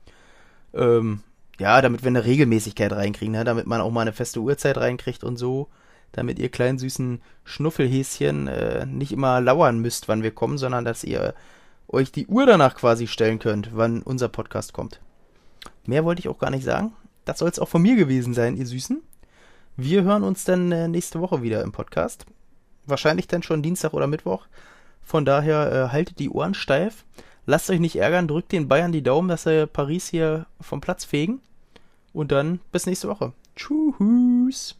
Ähm, 0.73 1.21
ja, 1.59 1.81
damit 1.81 2.03
wir 2.03 2.07
eine 2.07 2.25
Regelmäßigkeit 2.25 2.91
reinkriegen, 2.91 3.33
ne? 3.33 3.43
damit 3.43 3.67
man 3.67 3.81
auch 3.81 3.91
mal 3.91 4.01
eine 4.01 4.13
feste 4.13 4.39
Uhrzeit 4.39 4.77
reinkriegt 4.77 5.23
und 5.23 5.37
so, 5.37 5.67
damit 6.11 6.39
ihr 6.39 6.49
kleinen 6.49 6.79
süßen 6.79 7.21
Schnuffelhäschen 7.43 8.47
äh, 8.47 8.85
nicht 8.85 9.11
immer 9.11 9.41
lauern 9.41 9.79
müsst, 9.79 10.07
wann 10.07 10.23
wir 10.23 10.31
kommen, 10.31 10.57
sondern 10.57 10.85
dass 10.85 11.03
ihr 11.03 11.33
euch 11.87 12.11
die 12.11 12.27
Uhr 12.27 12.45
danach 12.45 12.75
quasi 12.75 13.07
stellen 13.07 13.39
könnt, 13.39 13.71
wann 13.73 14.01
unser 14.01 14.29
Podcast 14.29 14.73
kommt. 14.73 14.99
Mehr 15.85 16.05
wollte 16.05 16.19
ich 16.19 16.27
auch 16.27 16.39
gar 16.39 16.51
nicht 16.51 16.63
sagen. 16.63 16.93
Das 17.25 17.39
soll 17.39 17.49
es 17.49 17.59
auch 17.59 17.67
von 17.67 17.81
mir 17.81 17.95
gewesen 17.95 18.33
sein, 18.33 18.55
ihr 18.55 18.65
Süßen. 18.65 19.01
Wir 19.77 20.03
hören 20.03 20.23
uns 20.23 20.43
dann 20.43 20.71
äh, 20.71 20.87
nächste 20.87 21.19
Woche 21.21 21.41
wieder 21.41 21.63
im 21.63 21.71
Podcast. 21.71 22.25
Wahrscheinlich 22.85 23.27
dann 23.27 23.43
schon 23.43 23.61
Dienstag 23.61 23.93
oder 23.93 24.07
Mittwoch. 24.07 24.47
Von 25.01 25.25
daher 25.25 25.71
äh, 25.71 25.91
haltet 25.91 26.19
die 26.19 26.29
Ohren 26.29 26.53
steif. 26.53 27.05
Lasst 27.45 27.69
euch 27.69 27.79
nicht 27.79 27.95
ärgern, 27.95 28.27
drückt 28.27 28.51
den 28.51 28.67
Bayern 28.67 28.91
die 28.91 29.01
Daumen, 29.01 29.27
dass 29.27 29.43
sie 29.43 29.67
Paris 29.67 30.07
hier 30.07 30.45
vom 30.61 30.81
Platz 30.81 31.05
fegen. 31.05 31.41
Und 32.13 32.31
dann 32.31 32.59
bis 32.71 32.85
nächste 32.85 33.07
Woche. 33.07 33.33
Tschüss. 33.55 34.78